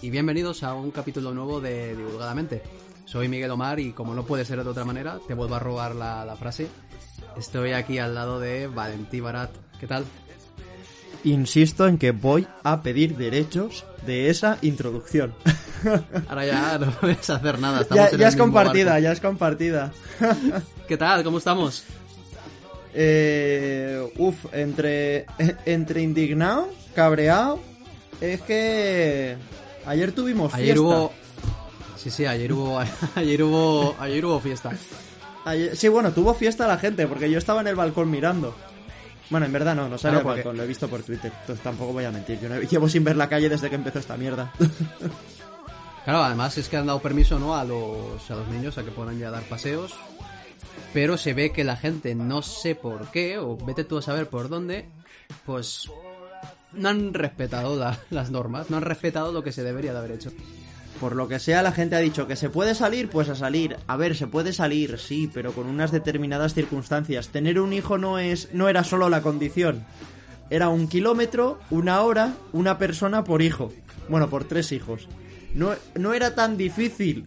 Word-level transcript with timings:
y 0.00 0.08
bienvenidos 0.08 0.62
a 0.62 0.72
un 0.72 0.90
capítulo 0.90 1.34
nuevo 1.34 1.60
de 1.60 1.94
Divulgadamente. 1.94 2.62
Soy 3.04 3.28
Miguel 3.28 3.50
Omar 3.50 3.78
y 3.78 3.92
como 3.92 4.14
no 4.14 4.24
puede 4.24 4.46
ser 4.46 4.64
de 4.64 4.70
otra 4.70 4.86
manera, 4.86 5.18
te 5.28 5.34
vuelvo 5.34 5.54
a 5.54 5.58
robar 5.58 5.94
la, 5.94 6.24
la 6.24 6.34
frase. 6.34 6.68
Estoy 7.36 7.72
aquí 7.72 7.98
al 7.98 8.14
lado 8.14 8.40
de 8.40 8.68
Valentí 8.68 9.20
Barat. 9.20 9.50
¿Qué 9.78 9.86
tal? 9.86 10.04
Insisto 11.24 11.86
en 11.86 11.98
que 11.98 12.12
voy 12.12 12.46
a 12.62 12.80
pedir 12.80 13.18
derechos 13.18 13.84
de 14.06 14.30
esa 14.30 14.56
introducción. 14.62 15.34
Ahora 16.28 16.46
ya 16.46 16.78
no 16.78 16.90
puedes 16.92 17.28
hacer 17.28 17.58
nada. 17.58 17.86
ya, 17.94 18.16
ya 18.16 18.28
es 18.28 18.36
compartida, 18.36 18.92
barco. 18.92 19.02
ya 19.02 19.12
es 19.12 19.20
compartida. 19.20 19.92
¿Qué 20.88 20.96
tal? 20.96 21.22
¿Cómo 21.22 21.36
estamos? 21.36 21.84
Eh, 22.94 24.10
uf, 24.16 24.36
entre, 24.52 25.26
entre 25.66 26.00
indignado, 26.00 26.70
cabreado, 26.94 27.60
es 28.20 28.40
que 28.42 29.36
ayer 29.86 30.12
tuvimos 30.12 30.52
fiesta. 30.52 30.62
Ayer 30.62 30.78
hubo... 30.78 31.12
Sí, 31.96 32.10
sí, 32.10 32.24
ayer 32.26 32.52
hubo... 32.52 32.80
Ayer 33.14 33.42
hubo... 33.42 33.94
Ayer 33.98 34.24
hubo 34.24 34.40
fiesta. 34.40 34.70
Ayer- 35.44 35.76
sí, 35.76 35.88
bueno, 35.88 36.12
tuvo 36.12 36.32
fiesta 36.34 36.66
la 36.66 36.78
gente, 36.78 37.06
porque 37.06 37.30
yo 37.30 37.38
estaba 37.38 37.60
en 37.60 37.66
el 37.66 37.74
balcón 37.76 38.10
mirando. 38.10 38.54
Bueno, 39.28 39.44
en 39.46 39.52
verdad 39.52 39.74
no, 39.74 39.88
no 39.88 39.98
sale 39.98 40.12
Claro, 40.14 40.24
porque- 40.24 40.40
balcón, 40.40 40.56
lo 40.56 40.62
he 40.62 40.66
visto 40.66 40.88
por 40.88 41.02
Twitter. 41.02 41.30
Entonces 41.40 41.62
tampoco 41.62 41.92
voy 41.92 42.04
a 42.04 42.10
mentir. 42.10 42.40
Yo 42.40 42.48
no- 42.48 42.60
llevo 42.60 42.88
sin 42.88 43.04
ver 43.04 43.16
la 43.16 43.28
calle 43.28 43.48
desde 43.48 43.68
que 43.68 43.74
empezó 43.76 43.98
esta 43.98 44.16
mierda. 44.16 44.52
Claro, 46.02 46.22
además 46.24 46.56
es 46.56 46.68
que 46.70 46.78
han 46.78 46.86
dado 46.86 46.98
permiso 47.00 47.38
¿no? 47.38 47.54
a, 47.54 47.62
los, 47.62 48.28
a 48.30 48.34
los 48.34 48.48
niños 48.48 48.78
a 48.78 48.82
que 48.84 48.90
puedan 48.90 49.18
ya 49.18 49.30
dar 49.30 49.42
paseos. 49.42 49.92
Pero 50.94 51.18
se 51.18 51.34
ve 51.34 51.52
que 51.52 51.62
la 51.62 51.76
gente, 51.76 52.14
no 52.14 52.40
sé 52.40 52.74
por 52.74 53.10
qué, 53.10 53.36
o 53.38 53.56
vete 53.58 53.84
tú 53.84 53.98
a 53.98 54.02
saber 54.02 54.26
por 54.28 54.48
dónde, 54.48 54.88
pues 55.44 55.90
no 56.72 56.88
han 56.88 57.14
respetado 57.14 57.76
la- 57.76 57.98
las 58.10 58.30
normas, 58.30 58.70
no 58.70 58.76
han 58.76 58.82
respetado 58.82 59.32
lo 59.32 59.42
que 59.42 59.52
se 59.52 59.62
debería 59.62 59.92
de 59.92 59.98
haber 59.98 60.12
hecho. 60.12 60.30
Por 61.00 61.16
lo 61.16 61.28
que 61.28 61.38
sea, 61.38 61.62
la 61.62 61.72
gente 61.72 61.96
ha 61.96 62.00
dicho 62.00 62.26
que 62.26 62.36
se 62.36 62.50
puede 62.50 62.74
salir, 62.74 63.08
pues 63.08 63.28
a 63.30 63.34
salir. 63.34 63.76
A 63.86 63.96
ver, 63.96 64.14
se 64.14 64.26
puede 64.26 64.52
salir, 64.52 64.98
sí, 64.98 65.30
pero 65.32 65.52
con 65.52 65.66
unas 65.66 65.92
determinadas 65.92 66.52
circunstancias. 66.52 67.28
Tener 67.28 67.58
un 67.58 67.72
hijo 67.72 67.96
no 67.96 68.18
es, 68.18 68.50
no 68.52 68.68
era 68.68 68.84
solo 68.84 69.08
la 69.08 69.22
condición. 69.22 69.84
Era 70.50 70.68
un 70.68 70.88
kilómetro, 70.88 71.58
una 71.70 72.02
hora, 72.02 72.34
una 72.52 72.76
persona 72.76 73.24
por 73.24 73.40
hijo. 73.40 73.72
Bueno, 74.10 74.28
por 74.28 74.44
tres 74.44 74.72
hijos. 74.72 75.08
No, 75.54 75.70
no 75.94 76.12
era 76.12 76.34
tan 76.34 76.56
difícil. 76.58 77.24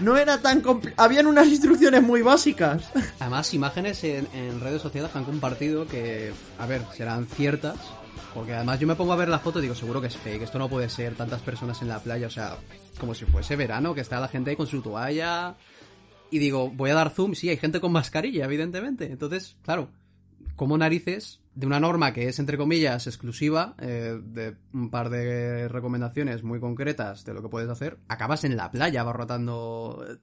No 0.00 0.16
era 0.16 0.38
tan 0.40 0.62
compli- 0.62 0.92
Habían 0.96 1.26
unas 1.26 1.48
instrucciones 1.48 2.02
muy 2.02 2.22
básicas. 2.22 2.84
Además, 3.20 3.52
imágenes 3.52 4.04
en, 4.04 4.28
en 4.34 4.60
redes 4.60 4.80
sociales 4.80 5.10
que 5.10 5.18
han 5.18 5.24
compartido 5.24 5.86
que, 5.88 6.32
a 6.58 6.66
ver, 6.66 6.82
serán 6.96 7.26
ciertas. 7.26 7.76
Porque 8.34 8.54
además 8.54 8.80
yo 8.80 8.86
me 8.86 8.94
pongo 8.94 9.12
a 9.12 9.16
ver 9.16 9.28
la 9.28 9.38
foto 9.38 9.58
y 9.58 9.62
digo, 9.62 9.74
seguro 9.74 10.00
que 10.00 10.06
es 10.06 10.16
fake, 10.16 10.42
esto 10.42 10.58
no 10.58 10.68
puede 10.68 10.88
ser, 10.88 11.14
tantas 11.14 11.42
personas 11.42 11.82
en 11.82 11.88
la 11.88 11.98
playa, 11.98 12.26
o 12.26 12.30
sea, 12.30 12.56
como 12.98 13.14
si 13.14 13.24
fuese 13.26 13.56
verano, 13.56 13.94
que 13.94 14.00
está 14.00 14.20
la 14.20 14.28
gente 14.28 14.50
ahí 14.50 14.56
con 14.56 14.66
su 14.66 14.80
toalla. 14.80 15.56
Y 16.30 16.38
digo, 16.38 16.70
voy 16.70 16.90
a 16.90 16.94
dar 16.94 17.10
zoom, 17.10 17.34
sí, 17.34 17.50
hay 17.50 17.58
gente 17.58 17.80
con 17.80 17.92
mascarilla, 17.92 18.46
evidentemente. 18.46 19.04
Entonces, 19.04 19.56
claro, 19.62 19.90
como 20.56 20.78
narices 20.78 21.40
de 21.54 21.66
una 21.66 21.80
norma 21.80 22.12
que 22.12 22.28
es, 22.28 22.38
entre 22.38 22.56
comillas, 22.56 23.06
exclusiva, 23.06 23.74
eh, 23.78 24.18
de 24.22 24.56
un 24.72 24.90
par 24.90 25.10
de 25.10 25.68
recomendaciones 25.68 26.42
muy 26.42 26.60
concretas 26.60 27.24
de 27.24 27.34
lo 27.34 27.42
que 27.42 27.48
puedes 27.48 27.68
hacer, 27.68 27.98
acabas 28.08 28.44
en 28.44 28.56
la 28.56 28.70
playa 28.70 29.02
abarrotando 29.02 30.04
eh, 30.08 30.16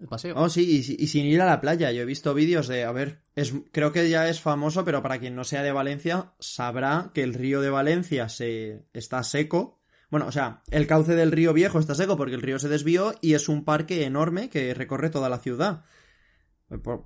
el 0.00 0.08
paseo. 0.08 0.34
Oh, 0.36 0.48
sí, 0.48 0.62
y, 0.78 0.82
si- 0.82 0.96
y 0.98 1.06
sin 1.08 1.26
ir 1.26 1.40
a 1.42 1.46
la 1.46 1.60
playa. 1.60 1.92
Yo 1.92 2.02
he 2.02 2.06
visto 2.06 2.32
vídeos 2.34 2.66
de, 2.68 2.84
a 2.84 2.92
ver, 2.92 3.20
es, 3.36 3.52
creo 3.72 3.92
que 3.92 4.08
ya 4.08 4.28
es 4.28 4.40
famoso, 4.40 4.84
pero 4.84 5.02
para 5.02 5.18
quien 5.18 5.34
no 5.36 5.44
sea 5.44 5.62
de 5.62 5.72
Valencia, 5.72 6.32
sabrá 6.40 7.10
que 7.14 7.22
el 7.22 7.34
río 7.34 7.60
de 7.60 7.70
Valencia 7.70 8.28
se 8.28 8.86
está 8.92 9.22
seco. 9.22 9.78
Bueno, 10.10 10.26
o 10.26 10.32
sea, 10.32 10.62
el 10.70 10.86
cauce 10.86 11.14
del 11.14 11.30
río 11.32 11.52
viejo 11.52 11.78
está 11.78 11.94
seco 11.94 12.16
porque 12.16 12.34
el 12.34 12.42
río 12.42 12.58
se 12.58 12.68
desvió 12.68 13.14
y 13.20 13.34
es 13.34 13.48
un 13.48 13.64
parque 13.64 14.04
enorme 14.04 14.48
que 14.48 14.74
recorre 14.74 15.10
toda 15.10 15.28
la 15.28 15.38
ciudad. 15.38 15.84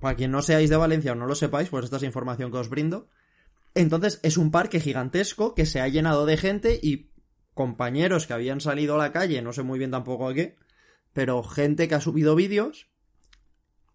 Para 0.01 0.15
quien 0.15 0.31
no 0.31 0.41
seáis 0.41 0.69
de 0.69 0.75
Valencia 0.77 1.11
o 1.11 1.15
no 1.15 1.25
lo 1.25 1.35
sepáis, 1.35 1.69
pues 1.69 1.85
esta 1.85 1.97
es 1.97 2.03
información 2.03 2.51
que 2.51 2.57
os 2.57 2.69
brindo. 2.69 3.09
Entonces, 3.73 4.19
es 4.23 4.37
un 4.37 4.51
parque 4.51 4.79
gigantesco 4.79 5.53
que 5.53 5.65
se 5.65 5.81
ha 5.81 5.87
llenado 5.87 6.25
de 6.25 6.37
gente 6.37 6.79
y 6.81 7.09
compañeros 7.53 8.27
que 8.27 8.33
habían 8.33 8.61
salido 8.61 8.95
a 8.95 8.97
la 8.99 9.11
calle, 9.11 9.41
no 9.41 9.53
sé 9.53 9.63
muy 9.63 9.79
bien 9.79 9.91
tampoco 9.91 10.27
a 10.29 10.33
qué, 10.33 10.55
pero 11.15 11.41
gente 11.43 11.87
que 11.87 11.95
ha 11.95 12.01
subido 12.01 12.35
vídeos 12.35 12.89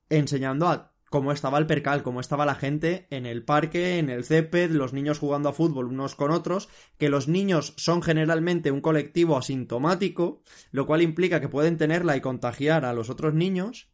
enseñando 0.09 0.69
a 0.69 0.95
cómo 1.11 1.33
estaba 1.33 1.59
el 1.59 1.67
percal, 1.67 2.03
cómo 2.03 2.19
estaba 2.19 2.47
la 2.47 2.55
gente 2.55 3.07
en 3.11 3.27
el 3.27 3.45
parque, 3.45 3.99
en 3.99 4.09
el 4.09 4.25
césped, 4.25 4.71
los 4.71 4.95
niños 4.95 5.19
jugando 5.19 5.51
a 5.51 5.53
fútbol 5.53 5.89
unos 5.89 6.15
con 6.15 6.31
otros, 6.31 6.71
que 6.97 7.11
los 7.11 7.29
niños 7.29 7.75
son 7.77 8.01
generalmente 8.01 8.71
un 8.71 8.81
colectivo 8.81 9.37
asintomático, 9.37 10.43
lo 10.73 10.87
cual 10.87 11.03
implica 11.03 11.43
que 11.43 11.51
pueden 11.51 11.77
tenerla 11.77 12.17
y 12.17 12.23
contagiar 12.23 12.87
a 12.87 12.95
los 12.95 13.11
otros 13.11 13.35
niños. 13.35 13.91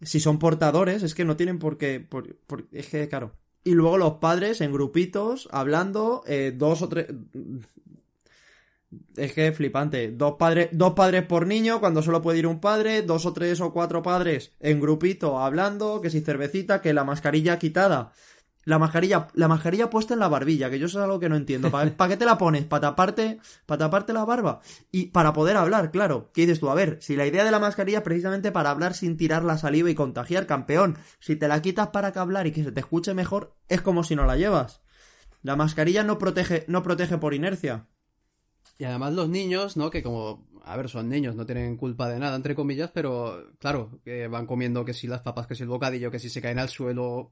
Si 0.00 0.18
son 0.18 0.38
portadores, 0.38 1.02
es 1.02 1.14
que 1.14 1.26
no 1.26 1.36
tienen 1.36 1.58
por 1.58 1.76
qué. 1.76 2.08
es 2.72 2.88
que, 2.88 3.06
claro. 3.06 3.36
Y 3.64 3.72
luego 3.72 3.98
los 3.98 4.14
padres 4.14 4.62
en 4.62 4.72
grupitos, 4.72 5.46
hablando, 5.52 6.22
eh, 6.26 6.54
dos 6.56 6.80
o 6.80 6.88
tres. 6.88 7.08
Es 9.16 9.32
que 9.32 9.52
flipante. 9.52 10.10
Dos 10.10 10.34
padres, 10.38 10.70
dos 10.72 10.94
padres 10.94 11.24
por 11.24 11.46
niño, 11.46 11.78
cuando 11.78 12.02
solo 12.02 12.22
puede 12.22 12.38
ir 12.38 12.46
un 12.46 12.60
padre, 12.60 13.02
dos 13.02 13.24
o 13.24 13.32
tres 13.32 13.60
o 13.60 13.72
cuatro 13.72 14.02
padres 14.02 14.54
en 14.58 14.80
grupito 14.80 15.38
hablando, 15.38 16.00
que 16.00 16.10
si 16.10 16.20
cervecita, 16.20 16.80
que 16.80 16.92
la 16.92 17.04
mascarilla 17.04 17.58
quitada. 17.58 18.12
La 18.64 18.78
mascarilla, 18.78 19.28
la 19.34 19.48
mascarilla 19.48 19.88
puesta 19.88 20.12
en 20.12 20.20
la 20.20 20.28
barbilla, 20.28 20.68
que 20.68 20.78
yo 20.78 20.86
eso 20.86 20.98
es 20.98 21.04
algo 21.04 21.18
que 21.18 21.28
no 21.28 21.36
entiendo. 21.36 21.70
¿Para, 21.70 21.90
qué 22.08 22.16
te 22.16 22.24
la 22.24 22.36
pones? 22.36 22.64
¿Para 22.64 22.88
taparte, 22.88 23.38
para 23.64 23.78
taparte 23.78 24.12
la 24.12 24.24
barba? 24.24 24.60
Y 24.90 25.06
para 25.06 25.32
poder 25.32 25.56
hablar, 25.56 25.90
claro. 25.90 26.30
¿Qué 26.34 26.42
dices 26.42 26.60
tú? 26.60 26.68
A 26.68 26.74
ver, 26.74 26.98
si 27.00 27.16
la 27.16 27.26
idea 27.26 27.44
de 27.44 27.50
la 27.52 27.58
mascarilla 27.58 27.98
es 27.98 28.04
precisamente 28.04 28.52
para 28.52 28.70
hablar 28.70 28.94
sin 28.94 29.16
tirar 29.16 29.44
la 29.44 29.56
saliva 29.56 29.88
y 29.88 29.94
contagiar, 29.94 30.46
campeón. 30.46 30.98
Si 31.20 31.36
te 31.36 31.48
la 31.48 31.62
quitas 31.62 31.88
para 31.88 32.12
que 32.12 32.18
hablar 32.18 32.46
y 32.46 32.52
que 32.52 32.64
se 32.64 32.72
te 32.72 32.80
escuche 32.80 33.14
mejor, 33.14 33.54
es 33.68 33.80
como 33.80 34.04
si 34.04 34.14
no 34.14 34.26
la 34.26 34.36
llevas. 34.36 34.82
La 35.42 35.56
mascarilla 35.56 36.02
no 36.02 36.18
protege, 36.18 36.64
no 36.68 36.82
protege 36.82 37.16
por 37.16 37.32
inercia. 37.32 37.86
Y 38.80 38.84
además 38.86 39.12
los 39.12 39.28
niños, 39.28 39.76
¿no? 39.76 39.90
Que 39.90 40.02
como, 40.02 40.48
a 40.64 40.74
ver, 40.74 40.88
son 40.88 41.10
niños, 41.10 41.36
no 41.36 41.44
tienen 41.44 41.76
culpa 41.76 42.08
de 42.08 42.18
nada, 42.18 42.34
entre 42.34 42.54
comillas, 42.54 42.90
pero 42.90 43.52
claro, 43.58 44.00
que 44.02 44.26
van 44.26 44.46
comiendo 44.46 44.86
que 44.86 44.94
si 44.94 45.06
las 45.06 45.20
papas, 45.20 45.46
que 45.46 45.54
si 45.54 45.64
el 45.64 45.68
bocadillo, 45.68 46.10
que 46.10 46.18
si 46.18 46.30
se 46.30 46.40
caen 46.40 46.58
al 46.58 46.70
suelo, 46.70 47.30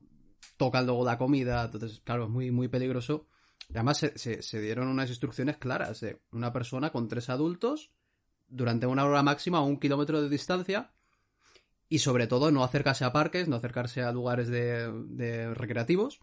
tocan 0.58 0.84
luego 0.84 1.06
la 1.06 1.16
comida, 1.16 1.64
entonces, 1.64 2.02
claro, 2.04 2.24
es 2.24 2.28
muy, 2.28 2.50
muy 2.50 2.68
peligroso. 2.68 3.28
Y 3.70 3.72
además 3.76 3.96
se, 3.96 4.42
se- 4.42 4.60
dieron 4.60 4.88
unas 4.88 5.08
instrucciones 5.08 5.56
claras 5.56 6.00
de 6.00 6.20
una 6.32 6.52
persona 6.52 6.90
con 6.92 7.08
tres 7.08 7.30
adultos 7.30 7.92
durante 8.46 8.86
una 8.86 9.06
hora 9.06 9.22
máxima 9.22 9.56
a 9.56 9.62
un 9.62 9.80
kilómetro 9.80 10.20
de 10.20 10.28
distancia 10.28 10.92
y 11.88 12.00
sobre 12.00 12.26
todo 12.26 12.50
no 12.50 12.62
acercarse 12.62 13.06
a 13.06 13.12
parques, 13.14 13.48
no 13.48 13.56
acercarse 13.56 14.02
a 14.02 14.12
lugares 14.12 14.48
de, 14.48 14.92
de 15.08 15.54
recreativos 15.54 16.20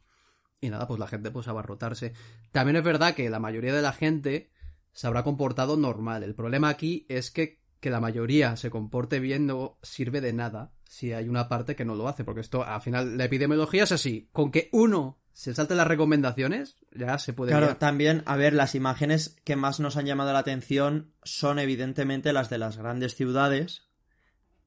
y 0.61 0.69
nada, 0.69 0.87
pues 0.87 0.99
la 0.99 1.07
gente 1.07 1.31
pues 1.31 1.47
abarrotarse. 1.47 2.13
También 2.51 2.75
es 2.75 2.83
verdad 2.83 3.15
que 3.15 3.27
la 3.31 3.39
mayoría 3.39 3.73
de 3.73 3.81
la 3.81 3.91
gente 3.91 4.51
se 4.95 5.05
habrá 5.05 5.21
comportado 5.23 5.77
normal. 5.77 6.23
El 6.23 6.33
problema 6.33 6.69
aquí 6.69 7.05
es 7.07 7.29
que 7.29 7.63
que 7.85 7.91
la 7.91 8.01
mayoría 8.01 8.55
se 8.55 8.71
comporte 8.71 9.19
bien 9.19 9.45
no 9.45 9.77
sirve 9.83 10.19
de 10.19 10.33
nada 10.33 10.73
si 10.85 11.13
hay 11.13 11.29
una 11.29 11.47
parte 11.47 11.75
que 11.75 11.85
no 11.85 11.93
lo 11.93 12.07
hace, 12.07 12.23
porque 12.23 12.41
esto 12.41 12.63
al 12.63 12.81
final 12.81 13.15
la 13.15 13.25
epidemiología 13.25 13.83
es 13.83 13.91
así, 13.91 14.27
con 14.31 14.49
que 14.49 14.69
uno 14.71 15.19
se 15.33 15.53
salte 15.53 15.75
las 15.75 15.85
recomendaciones 15.87 16.77
ya 16.91 17.19
se 17.19 17.33
puede 17.33 17.51
Claro, 17.51 17.67
liar. 17.67 17.77
también, 17.77 18.23
a 18.25 18.37
ver, 18.37 18.53
las 18.53 18.73
imágenes 18.73 19.37
que 19.43 19.55
más 19.55 19.79
nos 19.79 19.97
han 19.97 20.07
llamado 20.07 20.33
la 20.33 20.39
atención 20.39 21.13
son 21.21 21.59
evidentemente 21.59 22.33
las 22.33 22.49
de 22.49 22.57
las 22.57 22.75
grandes 22.77 23.13
ciudades, 23.13 23.83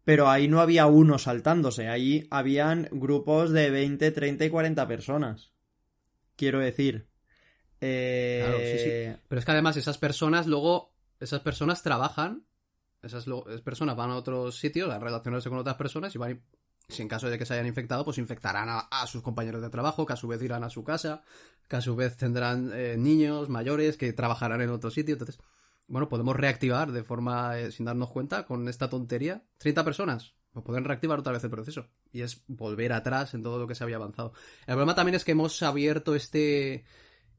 pero 0.05 0.31
ahí 0.31 0.47
no 0.47 0.61
había 0.61 0.87
uno 0.87 1.19
saltándose, 1.19 1.89
ahí 1.89 2.29
habían 2.31 2.89
grupos 2.93 3.51
de 3.51 3.71
20, 3.71 4.13
30 4.13 4.45
y 4.45 4.51
40 4.51 4.87
personas. 4.87 5.51
Quiero 6.37 6.61
decir. 6.61 7.09
Eh... 7.81 8.43
Claro, 8.45 8.59
sí, 8.59 8.79
sí. 8.79 9.23
Pero 9.29 9.39
es 9.39 9.45
que 9.45 9.53
además 9.53 9.77
esas 9.77 9.99
personas 9.99 10.47
luego, 10.47 10.93
esas 11.21 11.41
personas 11.41 11.83
trabajan, 11.83 12.45
esas, 13.03 13.27
esas 13.27 13.61
personas 13.63 13.97
van 13.97 14.11
a 14.11 14.17
otros 14.17 14.59
sitios 14.59 14.91
a 14.91 14.99
relacionarse 14.99 15.49
con 15.49 15.59
otras 15.59 15.77
personas 15.77 16.15
y 16.15 16.19
van, 16.19 16.43
si 16.89 17.03
en 17.03 17.09
caso 17.09 17.29
de 17.29 17.39
que 17.39 17.47
se 17.47 17.55
hayan 17.55 17.67
infectado, 17.67 18.05
pues 18.05 18.19
infectarán 18.19 18.69
a, 18.69 18.81
a 18.81 19.07
sus 19.07 19.23
compañeros 19.23 19.63
de 19.63 19.71
trabajo, 19.71 20.07
que 20.07 20.15
a 20.15 20.17
su 20.17 20.29
vez 20.29 20.43
irán 20.43 20.65
a 20.65 20.71
su 20.71 20.85
casa, 20.85 21.23
que 21.69 21.77
a 21.77 21.81
su 21.81 21.95
vez 21.95 22.17
tendrán 22.17 22.71
eh, 22.73 22.97
niños 22.97 23.49
mayores 23.49 23.97
que 23.97 24.13
trabajarán 24.13 24.63
en 24.63 24.71
otro 24.71 24.91
sitio. 24.91 25.15
Entonces, 25.15 25.39
bueno, 25.87 26.09
podemos 26.09 26.37
reactivar 26.37 26.93
de 26.93 27.03
forma 27.03 27.59
eh, 27.59 27.73
sin 27.73 27.87
darnos 27.87 28.11
cuenta 28.11 28.47
con 28.47 28.69
esta 28.69 28.89
tontería 28.89 29.45
30 29.59 29.85
personas. 29.85 30.35
Pues 30.53 30.65
pueden 30.65 30.85
reactivar 30.85 31.19
otra 31.19 31.33
vez 31.33 31.45
el 31.45 31.51
proceso. 31.51 31.87
Y 32.11 32.23
es 32.23 32.43
volver 32.47 32.93
atrás 32.93 33.35
en 33.35 33.43
todo 33.43 33.59
lo 33.59 33.67
que 33.67 33.75
se 33.75 33.85
había 33.85 33.97
avanzado. 33.97 34.33
El 34.61 34.75
problema 34.75 34.95
también 34.95 35.15
es 35.15 35.25
que 35.25 35.33
hemos 35.33 35.63
abierto 35.63 36.15
este, 36.15 36.85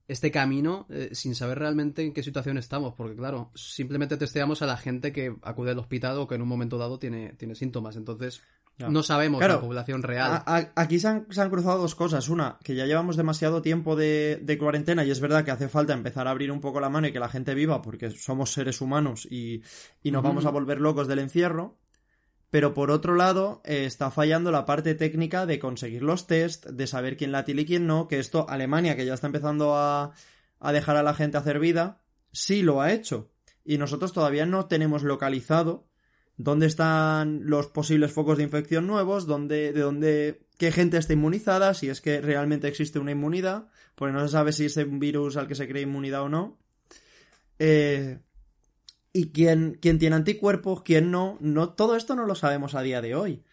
este 0.09 0.31
camino 0.31 0.87
eh, 0.89 1.09
sin 1.13 1.35
saber 1.35 1.59
realmente 1.59 2.03
en 2.03 2.13
qué 2.13 2.23
situación 2.23 2.57
estamos, 2.57 2.95
porque 2.95 3.15
claro, 3.15 3.51
simplemente 3.53 4.17
testeamos 4.17 4.63
a 4.63 4.65
la 4.65 4.75
gente 4.75 5.13
que 5.13 5.35
acude 5.43 5.71
al 5.71 5.77
hospital 5.77 6.17
o 6.17 6.27
que 6.27 6.33
en 6.33 6.41
un 6.41 6.47
momento 6.47 6.79
dado 6.79 6.97
tiene, 6.97 7.33
tiene 7.33 7.53
síntomas. 7.53 7.95
Entonces, 7.95 8.41
No 8.79 9.03
sabemos 9.03 9.39
la 9.39 9.61
población 9.61 10.01
real. 10.01 10.43
aquí 10.75 10.99
se 10.99 11.07
han, 11.07 11.25
cruzado 11.25 11.77
dos 11.77 11.93
cosas. 11.93 12.27
Una, 12.27 12.57
que 12.63 12.73
ya 12.73 12.87
llevamos 12.87 13.17
demasiado 13.17 13.61
tiempo 13.61 13.95
de, 13.95 14.57
cuarentena 14.59 15.05
y 15.05 15.11
es 15.11 15.19
verdad 15.19 15.45
que 15.45 15.51
hace 15.51 15.69
falta 15.69 15.93
empezar 15.93 16.27
a 16.27 16.31
abrir 16.31 16.51
un 16.51 16.59
poco 16.59 16.79
la 16.79 16.89
mano 16.89 17.07
y 17.07 17.13
que 17.13 17.19
la 17.19 17.29
gente 17.29 17.53
viva 17.53 17.83
porque 17.83 18.09
somos 18.09 18.51
seres 18.51 18.81
humanos 18.81 19.27
y, 19.29 19.61
nos 20.03 20.23
vamos 20.23 20.47
a 20.47 20.49
volver 20.49 20.81
locos 20.81 21.07
del 21.07 21.19
encierro. 21.19 21.77
Pero 22.49 22.73
por 22.73 22.89
otro 22.91 23.15
lado, 23.15 23.61
eh, 23.63 23.85
está 23.85 24.09
fallando 24.11 24.51
la 24.51 24.65
parte 24.65 24.95
técnica 24.95 25.45
de 25.45 25.59
conseguir 25.59 26.01
los 26.01 26.25
test, 26.27 26.65
de 26.65 26.87
saber 26.87 27.15
quién 27.15 27.31
la 27.31 27.45
y 27.47 27.65
quién 27.65 27.85
no, 27.85 28.07
que 28.07 28.19
esto 28.19 28.49
Alemania, 28.49 28.95
que 28.95 29.05
ya 29.05 29.13
está 29.13 29.27
empezando 29.27 29.75
a, 29.75 30.13
a 30.59 30.71
dejar 30.71 30.97
a 30.97 31.03
la 31.03 31.13
gente 31.13 31.37
hacer 31.37 31.59
vida, 31.59 32.01
sí 32.31 32.61
lo 32.61 32.81
ha 32.81 32.91
hecho. 32.91 33.31
Y 33.63 33.77
nosotros 33.77 34.13
todavía 34.13 34.45
no 34.45 34.65
tenemos 34.65 35.03
localizado 35.03 35.87
dónde 36.37 36.67
están 36.67 37.41
los 37.43 37.67
posibles 37.67 38.13
focos 38.13 38.37
de 38.37 38.45
infección 38.45 38.87
nuevos, 38.87 39.27
dónde, 39.27 39.73
de 39.73 39.81
dónde, 39.81 40.47
qué 40.57 40.71
gente 40.71 40.97
está 40.97 41.13
inmunizada, 41.13 41.73
si 41.73 41.89
es 41.89 42.01
que 42.01 42.21
realmente 42.21 42.67
existe 42.67 42.97
una 42.97 43.11
inmunidad, 43.11 43.67
porque 43.95 44.13
no 44.13 44.21
se 44.21 44.31
sabe 44.31 44.53
si 44.53 44.65
es 44.65 44.77
un 44.77 44.99
virus 44.99 45.37
al 45.37 45.47
que 45.47 45.55
se 45.55 45.67
cree 45.67 45.83
inmunidad 45.83 46.23
o 46.23 46.29
no. 46.29 46.57
Eh, 47.59 48.19
y 49.13 49.31
quién, 49.31 49.77
quién 49.81 49.99
tiene 49.99 50.15
anticuerpos, 50.15 50.83
quién 50.83 51.11
no, 51.11 51.37
no, 51.41 51.73
todo 51.73 51.95
esto 51.95 52.15
no 52.15 52.25
lo 52.25 52.35
sabemos 52.35 52.75
a 52.75 52.81
día 52.81 53.01
de 53.01 53.15
hoy. 53.15 53.43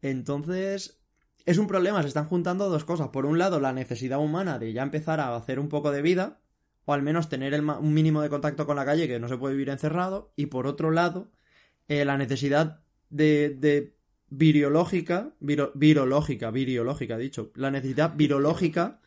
Entonces, 0.00 1.00
es 1.44 1.58
un 1.58 1.66
problema, 1.66 2.02
se 2.02 2.08
están 2.08 2.28
juntando 2.28 2.68
dos 2.68 2.84
cosas. 2.84 3.08
Por 3.08 3.26
un 3.26 3.38
lado, 3.38 3.60
la 3.60 3.72
necesidad 3.72 4.18
humana 4.18 4.58
de 4.58 4.72
ya 4.72 4.82
empezar 4.82 5.20
a 5.20 5.34
hacer 5.36 5.58
un 5.58 5.68
poco 5.68 5.90
de 5.90 6.02
vida, 6.02 6.40
o 6.84 6.92
al 6.92 7.02
menos 7.02 7.28
tener 7.28 7.60
un 7.60 7.94
mínimo 7.94 8.22
de 8.22 8.30
contacto 8.30 8.66
con 8.66 8.76
la 8.76 8.84
calle, 8.84 9.08
que 9.08 9.18
no 9.18 9.28
se 9.28 9.36
puede 9.36 9.54
vivir 9.54 9.70
encerrado, 9.70 10.32
y 10.36 10.46
por 10.46 10.66
otro 10.66 10.90
lado, 10.90 11.30
eh, 11.88 12.04
la 12.04 12.16
necesidad 12.16 12.80
de, 13.10 13.50
de 13.50 13.98
virológica, 14.30 15.34
virológica, 15.40 16.50
virológica, 16.50 17.18
dicho, 17.18 17.50
la 17.54 17.70
necesidad 17.70 18.14
virológica 18.14 19.00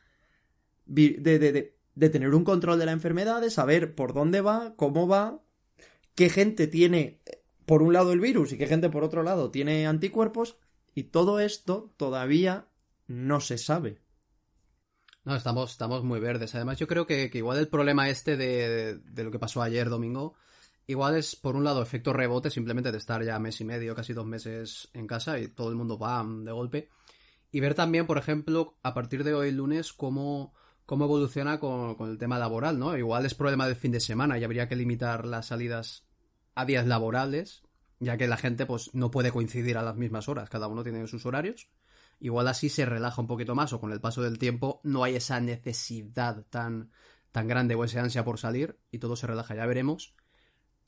de, 0.85 1.73
de, 1.95 2.09
tener 2.09 2.33
un 2.33 2.43
control 2.43 2.79
de 2.79 2.85
la 2.85 2.91
enfermedad, 2.91 3.41
de 3.41 3.49
saber 3.49 3.95
por 3.95 4.13
dónde 4.13 4.41
va, 4.41 4.73
cómo 4.75 5.07
va, 5.07 5.41
qué 6.21 6.29
gente 6.29 6.67
tiene 6.67 7.19
por 7.65 7.81
un 7.81 7.93
lado 7.93 8.13
el 8.13 8.19
virus 8.19 8.53
y 8.53 8.57
qué 8.59 8.67
gente 8.67 8.91
por 8.91 9.03
otro 9.03 9.23
lado 9.23 9.49
tiene 9.49 9.87
anticuerpos, 9.87 10.55
y 10.93 11.05
todo 11.05 11.39
esto 11.39 11.95
todavía 11.97 12.67
no 13.07 13.41
se 13.41 13.57
sabe. 13.57 13.97
No, 15.23 15.35
estamos, 15.35 15.71
estamos 15.71 16.03
muy 16.03 16.19
verdes. 16.19 16.53
Además, 16.53 16.77
yo 16.77 16.85
creo 16.85 17.07
que, 17.07 17.31
igual 17.33 17.57
el 17.57 17.69
problema 17.69 18.07
este 18.07 18.37
de, 18.37 18.99
lo 19.15 19.31
que 19.31 19.39
pasó 19.39 19.63
ayer 19.63 19.89
domingo 19.89 20.35
Igual 20.85 21.15
es, 21.15 21.35
por 21.35 21.55
un 21.55 21.63
lado, 21.63 21.81
efecto 21.81 22.13
rebote, 22.13 22.51
simplemente 22.51 22.91
de 22.91 22.99
estar 22.99 23.23
ya 23.23 23.39
mes 23.39 23.59
y 23.61 23.65
medio, 23.65 23.95
casi 23.95 24.13
dos 24.13 24.27
meses 24.27 24.89
en 24.93 25.07
casa 25.07 25.39
y 25.39 25.47
todo 25.47 25.69
el 25.69 25.75
mundo 25.75 25.97
va 25.97 26.23
de 26.23 26.51
golpe. 26.51 26.89
Y 27.51 27.61
ver 27.61 27.73
también, 27.73 28.05
por 28.05 28.19
ejemplo, 28.19 28.77
a 28.83 28.93
partir 28.93 29.23
de 29.23 29.33
hoy 29.33 29.51
lunes, 29.51 29.91
cómo, 29.91 30.53
cómo 30.85 31.05
evoluciona 31.05 31.59
con, 31.59 31.95
el 32.01 32.17
tema 32.19 32.37
laboral, 32.37 32.77
¿no? 32.77 32.95
Igual 32.95 33.25
es 33.25 33.33
problema 33.33 33.65
del 33.65 33.75
fin 33.75 33.91
de 33.91 33.99
semana 33.99 34.37
y 34.37 34.43
habría 34.43 34.67
que 34.67 34.75
limitar 34.75 35.25
las 35.25 35.47
salidas 35.47 36.03
a 36.55 36.65
días 36.65 36.87
laborales, 36.87 37.63
ya 37.99 38.17
que 38.17 38.27
la 38.27 38.37
gente 38.37 38.65
pues 38.65 38.93
no 38.93 39.11
puede 39.11 39.31
coincidir 39.31 39.77
a 39.77 39.83
las 39.83 39.95
mismas 39.95 40.27
horas, 40.29 40.49
cada 40.49 40.67
uno 40.67 40.83
tiene 40.83 41.07
sus 41.07 41.25
horarios. 41.25 41.69
Igual 42.19 42.47
así 42.47 42.69
se 42.69 42.85
relaja 42.85 43.21
un 43.21 43.27
poquito 43.27 43.55
más 43.55 43.73
o 43.73 43.79
con 43.79 43.91
el 43.91 44.01
paso 44.01 44.21
del 44.21 44.37
tiempo 44.37 44.79
no 44.83 45.03
hay 45.03 45.15
esa 45.15 45.39
necesidad 45.39 46.45
tan, 46.49 46.91
tan 47.31 47.47
grande 47.47 47.75
o 47.75 47.83
esa 47.83 48.01
ansia 48.01 48.23
por 48.23 48.37
salir 48.37 48.79
y 48.91 48.99
todo 48.99 49.15
se 49.15 49.27
relaja, 49.27 49.55
ya 49.55 49.65
veremos 49.65 50.13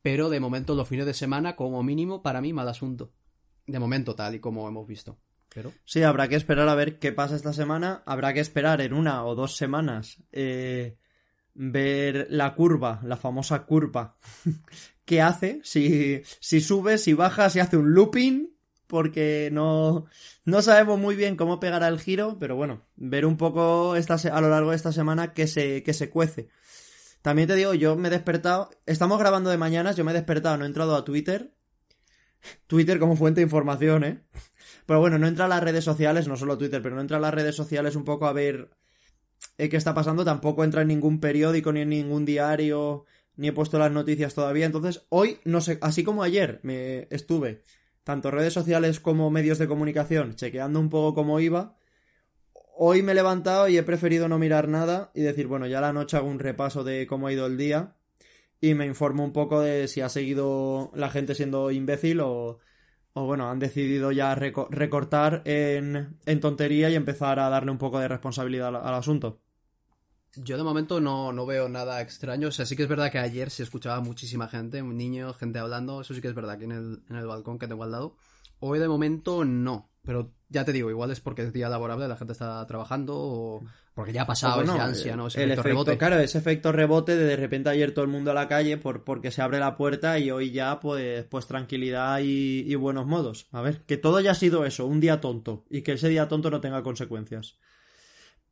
pero 0.04 0.30
de 0.30 0.42
momento 0.42 0.76
los 0.76 0.88
fines 0.88 1.08
de 1.08 1.14
semana, 1.16 1.56
como 1.56 1.82
mínimo, 1.82 2.22
para 2.22 2.42
mí 2.42 2.54
mal 2.54 2.68
asunto. 2.68 3.14
De 3.66 3.80
momento, 3.80 4.16
tal 4.16 4.36
y 4.36 4.40
como 4.40 4.68
hemos 4.68 4.86
visto. 4.86 5.18
Pero... 5.48 5.72
Sí, 5.86 6.04
habrá 6.04 6.28
que 6.28 6.36
esperar 6.36 6.68
a 6.68 6.76
ver 6.76 7.00
qué 7.00 7.14
pasa 7.14 7.38
esta 7.38 7.54
semana. 7.54 8.04
Habrá 8.06 8.34
que 8.34 8.42
esperar 8.42 8.82
en 8.82 8.94
una 8.94 9.26
o 9.26 9.34
dos 9.34 9.56
semanas 9.56 10.22
eh, 10.34 10.98
ver 11.54 12.28
la 12.30 12.54
curva, 12.54 13.00
la 13.04 13.16
famosa 13.16 13.66
curva. 13.66 14.18
¿Qué 15.06 15.22
hace? 15.22 15.62
Si, 15.64 16.22
si 16.40 16.62
sube, 16.62 16.98
si 16.98 17.14
baja, 17.14 17.50
si 17.50 17.60
hace 17.60 17.78
un 17.78 17.94
looping. 17.94 18.50
Porque 18.88 19.50
no, 19.52 20.06
no 20.46 20.62
sabemos 20.62 21.00
muy 21.00 21.16
bien 21.16 21.36
cómo 21.36 21.60
pegará 21.60 21.88
el 21.88 22.00
giro. 22.00 22.38
Pero 22.40 22.56
bueno, 22.56 22.84
ver 22.96 23.26
un 23.26 23.38
poco 23.38 23.96
esta, 23.96 24.16
a 24.16 24.42
lo 24.42 24.50
largo 24.50 24.70
de 24.70 24.76
esta 24.76 24.92
semana 24.92 25.34
que 25.34 25.48
se, 25.48 25.84
que 25.84 25.94
se 25.94 26.10
cuece. 26.10 26.50
También 27.24 27.48
te 27.48 27.56
digo, 27.56 27.74
yo 27.74 27.96
me 27.96 28.10
he 28.10 28.12
despertado. 28.12 28.70
Estamos 28.86 29.18
grabando 29.18 29.50
de 29.50 29.58
mañanas, 29.58 29.96
yo 29.96 30.04
me 30.04 30.12
he 30.12 30.14
despertado, 30.14 30.58
no 30.58 30.66
he 30.66 30.68
entrado 30.68 30.96
a 30.96 31.06
Twitter. 31.06 31.54
Twitter 32.68 33.00
como 33.00 33.16
fuente 33.16 33.40
de 33.40 33.46
información, 33.46 34.04
¿eh? 34.04 34.22
Pero 34.86 35.00
bueno, 35.00 35.18
no 35.18 35.28
entra 35.28 35.46
a 35.46 35.48
las 35.48 35.64
redes 35.64 35.86
sociales, 35.86 36.28
no 36.28 36.36
solo 36.36 36.58
Twitter, 36.58 36.82
pero 36.82 36.96
no 36.96 37.02
entra 37.02 37.18
a 37.18 37.22
las 37.22 37.34
redes 37.34 37.56
sociales 37.56 37.96
un 37.96 38.04
poco 38.04 38.28
a 38.28 38.34
ver 38.34 38.70
eh, 39.58 39.70
qué 39.70 39.78
está 39.78 39.94
pasando. 39.94 40.26
Tampoco 40.26 40.64
entra 40.64 40.82
en 40.82 40.90
ningún 40.90 41.20
periódico 41.20 41.72
ni 41.72 41.82
en 41.82 41.90
ningún 41.90 42.26
diario, 42.26 43.06
ni 43.36 43.48
he 43.48 43.54
puesto 43.54 43.80
las 43.80 43.92
noticias 43.92 44.34
todavía. 44.34 44.66
Entonces, 44.66 45.06
hoy, 45.10 45.40
no 45.46 45.62
sé, 45.62 45.80
así 45.82 46.04
como 46.04 46.24
ayer 46.24 46.60
me 46.64 47.08
estuve, 47.10 47.64
tanto 48.04 48.32
redes 48.32 48.54
sociales 48.54 49.00
como 49.00 49.30
medios 49.32 49.58
de 49.58 49.68
comunicación, 49.68 50.36
chequeando 50.36 50.80
un 50.80 50.90
poco 50.90 51.16
cómo 51.16 51.40
iba 51.40 51.78
hoy 52.76 53.04
me 53.04 53.12
he 53.12 53.16
levantado 53.16 53.68
y 53.68 53.78
he 53.78 53.84
preferido 53.84 54.28
no 54.28 54.40
mirar 54.40 54.68
nada 54.68 55.12
y 55.14 55.22
decir, 55.22 55.48
bueno, 55.48 55.68
ya 55.68 55.82
la 55.82 55.94
noche 55.94 56.18
hago 56.18 56.28
un 56.28 56.40
repaso 56.40 56.84
de 56.84 57.08
cómo 57.08 57.28
ha 57.28 57.34
ido 57.34 57.46
el 57.46 57.58
día 57.58 57.96
y 58.62 58.74
me 58.74 58.86
informo 58.86 59.24
un 59.24 59.34
poco 59.34 59.62
de 59.62 59.88
si 59.88 60.02
ha 60.02 60.10
seguido 60.10 60.92
la 60.96 61.10
gente 61.10 61.36
siendo 61.36 61.72
imbécil 61.72 62.22
o, 62.22 62.60
o 63.14 63.26
bueno, 63.26 63.50
han 63.50 63.60
decidido 63.60 64.12
ya 64.12 64.36
recortar 64.36 65.44
en, 65.46 66.18
en, 66.26 66.40
tontería 66.40 66.90
y 66.90 66.96
empezar 66.96 67.40
a 67.40 67.50
darle 67.50 67.72
un 67.72 67.78
poco 67.78 68.00
de 68.00 68.08
responsabilidad 68.08 68.76
al, 68.76 68.96
asunto. 68.96 69.43
Yo 70.36 70.58
de 70.58 70.64
momento 70.64 71.00
no, 71.00 71.32
no, 71.32 71.46
veo 71.46 71.70
nada 71.70 72.02
extraño. 72.02 72.48
O 72.48 72.52
sea, 72.52 72.66
sí 72.66 72.76
que 72.76 72.84
es 72.84 72.90
verdad 72.90 73.12
que 73.12 73.20
ayer 73.20 73.50
se 73.50 73.64
escuchaba 73.64 74.00
muchísima 74.02 74.48
gente, 74.48 74.82
niños, 74.82 75.38
gente 75.38 75.60
hablando. 75.60 76.02
Eso 76.02 76.14
sí 76.14 76.22
que 76.22 76.28
es 76.28 76.36
verdad 76.36 76.56
aquí 76.56 76.66
en 76.66 76.72
el, 76.72 77.04
en 77.10 77.16
el 77.16 77.28
balcón 77.28 77.60
que 77.60 77.68
tengo 77.68 77.84
al 77.84 77.92
lado. 77.92 78.16
Hoy 78.60 78.80
de 78.80 78.88
momento 78.88 79.46
no. 79.46 79.90
Pero 80.04 80.34
ya 80.50 80.66
te 80.66 80.74
digo, 80.74 80.90
igual 80.90 81.12
es 81.12 81.22
porque 81.22 81.44
es 81.44 81.54
día 81.54 81.70
laborable, 81.70 82.08
la 82.08 82.18
gente 82.18 82.34
está 82.34 82.66
trabajando 82.68 83.16
o 83.16 83.64
porque 83.94 84.12
ya 84.12 84.24
ha 84.24 84.28
pasado 84.28 84.62
esa 84.64 84.84
ansia, 84.84 85.16
¿no? 85.16 85.28
Ese 85.28 85.44
efecto, 85.44 85.64
rebote. 85.64 85.98
Claro, 85.98 86.18
ese 86.18 86.40
efecto 86.40 86.72
rebote 86.72 87.16
de 87.16 87.26
de 87.26 87.36
repente 87.36 87.70
ayer 87.70 87.94
todo 87.94 88.04
el 88.04 88.12
mundo 88.12 88.32
a 88.32 88.34
la 88.34 88.48
calle 88.48 88.78
por, 88.78 89.04
porque 89.04 89.32
se 89.32 89.42
abre 89.42 89.60
la 89.60 89.78
puerta 89.78 90.18
y 90.18 90.32
hoy 90.32 90.52
ya 90.52 90.80
pues, 90.80 91.26
pues 91.26 91.46
tranquilidad 91.46 92.20
y, 92.20 92.62
y 92.66 92.76
buenos 92.76 93.06
modos. 93.06 93.48
A 93.52 93.62
ver, 93.62 93.82
que 93.82 93.98
todo 93.98 94.20
ya 94.20 94.32
ha 94.32 94.36
sido 94.36 94.66
eso, 94.66 94.88
un 94.88 95.00
día 95.00 95.22
tonto 95.22 95.66
y 95.70 95.84
que 95.84 95.94
ese 95.94 96.10
día 96.10 96.28
tonto 96.28 96.50
no 96.50 96.60
tenga 96.60 96.82
consecuencias. 96.82 97.58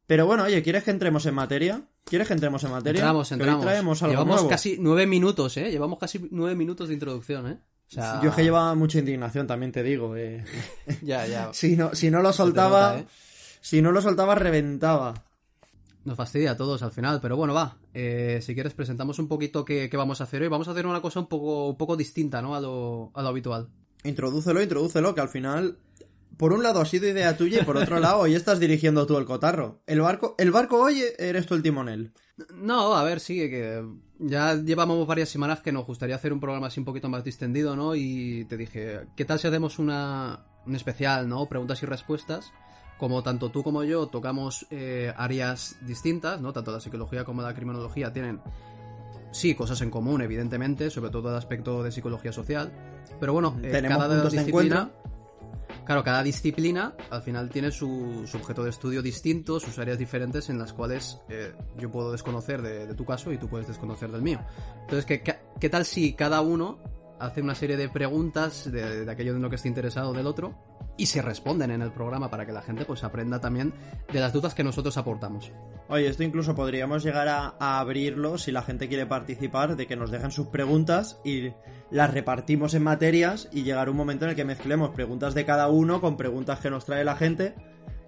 Pero 0.07 0.25
bueno, 0.25 0.43
oye, 0.43 0.61
¿quieres 0.61 0.83
que 0.83 0.91
entremos 0.91 1.25
en 1.25 1.35
materia? 1.35 1.83
¿Quieres 2.03 2.27
que 2.27 2.33
entremos 2.33 2.63
en 2.63 2.71
materia? 2.71 2.99
Entramos, 2.99 3.31
entramos. 3.31 3.61
traemos 3.61 4.03
algo 4.03 4.13
Llevamos 4.13 4.43
casi 4.45 4.77
nueve 4.79 5.05
minutos, 5.07 5.55
¿eh? 5.57 5.71
Llevamos 5.71 5.99
casi 5.99 6.27
nueve 6.31 6.55
minutos 6.55 6.89
de 6.89 6.95
introducción, 6.95 7.47
¿eh? 7.47 7.59
Yo 7.91 8.29
es 8.29 8.35
que 8.35 8.43
llevaba 8.43 8.73
mucha 8.73 8.99
indignación, 8.99 9.47
también 9.47 9.71
te 9.71 9.83
digo. 9.83 10.15
Eh. 10.15 10.43
ya, 11.01 11.27
ya. 11.27 11.49
si, 11.53 11.75
no, 11.75 11.93
si 11.93 12.09
no 12.09 12.21
lo 12.21 12.31
soltaba, 12.31 12.99
¿eh? 12.99 13.05
si 13.59 13.81
no 13.81 13.91
lo 13.91 14.01
soltaba, 14.01 14.35
reventaba. 14.35 15.25
Nos 16.03 16.17
fastidia 16.17 16.51
a 16.51 16.57
todos 16.57 16.81
al 16.81 16.91
final, 16.91 17.19
pero 17.21 17.37
bueno, 17.37 17.53
va. 17.53 17.77
Eh, 17.93 18.39
si 18.41 18.53
quieres, 18.55 18.73
presentamos 18.73 19.19
un 19.19 19.27
poquito 19.27 19.63
qué, 19.65 19.89
vamos 19.93 20.21
a 20.21 20.23
hacer 20.23 20.41
hoy. 20.41 20.47
Vamos 20.47 20.67
a 20.67 20.71
hacer 20.71 20.87
una 20.87 21.01
cosa 21.01 21.19
un 21.19 21.27
poco, 21.27 21.69
un 21.69 21.77
poco 21.77 21.95
distinta, 21.95 22.41
¿no? 22.41 22.55
A 22.55 22.61
lo, 22.61 23.11
a 23.13 23.21
lo 23.21 23.27
habitual. 23.27 23.67
Introdúcelo, 24.03 24.61
introdúcelo, 24.63 25.13
que 25.13 25.21
al 25.21 25.29
final 25.29 25.77
por 26.37 26.53
un 26.53 26.63
lado 26.63 26.81
ha 26.81 26.85
sido 26.85 27.07
idea 27.07 27.37
tuya 27.37 27.61
y 27.61 27.65
por 27.65 27.77
otro 27.77 27.99
lado 27.99 28.19
hoy 28.19 28.35
estás 28.35 28.59
dirigiendo 28.59 29.05
tú 29.05 29.17
el 29.17 29.25
cotarro. 29.25 29.81
El 29.85 30.01
barco, 30.01 30.35
el 30.37 30.51
barco 30.51 30.81
hoy 30.81 31.03
eres 31.17 31.45
tú 31.45 31.55
el 31.55 31.63
timonel. 31.63 32.13
No, 32.55 32.95
a 32.95 33.03
ver, 33.03 33.19
sí, 33.19 33.35
que 33.35 33.83
ya 34.19 34.55
llevamos 34.55 35.05
varias 35.05 35.29
semanas 35.29 35.61
que 35.61 35.71
nos 35.71 35.85
gustaría 35.85 36.15
hacer 36.15 36.33
un 36.33 36.39
programa 36.39 36.67
así 36.67 36.79
un 36.79 36.85
poquito 36.85 37.09
más 37.09 37.23
distendido, 37.23 37.75
¿no? 37.75 37.95
Y 37.95 38.45
te 38.45 38.57
dije, 38.57 39.01
¿qué 39.15 39.25
tal 39.25 39.39
si 39.39 39.47
hacemos 39.47 39.79
una, 39.79 40.45
un 40.65 40.75
especial, 40.75 41.27
¿no? 41.27 41.47
Preguntas 41.47 41.81
y 41.83 41.85
respuestas. 41.85 42.51
Como 42.97 43.23
tanto 43.23 43.49
tú 43.49 43.63
como 43.63 43.83
yo 43.83 44.07
tocamos 44.07 44.67
eh, 44.69 45.11
áreas 45.17 45.77
distintas, 45.81 46.39
¿no? 46.39 46.53
Tanto 46.53 46.71
la 46.71 46.79
psicología 46.79 47.23
como 47.23 47.41
la 47.41 47.53
criminología 47.53 48.13
tienen, 48.13 48.39
sí, 49.31 49.55
cosas 49.55 49.81
en 49.81 49.89
común, 49.89 50.21
evidentemente, 50.21 50.91
sobre 50.91 51.09
todo 51.09 51.29
el 51.29 51.35
aspecto 51.35 51.81
de 51.81 51.91
psicología 51.91 52.31
social. 52.31 52.71
Pero 53.19 53.33
bueno, 53.33 53.57
eh, 53.63 53.83
cada 53.87 54.29
disciplina... 54.29 54.91
Claro, 55.91 56.05
cada 56.05 56.23
disciplina 56.23 56.95
al 57.09 57.21
final 57.21 57.49
tiene 57.49 57.69
su, 57.69 58.25
objeto 58.33 58.63
de 58.63 58.69
estudio 58.69 59.01
distinto, 59.01 59.59
sus 59.59 59.77
áreas 59.77 59.99
diferentes 59.99 60.49
en 60.49 60.57
las 60.57 60.71
cuales 60.71 61.19
eh, 61.27 61.51
yo 61.77 61.91
puedo 61.91 62.13
desconocer 62.13 62.61
de, 62.61 62.95
tu 62.95 63.03
caso 63.03 63.33
y 63.33 63.37
tú 63.37 63.49
puedes 63.49 63.67
desconocer 63.67 64.09
del 64.09 64.21
mío. 64.21 64.39
Entonces, 64.83 65.05
¿qué, 65.05 65.21
qué, 65.59 65.69
tal 65.69 65.83
si 65.83 66.13
cada 66.13 66.39
uno 66.39 66.79
hace 67.19 67.41
una 67.41 67.55
serie 67.55 67.75
de 67.75 67.89
preguntas 67.89 68.71
de, 68.71 69.05
aquello 69.11 69.33
de 69.33 69.41
lo 69.41 69.49
que 69.49 69.57
esté 69.57 69.67
interesado 69.67 70.13
del 70.13 70.27
otro 70.27 70.55
y 71.01 71.07
se 71.07 71.23
responden 71.23 71.71
en 71.71 71.81
el 71.81 71.91
programa 71.91 72.29
para 72.29 72.45
que 72.45 72.51
la 72.51 72.61
gente 72.61 72.85
pues 72.85 73.03
aprenda 73.03 73.41
también 73.41 73.73
de 74.13 74.19
las 74.19 74.33
dudas 74.33 74.53
que 74.53 74.63
nosotros 74.63 74.97
aportamos. 74.97 75.51
Oye, 75.89 76.07
esto 76.07 76.21
incluso 76.21 76.53
podríamos 76.53 77.01
llegar 77.01 77.27
a, 77.27 77.55
abrirlo 77.59 78.37
si 78.37 78.51
la 78.51 78.61
gente 78.61 78.87
quiere 78.87 79.07
participar, 79.07 79.75
de 79.75 79.87
que 79.87 79.95
nos 79.95 80.11
dejen 80.11 80.29
sus 80.29 80.45
preguntas 80.47 81.19
y 81.25 81.53
las 81.89 82.13
repartimos 82.13 82.75
en 82.75 82.83
materias 82.83 83.49
y 83.51 83.63
llegar 83.63 83.89
un 83.89 83.97
momento 83.97 84.25
en 84.25 84.29
el 84.29 84.35
que 84.35 84.45
mezclemos 84.45 84.91
preguntas 84.91 85.33
de 85.33 85.43
cada 85.43 85.69
uno 85.69 86.01
con 86.01 86.17
preguntas 86.17 86.59
que 86.59 86.69
nos 86.69 86.85
trae 86.85 87.03
la 87.03 87.15
gente 87.15 87.55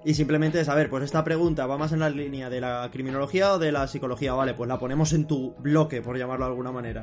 y 0.05 0.13
simplemente 0.13 0.59
es, 0.59 0.69
a 0.69 0.75
ver, 0.75 0.91
pues 0.91 1.03
esta 1.03 1.23
pregunta 1.23 1.65
va 1.65 1.79
más 1.79 1.93
en 1.93 1.99
la 1.99 2.11
línea 2.11 2.51
de 2.51 2.61
la 2.61 2.87
criminología 2.91 3.53
o 3.53 3.59
de 3.59 3.71
la 3.71 3.87
psicología, 3.87 4.33
vale, 4.33 4.53
pues 4.53 4.67
la 4.67 4.77
ponemos 4.77 5.13
en 5.13 5.25
tu 5.25 5.55
bloque, 5.55 6.03
por 6.03 6.15
llamarlo 6.15 6.45
de 6.45 6.51
alguna 6.51 6.71
manera. 6.71 7.01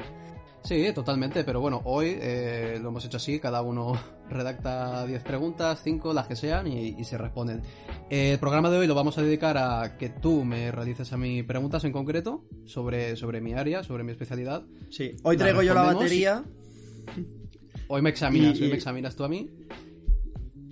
Sí, 0.63 0.93
totalmente, 0.95 1.43
pero 1.43 1.61
bueno, 1.61 1.81
hoy 1.85 2.17
eh, 2.21 2.79
lo 2.81 2.91
hemos 2.91 3.05
hecho 3.05 3.17
así, 3.17 3.41
cada 3.41 3.63
uno 3.63 3.93
redacta 4.29 5.07
10 5.07 5.23
preguntas, 5.23 5.81
5, 5.83 6.13
las 6.13 6.27
que 6.27 6.37
sean, 6.37 6.67
y, 6.67 7.03
se 7.05 7.19
responden. 7.19 7.63
el 8.11 8.39
programa 8.39 8.71
de 8.71 8.79
hoy 8.79 8.87
lo 8.87 8.95
vamos 8.95 9.17
a 9.19 9.23
dedicar 9.23 9.57
a 9.59 9.97
que 9.97 10.11
tú 10.11 10.45
me 10.45 10.71
realices 10.71 11.13
a 11.13 11.17
mí 11.17 11.43
preguntas 11.43 11.85
en 11.85 11.93
concreto 11.93 12.45
sobre, 12.67 13.17
sobre 13.17 13.41
mi 13.41 13.55
área, 13.55 13.83
sobre 13.83 14.05
mi 14.05 14.13
especialidad. 14.13 14.63
Sí, 14.91 15.17
hoy 15.23 15.37
traigo 15.37 15.63
yo 15.63 15.75
la 15.75 15.83
batería. 15.83 16.45
Hoy 17.93 18.03
me 18.03 18.11
examinas, 18.11 18.61
hoy 18.61 18.69
me 18.69 18.77
examinas 18.77 19.17
tú 19.17 19.25
a 19.25 19.29
mí. 19.29 19.51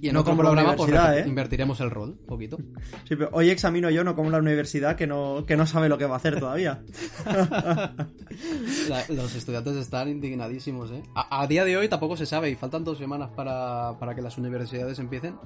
Y 0.01 0.09
en 0.09 0.15
no 0.15 0.21
otro 0.21 0.33
como 0.33 0.43
programa, 0.43 0.71
la 0.71 0.77
pues, 0.77 0.89
universidad, 0.89 1.19
¿eh? 1.19 1.29
invertiremos 1.29 1.81
el 1.81 1.91
rol, 1.91 2.11
un 2.21 2.27
poquito. 2.27 2.59
Sí, 3.09 3.17
pero 3.17 3.31
hoy 3.33 3.51
examino 3.51 3.91
yo, 3.91 4.05
no 4.05 4.15
como 4.15 4.31
la 4.31 4.39
universidad, 4.39 4.97
que 4.97 5.07
no, 5.07 5.45
que 5.47 5.57
no 5.57 5.67
sabe 5.67 5.89
lo 5.89 5.99
que 5.99 6.05
va 6.05 6.15
a 6.15 6.19
hacer 6.19 6.39
todavía. 6.39 6.83
los 9.09 9.35
estudiantes 9.35 9.77
están 9.77 10.09
indignadísimos, 10.09 10.91
¿eh? 10.91 11.03
A, 11.15 11.47
día 11.47 11.65
de 11.65 11.77
hoy 11.77 11.89
tampoco 11.89 12.17
se 12.17 12.27
sabe, 12.27 12.51
y 12.51 12.55
faltan 12.55 12.85
dos 12.85 12.99
semanas 12.99 13.31
para, 13.35 13.99
para 13.99 14.15
que 14.15 14.21
las 14.21 14.37
universidades 14.37 14.99
empiecen. 14.99 15.37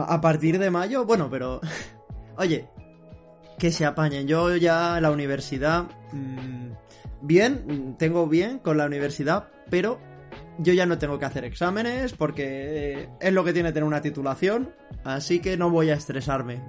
a 0.00 0.20
partir 0.20 0.58
de 0.58 0.70
mayo, 0.70 1.04
bueno, 1.04 1.28
pero... 1.30 1.60
Oye, 2.36 2.68
que 3.58 3.70
se 3.70 3.86
apañen. 3.86 4.26
Yo 4.26 4.56
ya 4.56 5.00
la 5.00 5.10
universidad... 5.10 5.84
Mmm, 6.12 6.72
bien, 7.22 7.96
tengo 7.98 8.26
bien 8.26 8.58
con 8.58 8.76
la 8.76 8.86
universidad, 8.86 9.48
pero 9.70 10.00
yo 10.58 10.72
ya 10.72 10.86
no 10.86 10.98
tengo 10.98 11.18
que 11.18 11.24
hacer 11.24 11.44
exámenes 11.44 12.12
porque 12.12 13.08
es 13.20 13.32
lo 13.32 13.44
que 13.44 13.52
tiene 13.52 13.72
tener 13.72 13.84
una 13.84 14.02
titulación, 14.02 14.74
así 15.04 15.40
que 15.40 15.56
no 15.56 15.70
voy 15.70 15.90
a 15.90 15.94
estresarme. 15.94 16.62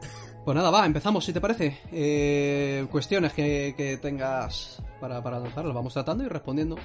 Pues 0.45 0.55
nada, 0.55 0.71
va, 0.71 0.85
empezamos, 0.85 1.23
si 1.23 1.31
te 1.31 1.39
parece. 1.39 1.79
Eh, 1.91 2.85
cuestiones 2.91 3.33
que, 3.33 3.97
tengas 4.01 4.83
para, 4.99 5.23
para 5.23 5.39
lanzar, 5.39 5.65
las 5.65 5.73
vamos 5.73 5.93
tratando 5.93 6.23
y 6.25 6.27
respondiendo. 6.27 6.75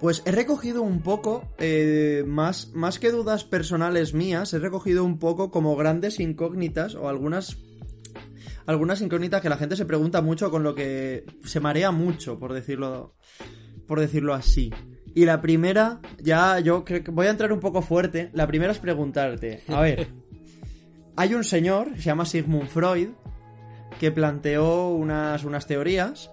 Pues 0.00 0.22
he 0.26 0.32
recogido 0.32 0.82
un 0.82 1.00
poco, 1.00 1.44
eh, 1.58 2.24
más, 2.26 2.70
más 2.72 2.98
que 2.98 3.10
dudas 3.10 3.44
personales 3.44 4.14
mías, 4.14 4.52
he 4.52 4.58
recogido 4.58 5.04
un 5.04 5.18
poco 5.18 5.50
como 5.50 5.76
grandes 5.76 6.18
incógnitas 6.20 6.94
o 6.94 7.08
algunas 7.08 7.56
algunas 8.66 9.00
incógnitas 9.00 9.40
que 9.40 9.48
la 9.48 9.56
gente 9.56 9.76
se 9.76 9.86
pregunta 9.86 10.22
mucho 10.22 10.50
con 10.50 10.62
lo 10.62 10.74
que 10.74 11.24
se 11.44 11.60
marea 11.60 11.90
mucho, 11.90 12.38
por 12.38 12.52
decirlo 12.52 13.14
por 13.86 14.00
decirlo 14.00 14.34
así. 14.34 14.70
Y 15.14 15.24
la 15.26 15.40
primera, 15.40 16.00
ya 16.18 16.58
yo 16.60 16.84
creo 16.84 17.04
que 17.04 17.10
voy 17.10 17.26
a 17.26 17.30
entrar 17.30 17.52
un 17.52 17.60
poco 17.60 17.82
fuerte. 17.82 18.30
La 18.32 18.46
primera 18.46 18.72
es 18.72 18.78
preguntarte, 18.78 19.62
a 19.68 19.80
ver, 19.80 20.08
hay 21.16 21.34
un 21.34 21.44
señor, 21.44 21.96
se 21.96 22.02
llama 22.02 22.24
Sigmund 22.24 22.68
Freud, 22.68 23.10
que 24.00 24.10
planteó 24.10 24.88
unas, 24.88 25.44
unas 25.44 25.66
teorías. 25.66 26.30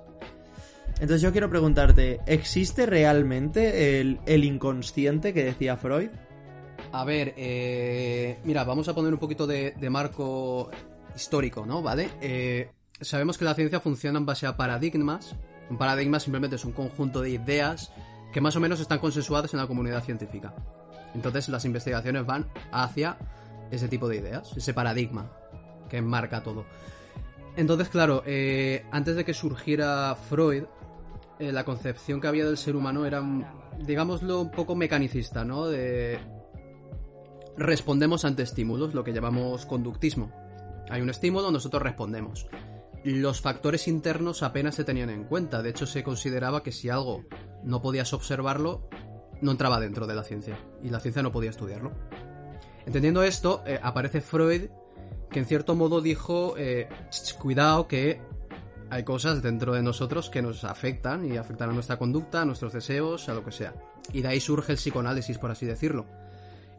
Entonces 0.93 1.21
yo 1.21 1.31
quiero 1.31 1.49
preguntarte, 1.49 2.19
¿existe 2.25 2.85
realmente 2.85 3.99
el, 3.99 4.43
inconsciente 4.43 5.33
que 5.33 5.43
decía 5.43 5.77
Freud? 5.77 6.09
A 6.91 7.05
ver, 7.05 7.33
eh, 7.37 8.39
mira, 8.43 8.63
vamos 8.63 8.87
a 8.87 8.95
poner 8.95 9.13
un 9.13 9.19
poquito 9.19 9.45
de, 9.45 9.73
marco 9.89 10.69
histórico, 11.15 11.65
¿no? 11.65 11.81
¿Vale? 11.81 12.09
Eh, 12.21 12.71
sabemos 12.99 13.37
que 13.37 13.45
la 13.45 13.53
ciencia 13.53 13.79
funciona 13.79 14.19
en 14.19 14.25
base 14.25 14.45
a 14.45 14.57
paradigmas. 14.57 15.35
Un 15.69 15.77
paradigma 15.77 16.19
simplemente 16.19 16.55
es 16.55 16.65
un 16.65 16.73
conjunto 16.73 17.21
de 17.21 17.29
ideas 17.31 17.91
que 18.31 18.41
más 18.41 18.55
o 18.55 18.59
menos 18.59 18.79
están 18.79 18.99
consensuadas 18.99 19.53
en 19.53 19.59
la 19.59 19.67
comunidad 19.67 20.03
científica. 20.03 20.53
Entonces 21.13 21.49
las 21.49 21.65
investigaciones 21.65 22.25
van 22.25 22.47
hacia 22.71 23.17
ese 23.71 23.87
tipo 23.87 24.07
de 24.07 24.17
ideas, 24.17 24.55
ese 24.55 24.73
paradigma 24.73 25.31
que 25.89 25.97
enmarca 25.97 26.43
todo. 26.43 26.65
Entonces, 27.55 27.89
claro, 27.89 28.23
eh, 28.25 28.85
antes 28.91 29.15
de 29.15 29.25
que 29.25 29.33
surgiera 29.33 30.15
Freud, 30.15 30.63
eh, 31.39 31.51
la 31.51 31.65
concepción 31.65 32.21
que 32.21 32.27
había 32.27 32.45
del 32.45 32.57
ser 32.57 32.75
humano 32.75 33.05
era, 33.05 33.23
digámoslo, 33.79 34.41
un 34.41 34.51
poco 34.51 34.75
mecanicista, 34.75 35.43
¿no? 35.43 35.67
De... 35.67 36.19
Respondemos 37.57 38.23
ante 38.23 38.43
estímulos, 38.43 38.93
lo 38.93 39.03
que 39.03 39.13
llamamos 39.13 39.65
conductismo. 39.65 40.31
Hay 40.89 41.01
un 41.01 41.09
estímulo, 41.09 41.51
nosotros 41.51 41.83
respondemos. 41.83 42.47
Los 43.03 43.41
factores 43.41 43.87
internos 43.87 44.43
apenas 44.43 44.75
se 44.75 44.83
tenían 44.83 45.09
en 45.09 45.23
cuenta, 45.23 45.61
de 45.61 45.69
hecho 45.69 45.85
se 45.85 46.03
consideraba 46.03 46.63
que 46.63 46.71
si 46.71 46.89
algo 46.89 47.25
no 47.63 47.81
podías 47.81 48.13
observarlo, 48.13 48.87
no 49.41 49.51
entraba 49.51 49.79
dentro 49.79 50.07
de 50.07 50.15
la 50.15 50.23
ciencia. 50.23 50.57
Y 50.83 50.89
la 50.89 50.99
ciencia 50.99 51.21
no 51.21 51.31
podía 51.31 51.49
estudiarlo. 51.49 51.91
Entendiendo 52.85 53.23
esto, 53.23 53.63
eh, 53.65 53.79
aparece 53.81 54.21
Freud, 54.21 54.69
que 55.29 55.39
en 55.39 55.45
cierto 55.45 55.75
modo 55.75 56.01
dijo, 56.01 56.55
eh, 56.57 56.89
cuidado 57.37 57.87
que 57.87 58.21
hay 58.89 59.03
cosas 59.03 59.41
dentro 59.43 59.73
de 59.73 59.83
nosotros 59.83 60.29
que 60.29 60.41
nos 60.41 60.63
afectan 60.63 61.31
y 61.31 61.37
afectan 61.37 61.69
a 61.69 61.73
nuestra 61.73 61.97
conducta, 61.97 62.41
a 62.41 62.45
nuestros 62.45 62.73
deseos, 62.73 63.29
a 63.29 63.33
lo 63.33 63.43
que 63.43 63.51
sea. 63.51 63.73
Y 64.11 64.21
de 64.21 64.29
ahí 64.29 64.39
surge 64.39 64.71
el 64.71 64.77
psicoanálisis, 64.77 65.37
por 65.37 65.51
así 65.51 65.65
decirlo. 65.65 66.07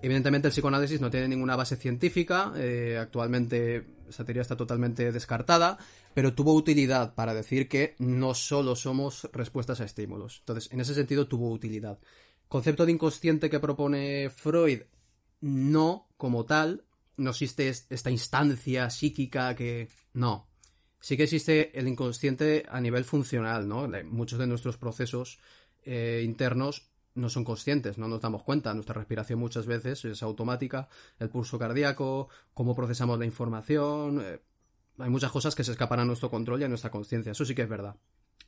Evidentemente 0.03 0.49
el 0.49 0.53
psicoanálisis 0.53 1.01
no 1.01 1.11
tiene 1.11 1.29
ninguna 1.29 1.57
base 1.57 1.77
científica, 1.77 2.53
eh, 2.57 2.99
actualmente 3.01 3.87
esa 4.11 4.25
teoría 4.25 4.43
está 4.43 4.57
totalmente 4.57 5.11
descartada, 5.13 5.79
pero 6.15 6.35
tuvo 6.35 6.55
utilidad 6.55 7.15
para 7.15 7.35
decir 7.35 7.69
que 7.69 7.95
no 7.99 8.35
solo 8.35 8.77
somos 8.77 9.29
respuestas 9.33 9.81
a 9.81 9.85
estímulos. 9.85 10.39
Entonces, 10.41 10.73
en 10.73 10.81
ese 10.81 10.95
sentido 10.95 11.27
tuvo 11.27 11.51
utilidad. 11.51 11.99
Concepto 12.49 12.85
de 12.85 12.93
inconsciente 12.93 13.49
que 13.49 13.61
propone 13.61 14.29
Freud, 14.31 14.83
no 15.41 16.09
como 16.17 16.45
tal, 16.45 16.85
no 17.17 17.31
existe 17.31 17.69
esta 17.69 18.11
instancia 18.11 18.91
psíquica 18.91 19.55
que... 19.55 19.89
No. 20.13 20.49
Sí 21.01 21.17
que 21.17 21.23
existe 21.25 21.79
el 21.79 21.89
inconsciente 21.89 22.67
a 22.69 22.81
nivel 22.81 23.05
funcional, 23.05 23.67
¿no? 23.67 23.89
Muchos 24.05 24.39
de 24.39 24.47
nuestros 24.47 24.77
procesos 24.77 25.39
eh, 25.83 26.23
internos 26.25 26.90
no 27.15 27.29
son 27.29 27.45
conscientes, 27.45 27.99
no 27.99 28.09
nos 28.09 28.21
damos 28.21 28.43
cuenta. 28.43 28.73
Nuestra 28.75 28.95
respiración 28.95 29.39
muchas 29.39 29.67
veces 29.67 30.05
es 30.05 30.23
automática, 30.23 30.89
el 31.19 31.29
pulso 31.29 31.59
cardíaco, 31.59 32.29
cómo 32.55 32.75
procesamos 32.75 33.19
la 33.19 33.27
información. 33.27 34.23
Eh, 34.25 34.41
hay 34.99 35.11
muchas 35.11 35.33
cosas 35.33 35.55
que 35.55 35.65
se 35.65 35.73
escapan 35.73 36.01
a 36.01 36.05
nuestro 36.05 36.31
control 36.31 36.61
y 36.61 36.65
a 36.65 36.69
nuestra 36.69 36.91
conciencia. 36.91 37.33
Eso 37.33 37.45
sí 37.45 37.55
que 37.55 37.63
es 37.63 37.69
verdad. 37.69 37.97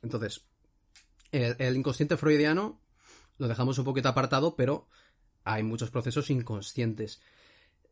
Entonces, 0.01 0.45
el, 1.31 1.75
inconsciente 1.75 2.17
freudiano 2.17 2.79
lo 3.37 3.47
dejamos 3.47 3.77
un 3.79 3.85
poquito 3.85 4.09
apartado, 4.09 4.55
pero 4.55 4.87
hay 5.43 5.63
muchos 5.63 5.89
procesos 5.89 6.29
inconscientes. 6.29 7.21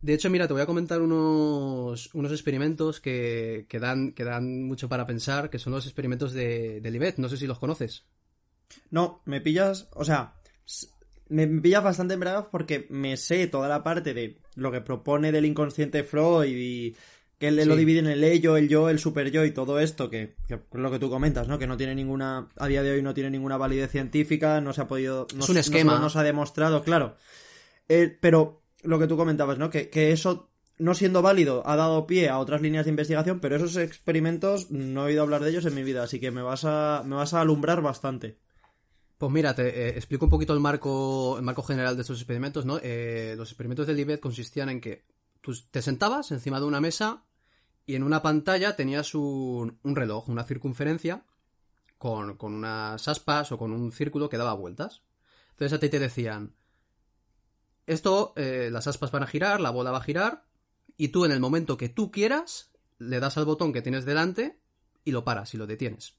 De 0.02 0.14
hecho, 0.14 0.30
mira, 0.30 0.48
te 0.48 0.54
voy 0.54 0.62
a 0.62 0.68
comentar 0.68 1.02
unos, 1.02 2.14
unos 2.14 2.32
experimentos 2.32 3.00
que, 3.00 3.66
que, 3.70 3.80
dan, 3.80 4.14
que 4.14 4.24
dan 4.24 4.64
mucho 4.64 4.90
para 4.90 5.06
pensar, 5.06 5.50
que 5.50 5.60
son 5.60 5.74
los 5.74 5.86
experimentos 5.86 6.34
de, 6.34 6.82
de 6.82 6.92
Libet. 6.92 7.18
No 7.18 7.30
sé 7.30 7.38
si 7.38 7.48
los 7.48 7.60
conoces. 7.60 8.06
No, 8.90 9.22
me 9.26 9.42
pillas, 9.42 9.90
o 9.94 10.06
sea, 10.06 10.41
me 11.30 11.48
pilla 11.48 11.80
bastante 11.80 12.14
en 12.16 12.22
porque 12.52 12.88
me 12.90 13.16
sé 13.16 13.48
toda 13.48 13.70
la 13.70 13.84
parte 13.84 14.14
de 14.14 14.38
lo 14.56 14.72
que 14.72 14.82
propone 14.82 15.32
del 15.32 15.46
inconsciente 15.46 16.04
Freud 16.04 16.46
y 16.46 16.96
que 17.42 17.48
él 17.48 17.56
lo 17.68 17.76
divide 17.76 18.00
en 18.00 18.08
el 18.08 18.24
ello, 18.24 18.56
el 18.56 18.70
yo, 18.70 18.88
el 18.90 19.00
super 19.00 19.32
yo 19.32 19.44
y 19.46 19.52
todo 19.52 19.80
esto, 19.80 20.12
que, 20.12 20.36
es 20.48 20.60
lo 20.74 20.92
que 20.92 21.00
tú 21.00 21.10
comentas, 21.10 21.48
¿no? 21.48 21.58
Que 21.58 21.66
no 21.66 21.76
tiene 21.76 21.96
ninguna, 21.96 22.50
a 22.56 22.68
día 22.68 22.84
de 22.84 22.92
hoy 22.92 23.02
no 23.02 23.16
tiene 23.16 23.32
ninguna 23.32 23.58
validez 23.58 23.90
científica, 23.90 24.62
no 24.62 24.74
se 24.74 24.82
ha 24.82 24.88
podido... 24.88 25.26
es 25.40 25.50
un 25.50 25.58
esquema. 25.58 25.98
No, 25.98 26.10
se 26.12 26.20
ha 26.20 26.24
demostrado, 26.24 26.84
claro. 26.84 27.16
Eh, 27.90 28.16
pero 28.22 28.62
lo 28.84 29.00
que 29.00 29.08
tú 29.08 29.18
comentabas, 29.18 29.58
¿no? 29.58 29.72
Que, 29.72 29.90
que 29.90 30.12
eso, 30.12 30.52
no 30.78 30.94
siendo 30.94 31.24
válido, 31.24 31.64
ha 31.66 31.76
dado 31.76 32.06
pie 32.06 32.30
a 32.30 32.38
otras 32.38 32.62
líneas 32.62 32.86
de 32.86 32.92
investigación, 32.92 33.40
pero 33.40 33.56
esos 33.56 33.76
experimentos 33.78 34.70
no 34.70 35.02
he 35.02 35.08
oído 35.08 35.24
hablar 35.24 35.42
de 35.42 35.50
ellos 35.50 35.66
en 35.66 35.74
mi 35.74 35.82
vida, 35.82 36.04
así 36.04 36.20
que 36.20 36.30
me 36.30 36.44
vas 36.44 36.64
a, 36.66 37.02
me 37.08 37.16
vas 37.16 37.34
a 37.34 37.42
alumbrar 37.42 37.82
bastante. 37.82 38.38
Pues 39.22 39.32
mira, 39.32 39.54
te 39.54 39.68
eh, 39.68 39.90
explico 39.90 40.26
un 40.26 40.32
poquito 40.32 40.52
el 40.52 40.60
marco, 40.60 41.38
el 41.38 41.44
marco 41.44 41.62
general 41.62 41.96
de 41.96 42.02
estos 42.02 42.18
experimentos, 42.18 42.66
¿no? 42.66 42.80
Eh, 42.82 43.36
los 43.38 43.50
experimentos 43.50 43.86
de 43.86 43.94
Libet 43.94 44.20
consistían 44.20 44.70
en 44.70 44.82
que 44.82 45.06
tú 45.42 45.54
te 45.70 45.84
sentabas 45.84 46.32
encima 46.32 46.60
de 46.60 46.66
una 46.66 46.82
mesa 46.82 47.24
y 47.86 47.94
en 47.94 48.02
una 48.02 48.24
pantalla 48.24 48.76
tenías 48.76 49.14
un, 49.14 49.78
reloj, 49.84 50.28
una 50.28 50.44
circunferencia, 50.44 51.24
con, 52.00 52.36
unas 52.42 53.08
aspas 53.08 53.52
o 53.52 53.60
con 53.60 53.74
un 53.74 53.92
círculo 53.92 54.28
que 54.28 54.38
daba 54.38 54.56
vueltas. 54.56 55.04
Entonces 55.52 55.78
a 55.78 55.80
ti 55.80 55.90
te 55.90 56.00
decían, 56.00 56.56
esto, 57.86 58.34
eh, 58.38 58.70
las 58.72 58.88
aspas 58.88 59.12
van 59.12 59.22
a 59.22 59.28
girar, 59.28 59.62
la 59.62 59.70
bola 59.70 59.92
va 59.92 60.00
a 60.00 60.04
girar, 60.04 60.46
y 60.98 61.10
tú 61.10 61.26
en 61.26 61.32
el 61.32 61.40
momento 61.40 61.78
que 61.78 61.90
tú 61.90 62.10
quieras, 62.10 62.72
le 62.98 63.20
das 63.20 63.38
al 63.38 63.46
botón 63.46 63.72
que 63.72 63.84
tienes 63.84 64.04
delante 64.04 64.60
y 65.06 65.12
lo 65.12 65.24
paras 65.24 65.54
y 65.54 65.58
lo 65.58 65.68
detienes. 65.68 66.16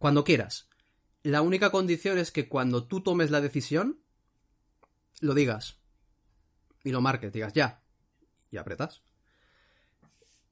Cuando 0.00 0.24
quieras. 0.24 0.68
La 1.26 1.42
única 1.42 1.70
condición 1.70 2.18
es 2.18 2.30
que 2.30 2.48
cuando 2.48 2.84
tú 2.84 3.00
tomes 3.00 3.32
la 3.32 3.40
decisión, 3.40 3.98
lo 5.20 5.34
digas. 5.34 5.80
y 6.84 6.92
lo 6.92 7.00
marques, 7.00 7.32
digas 7.32 7.52
ya, 7.52 7.82
y 8.48 8.58
apretas. 8.58 9.02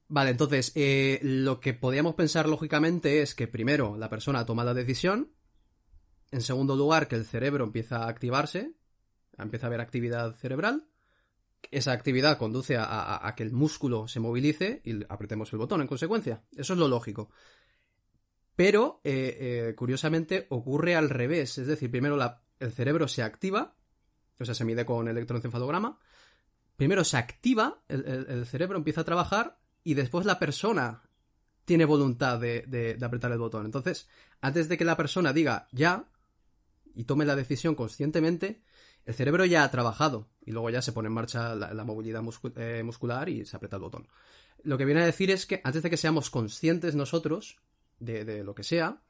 Vale, 0.09 0.31
entonces, 0.31 0.73
eh, 0.75 1.21
lo 1.23 1.61
que 1.61 1.73
podríamos 1.73 2.15
pensar 2.15 2.49
lógicamente 2.49 3.21
es 3.21 3.35
que 3.35 3.47
primero 3.47 3.95
la 3.95 4.09
persona 4.09 4.45
toma 4.45 4.65
la 4.65 4.73
decisión, 4.73 5.31
en 6.31 6.41
segundo 6.41 6.75
lugar 6.75 7.07
que 7.07 7.15
el 7.15 7.25
cerebro 7.25 7.63
empieza 7.63 8.03
a 8.03 8.09
activarse, 8.09 8.73
empieza 9.37 9.67
a 9.67 9.69
haber 9.69 9.79
actividad 9.79 10.35
cerebral, 10.35 10.89
esa 11.71 11.93
actividad 11.93 12.37
conduce 12.37 12.75
a, 12.77 13.33
que 13.37 13.43
el 13.43 13.53
músculo 13.53 14.09
se 14.09 14.19
movilice 14.19 14.81
y 14.83 15.05
apretemos 15.07 15.53
el 15.53 15.59
botón 15.59 15.79
en 15.79 15.87
consecuencia. 15.87 16.43
Eso 16.51 16.73
es 16.73 16.79
lo 16.79 16.89
lógico. 16.89 17.29
Pero, 18.55 19.01
eh, 19.03 19.37
eh, 19.69 19.75
curiosamente, 19.75 20.47
ocurre 20.49 20.95
al 20.95 21.09
revés. 21.09 21.57
Es 21.57 21.67
decir, 21.67 21.91
primero 21.91 22.17
el 22.59 22.71
cerebro 22.71 23.07
se 23.07 23.21
activa, 23.21 23.75
o 24.39 24.45
sea, 24.45 24.55
se 24.55 24.65
mide 24.65 24.85
con 24.85 25.07
electroencefalograma. 25.07 25.99
Primero 26.77 27.03
se 27.03 27.17
activa, 27.17 27.81
el, 27.87 28.45
cerebro 28.45 28.77
empieza 28.77 29.01
a 29.01 29.05
trabajar 29.05 29.59
y 29.83 29.93
después 29.93 30.25
la 30.25 30.39
persona 30.39 31.03
tiene 31.63 31.85
voluntad 31.85 32.39
de, 32.39 32.97
apretar 33.01 33.31
el 33.31 33.37
botón. 33.37 33.65
Entonces, 33.65 34.09
antes 34.41 34.67
de 34.67 34.77
que 34.77 34.85
la 34.85 34.97
persona 34.97 35.31
diga 35.31 35.67
ya 35.71 36.05
y 36.93 37.05
tome 37.05 37.25
la 37.25 37.35
decisión 37.35 37.75
conscientemente, 37.75 38.61
el 39.05 39.13
cerebro 39.13 39.45
ya 39.45 39.63
ha 39.63 39.71
trabajado 39.71 40.27
y 40.45 40.51
luego 40.51 40.69
ya 40.69 40.81
se 40.81 40.91
pone 40.91 41.07
en 41.07 41.13
marcha 41.13 41.55
la, 41.55 41.83
movilidad 41.83 42.23
eh, 42.57 42.83
muscular 42.83 43.29
y 43.29 43.45
se 43.45 43.55
aprieta 43.55 43.77
el 43.77 43.81
botón. 43.81 44.07
Lo 44.63 44.77
que 44.77 44.85
viene 44.85 45.01
a 45.01 45.05
decir 45.05 45.31
es 45.31 45.45
que 45.45 45.61
antes 45.63 45.83
de 45.83 45.89
que 45.89 45.97
seamos 45.97 46.29
conscientes 46.29 46.95
nosotros 46.95 47.57
de, 47.99 48.43
lo 48.43 48.55
que 48.55 48.63
sea, 48.63 49.01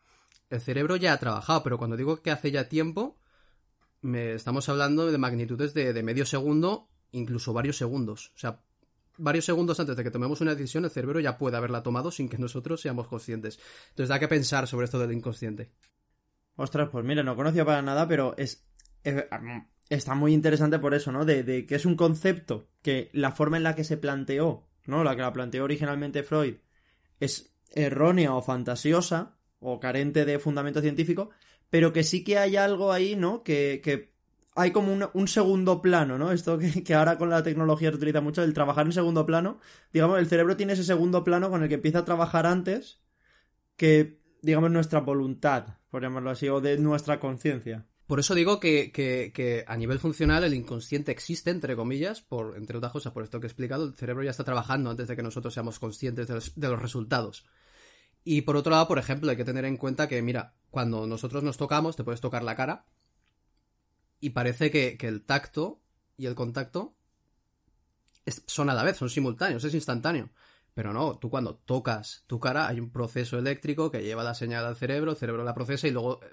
el 0.50 0.62
cerebro 0.62 0.96
ya 0.96 1.14
ha 1.14 1.20
trabajado, 1.20 1.64
pero 1.64 1.78
cuando 1.78 1.98
digo 1.98 2.22
que 2.22 2.32
hace 2.32 2.52
ya 2.52 2.70
tiempo, 2.70 3.18
me 4.02 4.34
estamos 4.34 4.70
hablando 4.70 5.12
de 5.12 5.18
magnitudes 5.18 5.74
de, 5.74 5.94
de 5.94 6.04
medio 6.04 6.26
segundo, 6.26 6.90
incluso 7.12 7.54
varios 7.54 7.78
segundos. 7.78 8.32
O 8.36 8.38
sea, 8.38 8.62
varios 9.18 9.46
segundos 9.46 9.80
antes 9.80 9.96
de 9.96 10.04
que 10.04 10.12
tomemos 10.12 10.42
una 10.42 10.56
decisión, 10.56 10.86
el 10.86 10.92
cerebro 10.92 11.20
ya 11.20 11.38
puede 11.38 11.58
haberla 11.58 11.84
tomado 11.84 12.12
sin 12.12 12.30
que 12.30 12.38
nosotros 12.38 12.82
seamos 12.82 13.08
conscientes. 13.08 13.60
Entonces 13.90 14.10
da 14.10 14.20
que 14.20 14.28
pensar 14.28 14.68
sobre 14.68 14.86
esto 14.86 15.00
del 15.00 15.12
inconsciente. 15.14 15.72
Ostras, 16.56 16.90
pues 16.92 17.04
mira, 17.04 17.24
no 17.24 17.36
conocía 17.36 17.66
para 17.66 17.82
nada, 17.82 18.08
pero 18.08 18.34
es 18.38 18.66
está 19.90 20.16
muy 20.16 20.34
interesante 20.34 20.80
por 20.80 20.94
eso, 20.94 21.12
¿no? 21.12 21.26
De, 21.26 21.66
que 21.66 21.76
es 21.76 21.86
un 21.86 21.96
concepto 21.96 22.70
que 22.82 23.10
la 23.14 23.32
forma 23.32 23.58
en 23.58 23.64
la 23.64 23.76
que 23.76 23.84
se 23.84 23.98
planteó, 23.98 24.68
¿no? 24.86 25.04
La 25.04 25.16
que 25.16 25.22
la 25.22 25.34
planteó 25.34 25.64
originalmente 25.64 26.24
Freud 26.24 26.56
es 27.20 27.55
errónea 27.72 28.34
o 28.36 28.42
fantasiosa 28.42 29.38
o 29.60 29.80
carente 29.80 30.26
de 30.26 30.40
fundamento 30.40 30.82
científico, 30.82 31.30
pero 31.70 31.94
que 31.94 32.04
sí 32.04 32.24
que 32.24 32.38
hay 32.38 32.56
algo 32.56 32.92
ahí, 32.92 33.16
¿no? 33.16 33.44
Que, 33.44 33.82
que 33.84 34.14
hay 34.56 34.72
como 34.72 34.94
un, 35.14 35.28
segundo 35.28 35.82
plano, 35.82 36.18
¿no? 36.18 36.32
Esto 36.32 36.58
que, 36.58 36.84
que, 36.84 36.94
ahora 36.94 37.18
con 37.18 37.30
la 37.30 37.44
tecnología 37.44 37.90
se 37.90 37.98
utiliza 37.98 38.22
mucho, 38.22 38.44
el 38.44 38.54
trabajar 38.54 38.86
en 38.86 38.94
segundo 38.94 39.26
plano. 39.26 39.60
Digamos, 39.92 40.20
el 40.20 40.28
cerebro 40.28 40.56
tiene 40.56 40.74
ese 40.74 40.84
segundo 40.84 41.24
plano 41.24 41.50
con 41.50 41.64
el 41.64 41.70
que 41.70 41.76
empieza 41.76 42.00
a 42.00 42.06
trabajar 42.06 42.46
antes 42.46 43.02
que, 43.76 44.22
digamos, 44.42 44.72
nuestra 44.72 45.02
voluntad, 45.02 45.78
por 45.90 46.02
llamarlo 46.02 46.30
así, 46.30 46.48
o 46.48 46.62
de 46.62 46.78
nuestra 46.78 47.20
conciencia. 47.20 47.86
Por 48.08 48.20
eso 48.20 48.36
digo 48.36 48.60
que, 48.60 49.66
a 49.68 49.78
nivel 49.78 50.00
funcional 50.00 50.44
el 50.44 50.54
inconsciente 50.54 51.12
existe, 51.12 51.50
entre 51.50 51.76
comillas, 51.76 52.22
por, 52.22 52.56
entre 52.56 52.78
otras 52.78 52.92
cosas, 52.92 53.14
por 53.14 53.24
esto 53.24 53.40
que 53.40 53.48
he 53.48 53.50
explicado, 53.50 53.86
el 53.86 53.96
cerebro 53.96 54.24
ya 54.24 54.30
está 54.30 54.44
trabajando 54.44 54.92
antes 54.92 55.08
de 55.08 55.16
que 55.16 55.24
nosotros 55.24 55.54
seamos 55.54 55.80
conscientes 55.80 56.28
de 56.28 56.68
los, 56.70 56.82
resultados. 56.82 57.46
Y 58.24 58.42
por 58.42 58.58
otro 58.58 58.72
lado, 58.72 58.88
por 58.88 59.00
ejemplo, 59.00 59.32
hay 59.32 59.38
que 59.38 59.46
tener 59.46 59.66
en 59.66 59.78
cuenta 59.78 60.08
que, 60.08 60.22
mira, 60.22 60.54
cuando 60.70 61.08
nosotros 61.08 61.44
nos 61.44 61.58
tocamos, 61.58 61.96
te 61.96 62.04
puedes 62.04 62.22
tocar 62.22 62.44
la 62.44 62.56
cara 62.56 62.86
y 64.20 64.32
parece 64.32 64.70
que, 64.70 64.98
el 65.02 65.24
tacto 65.24 65.82
y 66.16 66.28
el 66.28 66.36
contacto 66.36 66.96
son 68.46 68.70
a 68.70 68.76
la 68.76 68.84
vez, 68.84 68.98
son 68.98 69.10
simultáneos, 69.10 69.64
es 69.64 69.74
instantáneo. 69.74 70.30
Pero 70.76 70.94
no, 70.94 71.18
tú 71.18 71.30
cuando 71.30 71.56
tocas 71.56 72.24
tu 72.28 72.40
cara 72.40 72.68
hay 72.68 72.80
un 72.80 72.92
proceso 72.92 73.40
eléctrico 73.40 73.90
que 73.90 74.04
lleva 74.04 74.24
la 74.24 74.36
señal 74.36 74.66
al 74.66 74.76
cerebro, 74.76 75.12
el 75.12 75.18
cerebro 75.18 75.44
la 75.44 75.54
procesa 75.54 75.88
y 75.88 75.92
luego 75.92 76.22
eh, 76.22 76.28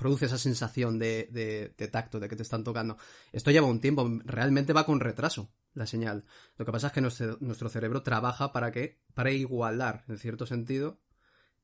produce 0.00 0.26
esa 0.26 0.38
sensación 0.38 0.98
de, 0.98 1.74
tacto, 1.92 2.18
de 2.18 2.28
que 2.28 2.34
te 2.34 2.42
están 2.42 2.64
tocando. 2.64 2.96
Esto 3.32 3.50
lleva 3.50 3.66
un 3.66 3.80
tiempo, 3.80 4.08
realmente 4.24 4.72
va 4.72 4.86
con 4.86 4.98
retraso 4.98 5.52
la 5.74 5.86
señal. 5.86 6.24
Lo 6.56 6.64
que 6.64 6.72
pasa 6.72 6.88
es 6.88 6.92
que 6.94 7.02
nuestro, 7.02 7.68
cerebro 7.68 8.02
trabaja 8.02 8.52
para 8.52 8.72
que, 8.72 8.98
para 9.14 9.30
igualar, 9.30 10.04
en 10.08 10.18
cierto 10.18 10.46
sentido, 10.46 10.98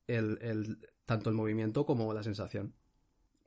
el, 0.07 0.79
tanto 1.07 1.31
el 1.31 1.35
movimiento 1.35 1.87
como 1.87 2.13
la 2.13 2.23
sensación. 2.23 2.75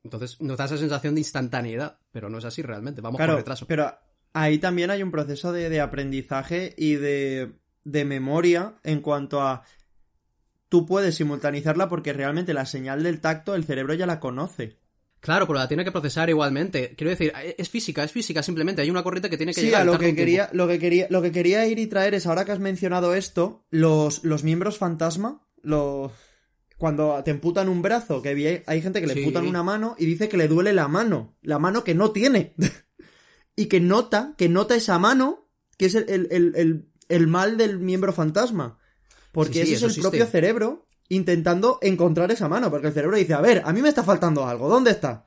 Entonces 0.02 0.40
nos 0.40 0.58
da 0.58 0.64
esa 0.64 0.76
sensación 0.76 1.14
de 1.14 1.20
instantaneidad, 1.20 2.00
pero 2.10 2.28
no 2.28 2.38
es 2.38 2.44
así 2.44 2.60
realmente, 2.60 3.00
vamos 3.00 3.20
con 3.20 3.36
retraso. 3.36 3.66
Pero 3.66 3.94
ahí 4.32 4.58
también 4.58 4.90
hay 4.90 5.02
un 5.02 5.12
proceso 5.12 5.52
de, 5.52 5.80
aprendizaje 5.80 6.74
y 6.76 6.94
de, 6.94 7.52
de 7.84 8.04
memoria 8.04 8.74
en 8.82 9.02
cuanto 9.02 9.40
a 9.40 9.62
tú 10.70 10.86
puedes 10.86 11.16
simultanizarla 11.16 11.90
porque 11.90 12.14
realmente 12.14 12.54
la 12.54 12.64
señal 12.64 13.02
del 13.02 13.20
tacto 13.20 13.54
el 13.54 13.64
cerebro 13.64 13.92
ya 13.92 14.06
la 14.06 14.20
conoce. 14.20 14.78
Claro, 15.18 15.46
pero 15.46 15.58
la 15.58 15.68
tiene 15.68 15.84
que 15.84 15.92
procesar 15.92 16.30
igualmente. 16.30 16.94
Quiero 16.96 17.10
decir, 17.10 17.32
es 17.58 17.68
física, 17.68 18.02
es 18.04 18.12
física 18.12 18.42
simplemente. 18.42 18.80
Hay 18.80 18.88
una 18.88 19.02
corriente 19.02 19.28
que 19.28 19.36
tiene 19.36 19.52
que 19.52 19.60
sí, 19.60 19.66
llegar. 19.66 19.84
lo 19.84 19.98
que 19.98 20.14
quería, 20.14 20.48
lo 20.54 20.66
que 20.66 20.78
quería, 20.78 21.08
lo 21.10 21.20
que 21.20 21.32
quería 21.32 21.66
ir 21.66 21.78
y 21.78 21.88
traer 21.88 22.14
es 22.14 22.26
ahora 22.26 22.46
que 22.46 22.52
has 22.52 22.58
mencionado 22.60 23.14
esto, 23.14 23.66
los, 23.68 24.24
los 24.24 24.44
miembros 24.44 24.78
fantasma, 24.78 25.46
los 25.60 26.12
cuando 26.78 27.22
te 27.22 27.32
emputan 27.32 27.68
un 27.68 27.82
brazo, 27.82 28.22
que 28.22 28.62
hay, 28.66 28.80
gente 28.80 29.02
que 29.02 29.06
le 29.06 29.12
emputan 29.12 29.46
una 29.46 29.62
mano 29.62 29.96
y 29.98 30.06
dice 30.06 30.30
que 30.30 30.38
le 30.38 30.48
duele 30.48 30.72
la 30.72 30.88
mano, 30.88 31.36
la 31.42 31.58
mano 31.58 31.84
que 31.84 31.94
no 31.94 32.12
tiene. 32.12 32.54
y 33.56 33.66
que 33.66 33.80
nota, 33.80 34.34
que 34.38 34.48
nota 34.48 34.76
esa 34.76 34.98
mano, 34.98 35.50
que 35.76 35.86
es 35.86 35.94
el, 35.96 36.86
el 37.10 37.26
mal 37.26 37.58
del 37.58 37.78
miembro 37.78 38.14
fantasma. 38.14 38.79
Porque 39.32 39.62
ese 39.62 39.74
es 39.74 39.96
el 39.96 40.02
propio 40.02 40.26
cerebro 40.26 40.86
intentando 41.08 41.78
encontrar 41.82 42.30
esa 42.30 42.48
mano, 42.48 42.70
porque 42.70 42.88
el 42.88 42.92
cerebro 42.92 43.16
dice, 43.16 43.34
a 43.34 43.40
ver, 43.40 43.62
a 43.64 43.72
mí 43.72 43.82
me 43.82 43.88
está 43.88 44.02
faltando 44.04 44.46
algo, 44.46 44.68
¿dónde 44.68 44.92
está? 44.92 45.24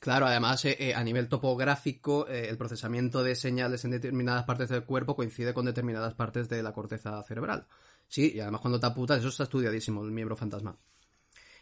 Claro, 0.00 0.26
además, 0.26 0.64
eh, 0.64 0.76
eh, 0.78 0.94
a 0.94 1.04
nivel 1.04 1.28
topográfico, 1.28 2.26
eh, 2.26 2.48
el 2.48 2.56
procesamiento 2.56 3.22
de 3.22 3.36
señales 3.36 3.84
en 3.84 3.90
determinadas 3.90 4.44
partes 4.44 4.70
del 4.70 4.84
cuerpo 4.84 5.14
coincide 5.14 5.52
con 5.52 5.66
determinadas 5.66 6.14
partes 6.14 6.48
de 6.48 6.62
la 6.62 6.72
corteza 6.72 7.22
cerebral. 7.22 7.66
Sí, 8.08 8.32
y 8.34 8.40
además 8.40 8.62
cuando 8.62 8.80
te 8.80 8.86
aputas, 8.86 9.18
eso 9.18 9.28
está 9.28 9.44
estudiadísimo, 9.44 10.02
el 10.02 10.10
miembro 10.10 10.36
fantasma. 10.36 10.76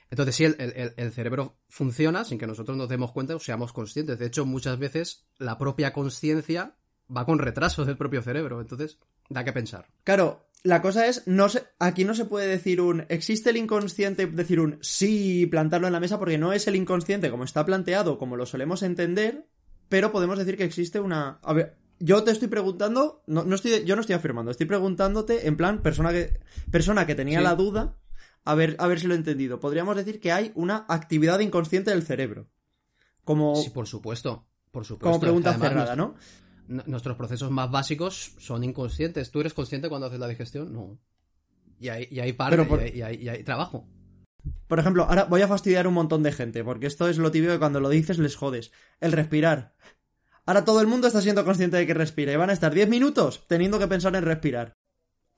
Entonces, 0.08 0.36
sí, 0.36 0.44
el, 0.44 0.94
el, 0.96 1.12
cerebro 1.12 1.58
funciona 1.68 2.24
sin 2.24 2.38
que 2.38 2.46
nosotros 2.46 2.78
nos 2.78 2.88
demos 2.88 3.12
cuenta 3.12 3.36
o 3.36 3.40
seamos 3.40 3.74
conscientes. 3.74 4.18
De 4.18 4.26
hecho, 4.26 4.46
muchas 4.46 4.78
veces 4.78 5.26
la 5.36 5.58
propia 5.58 5.92
conciencia 5.92 6.76
va 7.14 7.26
con 7.26 7.38
retraso 7.38 7.84
del 7.84 7.98
propio 7.98 8.22
cerebro. 8.22 8.62
Entonces, 8.62 8.98
da 9.28 9.44
que 9.44 9.52
pensar. 9.52 9.86
Claro, 10.04 10.46
la 10.64 10.82
cosa 10.82 11.06
es, 11.06 11.26
no 11.26 11.48
se, 11.48 11.64
aquí 11.78 12.04
no 12.04 12.14
se 12.14 12.24
puede 12.24 12.46
decir 12.46 12.80
un 12.80 13.04
existe 13.08 13.50
el 13.50 13.56
inconsciente, 13.56 14.26
decir 14.26 14.60
un 14.60 14.78
sí, 14.80 15.46
plantarlo 15.46 15.86
en 15.86 15.92
la 15.92 16.00
mesa, 16.00 16.18
porque 16.18 16.38
no 16.38 16.52
es 16.52 16.66
el 16.66 16.76
inconsciente 16.76 17.30
como 17.30 17.44
está 17.44 17.64
planteado, 17.64 18.18
como 18.18 18.36
lo 18.36 18.46
solemos 18.46 18.82
entender, 18.82 19.46
pero 19.88 20.12
podemos 20.12 20.38
decir 20.38 20.56
que 20.56 20.64
existe 20.64 21.00
una. 21.00 21.38
A 21.42 21.52
ver, 21.52 21.76
yo 22.00 22.22
te 22.24 22.30
estoy 22.30 22.48
preguntando, 22.48 23.22
no, 23.26 23.44
no 23.44 23.54
estoy, 23.54 23.84
yo 23.84 23.94
no 23.94 24.00
estoy 24.00 24.14
afirmando, 24.14 24.50
estoy 24.50 24.66
preguntándote 24.66 25.46
en 25.46 25.56
plan 25.56 25.82
persona 25.82 26.10
que, 26.12 26.40
persona 26.70 27.06
que 27.06 27.14
tenía 27.14 27.40
la 27.40 27.54
duda, 27.54 27.96
a 28.44 28.54
ver, 28.54 28.76
a 28.78 28.86
ver 28.86 29.00
si 29.00 29.06
lo 29.06 29.14
he 29.14 29.18
entendido. 29.18 29.60
Podríamos 29.60 29.96
decir 29.96 30.20
que 30.20 30.32
hay 30.32 30.52
una 30.54 30.86
actividad 30.88 31.40
inconsciente 31.40 31.90
del 31.90 32.02
cerebro. 32.02 32.48
Como. 33.24 33.56
Sí, 33.56 33.70
por 33.70 33.86
supuesto. 33.86 34.46
Por 34.70 34.84
supuesto. 34.84 35.08
Como 35.08 35.20
pregunta 35.20 35.54
cerrada, 35.58 35.96
¿no? 35.96 36.14
Nuestros 36.68 37.16
procesos 37.16 37.50
más 37.50 37.70
básicos 37.70 38.32
son 38.38 38.62
inconscientes. 38.62 39.30
¿Tú 39.30 39.40
eres 39.40 39.54
consciente 39.54 39.88
cuando 39.88 40.06
haces 40.06 40.20
la 40.20 40.28
digestión? 40.28 40.72
No. 40.72 40.98
Y 41.80 41.88
hay, 41.88 42.08
y 42.10 42.20
hay 42.20 42.32
parte, 42.32 42.92
y, 42.94 43.02
hay, 43.02 43.42
trabajo. 43.44 43.88
Por 44.66 44.78
ejemplo, 44.78 45.04
ahora 45.04 45.24
voy 45.24 45.42
a 45.42 45.48
fastidiar 45.48 45.86
un 45.86 45.94
montón 45.94 46.22
de 46.22 46.32
gente, 46.32 46.64
porque 46.64 46.86
esto 46.86 47.08
es 47.08 47.18
lo 47.18 47.30
típico 47.30 47.52
que 47.52 47.58
cuando 47.58 47.80
lo 47.80 47.88
dices 47.88 48.18
les 48.18 48.36
jodes. 48.36 48.72
El 49.00 49.12
respirar. 49.12 49.74
Ahora 50.44 50.64
todo 50.64 50.80
el 50.80 50.86
mundo 50.86 51.06
está 51.06 51.20
siendo 51.20 51.44
consciente 51.44 51.76
de 51.76 51.86
que 51.86 51.94
respira 51.94 52.32
y 52.32 52.36
van 52.36 52.50
a 52.50 52.54
estar 52.54 52.72
10 52.72 52.88
minutos 52.88 53.44
teniendo 53.48 53.78
que 53.78 53.86
pensar 53.86 54.14
en 54.16 54.24
respirar. 54.24 54.72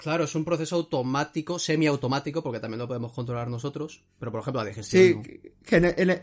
Claro, 0.00 0.24
es 0.24 0.34
un 0.34 0.46
proceso 0.46 0.76
automático, 0.76 1.58
semiautomático, 1.58 2.42
porque 2.42 2.58
también 2.58 2.78
lo 2.78 2.88
podemos 2.88 3.12
controlar 3.12 3.48
nosotros. 3.48 4.02
Pero, 4.18 4.32
por 4.32 4.40
ejemplo, 4.40 4.62
la 4.62 4.68
digestión. 4.70 5.22
Sí, 5.22 5.80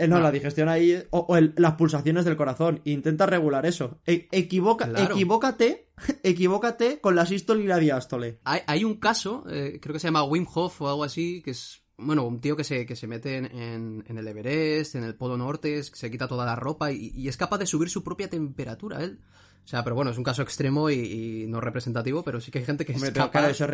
no, 0.07 0.19
la 0.19 0.31
digestión 0.31 0.67
ahí. 0.67 0.99
O, 1.11 1.37
las 1.55 1.75
pulsaciones 1.75 2.25
del 2.25 2.37
corazón. 2.37 2.81
Intenta 2.85 3.27
regular 3.27 3.67
eso. 3.67 3.99
E, 4.07 4.27
equivoca, 4.31 4.89
Equivócate, 4.97 5.91
equivócate 6.23 6.99
con 7.01 7.15
la 7.15 7.27
sístole 7.27 7.65
y 7.65 7.67
la 7.67 7.77
diástole. 7.77 8.39
Hay, 8.45 8.83
un 8.83 8.95
caso, 8.95 9.45
eh, 9.47 9.77
creo 9.79 9.93
que 9.93 9.99
se 9.99 10.07
llama 10.07 10.23
Wim 10.23 10.47
Hof 10.51 10.81
o 10.81 10.89
algo 10.89 11.03
así, 11.03 11.43
que 11.43 11.51
es. 11.51 11.83
Bueno, 11.99 12.25
un 12.25 12.41
tío 12.41 12.55
que 12.55 12.63
se, 12.63 12.85
que 12.85 12.95
se 12.95 13.07
mete 13.07 13.37
en, 13.37 14.03
el 14.07 14.27
Everest, 14.27 14.95
en 14.95 15.03
el 15.03 15.15
Polo 15.15 15.35
Norte, 15.37 15.83
se 15.83 16.11
quita 16.11 16.27
toda 16.27 16.45
la 16.45 16.55
ropa 16.55 16.91
y, 16.91 17.11
y 17.15 17.27
es 17.27 17.37
capaz 17.37 17.57
de 17.57 17.65
subir 17.65 17.89
su 17.89 18.03
propia 18.03 18.29
temperatura, 18.29 19.03
él. 19.03 19.19
O 19.67 19.69
sea, 19.69 19.83
pero 19.83 19.97
bueno, 19.97 20.11
es 20.11 20.17
un 20.17 20.23
caso 20.23 20.41
extremo 20.43 20.89
y, 20.89 21.45
no 21.49 21.59
representativo, 21.59 22.23
pero 22.23 22.39
sí 22.39 22.51
que 22.51 22.59
hay 22.59 22.65
gente 22.65 22.85
que 22.85 22.93
es 22.93 23.11
capaz 23.11 23.49
eso 23.49 23.67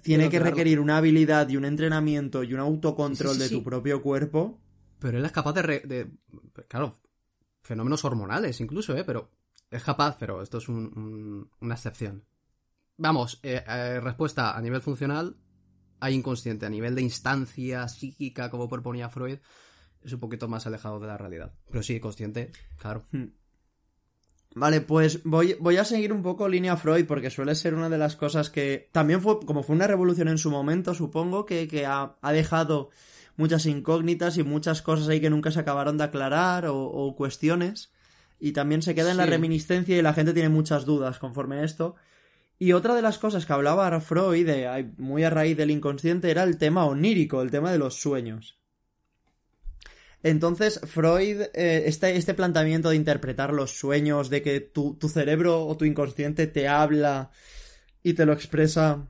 tiene 0.00 0.28
que 0.28 0.38
requerir 0.38 0.78
una 0.78 0.98
habilidad 0.98 1.48
y 1.48 1.56
un 1.56 1.64
entrenamiento 1.64 2.44
y 2.44 2.54
un 2.54 2.60
autocontrol 2.60 3.36
de 3.36 3.48
tu 3.48 3.64
propio 3.64 4.00
cuerpo. 4.00 4.60
Pero 5.00 5.18
él 5.18 5.24
es 5.24 5.32
capaz 5.32 5.54
de, 5.54 6.08
Claro, 6.68 7.00
fenómenos 7.62 8.04
hormonales 8.04 8.60
incluso, 8.60 8.96
¿eh? 8.96 9.02
Pero 9.02 9.32
es 9.72 9.82
capaz, 9.82 10.16
pero 10.20 10.40
esto 10.40 10.58
es 10.58 10.68
una 10.68 11.74
excepción. 11.74 12.24
Vamos, 12.96 13.40
eh, 13.42 13.64
eh, 13.66 13.98
respuesta 13.98 14.56
a 14.56 14.60
nivel 14.60 14.82
funcional, 14.82 15.36
hay 15.98 16.14
inconsciente. 16.14 16.66
A 16.66 16.70
nivel 16.70 16.94
de 16.94 17.02
instancia 17.02 17.88
psíquica, 17.88 18.50
como 18.50 18.68
proponía 18.68 19.08
Freud, 19.08 19.40
es 20.00 20.12
un 20.12 20.20
poquito 20.20 20.46
más 20.46 20.68
alejado 20.68 21.00
de 21.00 21.08
la 21.08 21.18
realidad. 21.18 21.52
Pero 21.68 21.82
sí, 21.82 21.98
consciente, 21.98 22.52
claro. 22.78 23.04
Hmm. 23.10 23.39
Vale, 24.54 24.80
pues 24.80 25.22
voy, 25.22 25.56
voy 25.60 25.76
a 25.76 25.84
seguir 25.84 26.12
un 26.12 26.22
poco 26.22 26.48
línea 26.48 26.76
Freud, 26.76 27.06
porque 27.06 27.30
suele 27.30 27.54
ser 27.54 27.74
una 27.74 27.88
de 27.88 27.98
las 27.98 28.16
cosas 28.16 28.50
que 28.50 28.88
también 28.90 29.20
fue, 29.20 29.38
como 29.40 29.62
fue 29.62 29.76
una 29.76 29.86
revolución 29.86 30.26
en 30.26 30.38
su 30.38 30.50
momento, 30.50 30.92
supongo, 30.92 31.46
que, 31.46 31.68
que 31.68 31.86
ha, 31.86 32.16
dejado 32.32 32.90
muchas 33.36 33.66
incógnitas 33.66 34.38
y 34.38 34.42
muchas 34.42 34.82
cosas 34.82 35.08
ahí 35.08 35.20
que 35.20 35.30
nunca 35.30 35.52
se 35.52 35.60
acabaron 35.60 35.98
de 35.98 36.04
aclarar 36.04 36.66
o, 36.68 37.14
cuestiones. 37.16 37.92
Y 38.40 38.52
también 38.52 38.82
se 38.82 38.94
queda 38.94 39.10
en 39.10 39.18
la 39.18 39.26
reminiscencia 39.26 39.96
y 39.96 40.02
la 40.02 40.14
gente 40.14 40.32
tiene 40.32 40.48
muchas 40.48 40.84
dudas 40.84 41.18
conforme 41.18 41.58
a 41.58 41.64
esto. 41.64 41.94
Y 42.58 42.72
otra 42.72 42.94
de 42.94 43.02
las 43.02 43.18
cosas 43.18 43.46
que 43.46 43.52
hablaba 43.52 44.00
Freud, 44.00 44.48
muy 44.96 45.24
a 45.24 45.30
raíz 45.30 45.56
del 45.56 45.70
inconsciente, 45.70 46.30
era 46.30 46.42
el 46.42 46.58
tema 46.58 46.86
onírico, 46.86 47.42
el 47.42 47.50
tema 47.50 47.70
de 47.70 47.78
los 47.78 48.00
sueños. 48.00 48.59
Entonces, 50.22 50.80
Freud, 50.84 51.40
eh, 51.54 51.84
este, 51.86 52.16
este, 52.16 52.34
planteamiento 52.34 52.90
de 52.90 52.96
interpretar 52.96 53.54
los 53.54 53.78
sueños, 53.78 54.28
de 54.28 54.42
que 54.42 54.60
tu, 54.60 54.96
cerebro 55.08 55.66
o 55.66 55.76
tu 55.76 55.86
inconsciente 55.86 56.46
te 56.46 56.68
habla 56.68 57.30
y 58.02 58.12
te 58.12 58.26
lo 58.26 58.32
expresa 58.32 59.08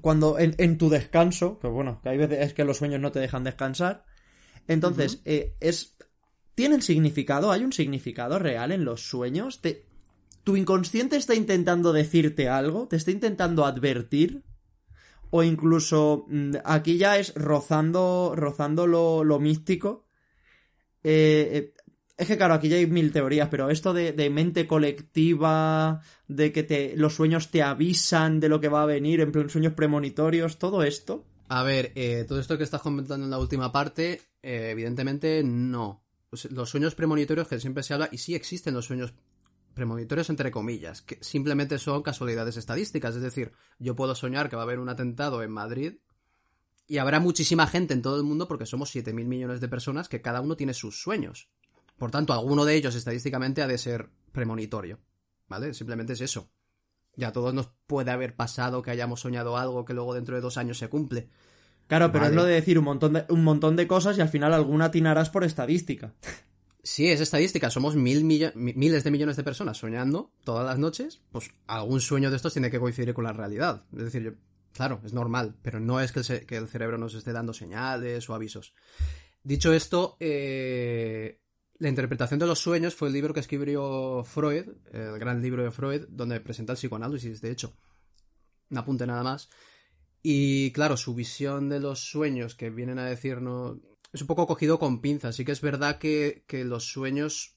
cuando 0.00 0.38
en, 0.38 0.78
tu 0.78 0.88
descanso, 0.88 1.58
que 1.58 1.66
bueno, 1.66 2.00
que 2.02 2.08
hay 2.08 2.16
veces 2.16 2.54
que 2.54 2.64
los 2.64 2.78
sueños 2.78 3.00
no 3.00 3.12
te 3.12 3.20
dejan 3.20 3.44
descansar. 3.44 4.06
Entonces, 4.66 5.20
eh, 5.26 5.56
es. 5.60 5.94
¿Tienen 6.54 6.80
significado? 6.80 7.52
¿Hay 7.52 7.64
un 7.64 7.72
significado 7.72 8.38
real 8.38 8.72
en 8.72 8.86
los 8.86 9.02
sueños? 9.02 9.60
¿Tu 10.44 10.56
inconsciente 10.56 11.16
está 11.16 11.34
intentando 11.34 11.92
decirte 11.92 12.48
algo? 12.48 12.88
¿Te 12.88 12.96
está 12.96 13.10
intentando 13.10 13.66
advertir? 13.66 14.44
O 15.30 15.42
incluso 15.42 16.26
mm, 16.28 16.56
aquí 16.64 16.98
ya 16.98 17.18
es 17.18 17.34
rozando, 17.34 18.32
rozando 18.36 18.86
lo, 18.86 19.38
místico. 19.40 20.06
Eh, 21.02 21.50
eh, 21.52 21.74
es 22.16 22.28
que 22.28 22.36
claro, 22.36 22.54
aquí 22.54 22.68
ya 22.68 22.76
hay 22.76 22.86
mil 22.86 23.12
teorías, 23.12 23.48
pero 23.48 23.70
esto 23.70 23.92
de, 23.92 24.30
mente 24.30 24.66
colectiva, 24.66 26.00
de 26.28 26.52
que 26.52 26.62
te, 26.62 26.96
los 26.96 27.14
sueños 27.14 27.50
te 27.50 27.62
avisan 27.62 28.38
de 28.40 28.48
lo 28.48 28.60
que 28.60 28.68
va 28.68 28.82
a 28.82 28.86
venir, 28.86 29.20
en 29.20 29.50
sueños 29.50 29.72
premonitorios, 29.72 30.58
todo 30.58 30.82
esto. 30.84 31.24
A 31.48 31.62
ver, 31.62 31.92
eh, 31.94 32.24
todo 32.26 32.40
esto 32.40 32.56
que 32.56 32.64
estás 32.64 32.80
comentando 32.82 33.24
en 33.24 33.30
la 33.30 33.38
última 33.38 33.72
parte, 33.72 34.20
evidentemente 34.42 35.42
no. 35.44 36.04
Los 36.50 36.70
sueños 36.70 36.94
premonitorios 36.94 37.48
que 37.48 37.60
siempre 37.60 37.82
se 37.82 37.94
habla, 37.94 38.08
y 38.12 38.18
sí 38.18 38.34
existen 38.34 38.74
los 38.74 38.86
sueños 38.86 39.14
premonitorios 39.74 40.30
entre 40.30 40.50
comillas, 40.50 41.02
que 41.02 41.18
simplemente 41.20 41.78
son 41.78 42.02
casualidades 42.02 42.56
estadísticas. 42.56 43.16
Es 43.16 43.22
decir, 43.22 43.52
yo 43.78 43.94
puedo 43.94 44.14
soñar 44.14 44.48
que 44.48 44.56
va 44.56 44.62
a 44.62 44.64
haber 44.64 44.78
un 44.78 44.88
atentado 44.88 45.42
en 45.42 45.50
Madrid 45.50 45.94
y 46.86 46.98
habrá 46.98 47.20
muchísima 47.20 47.66
gente 47.66 47.94
en 47.94 48.02
todo 48.02 48.16
el 48.16 48.24
mundo 48.24 48.46
porque 48.46 48.66
somos 48.66 48.94
7.000 48.94 49.12
millones 49.24 49.60
de 49.60 49.68
personas 49.68 50.08
que 50.08 50.22
cada 50.22 50.40
uno 50.40 50.56
tiene 50.56 50.74
sus 50.74 51.00
sueños. 51.00 51.48
Por 51.98 52.10
tanto, 52.10 52.32
alguno 52.32 52.64
de 52.64 52.74
ellos 52.74 52.94
estadísticamente 52.94 53.62
ha 53.62 53.66
de 53.66 53.78
ser 53.78 54.10
premonitorio. 54.32 55.00
¿Vale? 55.48 55.74
Simplemente 55.74 56.14
es 56.14 56.20
eso. 56.20 56.50
Ya 57.16 57.28
a 57.28 57.32
todos 57.32 57.54
nos 57.54 57.68
puede 57.86 58.10
haber 58.10 58.34
pasado 58.34 58.82
que 58.82 58.90
hayamos 58.90 59.20
soñado 59.20 59.56
algo 59.56 59.84
que 59.84 59.94
luego 59.94 60.14
dentro 60.14 60.34
de 60.34 60.40
dos 60.40 60.56
años 60.56 60.78
se 60.78 60.88
cumple. 60.88 61.28
Claro, 61.86 62.10
pero 62.10 62.26
es 62.26 62.32
lo 62.32 62.44
de 62.44 62.54
decir 62.54 62.78
un 62.78 62.86
montón 62.86 63.12
de, 63.12 63.26
un 63.28 63.44
montón 63.44 63.76
de 63.76 63.86
cosas 63.86 64.16
y 64.16 64.20
al 64.20 64.30
final 64.30 64.54
alguna 64.54 64.86
atinarás 64.86 65.30
por 65.30 65.44
estadística. 65.44 66.14
si 66.84 67.08
es 67.08 67.20
estadística, 67.20 67.70
somos 67.70 67.96
mil 67.96 68.24
miles 68.24 69.04
de 69.04 69.10
millones 69.10 69.36
de 69.36 69.42
personas 69.42 69.78
soñando 69.78 70.30
todas 70.44 70.66
las 70.66 70.78
noches, 70.78 71.22
pues 71.32 71.50
algún 71.66 72.02
sueño 72.02 72.30
de 72.30 72.36
estos 72.36 72.52
tiene 72.52 72.70
que 72.70 72.78
coincidir 72.78 73.14
con 73.14 73.24
la 73.24 73.32
realidad. 73.32 73.86
Es 73.96 74.04
decir, 74.04 74.36
claro, 74.72 75.00
es 75.02 75.14
normal, 75.14 75.56
pero 75.62 75.80
no 75.80 75.98
es 76.00 76.12
que 76.12 76.20
el, 76.20 76.68
cerebro 76.68 76.98
nos 76.98 77.14
esté 77.14 77.32
dando 77.32 77.54
señales 77.54 78.28
o 78.28 78.34
avisos. 78.34 78.74
Dicho 79.42 79.72
esto, 79.72 80.18
eh, 80.20 81.40
la 81.78 81.88
interpretación 81.88 82.38
de 82.38 82.46
los 82.46 82.58
sueños 82.58 82.94
fue 82.94 83.08
el 83.08 83.14
libro 83.14 83.32
que 83.32 83.40
escribió 83.40 84.22
Freud, 84.22 84.68
el 84.92 85.18
gran 85.18 85.40
libro 85.40 85.64
de 85.64 85.70
Freud, 85.70 86.02
donde 86.10 86.40
presenta 86.40 86.74
el 86.74 86.78
psicoanálisis, 86.78 87.40
de 87.40 87.50
hecho. 87.50 87.72
Un 88.70 88.76
apunte 88.76 89.06
nada 89.06 89.22
más. 89.22 89.48
Y 90.22 90.70
claro, 90.72 90.98
su 90.98 91.14
visión 91.14 91.70
de 91.70 91.80
los 91.80 92.00
sueños 92.10 92.54
que 92.54 92.68
vienen 92.68 92.98
a 92.98 93.06
decirnos 93.06 93.78
es 94.14 94.20
un 94.20 94.28
poco 94.28 94.46
cogido 94.46 94.78
con 94.78 95.00
pinzas. 95.00 95.34
Sí 95.34 95.44
que 95.44 95.50
es 95.50 95.60
verdad 95.60 95.98
que, 95.98 96.44
los 96.64 96.84
sueños 96.86 97.56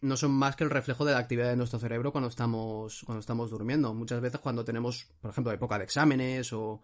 no 0.00 0.16
son 0.16 0.30
más 0.30 0.54
que 0.54 0.62
el 0.62 0.70
reflejo 0.70 1.04
de 1.04 1.12
la 1.12 1.18
actividad 1.18 1.48
de 1.48 1.56
nuestro 1.56 1.80
cerebro 1.80 2.12
cuando 2.12 2.28
estamos, 2.28 3.02
cuando 3.04 3.18
estamos 3.18 3.50
durmiendo. 3.50 3.92
Muchas 3.92 4.20
veces 4.20 4.40
cuando 4.40 4.64
tenemos, 4.64 5.08
por 5.20 5.32
ejemplo, 5.32 5.52
época 5.52 5.76
de 5.76 5.84
exámenes 5.84 6.52
o, 6.52 6.82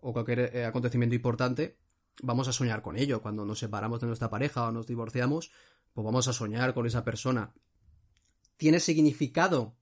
cualquier 0.00 0.50
eh, 0.52 0.64
acontecimiento 0.64 1.14
importante, 1.14 1.78
vamos 2.22 2.48
a 2.48 2.52
soñar 2.52 2.82
con 2.82 2.96
ello. 2.96 3.22
Cuando 3.22 3.44
nos 3.44 3.60
separamos 3.60 4.00
de 4.00 4.08
nuestra 4.08 4.30
pareja 4.30 4.64
o 4.64 4.72
nos 4.72 4.88
divorciamos, 4.88 5.52
pues 5.92 6.04
vamos 6.04 6.26
a 6.26 6.32
soñar 6.32 6.74
con 6.74 6.86
esa 6.86 7.04
persona. 7.04 7.54
¿Tiene 8.56 8.80
significado? 8.80 9.76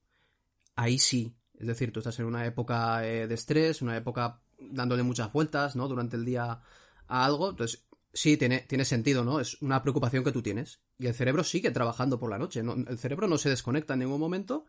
Ahí 0.76 0.98
sí. 0.98 1.34
Es 1.54 1.66
decir, 1.66 1.90
tú 1.90 2.00
estás 2.00 2.18
en 2.18 2.26
una 2.26 2.44
época 2.44 3.06
eh, 3.06 3.26
de 3.26 3.34
estrés, 3.34 3.80
una 3.80 3.96
época 3.96 4.42
dándole 4.58 5.02
muchas 5.04 5.32
vueltas, 5.32 5.74
¿no? 5.74 5.88
Durante 5.88 6.16
el 6.16 6.26
día 6.26 6.60
a 7.08 7.24
algo. 7.24 7.50
Entonces, 7.50 7.86
Sí, 8.14 8.36
tiene, 8.36 8.60
tiene 8.60 8.84
sentido, 8.84 9.24
¿no? 9.24 9.40
Es 9.40 9.60
una 9.62 9.82
preocupación 9.82 10.22
que 10.22 10.32
tú 10.32 10.42
tienes. 10.42 10.80
Y 10.98 11.06
el 11.06 11.14
cerebro 11.14 11.44
sigue 11.44 11.70
trabajando 11.70 12.18
por 12.18 12.30
la 12.30 12.38
noche. 12.38 12.62
¿no? 12.62 12.74
El 12.74 12.98
cerebro 12.98 13.26
no 13.26 13.38
se 13.38 13.48
desconecta 13.48 13.94
en 13.94 14.00
ningún 14.00 14.20
momento. 14.20 14.66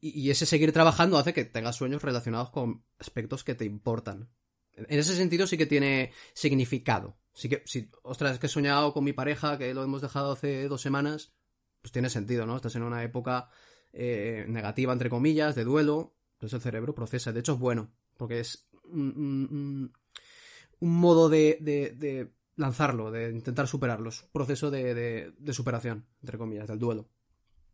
Y, 0.00 0.30
ese 0.30 0.46
seguir 0.46 0.72
trabajando 0.72 1.16
hace 1.16 1.32
que 1.32 1.44
tengas 1.44 1.76
sueños 1.76 2.02
relacionados 2.02 2.50
con 2.50 2.84
aspectos 2.98 3.44
que 3.44 3.54
te 3.54 3.64
importan. 3.64 4.28
En 4.72 4.98
ese 4.98 5.14
sentido 5.14 5.46
sí 5.46 5.56
que 5.56 5.66
tiene 5.66 6.12
significado. 6.34 7.16
Sí 7.32 7.48
que, 7.48 7.62
si, 7.66 7.88
ostras, 8.02 8.38
que 8.38 8.46
he 8.46 8.50
soñado 8.50 8.92
con 8.92 9.04
mi 9.04 9.12
pareja, 9.12 9.56
que 9.58 9.72
lo 9.72 9.84
hemos 9.84 10.02
dejado 10.02 10.32
hace 10.32 10.66
dos 10.66 10.82
semanas, 10.82 11.32
pues 11.80 11.92
tiene 11.92 12.10
sentido, 12.10 12.46
¿no? 12.46 12.56
Estás 12.56 12.74
en 12.74 12.82
una 12.82 13.04
época 13.04 13.48
eh, 13.92 14.44
negativa, 14.48 14.92
entre 14.92 15.08
comillas, 15.08 15.54
de 15.54 15.64
duelo. 15.64 16.16
Entonces 16.34 16.56
el 16.56 16.62
cerebro 16.62 16.94
procesa. 16.94 17.32
De 17.32 17.40
hecho, 17.40 17.52
es 17.52 17.58
bueno, 17.60 17.94
porque 18.16 18.40
es 18.40 18.68
un, 18.84 19.92
modo 20.80 21.28
de, 21.28 22.32
lanzarlo, 22.56 23.10
de 23.10 23.30
intentar 23.30 23.66
superarlos. 23.66 24.28
Proceso 24.32 24.70
de, 24.70 24.94
de, 25.36 25.52
superación, 25.52 26.06
entre 26.20 26.38
comillas, 26.38 26.68
del 26.68 26.78
duelo. 26.78 27.08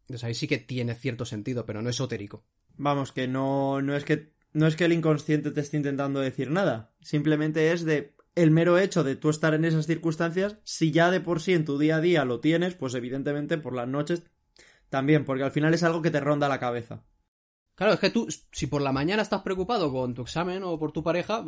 Entonces 0.02 0.24
ahí 0.24 0.34
sí 0.34 0.46
que 0.46 0.58
tiene 0.58 0.94
cierto 0.94 1.24
sentido, 1.24 1.66
pero 1.66 1.82
no 1.82 1.90
esotérico. 1.90 2.44
Vamos, 2.76 3.12
que 3.12 3.28
no, 3.28 3.82
no 3.82 3.96
es 3.96 4.04
que 4.04 4.32
no 4.52 4.66
es 4.66 4.76
que 4.76 4.86
el 4.86 4.92
inconsciente 4.92 5.50
te 5.50 5.60
esté 5.60 5.76
intentando 5.76 6.20
decir 6.20 6.50
nada. 6.50 6.94
Simplemente 7.00 7.72
es 7.72 7.84
de 7.84 8.16
el 8.34 8.50
mero 8.50 8.78
hecho 8.78 9.04
de 9.04 9.16
tú 9.16 9.30
estar 9.30 9.52
en 9.54 9.64
esas 9.64 9.86
circunstancias, 9.86 10.58
si 10.62 10.92
ya 10.92 11.10
de 11.10 11.20
por 11.20 11.40
sí 11.40 11.54
en 11.54 11.64
tu 11.64 11.76
día 11.76 11.96
a 11.96 12.00
día 12.00 12.24
lo 12.24 12.40
tienes, 12.40 12.74
pues 12.74 12.94
evidentemente 12.94 13.58
por 13.58 13.74
las 13.74 13.88
noches 13.88 14.22
también, 14.88 15.24
porque 15.24 15.42
al 15.42 15.50
final 15.50 15.74
es 15.74 15.82
algo 15.82 16.02
que 16.02 16.10
te 16.10 16.20
ronda 16.20 16.48
la 16.48 16.60
cabeza. 16.60 17.04
Claro, 17.74 17.94
es 17.94 18.00
que 18.00 18.10
tú, 18.10 18.28
si 18.52 18.66
por 18.66 18.80
la 18.80 18.92
mañana 18.92 19.22
estás 19.22 19.42
preocupado 19.42 19.92
con 19.92 20.14
tu 20.14 20.22
examen 20.22 20.62
o 20.62 20.78
por 20.78 20.92
tu 20.92 21.02
pareja, 21.02 21.44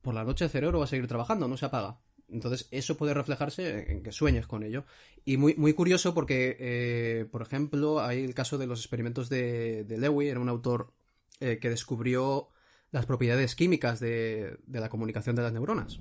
por 0.00 0.14
la 0.14 0.24
noche 0.24 0.44
el 0.44 0.50
cerebro 0.50 0.78
va 0.78 0.84
a 0.84 0.88
seguir 0.88 1.06
trabajando, 1.06 1.48
no 1.48 1.56
se 1.56 1.66
apaga. 1.66 2.00
Entonces, 2.30 2.68
eso 2.70 2.96
puede 2.96 3.14
reflejarse 3.14 3.90
en 3.90 4.02
que 4.02 4.12
sueñes 4.12 4.46
con 4.46 4.62
ello. 4.62 4.84
Y 5.24 5.36
muy, 5.36 5.54
muy 5.54 5.72
curioso 5.72 6.14
porque, 6.14 6.56
eh, 6.60 7.26
por 7.30 7.42
ejemplo, 7.42 8.00
hay 8.00 8.22
el 8.22 8.34
caso 8.34 8.58
de 8.58 8.66
los 8.66 8.80
experimentos 8.80 9.28
de, 9.28 9.84
de 9.84 9.98
Lewy, 9.98 10.28
era 10.28 10.40
un 10.40 10.48
autor 10.48 10.92
eh, 11.40 11.58
que 11.60 11.70
descubrió 11.70 12.48
las 12.90 13.06
propiedades 13.06 13.54
químicas 13.54 14.00
de, 14.00 14.58
la 14.66 14.88
comunicación 14.88 15.36
de 15.36 15.42
las 15.42 15.52
neuronas. 15.52 16.00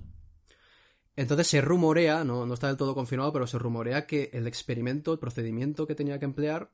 Entonces 1.15 1.47
se 1.47 1.61
rumorea, 1.61 2.23
no, 2.23 2.45
no 2.45 2.53
está 2.53 2.67
del 2.67 2.77
todo 2.77 2.95
confirmado, 2.95 3.33
pero 3.33 3.47
se 3.47 3.59
rumorea 3.59 4.07
que 4.07 4.29
el 4.33 4.47
experimento, 4.47 5.13
el 5.13 5.19
procedimiento 5.19 5.85
que 5.85 5.95
tenía 5.95 6.19
que 6.19 6.25
emplear 6.25 6.71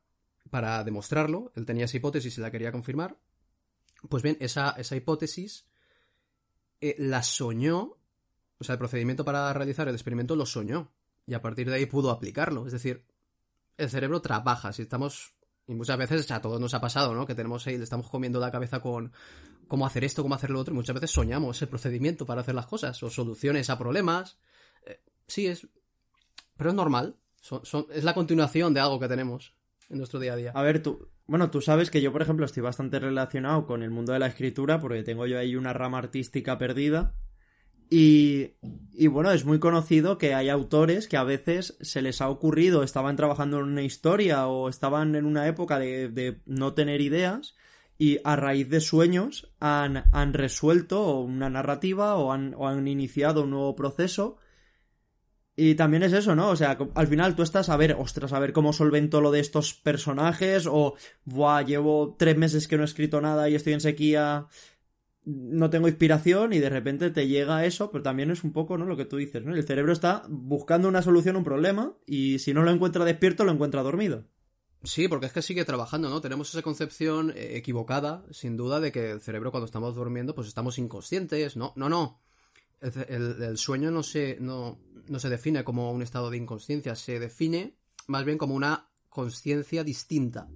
para 0.50 0.84
demostrarlo, 0.84 1.52
él 1.56 1.66
tenía 1.66 1.86
esa 1.86 1.98
hipótesis 1.98 2.38
y 2.38 2.42
la 2.42 2.52
quería 2.52 2.72
confirmar, 2.72 3.18
pues 4.10 4.24
bien, 4.24 4.38
esa, 4.39 4.72
esa 4.72 4.96
hipótesis 4.96 5.66
eh, 6.80 6.96
la 7.00 7.24
soñó 7.24 7.98
o 8.63 8.65
sea, 8.65 8.73
el 8.73 8.80
procedimiento 8.80 9.26
para 9.26 9.52
realizar 9.52 9.89
el 9.89 9.93
experimento 9.93 10.38
lo 10.38 10.45
soñó 10.45 10.93
y 11.28 11.34
a 11.34 11.41
partir 11.41 11.69
de 11.69 11.76
ahí 11.76 11.86
pudo 11.86 12.12
aplicarlo. 12.12 12.65
Es 12.65 12.71
decir, 12.71 13.06
el 13.78 13.89
cerebro 13.89 14.21
trabaja. 14.21 14.71
Si 14.71 14.82
estamos. 14.82 15.36
Y 15.67 15.76
muchas 15.76 15.97
veces 15.97 16.30
a 16.32 16.41
todos 16.41 16.60
nos 16.60 16.73
ha 16.73 16.82
pasado, 16.82 17.13
¿no? 17.13 17.26
Que 17.26 17.36
tenemos 17.36 17.67
ahí, 17.67 17.78
le 17.78 17.84
estamos 17.84 18.10
comiendo 18.10 18.39
la 18.39 18.52
cabeza 18.52 18.80
con 18.80 19.12
cómo 19.67 19.86
hacer 19.86 20.04
esto, 20.04 20.21
cómo 20.21 20.36
hacer 20.36 20.49
lo 20.49 20.60
otro. 20.60 20.73
Y 20.73 20.78
muchas 20.78 20.93
veces 20.93 21.12
soñamos 21.12 21.62
el 21.62 21.67
procedimiento 21.67 22.26
para 22.26 22.41
hacer 22.41 22.56
las 22.56 22.65
cosas 22.65 23.02
o 23.04 23.10
soluciones 23.10 23.69
a 23.69 23.78
problemas. 23.78 24.38
Eh, 24.86 25.02
sí, 25.28 25.47
es. 25.47 25.67
Pero 26.56 26.69
es 26.69 26.76
normal. 26.76 27.17
es 27.93 28.04
la 28.04 28.13
continuación 28.13 28.73
de 28.73 28.80
algo 28.80 28.99
que 28.99 29.10
tenemos 29.10 29.54
en 29.89 29.97
nuestro 29.97 30.19
día 30.19 30.34
a 30.34 30.36
día. 30.38 30.52
A 30.56 30.62
ver, 30.62 30.82
tú. 30.82 31.10
Bueno, 31.26 31.49
tú 31.52 31.62
sabes 31.62 31.89
que 31.89 32.02
yo, 32.02 32.12
por 32.12 32.21
ejemplo, 32.21 32.45
estoy 32.45 32.63
bastante 32.63 32.99
relacionado 32.99 33.65
con 33.65 33.84
el 33.84 33.89
mundo 33.89 34.13
de 34.13 34.19
la 34.19 34.28
escritura 34.28 34.80
porque 34.80 35.04
tengo 35.04 35.26
yo 35.26 35.38
ahí 35.38 35.56
una 35.56 35.73
rama 35.73 35.97
artística 35.97 36.58
perdida 36.58 37.15
Y, 37.89 38.54
y, 38.93 39.08
bueno, 39.08 39.32
es 39.32 39.46
muy 39.46 39.60
conocido 39.60 40.17
que 40.17 40.34
hay 40.34 40.50
autores 40.50 41.08
que 41.08 41.17
a 41.17 41.24
veces 41.24 41.78
se 41.82 42.02
les 42.02 42.22
ha 42.22 42.30
ocurrido, 42.30 42.84
estaban 42.84 43.15
trabajando 43.15 43.60
en 43.60 43.65
una 43.65 43.84
historia 43.84 44.48
o 44.48 44.69
estaban 44.69 45.15
en 45.15 45.26
una 45.26 45.48
época 45.48 45.78
de, 45.78 46.10
de 46.10 46.41
no 46.46 46.74
tener 46.74 47.02
ideas 47.02 47.56
y 47.98 48.19
a 48.24 48.36
raíz 48.36 48.69
de 48.69 48.82
sueños 48.82 49.54
han, 49.60 50.06
han 50.12 50.34
resuelto 50.34 51.19
una 51.19 51.50
narrativa 51.50 52.15
o 52.15 52.32
han, 52.32 52.56
o 52.56 52.67
han 52.67 52.88
iniciado 52.88 53.43
un 53.43 53.52
nuevo 53.52 53.76
proceso 53.76 54.38
y 55.56 55.76
también 55.76 56.02
es 56.02 56.13
eso, 56.13 56.36
¿no? 56.36 56.50
O 56.50 56.56
sea, 56.56 56.78
al 56.96 57.08
final 57.08 57.36
tú 57.36 57.43
estás 57.43 57.69
a 57.69 57.78
ver, 57.78 57.96
ostras, 58.00 58.34
a 58.34 58.39
ver 58.39 58.54
cómo 58.54 58.74
solvento 58.74 59.22
lo 59.22 59.30
de 59.30 59.39
estos 59.39 59.76
personajes, 59.76 60.65
o, 60.65 60.96
buah, 61.26 61.62
llevo 61.62 62.15
tres 62.17 62.36
meses 62.38 62.67
que 62.67 62.76
no 62.76 62.82
he 62.82 62.86
escrito 62.86 63.22
nada 63.22 63.48
y 63.50 63.56
estoy 63.56 63.74
en 63.74 63.82
sequía, 63.82 64.48
no 65.26 65.70
tengo 65.70 65.88
inspiración 65.88 66.54
y 66.54 66.60
de 66.60 66.70
repente 66.70 67.10
te 67.10 67.28
llega 67.28 67.66
eso, 67.66 67.92
pero 67.92 68.04
también 68.04 68.32
es 68.32 68.44
un 68.44 68.52
poco, 68.52 68.78
¿no? 68.78 68.86
Lo 68.86 68.98
que 68.98 69.06
tú 69.06 69.18
dices, 69.18 69.44
¿no? 69.44 69.56
El 69.56 69.66
cerebro 69.66 69.94
está 69.94 70.26
buscando 70.30 70.88
una 70.88 71.02
solución 71.02 71.36
a 71.36 71.40
un 71.40 71.46
problema 71.46 71.96
y 72.06 72.40
si 72.40 72.54
no 72.54 72.64
lo 72.64 72.72
encuentra 72.72 73.06
despierto, 73.06 73.46
lo 73.46 73.52
encuentra 73.52 73.84
dormido. 73.84 74.26
Sí, 74.84 75.08
porque 75.08 75.28
es 75.28 75.32
que 75.32 75.42
sigue 75.42 75.64
trabajando, 75.64 76.10
¿no? 76.10 76.20
Tenemos 76.20 76.50
esa 76.50 76.62
concepción 76.62 77.32
eh, 77.32 77.56
equivocada, 77.56 78.26
sin 78.32 78.58
duda, 78.58 78.82
de 78.82 78.92
que 78.92 79.12
el 79.12 79.22
cerebro 79.22 79.52
cuando 79.52 79.66
estamos 79.66 79.96
durmiendo, 79.96 80.36
pues 80.36 80.48
estamos 80.50 80.78
inconscientes. 80.78 81.56
No, 81.56 81.72
no, 81.78 81.88
no. 81.88 82.22
El, 82.82 83.58
sueño 83.58 83.92
no 83.92 84.04
se, 84.04 84.38
no, 84.42 84.78
no 85.08 85.20
se 85.20 85.30
define 85.30 85.64
como 85.64 85.94
un 85.94 86.02
estado 86.02 86.30
de 86.30 86.36
inconsciencia, 86.36 86.96
se 86.96 87.18
define 87.18 87.78
más 88.08 88.26
bien 88.26 88.38
como 88.38 88.56
una 88.56 88.90
conciencia 89.08 89.86
distinta, 89.86 90.50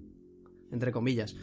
entre 0.72 0.92
comillas. 0.92 1.38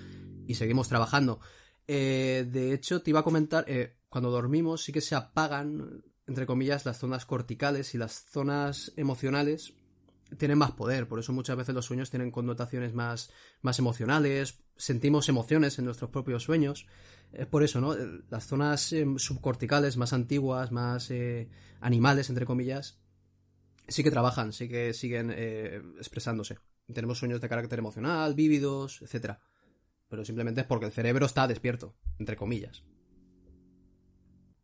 Y 0.46 0.56
seguimos 0.56 0.90
trabajando. 0.90 1.40
Eh, 1.86 2.46
de 2.50 2.72
hecho, 2.72 3.02
te 3.02 3.10
iba 3.10 3.20
a 3.20 3.24
comentar, 3.24 3.64
eh, 3.68 3.96
cuando 4.08 4.30
dormimos 4.30 4.84
sí 4.84 4.92
que 4.92 5.00
se 5.00 5.14
apagan, 5.14 6.02
entre 6.26 6.46
comillas, 6.46 6.86
las 6.86 6.98
zonas 6.98 7.26
corticales 7.26 7.94
y 7.94 7.98
las 7.98 8.24
zonas 8.24 8.92
emocionales 8.96 9.74
tienen 10.38 10.58
más 10.58 10.72
poder. 10.72 11.08
Por 11.08 11.18
eso 11.18 11.32
muchas 11.32 11.56
veces 11.56 11.74
los 11.74 11.86
sueños 11.86 12.10
tienen 12.10 12.30
connotaciones 12.30 12.94
más, 12.94 13.30
más 13.62 13.78
emocionales, 13.78 14.58
sentimos 14.76 15.28
emociones 15.28 15.78
en 15.78 15.84
nuestros 15.84 16.10
propios 16.10 16.42
sueños. 16.42 16.86
Es 17.32 17.46
por 17.46 17.62
eso, 17.62 17.80
¿no? 17.80 17.94
Las 18.30 18.46
zonas 18.46 18.92
em, 18.92 19.18
subcorticales 19.18 19.96
más 19.96 20.12
antiguas, 20.12 20.72
más 20.72 21.10
eh, 21.10 21.48
animales, 21.80 22.28
entre 22.28 22.46
comillas, 22.46 22.98
sí 23.88 24.02
que 24.02 24.10
trabajan, 24.10 24.52
sí 24.52 24.68
que 24.68 24.92
siguen 24.94 25.32
eh, 25.34 25.82
expresándose. 25.98 26.58
Tenemos 26.92 27.18
sueños 27.18 27.40
de 27.40 27.48
carácter 27.48 27.78
emocional, 27.78 28.34
vívidos, 28.34 29.02
etc. 29.02 29.38
Pero 30.08 30.24
simplemente 30.24 30.60
es 30.60 30.66
porque 30.66 30.86
el 30.86 30.92
cerebro 30.92 31.26
está 31.26 31.46
despierto, 31.46 31.94
entre 32.18 32.36
comillas. 32.36 32.84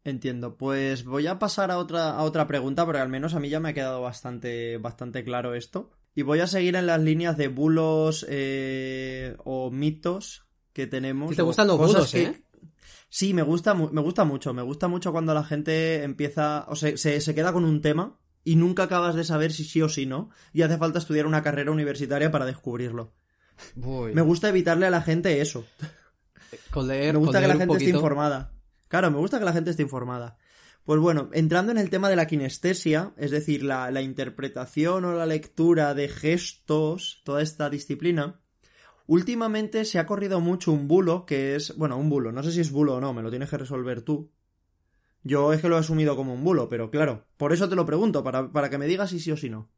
Entiendo. 0.05 0.57
Pues 0.57 1.05
voy 1.05 1.27
a 1.27 1.39
pasar 1.39 1.71
a 1.71 1.79
otra, 1.79 2.11
a 2.11 2.23
otra 2.23 2.47
pregunta, 2.47 2.85
porque 2.85 3.01
al 3.01 3.09
menos 3.09 3.35
a 3.35 3.41
mí 3.41 3.49
ya 3.49 3.61
me 3.61 3.71
ha 3.71 3.75
quedado 3.75 4.01
bastante, 4.01 4.79
bastante 4.79 5.25
claro 5.25 5.55
esto. 5.55 5.91
Y 6.15 6.23
voy 6.23 6.41
a 6.41 6.47
seguir 6.47 6.75
en 6.77 6.87
las 6.87 7.01
líneas 7.01 7.37
de 7.37 7.49
bulos 7.49 8.27
eh, 8.29 9.37
o 9.45 9.71
mitos 9.71 10.47
que 10.73 10.87
tenemos. 10.87 11.37
te 11.37 11.43
gustan 11.43 11.69
los 11.69 11.79
bulos, 11.79 12.15
¿eh? 12.15 12.43
Sí, 13.09 13.35
me 13.35 13.43
gusta, 13.43 13.75
me 13.75 14.01
gusta 14.01 14.25
mucho. 14.25 14.55
Me 14.55 14.63
gusta 14.63 14.89
mucho 14.89 15.13
cuando 15.13 15.35
la 15.35 15.45
gente 15.45 16.03
empieza. 16.03 16.65
O 16.69 16.77
sea, 16.77 16.97
se, 16.97 17.21
se 17.21 17.35
queda 17.35 17.53
con 17.53 17.65
un 17.65 17.83
tema 17.83 18.19
y 18.45 18.57
nunca 18.57 18.85
acabas 18.85 19.15
de 19.15 19.25
saber 19.25 19.53
si 19.53 19.65
sí 19.65 19.83
o 19.83 19.89
si 19.89 20.07
no. 20.07 20.31
Y 20.53 20.63
hace 20.63 20.79
falta 20.79 20.99
estudiar 20.99 21.27
una 21.27 21.43
carrera 21.43 21.73
universitaria 21.73 22.31
para 22.31 22.47
descubrirlo. 22.47 23.13
Me 24.15 24.23
gusta 24.23 24.49
evitarle 24.49 24.87
a 24.87 24.91
la 24.91 25.03
gente 25.03 25.41
eso. 25.41 25.65
me 27.13 27.19
gusta 27.19 27.41
que 27.41 27.49
la 27.49 27.57
gente 27.57 27.77
esté 27.77 27.91
informada. 27.91 28.53
Claro, 28.89 29.11
me 29.11 29.19
gusta 29.19 29.39
que 29.39 29.45
la 29.45 29.53
gente 29.53 29.71
esté 29.71 29.83
informada. 29.83 30.37
Pues 30.85 31.01
bueno, 31.01 31.31
entrando 31.33 31.71
en 31.71 31.79
el 31.79 31.91
tema 31.91 32.09
de 32.09 32.17
la 32.17 32.27
kinestesia, 32.27 33.13
es 33.17 33.31
decir, 33.31 33.63
la, 33.63 33.91
la 33.91 34.03
interpretación 34.03 35.05
o 35.05 35.15
la 35.15 35.27
lectura 35.27 35.95
de 35.95 36.09
gestos, 36.09 37.21
toda 37.25 37.43
esta 37.43 37.71
disciplina, 37.71 38.41
últimamente 39.07 39.85
se 39.85 39.99
ha 39.99 40.07
corrido 40.07 40.41
mucho 40.41 40.73
un 40.73 40.89
bulo 40.89 41.27
que 41.27 41.55
es, 41.55 41.77
bueno, 41.77 41.97
un 41.99 42.09
bulo, 42.09 42.33
no 42.33 42.43
sé 42.43 42.51
si 42.51 42.61
es 42.61 42.73
bulo 42.73 42.97
o 42.97 43.01
no, 43.01 43.13
me 43.13 43.23
lo 43.23 43.31
tienes 43.31 43.51
que 43.51 43.59
resolver 43.59 44.03
tú. 44.03 44.33
Yo 45.23 45.53
es 45.53 45.61
que 45.61 45.69
lo 45.69 45.77
he 45.77 45.81
asumido 45.81 46.17
como 46.17 46.33
un 46.33 46.43
bulo, 46.43 46.69
pero 46.69 46.91
claro, 46.91 47.27
por 47.37 47.53
eso 47.53 47.69
te 47.69 47.77
lo 47.77 47.85
pregunto, 47.85 48.25
para, 48.25 48.51
para 48.51 48.71
que 48.71 48.79
me 48.79 48.87
digas 48.87 49.11
si 49.11 49.21
sí 49.21 49.31
o 49.31 49.37
si 49.37 49.51
no 49.51 49.71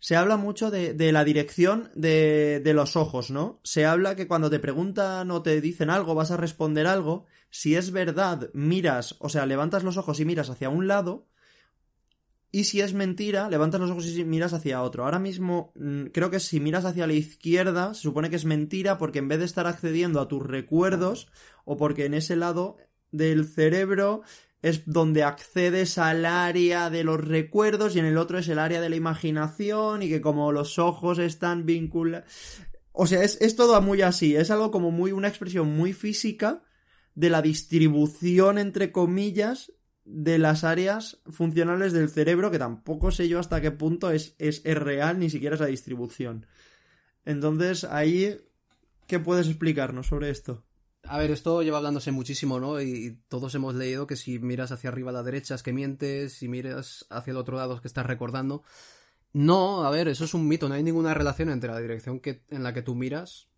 se 0.00 0.16
habla 0.16 0.36
mucho 0.36 0.70
de, 0.70 0.94
de 0.94 1.12
la 1.12 1.24
dirección 1.24 1.90
de, 1.94 2.60
de, 2.64 2.74
los 2.74 2.96
ojos, 2.96 3.30
¿no? 3.30 3.60
Se 3.62 3.86
habla 3.86 4.16
que 4.16 4.26
cuando 4.26 4.50
te 4.50 4.58
preguntan 4.58 5.30
o 5.30 5.42
te 5.42 5.60
dicen 5.60 5.90
algo, 5.90 6.14
vas 6.14 6.30
a 6.30 6.36
responder 6.36 6.86
algo, 6.86 7.26
si 7.50 7.76
es 7.76 7.92
verdad, 7.92 8.50
miras, 8.54 9.16
o 9.20 9.28
sea, 9.28 9.46
levantas 9.46 9.84
los 9.84 9.98
ojos 9.98 10.18
y 10.18 10.24
miras 10.24 10.50
hacia 10.50 10.70
un 10.70 10.88
lado, 10.88 11.28
y 12.52 12.64
si 12.64 12.80
es 12.80 12.94
mentira, 12.94 13.48
levantas 13.48 13.80
los 13.80 13.90
ojos 13.90 14.08
y 14.08 14.24
miras 14.24 14.52
hacia 14.52 14.82
otro. 14.82 15.04
Ahora 15.04 15.20
mismo, 15.20 15.72
mm, 15.76 16.06
creo 16.06 16.30
que 16.30 16.40
si 16.40 16.58
miras 16.58 16.84
hacia 16.84 17.06
la 17.06 17.12
izquierda, 17.12 17.94
se 17.94 18.02
supone 18.02 18.28
que 18.28 18.36
es 18.36 18.44
mentira 18.44 18.98
porque 18.98 19.20
en 19.20 19.28
vez 19.28 19.38
de 19.38 19.44
estar 19.44 19.66
accediendo 19.68 20.20
a 20.20 20.26
tus 20.26 20.42
recuerdos, 20.42 21.28
o 21.64 21.76
porque 21.76 22.06
en 22.06 22.14
ese 22.14 22.34
lado 22.34 22.76
del 23.12 23.46
cerebro 23.46 24.22
es 24.62 24.82
donde 24.86 25.22
accedes 25.22 25.96
al 25.98 26.26
área 26.26 26.90
de 26.90 27.04
los 27.04 27.20
recuerdos 27.20 27.96
y 27.96 27.98
en 27.98 28.04
el 28.04 28.18
otro 28.18 28.38
es 28.38 28.48
el 28.48 28.58
área 28.58 28.80
de 28.80 28.90
la 28.90 28.96
imaginación 28.96 30.02
y 30.02 30.08
que 30.08 30.20
como 30.20 30.52
los 30.52 30.78
ojos 30.78 31.18
están 31.18 31.66
vinculados... 31.66 32.26
O 32.92 33.06
sea, 33.06 33.22
es, 33.22 33.38
es 33.40 33.56
todo 33.56 33.80
muy 33.80 34.02
así, 34.02 34.36
es 34.36 34.50
algo 34.50 34.70
como 34.70 34.90
muy 34.90 35.12
una 35.12 35.28
expresión 35.28 35.74
muy 35.74 35.92
física 35.92 36.62
de 37.14 37.30
la 37.30 37.40
distribución, 37.40 38.58
entre 38.58 38.92
comillas, 38.92 39.72
de 40.04 40.38
las 40.38 40.64
áreas 40.64 41.20
funcionales 41.26 41.92
del 41.92 42.08
cerebro, 42.08 42.50
que 42.50 42.58
tampoco 42.58 43.10
sé 43.10 43.28
yo 43.28 43.38
hasta 43.38 43.60
qué 43.60 43.70
punto 43.70 44.10
es, 44.10 44.34
es, 44.38 44.62
es 44.64 44.76
real, 44.76 45.18
ni 45.18 45.30
siquiera 45.30 45.54
esa 45.54 45.66
distribución. 45.66 46.46
Entonces, 47.24 47.84
ahí, 47.84 48.36
¿qué 49.06 49.20
puedes 49.20 49.46
explicarnos 49.46 50.08
sobre 50.08 50.30
esto? 50.30 50.64
A 51.04 51.18
ver, 51.18 51.30
esto 51.30 51.62
lleva 51.62 51.78
hablándose 51.78 52.12
muchísimo, 52.12 52.60
¿no? 52.60 52.80
Y 52.80 53.18
todos 53.28 53.54
hemos 53.54 53.74
leído 53.74 54.06
que 54.06 54.16
si 54.16 54.38
miras 54.38 54.70
hacia 54.70 54.90
arriba 54.90 55.10
a 55.10 55.14
la 55.14 55.22
derecha 55.22 55.54
es 55.54 55.62
que 55.62 55.72
mientes, 55.72 56.34
si 56.34 56.48
miras 56.48 57.06
hacia 57.10 57.32
el 57.32 57.36
otro 57.36 57.56
lado 57.56 57.74
es 57.74 57.80
que 57.80 57.88
estás 57.88 58.06
recordando. 58.06 58.62
No, 59.32 59.84
a 59.84 59.90
ver, 59.90 60.08
eso 60.08 60.24
es 60.24 60.34
un 60.34 60.46
mito, 60.46 60.68
no 60.68 60.74
hay 60.74 60.82
ninguna 60.82 61.14
relación 61.14 61.50
entre 61.50 61.70
la 61.70 61.80
dirección 61.80 62.20
que, 62.20 62.44
en 62.50 62.62
la 62.62 62.74
que 62.74 62.82
tú 62.82 62.94
miras 62.94 63.48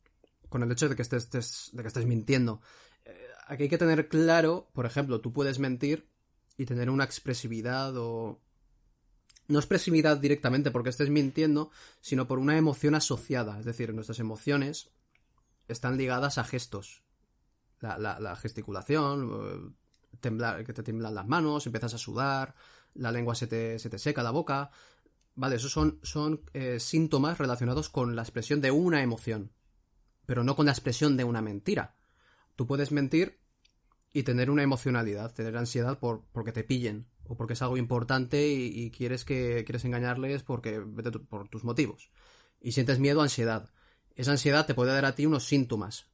con 0.48 0.62
el 0.62 0.70
hecho 0.70 0.88
de 0.88 0.94
que 0.96 1.02
estés, 1.02 1.70
de 1.72 1.82
que 1.82 2.06
mintiendo. 2.06 2.60
Eh, 3.04 3.28
aquí 3.48 3.64
hay 3.64 3.68
que 3.68 3.78
tener 3.78 4.08
claro, 4.08 4.70
por 4.74 4.86
ejemplo, 4.86 5.20
tú 5.20 5.32
puedes 5.32 5.58
mentir 5.58 6.08
y 6.56 6.66
tener 6.66 6.90
una 6.90 7.04
expresividad 7.04 7.96
o... 7.96 8.40
No 9.48 9.58
expresividad 9.58 10.18
directamente 10.18 10.70
porque 10.70 10.90
estés 10.90 11.10
mintiendo, 11.10 11.70
sino 12.00 12.28
por 12.28 12.38
una 12.38 12.56
emoción 12.56 12.94
asociada. 12.94 13.58
Es 13.58 13.64
decir, 13.64 13.92
nuestras 13.92 14.20
emociones 14.20 14.90
están 15.68 15.96
ligadas 15.96 16.38
a 16.38 16.44
gestos 16.44 17.01
la, 17.82 18.36
gesticulación, 18.36 19.30
eh, 19.32 20.16
temblar, 20.20 20.64
que 20.64 20.72
te 20.72 20.82
tiemblan 20.82 21.14
las 21.14 21.26
manos, 21.26 21.66
empiezas 21.66 21.94
a 21.94 21.98
sudar, 21.98 22.54
la 22.94 23.12
lengua 23.12 23.34
se 23.34 23.46
te, 23.46 23.78
se 23.78 23.90
te 23.90 23.98
seca 23.98 24.22
la 24.22 24.30
boca. 24.30 24.70
Vale, 25.34 25.56
esos 25.56 25.72
son, 25.72 25.98
son 26.02 26.42
eh, 26.52 26.78
síntomas 26.78 27.38
relacionados 27.38 27.88
con 27.88 28.14
la 28.14 28.22
expresión 28.22 28.60
de 28.60 28.70
una 28.70 29.02
emoción, 29.02 29.52
pero 30.26 30.44
no 30.44 30.56
con 30.56 30.66
la 30.66 30.72
expresión 30.72 31.16
de 31.16 31.24
una 31.24 31.42
mentira. 31.42 31.96
Tú 32.54 32.66
puedes 32.66 32.92
mentir 32.92 33.40
y 34.12 34.24
tener 34.24 34.50
una 34.50 34.62
emocionalidad, 34.62 35.32
tener 35.32 35.56
ansiedad 35.56 35.98
por, 35.98 36.24
porque 36.32 36.52
te 36.52 36.64
pillen, 36.64 37.08
o 37.24 37.36
porque 37.36 37.54
es 37.54 37.62
algo 37.62 37.78
importante 37.78 38.48
y, 38.48 38.90
quieres 38.90 39.24
que 39.24 39.64
quieres 39.64 39.84
engañarles 39.84 40.42
porque 40.42 40.80
por 41.28 41.48
tus 41.48 41.64
motivos. 41.64 42.10
Y 42.60 42.72
sientes 42.72 42.98
miedo, 42.98 43.22
ansiedad. 43.22 43.70
Esa 44.14 44.32
ansiedad 44.32 44.66
te 44.66 44.74
puede 44.74 44.92
dar 44.92 45.06
a 45.06 45.14
ti 45.14 45.24
unos 45.24 45.44
síntomas, 45.44 46.11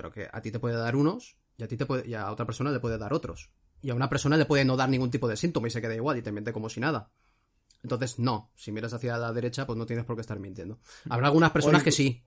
pero 0.00 0.10
que 0.10 0.28
a 0.32 0.40
ti 0.40 0.50
te 0.50 0.58
puede 0.58 0.76
dar 0.76 0.96
unos 0.96 1.36
y 1.58 1.62
a 1.62 1.68
ti 1.68 1.76
te 1.76 1.84
puede, 1.84 2.08
y 2.08 2.14
a 2.14 2.30
otra 2.30 2.46
persona 2.46 2.70
le 2.70 2.80
puede 2.80 2.96
dar 2.96 3.12
otros. 3.12 3.50
Y 3.82 3.90
a 3.90 3.94
una 3.94 4.08
persona 4.08 4.38
le 4.38 4.46
puede 4.46 4.64
no 4.64 4.74
dar 4.74 4.88
ningún 4.88 5.10
tipo 5.10 5.28
de 5.28 5.36
síntoma 5.36 5.68
y 5.68 5.70
se 5.70 5.82
queda 5.82 5.94
igual 5.94 6.16
y 6.16 6.22
te 6.22 6.32
miente 6.32 6.54
como 6.54 6.70
si 6.70 6.80
nada. 6.80 7.10
Entonces, 7.82 8.18
no, 8.18 8.50
si 8.56 8.72
miras 8.72 8.94
hacia 8.94 9.18
la 9.18 9.30
derecha, 9.34 9.66
pues 9.66 9.78
no 9.78 9.84
tienes 9.84 10.06
por 10.06 10.16
qué 10.16 10.22
estar 10.22 10.40
mintiendo. 10.40 10.78
Habrá 11.10 11.26
algunas 11.26 11.50
personas 11.50 11.82
que 11.82 11.92
sí. 11.92 12.22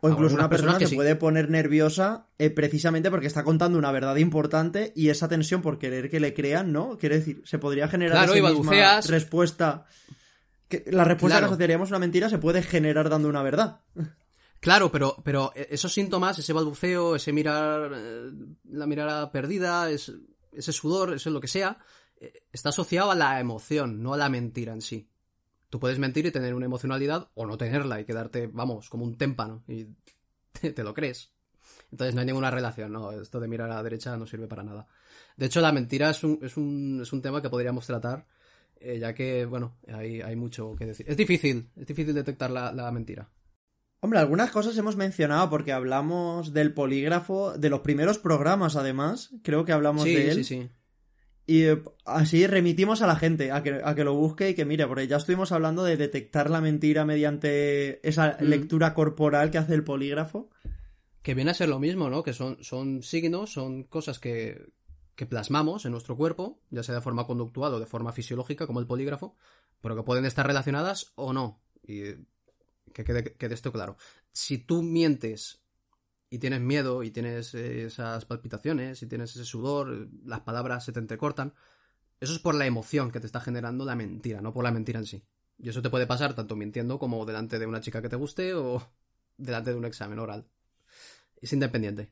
O 0.00 0.08
incluso 0.08 0.34
una 0.34 0.48
persona 0.48 0.78
que 0.78 0.88
se 0.88 0.96
puede 0.96 1.14
poner 1.14 1.48
nerviosa 1.48 2.26
eh, 2.38 2.50
precisamente 2.50 3.08
porque 3.08 3.28
está 3.28 3.44
contando 3.44 3.78
una 3.78 3.92
verdad 3.92 4.16
importante 4.16 4.92
y 4.96 5.10
esa 5.10 5.28
tensión 5.28 5.62
por 5.62 5.78
querer 5.78 6.10
que 6.10 6.18
le 6.18 6.34
crean, 6.34 6.72
¿no? 6.72 6.98
Quiere 6.98 7.18
decir, 7.18 7.40
se 7.44 7.60
podría 7.60 7.86
generar 7.86 8.26
claro, 8.26 8.34
esa 8.34 8.52
misma 8.52 9.00
respuesta. 9.02 9.86
Que 10.66 10.86
la 10.90 11.04
respuesta 11.04 11.38
que 11.38 11.44
asociaríamos 11.44 11.88
a 11.90 11.92
una 11.92 11.98
mentira 12.00 12.28
se 12.28 12.38
puede 12.38 12.64
generar 12.64 13.10
dando 13.10 13.28
una 13.28 13.44
verdad. 13.44 13.82
Claro, 14.60 14.92
pero, 14.92 15.16
pero 15.24 15.52
esos 15.54 15.92
síntomas, 15.92 16.38
ese 16.38 16.52
balbuceo, 16.52 17.16
ese 17.16 17.32
mirar, 17.32 17.92
eh, 17.94 18.30
la 18.64 18.86
mirada 18.86 19.32
perdida, 19.32 19.90
ese 19.90 20.72
sudor, 20.72 21.14
eso 21.14 21.30
es 21.30 21.32
lo 21.32 21.40
que 21.40 21.48
sea, 21.48 21.78
eh, 22.20 22.44
está 22.52 22.68
asociado 22.68 23.10
a 23.10 23.14
la 23.14 23.40
emoción, 23.40 24.02
no 24.02 24.12
a 24.12 24.18
la 24.18 24.28
mentira 24.28 24.74
en 24.74 24.82
sí. 24.82 25.08
Tú 25.70 25.80
puedes 25.80 25.98
mentir 25.98 26.26
y 26.26 26.30
tener 26.30 26.54
una 26.54 26.66
emocionalidad 26.66 27.30
o 27.34 27.46
no 27.46 27.56
tenerla 27.56 28.00
y 28.00 28.04
quedarte, 28.04 28.48
vamos, 28.48 28.90
como 28.90 29.04
un 29.04 29.16
témpano 29.16 29.64
y 29.66 29.86
te, 30.74 30.82
lo 30.84 30.92
crees. 30.92 31.32
Entonces 31.90 32.14
no 32.14 32.20
hay 32.20 32.26
ninguna 32.26 32.50
relación, 32.50 32.92
no, 32.92 33.12
esto 33.12 33.40
de 33.40 33.48
mirar 33.48 33.70
a 33.70 33.76
la 33.76 33.82
derecha 33.82 34.16
no 34.16 34.26
sirve 34.26 34.46
para 34.46 34.62
nada. 34.62 34.86
De 35.36 35.46
hecho, 35.46 35.62
la 35.62 35.72
mentira 35.72 36.10
es 36.10 36.22
un, 36.22 36.38
es 36.42 36.58
un, 36.58 37.00
es 37.02 37.12
un 37.14 37.22
tema 37.22 37.40
que 37.40 37.48
podríamos 37.48 37.86
tratar, 37.86 38.26
eh, 38.78 38.98
ya 38.98 39.14
que, 39.14 39.46
bueno, 39.46 39.78
hay, 39.88 40.20
hay 40.20 40.36
mucho 40.36 40.76
que 40.76 40.84
decir. 40.84 41.06
Es 41.08 41.16
difícil, 41.16 41.70
es 41.76 41.86
difícil 41.86 42.14
detectar 42.14 42.50
la, 42.50 42.72
la 42.72 42.90
mentira. 42.90 43.30
Hombre, 44.00 44.18
algunas 44.18 44.50
cosas 44.50 44.76
hemos 44.78 44.96
mencionado 44.96 45.50
porque 45.50 45.72
hablamos 45.72 46.52
del 46.54 46.72
polígrafo, 46.72 47.52
de 47.58 47.68
los 47.70 47.80
primeros 47.80 48.18
programas 48.18 48.76
además, 48.76 49.30
creo 49.42 49.64
que 49.64 49.72
hablamos 49.72 50.04
Sí, 50.04 50.14
de 50.14 50.30
él. 50.30 50.34
sí, 50.36 50.44
sí. 50.44 50.68
Y 51.46 51.64
eh, 51.64 51.82
así 52.06 52.46
remitimos 52.46 53.02
a 53.02 53.06
la 53.06 53.16
gente 53.16 53.50
a 53.52 53.62
que, 53.62 53.80
a 53.84 53.94
que 53.94 54.04
lo 54.04 54.14
busque 54.14 54.50
y 54.50 54.54
que 54.54 54.64
mire, 54.64 54.86
porque 54.86 55.06
ya 55.08 55.16
estuvimos 55.16 55.52
hablando 55.52 55.82
de 55.84 55.96
detectar 55.96 56.48
la 56.48 56.60
mentira 56.60 57.04
mediante 57.04 58.06
esa 58.08 58.38
Mm. 58.40 58.44
lectura 58.44 58.94
corporal 58.94 59.50
que 59.50 59.58
hace 59.58 59.74
el 59.74 59.84
polígrafo. 59.84 60.48
Que 61.22 61.34
viene 61.34 61.50
a 61.50 61.54
ser 61.54 61.68
lo 61.68 61.78
mismo, 61.80 62.08
¿no? 62.08 62.22
Que 62.22 62.32
son, 62.32 62.62
son 62.62 63.02
signos, 63.02 63.52
son 63.52 63.82
cosas 63.84 64.18
que, 64.18 64.72
que 65.16 65.26
plasmamos 65.26 65.84
en 65.84 65.92
nuestro 65.92 66.16
cuerpo, 66.16 66.62
ya 66.70 66.82
sea 66.82 66.94
de 66.94 67.00
forma 67.02 67.26
conductual 67.26 67.74
o 67.74 67.80
de 67.80 67.86
forma 67.86 68.12
fisiológica, 68.12 68.66
como 68.66 68.80
el 68.80 68.86
polígrafo, 68.86 69.36
pero 69.82 69.94
que 69.96 70.02
pueden 70.04 70.24
estar 70.24 70.46
relacionadas 70.46 71.12
o 71.16 71.32
no. 71.34 71.60
Y 71.86 72.12
que 72.92 73.04
quede, 73.04 73.54
esto 73.54 73.72
claro. 73.72 73.96
Si 74.32 74.58
tú 74.58 74.82
mientes 74.82 75.62
y 76.28 76.38
tienes 76.38 76.60
miedo 76.60 77.02
y 77.02 77.10
tienes 77.10 77.54
eh, 77.54 77.86
esas 77.86 78.24
palpitaciones 78.24 79.02
y 79.02 79.06
tienes 79.06 79.34
ese 79.34 79.44
sudor, 79.44 80.08
las 80.24 80.40
palabras 80.40 80.84
se 80.84 80.92
te 80.92 81.00
entrecortan, 81.00 81.54
eso 82.20 82.32
es 82.32 82.38
por 82.38 82.54
la 82.54 82.66
emoción 82.66 83.10
que 83.10 83.20
te 83.20 83.26
está 83.26 83.40
generando 83.40 83.84
la 83.84 83.96
mentira, 83.96 84.40
no 84.40 84.52
por 84.52 84.64
la 84.64 84.70
mentira 84.70 84.98
en 84.98 85.06
sí. 85.06 85.24
Y 85.58 85.68
eso 85.68 85.82
te 85.82 85.90
puede 85.90 86.06
pasar 86.06 86.34
tanto 86.34 86.56
mintiendo 86.56 86.98
como 86.98 87.24
delante 87.26 87.58
de 87.58 87.66
una 87.66 87.80
chica 87.80 88.00
que 88.00 88.08
te 88.08 88.16
guste 88.16 88.54
o 88.54 88.82
delante 89.36 89.70
de 89.70 89.76
un 89.76 89.84
examen 89.84 90.18
oral. 90.18 90.46
Es 91.40 91.52
independiente. 91.52 92.10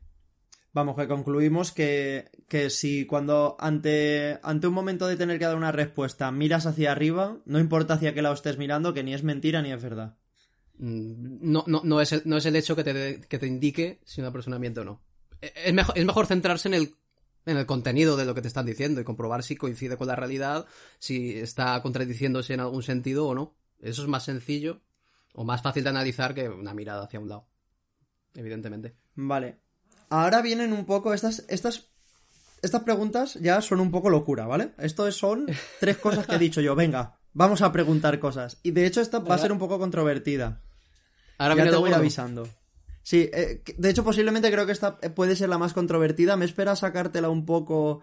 Vamos, 0.72 0.96
que 0.96 1.08
concluimos 1.08 1.72
que, 1.72 2.30
que 2.46 2.70
si 2.70 3.06
cuando 3.06 3.56
ante, 3.58 4.38
ante 4.42 4.66
un 4.66 4.74
momento 4.74 5.06
de 5.06 5.16
tener 5.16 5.38
que 5.38 5.46
dar 5.46 5.56
una 5.56 5.72
respuesta 5.72 6.30
miras 6.30 6.66
hacia 6.66 6.92
arriba, 6.92 7.38
no 7.46 7.58
importa 7.58 7.94
hacia 7.94 8.12
qué 8.14 8.22
lado 8.22 8.34
estés 8.34 8.58
mirando, 8.58 8.92
que 8.92 9.02
ni 9.02 9.14
es 9.14 9.24
mentira 9.24 9.62
ni 9.62 9.72
es 9.72 9.82
verdad. 9.82 10.18
Mm, 10.78 11.38
No, 11.52 11.64
no, 11.66 11.80
no, 11.84 12.00
es, 12.00 12.12
el, 12.12 12.22
no 12.24 12.36
es 12.36 12.46
el 12.46 12.56
hecho 12.56 12.74
que 12.76 12.84
te, 12.84 13.20
que 13.28 13.38
te 13.38 13.46
indique 13.46 14.00
si 14.04 14.20
una 14.20 14.32
persona 14.32 14.58
miente 14.58 14.80
o 14.80 14.84
no. 14.84 15.00
E- 15.40 15.52
Es 15.66 15.74
mejor, 15.74 15.98
es 15.98 16.04
mejor 16.04 16.26
centrarse 16.26 16.68
en 16.68 16.74
el, 16.74 16.94
en 17.46 17.56
el 17.56 17.66
contenido 17.66 18.16
de 18.16 18.24
lo 18.24 18.34
que 18.34 18.42
te 18.42 18.48
están 18.48 18.66
diciendo 18.66 19.00
y 19.00 19.04
comprobar 19.04 19.42
si 19.42 19.56
coincide 19.56 19.96
con 19.96 20.06
la 20.08 20.16
realidad, 20.16 20.66
si 20.98 21.38
está 21.38 21.80
contradiciéndose 21.82 22.54
en 22.54 22.60
algún 22.60 22.82
sentido 22.82 23.26
o 23.26 23.34
no. 23.34 23.54
Eso 23.80 24.02
es 24.02 24.08
más 24.08 24.24
sencillo 24.24 24.80
o 25.34 25.44
más 25.44 25.62
fácil 25.62 25.84
de 25.84 25.90
analizar 25.90 26.34
que 26.34 26.48
una 26.48 26.74
mirada 26.74 27.04
hacia 27.04 27.20
un 27.20 27.28
lado. 27.28 27.46
Evidentemente. 28.34 28.94
Vale. 29.14 29.58
Ahora 30.10 30.42
vienen 30.42 30.72
un 30.72 30.84
poco 30.84 31.12
estas, 31.14 31.44
estas, 31.48 31.88
estas 32.62 32.82
preguntas 32.82 33.34
ya 33.34 33.60
son 33.60 33.80
un 33.80 33.90
poco 33.90 34.10
locura, 34.10 34.46
¿vale? 34.46 34.72
Esto 34.78 35.10
son 35.12 35.46
tres 35.80 35.98
cosas 35.98 36.26
que 36.26 36.36
he 36.36 36.38
dicho 36.38 36.60
yo. 36.60 36.74
Venga, 36.74 37.18
vamos 37.34 37.62
a 37.62 37.70
preguntar 37.72 38.18
cosas. 38.18 38.58
Y 38.62 38.70
de 38.72 38.86
hecho 38.86 39.00
esta 39.00 39.18
va 39.18 39.34
a 39.34 39.38
ser 39.38 39.52
un 39.52 39.58
poco 39.58 39.78
controvertida. 39.78 40.62
Ahora 41.38 41.54
ya 41.56 41.70
te 41.70 41.76
voy 41.76 41.92
avisando. 41.92 42.48
Sí, 43.02 43.30
eh, 43.32 43.62
de 43.78 43.90
hecho 43.90 44.04
posiblemente 44.04 44.50
creo 44.50 44.66
que 44.66 44.72
esta 44.72 44.98
puede 44.98 45.34
ser 45.36 45.48
la 45.48 45.56
más 45.58 45.72
controvertida. 45.72 46.36
Me 46.36 46.44
espera 46.44 46.76
sacártela 46.76 47.30
un 47.30 47.46
poco... 47.46 48.02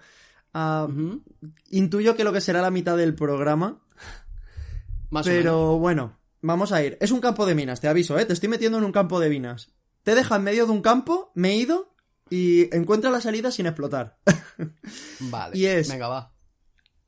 Intuyo 1.70 2.16
que 2.16 2.24
lo 2.24 2.34
que 2.34 2.42
será 2.42 2.62
la 2.62 2.72
mitad 2.72 2.98
del 2.98 3.14
programa. 3.14 3.82
Más 5.10 5.26
o 5.28 5.30
menos. 5.30 5.44
Pero 5.44 5.78
bueno, 5.78 6.18
vamos 6.42 6.72
a 6.72 6.82
ir. 6.84 6.98
Es 7.02 7.12
un 7.12 7.20
campo 7.20 7.46
de 7.46 7.56
minas, 7.56 7.82
te 7.82 7.88
aviso, 7.88 8.18
¿eh? 8.18 8.26
Te 8.26 8.34
estoy 8.34 8.50
metiendo 8.50 8.78
en 8.78 8.84
un 8.86 8.92
campo 8.92 9.20
de 9.20 9.30
minas. 9.30 9.70
Te 10.04 10.16
deja 10.16 10.38
en 10.38 10.44
medio 10.44 10.66
de 10.66 10.72
un 10.72 10.82
campo, 10.82 11.32
me 11.36 11.50
he 11.52 11.56
ido 11.58 11.94
y 12.30 12.74
encuentra 12.76 13.10
la 13.12 13.22
salida 13.22 13.52
sin 13.52 13.66
explotar. 13.66 14.18
Vale. 15.20 15.58
y 15.58 15.66
es- 15.66 15.90
Venga, 15.90 16.08
va. 16.08 16.32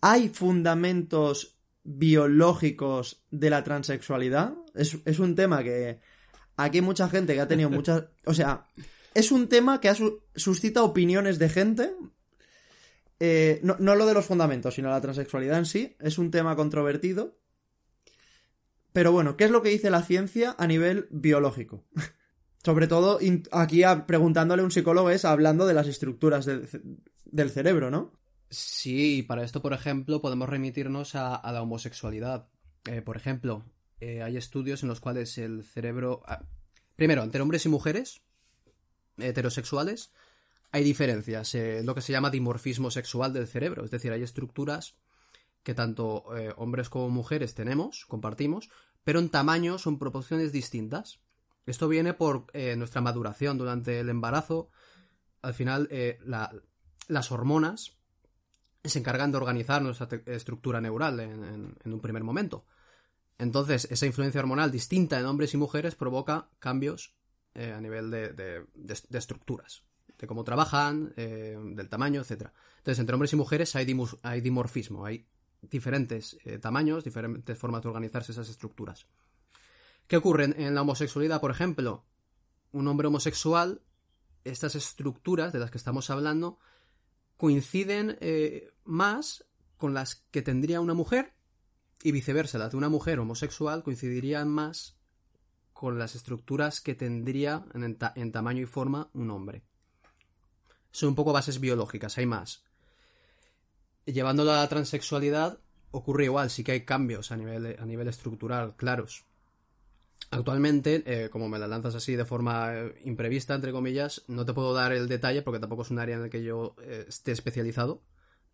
¿Hay 0.02 0.30
fundamentos 0.30 1.58
biológicos 1.84 3.24
de 3.32 3.50
la 3.50 3.64
transexualidad? 3.64 4.54
Es, 4.76 4.98
es 5.06 5.20
un 5.20 5.36
tema 5.36 5.64
que 5.64 6.00
aquí 6.58 6.80
hay 6.80 6.82
mucha 6.84 7.08
gente 7.10 7.34
que 7.34 7.42
ha 7.42 7.48
tenido 7.48 7.70
muchas... 7.72 8.04
O 8.26 8.34
sea, 8.34 8.66
es 9.14 9.32
un 9.32 9.48
tema 9.48 9.80
que 9.80 9.90
ha 9.90 9.96
su- 9.96 10.22
suscita 10.36 10.84
opiniones 10.84 11.40
de 11.40 11.50
gente. 11.50 11.94
Eh, 13.20 13.60
no, 13.64 13.76
no 13.80 13.96
lo 13.96 14.06
de 14.06 14.14
los 14.14 14.26
fundamentos, 14.26 14.76
sino 14.76 14.90
la 14.90 15.02
transexualidad 15.02 15.58
en 15.60 15.66
sí. 15.66 15.96
Es 16.00 16.18
un 16.18 16.30
tema 16.32 16.56
controvertido. 16.56 17.38
Pero 18.94 19.12
bueno, 19.12 19.38
¿qué 19.38 19.46
es 19.46 19.52
lo 19.52 19.62
que 19.62 19.70
dice 19.70 19.90
la 19.90 20.02
ciencia 20.04 20.56
a 20.58 20.68
nivel 20.68 21.08
biológico? 21.12 21.84
Sobre 22.64 22.88
todo, 22.88 23.20
aquí 23.52 23.84
a- 23.84 24.06
preguntándole 24.06 24.62
a 24.62 24.66
un 24.66 24.72
psicólogo 24.72 25.10
es 25.10 25.24
hablando 25.26 25.66
de 25.68 25.74
las 25.74 25.88
estructuras 25.88 26.46
del, 26.46 26.68
ce- 26.68 26.82
del 27.26 27.50
cerebro, 27.50 27.90
¿no? 27.92 28.12
Sí, 28.50 29.18
y 29.20 29.24
para 29.24 29.44
esto, 29.44 29.62
por 29.62 29.74
ejemplo, 29.74 30.22
podemos 30.22 30.48
remitirnos 30.50 31.16
a, 31.16 31.36
a 31.36 31.52
la 31.52 31.62
homosexualidad. 31.62 32.48
Eh, 32.86 33.02
por 33.02 33.18
ejemplo, 33.18 33.64
eh, 34.00 34.22
hay 34.24 34.38
estudios 34.38 34.84
en 34.84 34.90
los 34.90 35.00
cuales 35.00 35.38
el 35.38 35.64
cerebro... 35.64 36.22
ah, 36.26 36.44
primero, 36.96 37.24
entre 37.24 37.42
hombres 37.42 37.66
y 37.66 37.70
mujeres 37.70 38.22
heterosexuales 39.18 40.12
hay 40.72 40.84
diferencias, 40.84 41.56
eh, 41.56 41.82
lo 41.84 41.96
que 41.96 42.02
se 42.02 42.12
llama 42.12 42.30
dimorfismo 42.30 42.92
sexual 42.92 43.32
del 43.34 43.48
cerebro, 43.48 43.86
es 43.86 43.92
decir, 43.92 44.12
hay 44.12 44.22
estructuras 44.22 44.96
que 45.64 45.74
tanto 45.74 46.26
eh, 46.38 46.54
hombres 46.58 46.90
como 46.90 47.10
mujeres 47.10 47.54
tenemos, 47.56 48.06
compartimos, 48.06 48.70
pero 49.04 49.20
en 49.20 49.30
tamaños 49.30 49.88
o 49.88 49.90
en 49.90 49.98
proporciones 49.98 50.52
distintas. 50.52 51.20
Esto 51.66 51.88
viene 51.88 52.14
por 52.14 52.46
eh, 52.54 52.76
nuestra 52.76 53.02
maduración 53.02 53.58
durante 53.58 54.00
el 54.00 54.10
embarazo. 54.10 54.70
Al 55.42 55.54
final, 55.54 55.90
la- 56.26 56.54
las 57.08 57.32
hormonas 57.32 57.98
se 58.84 59.00
encargan 59.00 59.32
de 59.32 59.38
organizar 59.38 59.82
nuestra 59.82 60.08
estructura 60.26 60.80
neural 60.82 61.20
en- 61.20 61.76
en 61.84 61.94
un 61.94 62.00
primer 62.02 62.24
momento. 62.24 62.66
Entonces, 63.40 63.88
esa 63.92 64.06
influencia 64.06 64.42
hormonal 64.42 64.72
distinta 64.72 65.20
en 65.20 65.26
hombres 65.26 65.54
y 65.54 65.58
mujeres 65.58 65.96
provoca 65.96 66.50
cambios 66.60 67.14
eh, 67.54 67.72
a 67.72 67.80
nivel 67.82 68.10
de, 68.10 68.34
de- 68.34 68.66
estructuras, 69.18 69.84
de 70.18 70.26
cómo 70.28 70.44
trabajan, 70.44 71.14
eh, 71.18 71.56
del 71.76 71.90
tamaño, 71.90 72.22
etc. 72.22 72.50
Entonces, 72.78 73.00
entre 73.00 73.14
hombres 73.14 73.34
y 73.34 73.36
mujeres 73.36 73.76
hay, 73.76 73.86
dimorfismo, 74.42 75.06
hay 75.06 75.28
diferentes 75.62 76.38
eh, 76.46 76.58
tamaños, 76.58 77.04
diferentes 77.04 77.58
formas 77.58 77.84
de 77.84 77.90
organizarse 77.90 78.32
esas 78.32 78.50
estructuras. 78.50 79.06
¿Qué 80.08 80.18
ocurre 80.18 80.46
en- 80.46 80.74
la 80.74 80.82
homosexualidad, 80.82 81.40
por 81.42 81.52
ejemplo? 81.52 82.06
Un 82.72 82.88
hombre 82.88 83.08
homosexual, 83.08 83.82
estas 84.46 84.76
estructuras 84.76 85.54
de 85.54 85.60
las 85.60 85.70
que 85.70 85.78
estamos 85.78 86.10
hablando, 86.10 86.58
coinciden 87.38 88.18
más 88.84 89.46
con 89.78 89.94
las 89.94 90.16
que 90.32 90.42
tendría 90.42 90.82
una 90.82 90.94
mujer 90.96 91.37
y 92.04 92.12
viceversa, 92.12 92.58
las 92.58 92.72
de 92.72 92.78
una 92.78 92.90
mujer 92.90 93.20
homosexual 93.20 93.84
coincidirían 93.84 94.48
más 94.50 94.98
con 95.74 96.00
las 96.00 96.16
estructuras 96.16 96.82
que 96.82 96.96
tendría 96.96 97.66
en, 97.74 97.96
ta- 97.98 98.14
en 98.16 98.32
tamaño 98.32 98.64
y 98.64 98.66
forma 98.66 99.10
un 99.14 99.30
hombre. 99.30 99.64
Son 100.92 101.10
un 101.10 101.16
poco 101.16 101.34
bases 101.34 101.60
biológicas, 101.60 102.18
hay 102.18 102.26
más. 102.26 102.64
Llevándolo 104.06 104.52
a 104.52 104.58
la 104.58 104.70
transexualidad 104.70 105.60
ocurre 105.92 106.26
igual, 106.26 106.50
sí 106.50 106.64
que 106.64 106.72
hay 106.72 106.86
cambios 106.86 107.32
a 107.32 107.38
nivel, 107.38 107.78
a 107.80 107.86
nivel 107.86 108.08
estructural, 108.08 108.76
claros. 108.76 109.26
Actualmente, 110.32 111.04
eh, 111.06 111.30
como 111.30 111.48
me 111.48 111.60
la 111.60 111.68
lanzas 111.68 111.96
así 111.96 112.16
de 112.16 112.26
forma 112.26 112.74
eh, 112.74 112.96
imprevista, 113.06 113.54
entre 113.56 113.72
comillas, 113.72 114.24
no 114.28 114.46
te 114.46 114.54
puedo 114.54 114.74
dar 114.74 114.92
el 114.92 115.08
detalle 115.08 115.42
porque 115.42 115.60
tampoco 115.60 115.84
es 115.84 115.92
un 115.92 116.00
área 116.00 116.18
en 116.18 116.24
el 116.24 116.30
que 116.30 116.44
yo 116.44 116.76
eh, 116.82 117.06
esté 117.08 117.32
especializado. 117.32 118.02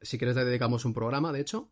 Si 0.02 0.18
quieres, 0.18 0.36
le 0.36 0.46
dedicamos 0.46 0.86
un 0.86 0.94
programa, 0.94 1.32
de 1.32 1.40
hecho. 1.40 1.70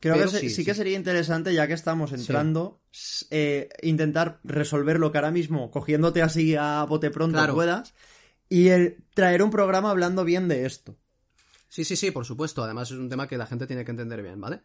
Creo 0.00 0.14
Pero 0.16 0.30
que 0.30 0.50
sí, 0.50 0.64
que 0.64 0.74
sería 0.74 0.96
interesante, 0.96 1.54
ya 1.54 1.66
que 1.66 1.72
estamos 1.72 2.12
entrando, 2.12 2.80
eh, 3.30 3.68
intentar 3.82 4.40
resolver 4.44 4.98
lo 5.00 5.10
que 5.10 5.18
ahora 5.18 5.30
mismo, 5.30 5.70
cogiéndote 5.70 6.22
así 6.22 6.54
a 6.54 6.84
bote 6.84 7.10
pronto 7.10 7.38
Claro. 7.38 7.54
puedas, 7.54 7.94
y 8.48 8.68
el- 8.68 8.98
traer 9.14 9.42
un 9.42 9.50
programa 9.50 9.90
hablando 9.90 10.24
bien 10.24 10.48
de 10.48 10.66
esto. 10.66 10.96
Sí, 11.68 11.84
sí, 11.84 11.96
sí, 11.96 12.10
por 12.10 12.24
supuesto. 12.24 12.62
Además, 12.62 12.90
es 12.90 12.98
un 12.98 13.08
tema 13.08 13.26
que 13.26 13.36
la 13.38 13.46
gente 13.46 13.66
tiene 13.66 13.84
que 13.84 13.90
entender 13.90 14.22
bien, 14.22 14.40
¿vale? 14.40 14.60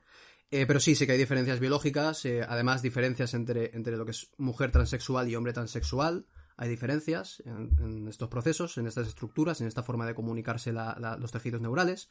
Eh, 0.52 0.66
pero 0.68 0.80
sí, 0.82 0.96
sí 0.96 1.06
que 1.06 1.14
hay 1.14 1.18
diferencias 1.18 1.60
biológicas, 1.62 2.26
eh, 2.26 2.42
además 2.48 2.82
diferencias 2.82 3.34
entre, 3.34 3.72
entre 3.74 3.96
lo 3.96 4.04
que 4.06 4.12
es 4.12 4.30
mujer 4.38 4.70
transexual 4.72 5.30
y 5.30 5.36
hombre 5.36 5.54
transexual. 5.54 6.26
Hay 6.58 6.70
diferencias 6.70 7.42
en, 7.46 7.72
en 7.80 8.08
estos 8.10 8.28
procesos, 8.30 8.78
en 8.78 8.86
estas 8.86 9.08
estructuras, 9.08 9.62
en 9.62 9.68
esta 9.68 9.82
forma 9.82 10.06
de 10.06 10.14
comunicarse 10.14 10.74
la- 10.74 10.96
la- 11.00 11.16
los 11.18 11.32
tejidos 11.32 11.62
neurales. 11.62 12.10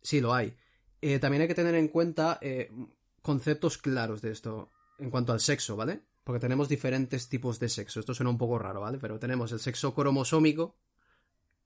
Sí, 0.00 0.20
lo 0.20 0.32
hay. 0.32 0.56
Eh, 1.02 1.18
también 1.18 1.42
hay 1.42 1.48
que 1.48 1.54
tener 1.54 1.74
en 1.74 1.88
cuenta 1.88 2.38
eh, 2.40 2.70
conceptos 3.22 3.78
claros 3.78 4.22
de 4.22 4.30
esto 4.32 4.72
en 4.98 5.10
cuanto 5.10 5.32
al 5.32 5.40
sexo, 5.40 5.76
¿vale? 5.76 6.00
Porque 6.24 6.40
tenemos 6.40 6.68
diferentes 6.68 7.28
tipos 7.28 7.60
de 7.60 7.68
sexo. 7.68 8.00
Esto 8.00 8.14
suena 8.14 8.30
un 8.30 8.38
poco 8.38 8.58
raro, 8.58 8.80
¿vale? 8.80 8.98
Pero 8.98 9.18
tenemos 9.18 9.52
el 9.52 9.60
sexo 9.60 9.94
cromosómico, 9.94 10.76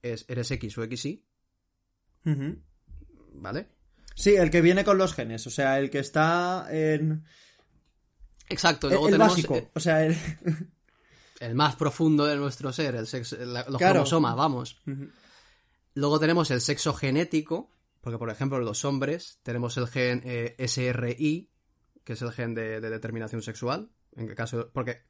es 0.01 0.25
eres 0.27 0.51
X 0.51 0.77
o 0.77 0.83
XY, 0.85 1.23
Ujú. 2.25 2.57
¿vale? 3.33 3.67
Sí, 4.15 4.35
el 4.35 4.51
que 4.51 4.61
viene 4.61 4.83
con 4.83 4.97
los 4.97 5.13
genes, 5.13 5.47
o 5.47 5.49
sea, 5.49 5.79
el 5.79 5.89
que 5.89 5.99
está 5.99 6.67
en... 6.69 7.23
Exacto, 8.49 8.87
El, 8.87 8.93
luego 8.93 9.07
el 9.07 9.13
tenemos 9.13 9.33
básico, 9.33 9.55
eh, 9.55 9.69
o 9.73 9.79
sea, 9.79 10.05
el... 10.05 10.15
el 11.39 11.55
más 11.55 11.75
profundo 11.77 12.25
de 12.25 12.35
nuestro 12.35 12.71
ser, 12.73 12.95
el 12.95 13.07
sexo, 13.07 13.37
la- 13.37 13.63
los 13.67 13.77
Claro. 13.77 13.93
cromosomas, 13.93 14.35
vamos. 14.35 14.81
Luego 15.95 16.19
tenemos 16.19 16.51
el 16.51 16.61
sexo 16.61 16.93
genético, 16.93 17.69
porque 18.01 18.17
por 18.17 18.29
ejemplo 18.29 18.59
los 18.59 18.83
hombres 18.85 19.39
tenemos 19.43 19.77
el 19.77 19.87
gen 19.87 20.21
eh, 20.25 20.55
SRI, 20.67 21.49
que 22.03 22.13
es 22.13 22.21
el 22.21 22.31
gen 22.31 22.53
de, 22.53 22.81
de 22.81 22.89
determinación 22.89 23.41
sexual, 23.41 23.91
en 24.15 24.27
el 24.29 24.35
caso 24.35 24.69
porque 24.73 25.03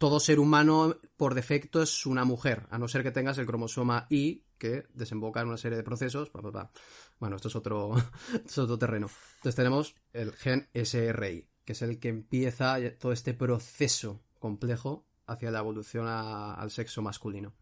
todo 0.00 0.18
ser 0.18 0.40
humano 0.40 0.96
por 1.18 1.34
defecto 1.34 1.82
es 1.82 2.06
una 2.06 2.24
mujer, 2.24 2.66
a 2.70 2.78
no 2.78 2.88
ser 2.88 3.02
que 3.02 3.10
tengas 3.10 3.36
el 3.36 3.44
cromosoma 3.44 4.06
Y 4.08 4.44
que 4.60 4.86
desemboca 4.94 5.40
en 5.40 5.48
una 5.48 5.56
serie 5.56 5.76
de 5.76 5.82
procesos. 5.82 6.30
Bueno, 7.18 7.36
esto 7.36 7.48
es 7.48 7.56
otro, 7.56 7.96
terreno. 8.78 9.10
Entonces 9.36 9.56
tenemos 9.56 9.96
el 10.12 10.32
gen 10.32 10.68
SRI, 10.72 11.48
que 11.64 11.72
es 11.72 11.82
el 11.82 11.98
que 11.98 12.08
empieza 12.08 12.76
todo 12.98 13.12
este 13.12 13.34
proceso 13.34 14.22
complejo 14.38 15.06
hacia 15.26 15.50
la 15.50 15.58
evolución 15.58 16.06
al 16.06 16.70
sexo 16.70 17.02
masculino. 17.02 17.54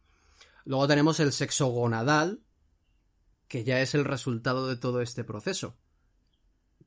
Luego 0.64 0.86
tenemos 0.86 1.18
el 1.20 1.32
sexo 1.32 1.68
gonadal, 1.68 2.42
que 3.48 3.64
ya 3.64 3.80
es 3.80 3.94
el 3.94 4.04
resultado 4.04 4.68
de 4.68 4.76
todo 4.76 5.00
este 5.00 5.24
proceso, 5.24 5.74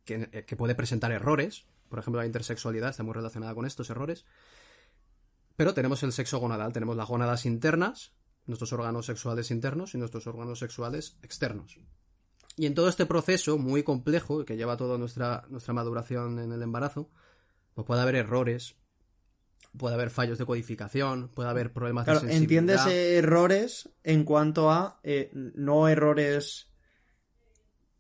que, 0.05 0.29
eh, 0.31 0.45
que 0.45 0.55
puede 0.55 0.75
presentar 0.75 1.11
errores. 1.11 1.65
Por 1.89 1.99
ejemplo, 1.99 2.21
la 2.21 2.27
intersexualidad 2.27 2.91
está 2.91 3.03
muy 3.03 3.13
relacionada 3.13 3.53
con 3.53 3.65
estos 3.65 3.89
errores. 3.89 4.25
Pero 5.55 5.73
tenemos 5.73 6.01
el 6.03 6.13
sexo 6.13 6.39
gonadal, 6.39 6.71
tenemos 6.71 6.95
las 6.95 7.07
gónadas 7.07 7.45
internas, 7.45 8.13
nuestros 8.45 8.73
órganos 8.73 9.05
sexuales 9.05 9.51
internos 9.51 9.93
y 9.93 9.97
nuestros 9.97 10.25
órganos 10.27 10.59
sexuales 10.59 11.17
externos. 11.21 11.79
Y 12.57 12.65
en 12.65 12.75
todo 12.75 12.89
este 12.89 13.05
proceso 13.05 13.57
muy 13.57 13.83
complejo, 13.83 14.45
que 14.45 14.57
lleva 14.57 14.77
toda 14.77 14.97
nuestra, 14.97 15.45
nuestra 15.49 15.73
maduración 15.73 16.39
en 16.39 16.51
el 16.51 16.61
embarazo, 16.61 17.09
pues 17.73 17.87
puede 17.87 18.01
haber 18.01 18.15
errores, 18.15 18.75
puede 19.77 19.95
haber 19.95 20.09
fallos 20.09 20.37
de 20.37 20.45
codificación, 20.45 21.29
puede 21.29 21.49
haber 21.49 21.71
problemas 21.73 22.05
Claro, 22.05 22.19
de 22.21 22.27
sensibilidad. 22.29 22.73
entiendes 22.85 22.87
errores 23.23 23.89
en 24.03 24.23
cuanto 24.25 24.69
a 24.71 24.99
eh, 25.03 25.31
no 25.33 25.87
errores. 25.87 26.67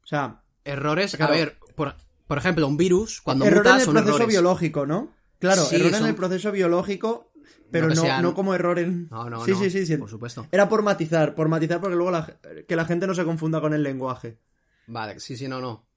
O 0.03 0.07
sea, 0.07 0.43
Errores, 0.63 1.15
Claro. 1.15 1.33
a 1.33 1.35
ver, 1.37 1.57
por, 1.75 1.95
por 2.27 2.37
ejemplo, 2.37 2.67
un 2.67 2.77
virus, 2.77 3.21
cuando 3.21 3.45
error 3.45 3.59
muta, 3.59 3.69
en 3.71 3.79
el 3.79 3.85
son 3.85 3.93
proceso 3.95 4.15
errores. 4.15 4.27
biológico, 4.27 4.85
¿no? 4.85 5.11
Claro, 5.39 5.63
Sí, 5.65 5.75
error 5.77 5.95
en 5.95 6.05
el 6.05 6.15
proceso 6.15 6.51
biológico, 6.51 7.31
pero 7.71 7.87
no, 7.87 7.95
sean- 7.95 8.21
no 8.21 8.35
como 8.35 8.53
error 8.53 8.77
en. 8.77 9.07
No, 9.09 9.27
no, 9.29 9.43
sí, 9.43 9.51
no, 9.51 9.57
sí, 9.57 9.71
sí, 9.71 9.85
sí. 9.87 9.97
por 9.97 10.09
supuesto. 10.09 10.45
Era 10.51 10.69
por 10.69 10.83
matizar, 10.83 11.33
por 11.33 11.47
matizar 11.47 11.81
porque 11.81 11.95
luego 11.95 12.11
la, 12.11 12.37
que 12.67 12.75
la 12.75 12.85
gente 12.85 13.07
no 13.07 13.15
se 13.15 13.25
confunda 13.25 13.59
con 13.59 13.73
el 13.73 13.81
lenguaje. 13.81 14.37
Vale, 14.85 15.19
sí, 15.19 15.35
sí, 15.35 15.47
no, 15.47 15.59
no. 15.61 15.87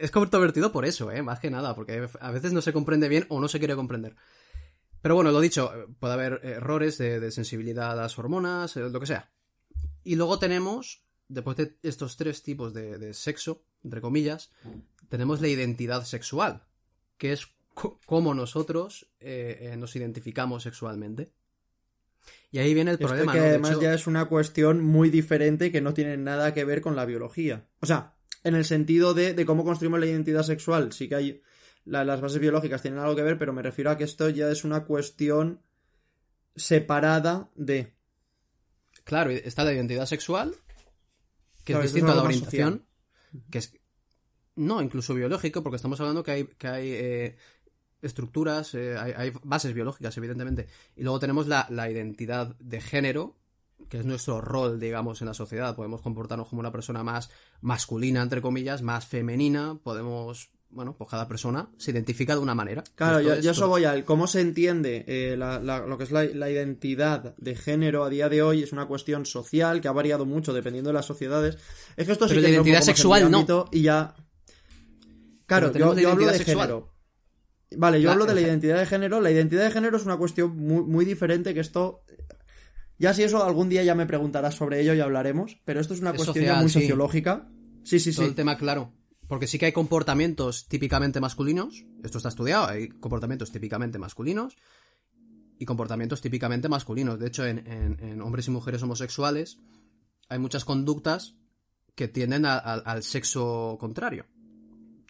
Es 0.00 0.10
controvertido 0.10 0.70
por 0.70 0.84
eso, 0.84 1.10
¿eh? 1.10 1.22
Más 1.22 1.40
que 1.40 1.50
nada, 1.50 1.74
porque 1.74 2.06
a 2.20 2.30
veces 2.30 2.52
no 2.52 2.60
se 2.60 2.74
comprende 2.74 3.08
bien 3.08 3.24
o 3.30 3.40
no 3.40 3.48
se 3.48 3.58
quiere 3.58 3.74
comprender. 3.76 4.16
Pero 5.02 5.14
bueno, 5.14 5.30
lo 5.30 5.40
dicho, 5.40 5.70
puede 6.00 6.14
haber 6.14 6.40
errores 6.44 6.98
de, 6.98 7.20
de 7.20 7.30
sensibilidad 7.30 7.92
a 7.92 7.96
las 7.96 8.18
hormonas, 8.18 8.76
eh, 8.76 8.80
lo 8.80 9.00
que 9.00 9.06
sea. 9.06 9.30
Y 10.04 10.16
luego 10.16 10.38
tenemos, 10.38 11.04
después 11.28 11.56
de 11.56 11.76
estos 11.82 12.16
tres 12.16 12.42
tipos 12.42 12.74
de, 12.74 12.98
de 12.98 13.14
sexo, 13.14 13.64
entre 13.84 14.00
comillas, 14.00 14.50
tenemos 15.08 15.40
la 15.40 15.48
identidad 15.48 16.04
sexual, 16.04 16.64
que 17.16 17.32
es 17.32 17.46
cómo 18.06 18.34
nosotros 18.34 19.08
eh, 19.20 19.70
eh, 19.72 19.76
nos 19.76 19.94
identificamos 19.94 20.64
sexualmente. 20.64 21.32
Y 22.50 22.58
ahí 22.58 22.74
viene 22.74 22.90
el 22.90 22.94
Esto 22.96 23.06
problema, 23.06 23.32
que 23.32 23.38
además 23.40 23.70
hecho- 23.72 23.82
ya 23.82 23.94
es 23.94 24.06
una 24.06 24.24
cuestión 24.24 24.82
muy 24.82 25.10
diferente 25.10 25.70
que 25.70 25.80
no 25.80 25.94
tiene 25.94 26.16
nada 26.16 26.52
que 26.54 26.64
ver 26.64 26.80
con 26.80 26.96
la 26.96 27.04
biología. 27.04 27.68
O 27.80 27.86
sea, 27.86 28.14
en 28.42 28.54
el 28.54 28.64
sentido 28.64 29.14
de, 29.14 29.34
de 29.34 29.46
cómo 29.46 29.64
construimos 29.64 30.00
la 30.00 30.06
identidad 30.06 30.42
sexual, 30.42 30.92
sí 30.92 31.08
que 31.08 31.14
hay. 31.14 31.42
La- 31.88 32.04
las 32.04 32.20
bases 32.20 32.40
biológicas 32.40 32.82
tienen 32.82 33.00
algo 33.00 33.16
que 33.16 33.22
ver, 33.22 33.38
pero 33.38 33.52
me 33.52 33.62
refiero 33.62 33.90
a 33.90 33.96
que 33.96 34.04
esto 34.04 34.28
ya 34.28 34.50
es 34.50 34.64
una 34.64 34.84
cuestión 34.84 35.60
separada 36.56 37.50
de. 37.54 37.94
Claro, 39.04 39.30
está 39.30 39.64
la 39.64 39.72
identidad 39.72 40.06
sexual, 40.06 40.54
que 41.64 41.72
Claro, 41.72 41.84
es 41.84 41.92
distinto 41.92 42.12
a 42.12 42.16
la 42.16 42.22
orientación, 42.22 42.84
que 43.50 43.58
es 43.58 43.72
no, 44.56 44.82
incluso 44.82 45.14
biológico, 45.14 45.62
porque 45.62 45.76
estamos 45.76 46.00
hablando 46.00 46.22
que 46.24 46.30
hay, 46.32 46.44
que 46.44 46.66
hay 46.68 46.90
eh, 46.92 47.36
estructuras, 48.02 48.74
eh, 48.74 48.96
hay, 48.98 49.12
hay 49.16 49.32
bases 49.44 49.72
biológicas, 49.72 50.16
evidentemente. 50.16 50.66
Y 50.96 51.04
luego 51.04 51.20
tenemos 51.20 51.46
la, 51.46 51.66
la 51.70 51.88
identidad 51.88 52.56
de 52.58 52.80
género, 52.80 53.36
que 53.88 53.98
es 53.98 54.04
nuestro 54.04 54.40
rol, 54.40 54.80
digamos, 54.80 55.22
en 55.22 55.28
la 55.28 55.34
sociedad. 55.34 55.76
Podemos 55.76 56.02
comportarnos 56.02 56.48
como 56.48 56.58
una 56.60 56.72
persona 56.72 57.04
más 57.04 57.30
masculina, 57.60 58.20
entre 58.20 58.42
comillas, 58.42 58.82
más 58.82 59.06
femenina, 59.06 59.78
podemos, 59.82 60.50
bueno, 60.70 60.94
pues 60.96 61.08
cada 61.10 61.26
persona 61.26 61.70
se 61.78 61.90
identifica 61.92 62.34
de 62.34 62.40
una 62.40 62.54
manera. 62.54 62.84
Claro, 62.94 63.18
Esto 63.20 63.34
yo, 63.36 63.40
yo 63.40 63.50
eso 63.52 63.68
voy 63.68 63.84
al 63.84 64.04
cómo 64.04 64.26
se 64.26 64.40
entiende 64.40 65.04
eh, 65.08 65.36
la- 65.36 65.58
la- 65.60 65.86
lo 65.86 65.96
que 65.96 66.04
es 66.04 66.10
la, 66.10 66.24
la 66.24 66.50
identidad 66.50 67.34
de 67.38 67.56
género 67.56 68.04
a 68.04 68.10
día 68.10 68.28
de 68.28 68.42
hoy 68.42 68.62
es 68.62 68.72
una 68.72 68.86
cuestión 68.86 69.24
social 69.26 69.80
que 69.80 69.88
ha 69.88 69.92
variado 69.92 70.26
mucho 70.26 70.52
dependiendo 70.52 70.88
de 70.90 70.94
las 70.94 71.06
sociedades. 71.06 71.56
Es 71.96 72.06
que 72.06 72.12
esto 72.12 72.26
sí 72.28 72.34
Pero 72.34 72.42
que 72.42 72.48
la 72.48 72.54
identidad 72.54 72.82
sexual 72.82 73.30
no. 73.30 73.46
Y 73.72 73.82
ya. 73.82 74.14
Claro, 75.46 75.72
yo, 75.72 75.90
hablo 76.10 76.26
de 76.26 76.34
sexual. 76.36 76.56
género. 76.66 76.92
Vale, 77.76 78.00
yo 78.00 78.10
hablo 78.10 78.26
de 78.26 78.34
la 78.34 78.40
identidad 78.42 78.78
de 78.78 78.86
género. 78.86 79.20
La 79.20 79.30
identidad 79.30 79.64
de 79.64 79.70
género 79.70 79.96
es 79.96 80.04
una 80.04 80.16
cuestión 80.16 80.56
muy, 80.56 80.82
muy 80.84 81.04
diferente 81.04 81.54
que 81.54 81.60
esto. 81.60 82.02
Ya 82.98 83.14
si 83.14 83.22
eso 83.22 83.44
algún 83.44 83.68
día 83.68 83.82
ya 83.84 83.94
me 83.94 84.06
preguntarás 84.06 84.54
sobre 84.54 84.80
ello 84.80 84.92
y 84.94 85.00
hablaremos. 85.00 85.58
Pero 85.64 85.80
esto 85.80 85.94
es 85.94 86.00
una 86.00 86.10
Es 86.10 86.16
cuestión 86.16 86.44
ya 86.44 86.56
muy 86.56 86.68
sí. 86.68 86.80
sociológica. 86.80 87.48
Sí, 87.84 88.00
sí, 88.00 88.12
todo 88.12 88.24
sí. 88.24 88.28
el 88.30 88.34
tema 88.34 88.58
claro. 88.58 88.92
Porque 89.28 89.46
sí 89.46 89.58
que 89.58 89.66
hay 89.66 89.72
comportamientos 89.72 90.66
típicamente 90.68 91.20
masculinos, 91.20 91.84
esto 92.02 92.18
está 92.18 92.30
estudiado, 92.30 92.66
hay 92.66 92.88
comportamientos 92.88 93.52
típicamente 93.52 93.98
masculinos 93.98 94.56
y 95.58 95.66
comportamientos 95.66 96.22
típicamente 96.22 96.68
masculinos. 96.68 97.18
De 97.18 97.28
hecho, 97.28 97.46
en, 97.46 98.22
hombres 98.22 98.48
y 98.48 98.50
mujeres 98.50 98.82
homosexuales 98.82 99.58
hay 100.30 100.38
muchas 100.38 100.64
conductas 100.64 101.36
que 101.94 102.08
tienden 102.08 102.46
al 102.46 103.02
sexo 103.02 103.76
contrario, 103.78 104.24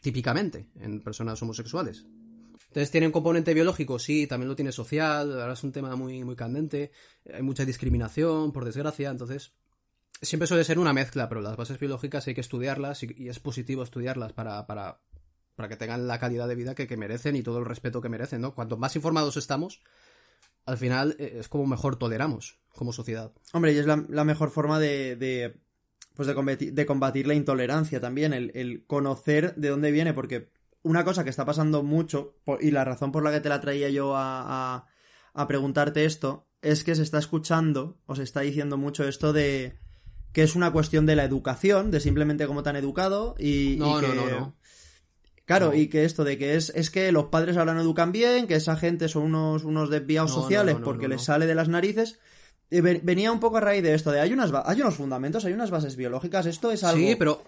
típicamente, 0.02 0.68
en 0.80 1.00
personas 1.00 1.40
homosexuales. 1.42 2.06
Entonces 2.68 2.90
tiene 2.90 3.06
un 3.06 3.12
componente 3.12 3.54
biológico, 3.54 3.98
sí, 3.98 4.26
también 4.26 4.48
lo 4.48 4.56
tiene 4.56 4.72
social, 4.72 5.40
ahora 5.40 5.54
es 5.54 5.64
un 5.64 5.72
tema 5.72 5.96
muy, 5.96 6.22
muy 6.24 6.36
candente, 6.36 6.90
hay 7.32 7.42
mucha 7.42 7.64
discriminación, 7.64 8.52
por 8.52 8.64
desgracia, 8.64 9.10
entonces 9.10 9.52
siempre 10.20 10.46
suele 10.46 10.64
ser 10.64 10.78
una 10.78 10.92
mezcla, 10.92 11.28
pero 11.28 11.40
las 11.40 11.56
bases 11.56 11.78
biológicas 11.78 12.26
hay 12.26 12.34
que 12.34 12.40
estudiarlas 12.40 13.02
y, 13.02 13.28
es 13.28 13.38
positivo 13.38 13.82
estudiarlas 13.82 14.32
para, 14.32 14.66
para, 14.66 15.00
para 15.54 15.68
que 15.68 15.76
tengan 15.76 16.06
la 16.06 16.18
calidad 16.18 16.48
de 16.48 16.54
vida 16.54 16.74
que, 16.74 16.86
que 16.86 16.96
merecen 16.96 17.36
y 17.36 17.42
todo 17.42 17.58
el 17.58 17.64
respeto 17.64 18.00
que 18.00 18.08
merecen, 18.08 18.40
¿no? 18.40 18.54
Cuanto 18.54 18.76
más 18.76 18.96
informados 18.96 19.36
estamos, 19.36 19.82
al 20.66 20.76
final 20.76 21.16
eh, 21.18 21.36
es 21.40 21.48
como 21.48 21.66
mejor 21.66 21.96
toleramos 21.96 22.58
como 22.74 22.92
sociedad. 22.92 23.32
Hombre, 23.52 23.72
y 23.72 23.78
es 23.78 23.86
la, 23.86 23.96
mejor 23.96 24.50
forma 24.50 24.78
de, 24.78 25.16
de, 25.16 25.60
pues 26.14 26.28
de, 26.28 26.34
combatir, 26.34 26.72
de 26.72 26.86
combatir 26.86 27.26
la 27.26 27.34
intolerancia 27.34 28.00
también, 28.00 28.32
el, 28.32 28.52
el 28.54 28.86
conocer 28.86 29.54
de 29.56 29.68
dónde 29.68 29.90
viene, 29.90 30.14
porque 30.14 30.52
una 30.82 31.04
cosa 31.04 31.24
que 31.24 31.30
está 31.30 31.44
pasando 31.44 31.82
mucho, 31.82 32.36
y 32.60 32.70
la 32.70 32.84
razón 32.84 33.10
por 33.10 33.24
la 33.24 33.32
que 33.32 33.40
te 33.40 33.48
la 33.48 33.60
traía 33.60 33.88
yo 33.88 34.14
a, 34.14 34.76
a, 34.76 34.86
a 35.34 35.46
preguntarte 35.48 36.04
esto, 36.04 36.46
es 36.62 36.84
que 36.84 36.94
se 36.94 37.02
está 37.02 37.18
escuchando, 37.18 38.00
o 38.06 38.14
se 38.14 38.22
está 38.22 38.40
diciendo 38.40 38.76
mucho 38.76 39.06
esto 39.08 39.32
de 39.32 39.78
que 40.32 40.42
es 40.42 40.54
una 40.54 40.70
cuestión 40.72 41.06
de 41.06 41.16
la 41.16 41.24
educación, 41.24 41.90
de 41.90 42.00
simplemente 42.00 42.46
cómo 42.46 42.62
te 42.62 42.70
han 42.70 42.76
educado 42.76 43.34
y, 43.38 43.74
y 43.74 43.76
No, 43.76 44.00
que... 44.00 44.08
no, 44.08 44.14
no, 44.14 44.30
no. 44.30 44.54
Claro, 45.44 45.68
No. 45.68 45.74
y 45.74 45.88
que 45.88 46.04
esto 46.04 46.24
de 46.24 46.36
que 46.36 46.56
es, 46.56 46.70
es 46.76 46.90
que 46.90 47.10
los 47.10 47.26
padres 47.26 47.56
ahora 47.56 47.72
no 47.72 47.80
educan 47.80 48.12
bien, 48.12 48.46
que 48.46 48.54
esa 48.54 48.76
gente 48.76 49.08
son 49.08 49.22
unos, 49.22 49.64
unos 49.64 49.88
desviados 49.88 50.30
No, 50.36 50.42
sociales 50.42 50.78
no, 50.78 50.84
porque 50.84 51.08
les 51.08 51.22
sale 51.24 51.46
de 51.46 51.54
las 51.54 51.68
narices. 51.70 52.18
Y 52.70 52.82
ve- 52.82 53.00
venía 53.02 53.32
un 53.32 53.40
poco 53.40 53.56
a 53.56 53.60
raíz 53.60 53.82
de 53.82 53.94
esto, 53.94 54.10
de 54.12 54.20
hay, 54.20 54.30
unas, 54.34 54.52
hay 54.66 54.78
unos 54.82 54.94
fundamentos, 54.96 55.46
hay 55.46 55.54
unas 55.54 55.70
bases 55.70 55.96
biológicas, 55.96 56.44
esto 56.44 56.70
es 56.70 56.84
algo... 56.84 56.98
Sí, 56.98 57.16
pero... 57.16 57.42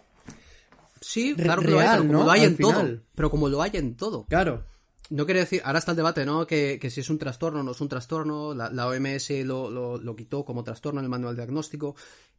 Sí, 1.03 1.35
claro 1.35 1.61
que 1.63 1.69
lo 1.69 1.79
hay, 1.79 1.87
real, 1.87 1.99
pero 2.01 2.09
como 2.09 2.19
¿no? 2.21 2.25
lo 2.25 2.31
hay 2.31 2.45
en 2.45 2.57
todo. 2.57 2.99
Pero 3.15 3.31
como 3.31 3.49
lo 3.49 3.63
hay 3.63 3.71
en 3.75 3.97
todo. 3.97 4.25
Claro, 4.29 4.65
No 5.11 5.25
quiere 5.25 5.41
decir, 5.41 5.61
ahora 5.65 5.81
está 5.81 5.91
el 5.91 5.97
debate, 5.97 6.25
¿no? 6.25 6.47
Que, 6.47 6.79
que 6.81 6.89
si 6.89 7.01
es 7.01 7.11
un 7.11 7.19
trastorno 7.19 7.61
o 7.61 7.63
no 7.65 7.73
es 7.73 7.81
un 7.81 7.89
trastorno. 7.89 8.55
La, 8.55 8.71
la 8.71 8.87
OMS 8.87 9.31
lo, 9.45 9.69
lo, 9.99 10.17
quitó 10.17 10.45
como 10.45 10.63
trastorno 10.63 11.01
en 11.01 11.05
el 11.05 11.11
manual 11.11 11.35
diagnóstico. 11.35 11.97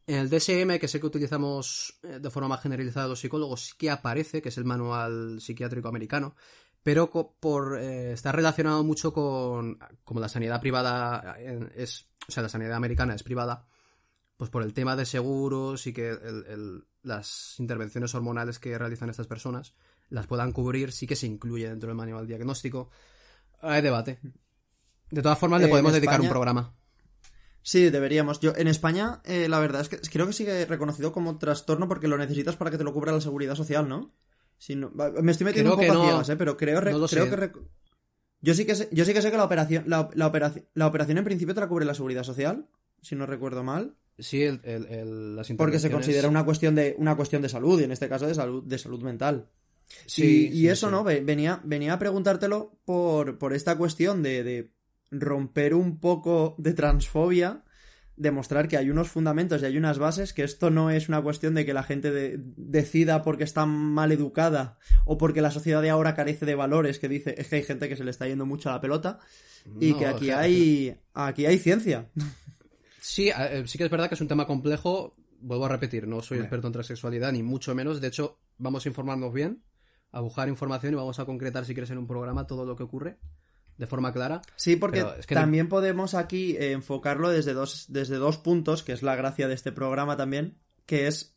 En 0.07 0.15
el 0.15 0.29
DSM, 0.29 0.79
que 0.79 0.87
sé 0.87 1.01
que 1.01 1.05
utilizamos 1.05 1.99
eh, 2.01 2.19
de 2.19 2.29
forma 2.29 2.47
más 2.47 2.61
generalizada 2.61 3.09
los 3.09 3.19
psicólogos, 3.19 3.65
sí 3.67 3.73
que 3.77 3.91
aparece, 3.91 4.41
que 4.41 4.49
es 4.49 4.57
el 4.57 4.63
manual 4.63 5.41
psiquiátrico 5.41 5.89
americano, 5.89 6.33
pero 6.81 7.11
por 7.11 7.77
eh, 7.77 8.13
está 8.13 8.31
relacionado 8.31 8.83
mucho 8.85 9.13
con 9.13 9.77
como 10.05 10.21
la 10.21 10.29
sanidad 10.29 10.61
privada 10.61 11.35
eh, 11.39 11.69
es, 11.75 12.07
o 12.27 12.31
sea, 12.31 12.41
la 12.41 12.49
sanidad 12.49 12.75
americana 12.75 13.13
es 13.13 13.23
privada, 13.23 13.67
pues 14.37 14.49
por 14.49 14.63
el 14.63 14.73
tema 14.73 14.95
de 14.95 15.05
seguros 15.05 15.85
y 15.87 15.93
que 15.93 16.17
las 17.03 17.59
intervenciones 17.59 18.15
hormonales 18.15 18.59
que 18.59 18.77
realizan 18.77 19.09
estas 19.09 19.27
personas 19.27 19.75
las 20.11 20.27
puedan 20.27 20.51
cubrir, 20.51 20.91
sí 20.91 21.07
que 21.07 21.15
se 21.15 21.25
incluye 21.25 21.67
dentro 21.67 21.87
del 21.87 21.97
manual 21.97 22.27
diagnóstico. 22.27 22.89
Hay 23.61 23.81
debate. 23.81 24.19
De 25.09 25.21
todas 25.23 25.39
formas, 25.39 25.59
le 25.61 25.67
podemos 25.67 25.91
dedicar 25.93 26.21
un 26.21 26.29
programa. 26.29 26.73
sí, 27.63 27.89
deberíamos. 27.89 28.39
Yo, 28.39 28.53
en 28.55 28.67
España, 28.67 29.21
eh, 29.25 29.47
la 29.49 29.59
verdad 29.59 29.81
es 29.81 29.89
que 29.89 29.97
creo 29.97 30.27
que 30.27 30.33
sigue 30.33 30.65
reconocido 30.65 31.11
como 31.11 31.37
trastorno 31.37 31.87
porque 31.87 32.07
lo 32.07 32.17
necesitas 32.17 32.55
para 32.55 32.71
que 32.71 32.77
te 32.77 32.83
lo 32.83 32.93
cubra 32.93 33.11
la 33.11 33.21
seguridad 33.21 33.55
social, 33.55 33.87
¿no? 33.89 34.13
Si 34.57 34.75
no- 34.75 34.91
me 34.91 35.31
estoy 35.31 35.45
metiendo 35.45 35.71
Creo 35.71 35.73
un 35.73 35.79
poco 35.79 35.81
que 35.81 35.89
a 35.89 35.93
no. 35.93 36.03
ciegas, 36.03 36.29
¿eh? 36.29 36.35
Pero 36.37 36.55
creo, 36.57 36.79
re- 36.81 36.91
No 36.91 37.07
creo 37.07 37.29
que... 37.29 37.35
rec- 37.37 37.59
Yo 38.41 38.53
sí 38.53 38.65
que 38.65 38.75
sé, 38.75 38.89
yo 38.91 39.05
sí 39.05 39.13
que, 39.13 39.21
sé 39.21 39.31
que 39.31 39.37
la 39.37 39.43
operación, 39.45 39.83
la, 39.87 40.01
operación, 40.25 40.65
la 40.73 40.87
operación 40.87 41.17
en 41.17 41.23
principio 41.23 41.53
te 41.55 41.61
la 41.61 41.67
cubre 41.67 41.85
la 41.85 41.93
seguridad 41.93 42.23
social, 42.23 42.67
si 43.01 43.15
no 43.15 43.25
recuerdo 43.25 43.63
mal. 43.63 43.95
Sí, 44.19 44.43
el, 44.43 44.61
el, 44.63 45.35
las 45.35 45.49
Porque 45.53 45.79
se 45.79 45.89
considera 45.91 46.27
una 46.29 46.43
cuestión 46.45 46.75
de, 46.75 46.95
una 46.99 47.15
cuestión 47.15 47.41
de 47.41 47.49
salud, 47.49 47.79
y 47.79 47.83
en 47.85 47.91
este 47.91 48.07
caso 48.09 48.27
de 48.27 48.35
salud, 48.35 48.63
de 48.63 48.77
salud 48.77 49.01
mental. 49.03 49.49
Sí, 50.05 50.49
y, 50.51 50.67
eso, 50.67 50.91
¿no? 50.91 51.03
Venía, 51.03 51.61
venía 51.63 51.93
a 51.93 51.99
preguntártelo 51.99 52.79
por, 52.85 53.37
por 53.37 53.53
esta 53.53 53.77
cuestión 53.77 54.23
de, 54.23 54.43
de 54.43 54.71
romper 55.09 55.73
un 55.73 55.99
poco 55.99 56.55
de 56.57 56.73
transfobia 56.73 57.63
demostrar 58.21 58.67
que 58.67 58.77
hay 58.77 58.89
unos 58.89 59.09
fundamentos 59.09 59.61
y 59.61 59.65
hay 59.65 59.77
unas 59.77 59.97
bases, 59.97 60.31
que 60.33 60.43
esto 60.43 60.69
no 60.69 60.91
es 60.91 61.09
una 61.09 61.21
cuestión 61.21 61.55
de 61.55 61.65
que 61.65 61.73
la 61.73 61.81
gente 61.81 62.37
decida 62.37 63.23
porque 63.23 63.43
está 63.43 63.65
mal 63.65 64.11
educada 64.11 64.77
o 65.05 65.17
porque 65.17 65.41
la 65.41 65.49
sociedad 65.49 65.81
de 65.81 65.89
ahora 65.89 66.13
carece 66.13 66.45
de 66.45 66.53
valores, 66.53 66.99
que 66.99 67.09
dice, 67.09 67.33
es 67.37 67.47
que 67.47 67.57
hay 67.57 67.63
gente 67.63 67.89
que 67.89 67.95
se 67.95 68.03
le 68.03 68.11
está 68.11 68.27
yendo 68.27 68.45
mucho 68.45 68.69
a 68.69 68.73
la 68.73 68.81
pelota 68.81 69.19
y 69.79 69.95
que 69.95 70.05
aquí 70.05 70.29
hay 70.29 70.95
aquí 71.13 71.45
hay 71.47 71.57
ciencia. 71.57 72.09
Sí, 73.01 73.29
eh, 73.29 73.63
sí 73.65 73.79
que 73.79 73.85
es 73.85 73.89
verdad 73.89 74.07
que 74.07 74.15
es 74.15 74.21
un 74.21 74.27
tema 74.27 74.45
complejo, 74.45 75.15
vuelvo 75.39 75.65
a 75.65 75.69
repetir, 75.69 76.07
no 76.07 76.21
soy 76.21 76.37
experto 76.37 76.67
en 76.67 76.73
transexualidad 76.73 77.31
ni 77.31 77.41
mucho 77.41 77.73
menos, 77.73 77.99
de 77.99 78.07
hecho, 78.07 78.39
vamos 78.59 78.85
a 78.85 78.89
informarnos 78.89 79.33
bien, 79.33 79.63
a 80.11 80.19
buscar 80.19 80.49
información 80.49 80.93
y 80.93 80.95
vamos 80.95 81.19
a 81.19 81.25
concretar 81.25 81.65
si 81.65 81.73
quieres 81.73 81.91
en 81.91 81.97
un 81.97 82.07
programa 82.07 82.47
todo 82.47 82.65
lo 82.65 82.75
que 82.75 82.83
ocurre 82.83 83.17
de 83.77 83.87
forma 83.87 84.13
clara. 84.13 84.41
Sí, 84.55 84.75
porque 84.75 85.03
también 85.27 85.67
podemos 85.67 86.13
aquí 86.13 86.55
eh, 86.57 86.73
enfocarlo 86.73 87.29
desde 87.29 87.53
dos, 87.53 87.85
desde 87.89 88.17
dos 88.17 88.37
puntos, 88.37 88.83
que 88.83 88.91
es 88.91 89.01
la 89.01 89.15
gracia 89.15 89.47
de 89.47 89.55
este 89.55 89.71
programa 89.71 90.17
también, 90.17 90.57
que 90.85 91.07
es 91.07 91.35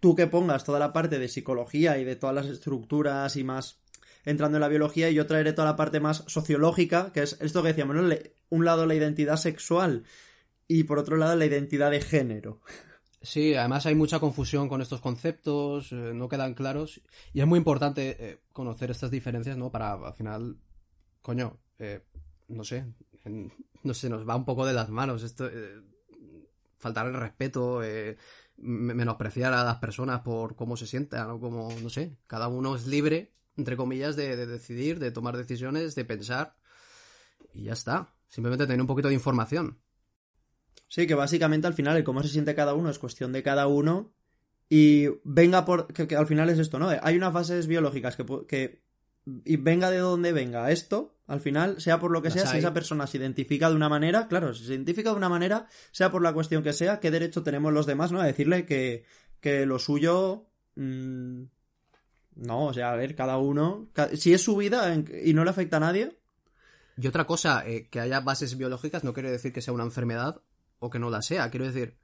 tú 0.00 0.16
que 0.16 0.26
pongas 0.26 0.64
toda 0.64 0.78
la 0.78 0.92
parte 0.92 1.18
de 1.18 1.28
psicología 1.28 1.98
y 1.98 2.04
de 2.04 2.16
todas 2.16 2.34
las 2.34 2.46
estructuras 2.46 3.36
y 3.36 3.44
más 3.44 3.78
entrando 4.24 4.56
en 4.56 4.62
la 4.62 4.68
biología 4.68 5.10
y 5.10 5.14
yo 5.14 5.26
traeré 5.26 5.52
toda 5.52 5.68
la 5.68 5.76
parte 5.76 6.00
más 6.00 6.24
sociológica, 6.26 7.12
que 7.12 7.22
es 7.22 7.36
esto 7.40 7.62
que 7.62 7.68
decíamos, 7.68 7.96
¿no? 7.96 8.08
un 8.48 8.64
lado 8.64 8.86
la 8.86 8.94
identidad 8.94 9.36
sexual 9.36 10.04
y 10.66 10.84
por 10.84 10.98
otro 10.98 11.16
lado 11.16 11.36
la 11.36 11.46
identidad 11.46 11.90
de 11.90 12.00
género. 12.00 12.60
Sí, 13.22 13.54
además 13.54 13.84
hay 13.84 13.94
mucha 13.94 14.18
confusión 14.18 14.68
con 14.68 14.80
estos 14.80 15.02
conceptos, 15.02 15.92
eh, 15.92 16.12
no 16.14 16.28
quedan 16.28 16.54
claros 16.54 17.02
y 17.34 17.40
es 17.40 17.46
muy 17.46 17.58
importante 17.58 18.16
eh, 18.18 18.40
conocer 18.52 18.90
estas 18.90 19.10
diferencias, 19.10 19.58
¿no? 19.58 19.70
Para 19.70 19.92
al 19.92 20.14
final 20.14 20.56
coño, 21.20 21.58
eh, 21.78 22.02
no 22.48 22.64
sé, 22.64 22.86
no 23.82 23.94
sé, 23.94 24.08
nos 24.08 24.26
va 24.26 24.36
un 24.36 24.46
poco 24.46 24.64
de 24.64 24.72
las 24.72 24.88
manos 24.88 25.22
esto, 25.22 25.48
eh, 25.48 25.82
faltar 26.78 27.08
el 27.08 27.14
respeto, 27.14 27.82
menospreciar 28.56 29.52
a 29.52 29.64
las 29.64 29.76
personas 29.76 30.22
por 30.22 30.56
cómo 30.56 30.78
se 30.78 30.86
sientan 30.86 31.30
o 31.30 31.40
como, 31.40 31.68
no 31.82 31.90
sé, 31.90 32.16
cada 32.26 32.48
uno 32.48 32.74
es 32.74 32.86
libre, 32.86 33.34
entre 33.56 33.76
comillas, 33.76 34.16
de, 34.16 34.46
decidir, 34.46 34.98
de 34.98 35.10
tomar 35.10 35.36
decisiones, 35.36 35.94
de 35.94 36.06
pensar 36.06 36.56
y 37.52 37.64
ya 37.64 37.74
está, 37.74 38.14
simplemente 38.28 38.66
tener 38.66 38.80
un 38.80 38.86
poquito 38.86 39.08
de 39.08 39.14
información. 39.14 39.78
Sí, 40.90 41.06
que 41.06 41.14
básicamente 41.14 41.68
al 41.68 41.74
final 41.74 41.96
el 41.96 42.02
cómo 42.02 42.20
se 42.20 42.28
siente 42.28 42.56
cada 42.56 42.74
uno 42.74 42.90
es 42.90 42.98
cuestión 42.98 43.32
de 43.32 43.44
cada 43.44 43.68
uno 43.68 44.12
y 44.68 45.06
venga 45.22 45.64
por... 45.64 45.86
que, 45.86 46.16
al 46.16 46.26
final 46.26 46.50
es 46.50 46.58
esto, 46.58 46.80
¿no? 46.80 46.88
Hay 46.88 47.16
unas 47.16 47.32
fases 47.32 47.68
biológicas 47.68 48.16
que, 48.16 48.26
que 48.48 48.82
y 49.44 49.56
venga 49.56 49.88
de 49.88 49.98
donde 49.98 50.32
venga 50.32 50.68
esto, 50.72 51.14
al 51.28 51.40
final, 51.40 51.80
sea 51.80 52.00
por 52.00 52.10
lo 52.10 52.22
que 52.22 52.32
sea, 52.32 52.44
si 52.44 52.58
esa 52.58 52.74
persona 52.74 53.06
se 53.06 53.18
identifica 53.18 53.70
de 53.70 53.76
una 53.76 53.88
manera, 53.88 54.26
claro, 54.26 54.52
si 54.52 54.64
se 54.64 54.74
identifica 54.74 55.10
de 55.10 55.16
una 55.16 55.28
manera, 55.28 55.68
sea 55.92 56.10
por 56.10 56.22
la 56.22 56.32
cuestión 56.32 56.64
que 56.64 56.72
sea, 56.72 56.98
¿qué 56.98 57.12
derecho 57.12 57.44
tenemos 57.44 57.72
los 57.72 57.86
demás, 57.86 58.10
no? 58.10 58.20
A 58.20 58.26
decirle 58.26 58.66
que, 58.66 59.04
que 59.38 59.66
lo 59.66 59.78
suyo... 59.78 60.48
Mm, 60.74 61.44
no, 62.34 62.66
o 62.66 62.74
sea, 62.74 62.90
a 62.90 62.96
ver, 62.96 63.14
cada 63.14 63.38
uno... 63.38 63.90
Si 64.14 64.32
es 64.32 64.42
su 64.42 64.56
vida 64.56 64.92
y 65.22 65.34
no 65.34 65.44
le 65.44 65.50
afecta 65.50 65.76
a 65.76 65.80
nadie... 65.80 66.18
Y 66.96 67.06
otra 67.06 67.26
cosa, 67.26 67.64
eh, 67.64 67.88
que 67.88 68.00
haya 68.00 68.20
bases 68.20 68.58
biológicas 68.58 69.04
no 69.04 69.14
quiere 69.14 69.30
decir 69.30 69.52
que 69.52 69.62
sea 69.62 69.72
una 69.72 69.84
enfermedad 69.84 70.42
o 70.80 70.90
que 70.90 70.98
no 70.98 71.08
la 71.08 71.22
sea. 71.22 71.48
Quiero 71.50 71.66
decir, 71.66 71.96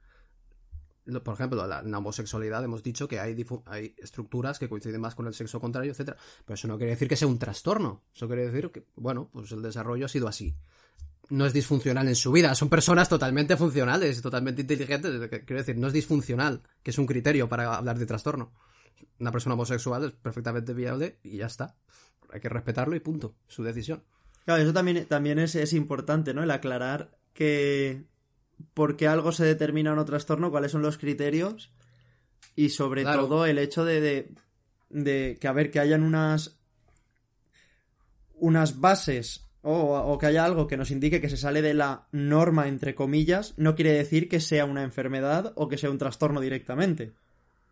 por 1.23 1.33
ejemplo, 1.33 1.67
la, 1.67 1.81
la 1.81 1.97
homosexualidad 1.97 2.63
hemos 2.63 2.83
dicho 2.83 3.07
que 3.07 3.19
hay, 3.19 3.45
hay 3.65 3.95
estructuras 3.97 4.59
que 4.59 4.69
coinciden 4.69 5.01
más 5.01 5.15
con 5.15 5.27
el 5.27 5.33
sexo 5.33 5.59
contrario, 5.59 5.91
etcétera. 5.91 6.17
Pero 6.45 6.55
eso 6.55 6.67
no 6.67 6.77
quiere 6.77 6.91
decir 6.91 7.07
que 7.07 7.15
sea 7.15 7.27
un 7.27 7.39
trastorno. 7.39 8.03
Eso 8.13 8.27
quiere 8.27 8.49
decir 8.49 8.71
que, 8.71 8.85
bueno, 8.95 9.29
pues 9.31 9.51
el 9.51 9.61
desarrollo 9.61 10.05
ha 10.05 10.09
sido 10.09 10.27
así. 10.27 10.55
No 11.29 11.45
es 11.45 11.53
disfuncional 11.53 12.07
en 12.07 12.15
su 12.15 12.31
vida. 12.31 12.55
Son 12.55 12.69
personas 12.69 13.09
totalmente 13.09 13.57
funcionales, 13.57 14.21
totalmente 14.21 14.61
inteligentes. 14.61 15.29
Quiero 15.29 15.57
decir, 15.57 15.77
no 15.77 15.87
es 15.87 15.93
disfuncional, 15.93 16.61
que 16.83 16.91
es 16.91 16.97
un 16.97 17.05
criterio 17.05 17.49
para 17.49 17.75
hablar 17.75 17.97
de 17.97 18.05
trastorno. 18.05 18.53
Una 19.19 19.31
persona 19.31 19.55
homosexual 19.55 20.05
es 20.05 20.11
perfectamente 20.11 20.73
viable 20.73 21.19
y 21.23 21.37
ya 21.37 21.47
está. 21.47 21.75
Hay 22.31 22.39
que 22.39 22.49
respetarlo 22.49 22.95
y 22.95 22.99
punto. 22.99 23.35
Su 23.47 23.63
decisión. 23.63 24.03
Claro, 24.45 24.61
eso 24.61 24.73
también, 24.73 25.05
también 25.07 25.39
es, 25.39 25.55
es 25.55 25.73
importante, 25.73 26.33
¿no? 26.33 26.43
El 26.43 26.51
aclarar 26.51 27.17
que 27.33 28.05
por 28.73 28.97
qué 28.97 29.07
algo 29.07 29.31
se 29.31 29.45
determina 29.45 29.91
en 29.91 29.99
un 29.99 30.05
trastorno, 30.05 30.51
cuáles 30.51 30.71
son 30.71 30.81
los 30.81 30.97
criterios 30.97 31.71
y 32.55 32.69
sobre 32.69 33.03
todo 33.03 33.45
el 33.45 33.57
hecho 33.57 33.85
de, 33.85 34.31
de, 34.89 35.37
que, 35.39 35.47
a 35.47 35.53
ver, 35.53 35.71
que 35.71 35.79
hayan 35.79 36.03
unas 36.03 36.59
unas 38.39 38.79
bases 38.79 39.45
o, 39.61 39.73
o, 39.73 40.17
que 40.17 40.27
haya 40.27 40.45
algo 40.45 40.67
que 40.67 40.77
nos 40.77 40.91
indique 40.91 41.19
que 41.19 41.29
se 41.29 41.37
sale 41.37 41.61
de 41.61 41.73
la 41.73 42.07
norma, 42.11 42.67
entre 42.67 42.95
comillas, 42.95 43.53
no 43.57 43.75
quiere 43.75 43.91
decir 43.91 44.29
que 44.29 44.39
sea 44.39 44.65
una 44.65 44.83
enfermedad 44.83 45.53
o 45.55 45.67
que 45.67 45.77
sea 45.77 45.89
un 45.89 45.97
trastorno 45.97 46.39
directamente. 46.39 47.13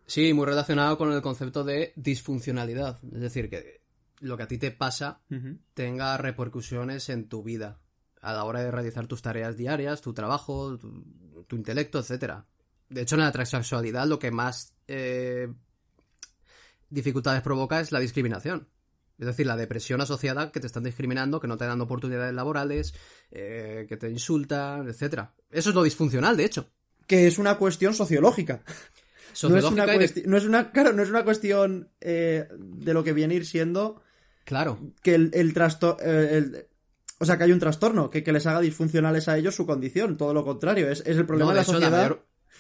Sí, 0.08 0.34
muy 0.34 0.46
relacionado 0.46 0.98
con 0.98 1.12
el 1.12 1.22
concepto 1.22 1.64
de 1.64 1.94
disfuncionalidad. 1.96 3.00
Es 3.14 3.22
decir, 3.22 3.50
que 3.50 3.82
lo 4.20 4.38
que 4.38 4.44
a 4.44 4.48
ti 4.48 4.58
te 4.58 4.72
pasa 4.72 5.22
tenga 5.74 6.18
repercusiones 6.18 7.10
en 7.10 7.30
tu 7.30 7.44
vida 7.44 7.80
a 8.26 8.34
la 8.34 8.44
hora 8.44 8.64
de 8.64 8.72
realizar 8.72 9.06
tus 9.06 9.22
tareas 9.22 9.56
diarias, 9.56 10.02
tu 10.02 10.12
trabajo, 10.12 10.80
tu, 10.80 11.56
intelecto, 11.56 12.00
etc. 12.00 12.40
De 12.90 13.02
hecho, 13.02 13.16
en 13.16 13.22
la 13.22 13.32
transexualidad 13.32 14.08
lo 14.08 14.18
que 14.18 14.32
más 14.32 14.74
eh, 14.88 15.48
dificultades 16.90 17.44
provoca 17.44 17.80
es 17.80 17.92
la 17.92 18.00
discriminación. 18.00 18.68
Es 19.20 19.28
decir, 19.28 19.46
la 19.46 19.56
depresión 19.56 20.02
asociada 20.02 20.52
que 20.52 20.60
te 20.60 20.66
están 20.66 20.84
discriminando, 20.84 21.40
que 21.40 21.48
no 21.48 21.56
te 21.56 21.66
dan 21.66 21.80
oportunidades 21.82 22.34
laborales, 22.34 22.96
eh, 23.30 23.86
que 23.88 23.96
te 23.96 24.10
insultan, 24.10 24.90
etc. 24.90 25.30
Eso 25.52 25.70
es 25.70 25.76
lo 25.76 25.84
disfuncional, 25.84 26.36
de 26.36 26.46
hecho. 26.46 26.72
Que 27.06 27.28
es 27.28 27.38
una 27.38 27.58
cuestión 27.60 27.94
sociológica. 27.94 28.64
no, 29.44 29.56
es 29.56 29.66
una 29.66 29.86
no 29.86 30.38
es 30.38 30.46
una, 30.46 30.72
claro, 30.72 30.94
no 30.94 31.04
es 31.04 31.10
una 31.10 31.24
cuestión 31.24 31.92
eh, 32.02 32.48
de 32.58 32.94
lo 32.94 33.04
que 33.04 33.14
viene 33.14 33.36
a 33.36 33.38
ir 33.38 33.46
siendo. 33.46 34.02
Claro. 34.46 34.80
Que 35.04 35.14
el, 35.14 35.30
el 35.36 35.54
trastorno. 35.54 36.04
O 37.20 37.26
sea, 37.26 37.38
que 37.38 37.46
hay 37.46 37.52
un 37.52 37.60
trastorno 37.60 38.10
que, 38.10 38.22
les 38.22 38.46
haga 38.46 38.60
disfuncionales 38.60 39.28
a 39.28 39.38
ellos 39.38 39.56
su 39.56 39.66
condición. 39.66 40.18
Todo 40.18 40.34
lo 40.34 40.44
contrario, 40.44 40.90
es, 40.90 41.02
el 41.06 41.26
problema 41.26 41.54
de, 41.54 41.60
la 41.60 41.64
sociedad. 41.64 42.20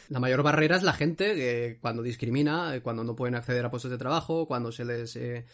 La 0.10 0.20
mayor, 0.20 0.44
barrera 0.44 0.78
es 0.78 0.84
la 0.84 0.94
gente 0.94 1.36
que 1.36 1.78
cuando 1.82 2.04
discrimina, 2.04 2.76
eh, 2.76 2.82
cuando 2.82 3.04
no 3.04 3.16
pueden 3.16 3.36
acceder 3.36 3.66
a 3.66 3.72
puestos 3.72 3.92
de 3.92 3.98
trabajo, 3.98 4.48
cuando 4.48 4.72
se 4.72 4.86
les. 4.86 5.16
Eh, 5.18 5.46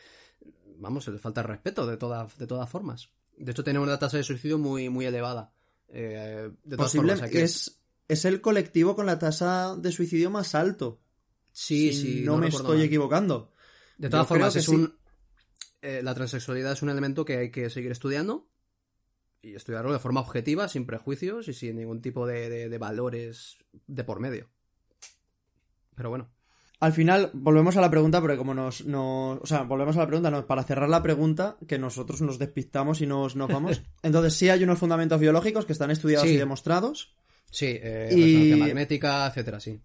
vamos, 0.77 1.05
se 1.05 1.11
les 1.11 1.21
falta 1.21 1.41
el 1.41 1.47
respeto 1.47 1.87
de, 1.87 1.97
todas 1.97 2.37
de 2.37 2.45
todas 2.45 2.69
formas. 2.69 3.09
De 3.37 3.51
hecho, 3.51 3.63
tenemos 3.63 3.87
una 3.87 3.97
tasa 3.97 4.17
de 4.17 4.23
suicidio 4.23 4.59
muy, 4.59 4.89
muy 4.89 5.05
elevada. 5.05 5.51
Eh, 5.87 6.51
de 6.63 6.77
todas 6.77 6.93
formas, 6.93 7.21
es, 7.23 7.81
es 8.07 8.25
el 8.25 8.39
colectivo 8.39 8.95
con 8.95 9.07
la 9.07 9.17
tasa 9.17 9.75
de 9.77 9.91
suicidio 9.91 10.29
más 10.29 10.53
alto. 10.53 11.01
Sí, 11.51 11.91
sí. 11.91 12.21
No, 12.23 12.37
me 12.37 12.49
estoy 12.49 12.83
equivocando. 12.83 13.51
De 13.97 14.09
todas 14.09 14.27
formas, 14.27 14.55
es 14.55 14.67
un. 14.67 14.93
la 15.81 16.13
transexualidad 16.13 16.73
es 16.73 16.83
un 16.83 16.89
elemento 16.89 17.25
que 17.25 17.37
hay 17.37 17.51
que 17.51 17.71
seguir 17.71 17.91
estudiando 17.91 18.51
y 19.41 19.55
estudiarlo 19.55 19.91
de 19.91 19.99
forma 19.99 20.21
objetiva, 20.21 20.67
sin 20.67 20.85
prejuicios 20.85 21.47
y 21.47 21.53
sin 21.53 21.77
ningún 21.77 22.01
tipo 22.01 22.27
de, 22.27 22.75
valores 22.77 23.57
de 23.87 24.03
por 24.03 24.19
medio. 24.19 24.49
Pero 25.95 26.09
bueno. 26.09 26.29
Al 26.79 26.93
final, 26.93 27.29
volvemos 27.33 27.77
a 27.77 27.81
la 27.81 27.91
pregunta, 27.91 28.21
porque 28.21 28.37
como 28.37 28.55
nos, 28.55 28.81
O 28.81 29.45
sea, 29.45 29.63
volvemos 29.63 29.97
a 29.97 29.99
la 29.99 30.07
pregunta, 30.07 30.47
para 30.47 30.63
cerrar 30.63 30.89
la 30.89 31.03
pregunta, 31.03 31.57
que 31.67 31.77
nosotros 31.77 32.21
nos 32.21 32.39
despistamos 32.39 33.01
y 33.01 33.07
nos, 33.07 33.35
nos 33.35 33.49
vamos. 33.49 33.83
Entonces, 34.03 34.33
sí 34.33 34.49
hay 34.49 34.63
unos 34.63 34.79
fundamentos 34.79 35.19
biológicos 35.19 35.65
que 35.65 35.73
están 35.73 35.91
estudiados 35.91 36.27
y 36.27 36.37
demostrados. 36.37 37.15
Sí, 37.51 37.67
eh, 37.67 38.09
y... 38.11 38.55
magnética, 38.55 39.27
etcétera, 39.27 39.59
sí. 39.59 39.79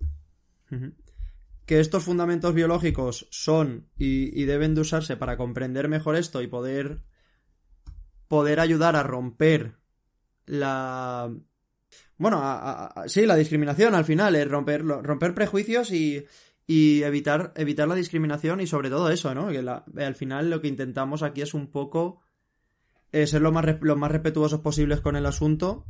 Que 1.67 1.81
estos 1.81 2.05
fundamentos 2.05 2.55
biológicos 2.55 3.27
son 3.31 3.89
y, 3.99 4.41
y 4.41 4.45
deben 4.45 4.75
de 4.75 4.83
usarse 4.83 5.17
para 5.17 5.37
comprender 5.37 5.89
mejor 5.89 6.17
esto 6.17 6.41
y 6.41 6.47
poder 6.47 7.03
poder 8.29 8.61
ayudar 8.61 8.97
a 8.97 9.03
romper 9.03 9.77
la... 10.47 11.35
Bueno, 12.19 12.91
sí, 13.07 13.27
la 13.27 13.37
discriminación 13.37 13.95
al 13.95 14.05
final, 14.05 14.37
es 14.37 14.49
romper, 14.49 14.85
romper 14.85 15.35
prejuicios 15.35 15.93
y, 15.93 16.25
y 16.67 17.03
evitar, 17.03 17.53
evitar 17.57 17.87
la 17.87 17.95
discriminación 17.95 18.61
y 18.61 18.67
sobre 18.67 18.91
todo 18.91 19.11
eso, 19.11 19.35
¿no? 19.35 19.49
Que 19.49 19.59
al 19.59 20.15
final 20.15 20.51
lo 20.51 20.61
que 20.61 20.69
intentamos 20.69 21.23
aquí 21.23 21.43
es 21.43 21.55
un 21.55 21.71
poco 21.71 22.21
eh, 23.13 23.27
ser 23.27 23.43
lo 23.43 23.53
más, 23.53 23.65
lo 23.81 23.97
más 23.97 24.11
respetuosos 24.11 24.61
posibles 24.61 25.01
con 25.01 25.17
el 25.17 25.27
asunto 25.27 25.87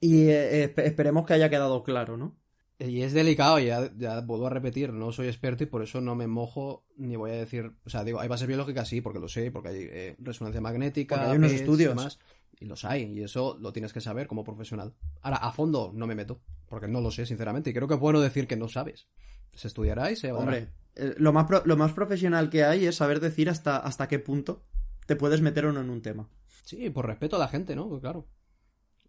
y 0.00 0.28
eh, 0.28 0.74
esperemos 0.76 1.26
que 1.26 1.34
haya 1.34 1.50
quedado 1.50 1.82
claro, 1.82 2.16
¿no? 2.16 2.39
Y 2.82 3.02
es 3.02 3.12
delicado, 3.12 3.58
ya, 3.58 3.92
ya 3.96 4.20
vuelvo 4.22 4.46
a 4.46 4.50
repetir, 4.50 4.92
no 4.92 5.12
soy 5.12 5.26
experto 5.26 5.64
y 5.64 5.66
por 5.66 5.82
eso 5.82 6.00
no 6.00 6.14
me 6.14 6.26
mojo 6.26 6.86
ni 6.96 7.14
voy 7.14 7.30
a 7.32 7.34
decir, 7.34 7.72
o 7.84 7.90
sea, 7.90 8.04
digo, 8.04 8.20
hay 8.20 8.28
bases 8.28 8.48
biológicas 8.48 8.88
sí, 8.88 9.02
porque 9.02 9.18
lo 9.18 9.28
sé, 9.28 9.50
porque 9.50 9.68
hay 9.68 9.76
eh, 9.90 10.16
resonancia 10.18 10.62
magnética, 10.62 11.16
Porque 11.16 11.30
hay 11.30 11.36
unos 11.36 11.50
PETs 11.50 11.60
y 11.60 11.62
estudios. 11.64 11.90
demás, 11.90 12.18
y 12.58 12.64
los 12.64 12.84
hay, 12.86 13.02
y 13.04 13.22
eso 13.22 13.58
lo 13.60 13.72
tienes 13.74 13.92
que 13.92 14.00
saber 14.00 14.26
como 14.26 14.44
profesional. 14.44 14.94
Ahora, 15.20 15.36
a 15.36 15.52
fondo 15.52 15.92
no 15.94 16.06
me 16.06 16.14
meto, 16.14 16.40
porque 16.66 16.88
no 16.88 17.02
lo 17.02 17.10
sé, 17.10 17.26
sinceramente, 17.26 17.68
y 17.68 17.74
creo 17.74 17.86
que 17.86 17.94
es 17.94 18.00
bueno 18.00 18.20
decir 18.20 18.46
que 18.46 18.56
no 18.56 18.66
sabes. 18.66 19.08
Se 19.54 19.68
estudiará 19.68 20.10
y 20.10 20.16
se. 20.16 20.32
Hombre, 20.32 20.68
eh, 20.94 21.14
lo 21.18 21.32
más, 21.34 21.46
pro- 21.46 21.62
lo 21.66 21.76
más 21.76 21.92
profesional 21.92 22.48
que 22.48 22.64
hay 22.64 22.86
es 22.86 22.96
saber 22.96 23.20
decir 23.20 23.50
hasta, 23.50 23.76
hasta 23.76 24.08
qué 24.08 24.18
punto 24.18 24.62
te 25.06 25.16
puedes 25.16 25.42
meter 25.42 25.66
o 25.66 25.72
no 25.72 25.80
en 25.82 25.90
un 25.90 26.00
tema. 26.00 26.30
Sí, 26.64 26.88
por 26.88 27.06
respeto 27.06 27.36
a 27.36 27.40
la 27.40 27.48
gente, 27.48 27.76
¿no? 27.76 27.88
Pues 27.88 28.00
claro. 28.00 28.26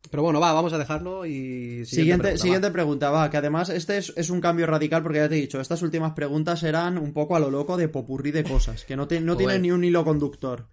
Pero 0.09 0.23
bueno, 0.23 0.39
va, 0.39 0.51
vamos 0.51 0.73
a 0.73 0.77
dejarlo 0.77 1.25
y... 1.25 1.85
Siguiente, 1.85 2.23
pregunta, 2.23 2.41
siguiente 2.41 2.67
va. 2.67 2.73
pregunta, 2.73 3.11
va, 3.11 3.29
que 3.29 3.37
además 3.37 3.69
este 3.69 3.97
es, 3.97 4.11
es 4.17 4.29
un 4.29 4.41
cambio 4.41 4.65
radical 4.65 5.03
porque 5.03 5.19
ya 5.19 5.29
te 5.29 5.37
he 5.37 5.41
dicho, 5.41 5.61
estas 5.61 5.81
últimas 5.83 6.13
preguntas 6.13 6.63
eran 6.63 6.97
un 6.97 7.13
poco 7.13 7.35
a 7.35 7.39
lo 7.39 7.49
loco 7.51 7.77
de 7.77 7.87
popurrí 7.87 8.31
de 8.31 8.43
cosas, 8.43 8.83
que 8.83 8.95
no, 8.97 9.07
te- 9.07 9.21
no 9.21 9.37
tienen 9.37 9.61
ni 9.61 9.71
un 9.71 9.83
hilo 9.83 10.03
conductor. 10.03 10.67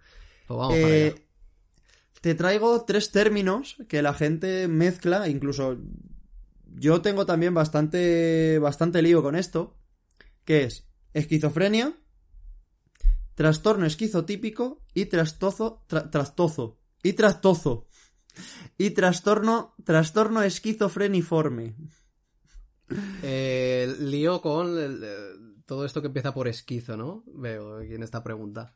Pues 0.47 0.57
vamos 0.57 0.77
para 0.79 0.93
Eh, 0.93 1.15
allá. 1.15 1.15
te 2.21 2.35
traigo 2.35 2.83
tres 2.85 3.11
términos 3.11 3.77
que 3.87 4.01
la 4.01 4.13
gente 4.13 4.67
mezcla, 4.67 5.29
incluso 5.29 5.77
yo 6.75 7.01
tengo 7.01 7.25
también 7.25 7.53
bastante, 7.53 8.59
bastante 8.59 9.01
lío 9.01 9.21
con 9.23 9.35
esto, 9.35 9.77
que 10.43 10.63
es 10.63 10.85
esquizofrenia, 11.13 11.93
trastorno 13.35 13.85
esquizotípico 13.85 14.81
y 14.93 15.05
trastozo, 15.05 15.83
tra- 15.87 16.09
trastozo, 16.09 16.77
y 17.03 17.13
trastozo, 17.13 17.87
y 18.77 18.91
trastorno, 18.91 19.75
trastorno 19.83 20.41
esquizofreniforme. 20.43 21.75
Eh, 23.21 23.95
lío 23.99 24.41
con 24.41 24.77
el- 24.77 25.03
el- 25.03 25.63
todo 25.65 25.85
esto 25.85 26.01
que 26.01 26.07
empieza 26.07 26.33
por 26.33 26.47
esquizo, 26.47 26.97
¿no? 26.97 27.23
Veo 27.27 27.77
aquí 27.77 27.93
en 27.93 28.03
esta 28.03 28.23
pregunta. 28.23 28.75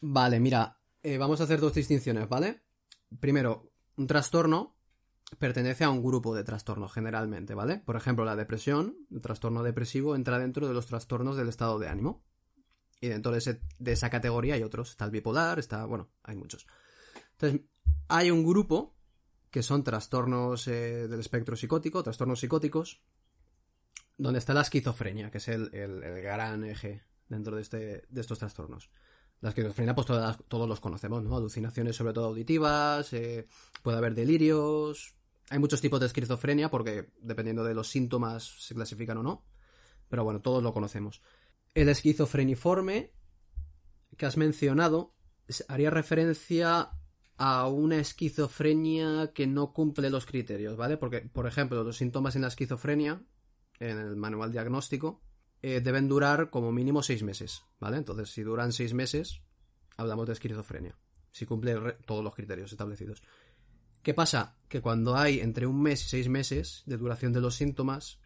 Vale, 0.00 0.40
mira, 0.40 0.78
eh, 1.02 1.18
vamos 1.18 1.40
a 1.40 1.44
hacer 1.44 1.60
dos 1.60 1.74
distinciones, 1.74 2.28
¿vale? 2.28 2.62
Primero, 3.20 3.70
un 3.96 4.06
trastorno 4.06 4.76
pertenece 5.38 5.84
a 5.84 5.90
un 5.90 6.02
grupo 6.02 6.34
de 6.34 6.44
trastornos 6.44 6.92
generalmente, 6.92 7.54
¿vale? 7.54 7.78
Por 7.78 7.96
ejemplo, 7.96 8.24
la 8.24 8.36
depresión, 8.36 8.96
el 9.10 9.20
trastorno 9.20 9.62
depresivo, 9.62 10.16
entra 10.16 10.38
dentro 10.38 10.66
de 10.66 10.74
los 10.74 10.86
trastornos 10.86 11.36
del 11.36 11.48
estado 11.48 11.78
de 11.78 11.88
ánimo. 11.88 12.24
Y 13.00 13.08
dentro 13.08 13.32
de, 13.32 13.38
ese- 13.38 13.60
de 13.78 13.92
esa 13.92 14.08
categoría 14.10 14.54
hay 14.54 14.62
otros. 14.62 14.90
Está 14.90 15.04
el 15.04 15.10
bipolar, 15.10 15.58
está, 15.58 15.84
bueno, 15.84 16.10
hay 16.22 16.36
muchos. 16.36 16.66
Entonces, 17.32 17.60
hay 18.08 18.30
un 18.30 18.44
grupo 18.44 18.94
que 19.50 19.62
son 19.62 19.84
trastornos 19.84 20.66
eh, 20.68 21.06
del 21.08 21.20
espectro 21.20 21.56
psicótico, 21.56 22.02
trastornos 22.02 22.40
psicóticos, 22.40 23.00
donde 24.18 24.38
está 24.38 24.54
la 24.54 24.62
esquizofrenia, 24.62 25.30
que 25.30 25.38
es 25.38 25.48
el, 25.48 25.74
el- 25.74 26.00
gran 26.22 26.64
eje 26.64 27.02
dentro 27.28 27.56
de, 27.56 27.62
este, 27.62 28.04
de 28.08 28.20
estos 28.20 28.38
trastornos. 28.38 28.90
La 29.40 29.50
esquizofrenia, 29.50 29.94
pues 29.94 30.06
todos 30.06 30.68
los 30.68 30.80
conocemos, 30.80 31.22
¿no? 31.22 31.36
Alucinaciones 31.36 31.96
sobre 31.96 32.12
todo 32.14 32.26
auditivas, 32.26 33.12
eh, 33.12 33.46
puede 33.82 33.98
haber 33.98 34.14
delirios. 34.14 35.14
Hay 35.50 35.58
muchos 35.58 35.80
tipos 35.80 36.00
de 36.00 36.06
esquizofrenia 36.06 36.70
porque 36.70 37.10
dependiendo 37.20 37.64
de 37.64 37.74
los 37.74 37.88
síntomas 37.88 38.44
se 38.60 38.74
clasifican 38.74 39.18
o 39.18 39.22
no. 39.22 39.44
Pero 40.08 40.24
bueno, 40.24 40.40
todos 40.40 40.62
lo 40.62 40.72
conocemos. 40.72 41.20
El 41.74 41.88
esquizofreniforme 41.88 43.12
que 44.16 44.26
has 44.26 44.36
mencionado 44.36 45.14
haría 45.68 45.90
referencia 45.90 46.90
a 47.36 47.66
una 47.68 47.96
esquizofrenia 47.96 49.32
que 49.32 49.46
no 49.46 49.72
cumple 49.72 50.10
los 50.10 50.26
criterios, 50.26 50.76
¿vale? 50.76 50.96
Porque, 50.96 51.20
por 51.20 51.46
ejemplo, 51.46 51.82
los 51.82 51.96
síntomas 51.96 52.36
en 52.36 52.42
la 52.42 52.48
esquizofrenia, 52.48 53.22
en 53.80 53.98
el 53.98 54.16
manual 54.16 54.52
diagnóstico, 54.52 55.22
eh, 55.62 55.80
deben 55.80 56.08
durar 56.08 56.50
como 56.50 56.72
mínimo 56.72 57.02
seis 57.02 57.22
meses, 57.22 57.62
¿vale? 57.80 57.96
Entonces, 57.96 58.30
si 58.30 58.42
duran 58.42 58.72
seis 58.72 58.94
meses, 58.94 59.42
hablamos 59.96 60.26
de 60.26 60.34
esquizofrenia, 60.34 60.96
si 61.30 61.46
cumple 61.46 61.74
todos 62.06 62.22
los 62.22 62.34
criterios 62.34 62.70
establecidos. 62.70 63.22
¿Qué 64.02 64.12
pasa? 64.12 64.58
Que 64.68 64.82
cuando 64.82 65.16
hay 65.16 65.40
entre 65.40 65.66
un 65.66 65.80
mes 65.80 66.04
y 66.04 66.08
seis 66.10 66.28
meses 66.28 66.82
de 66.84 66.98
duración 66.98 67.32
de 67.32 67.40
los 67.40 67.54
síntomas, 67.54 68.20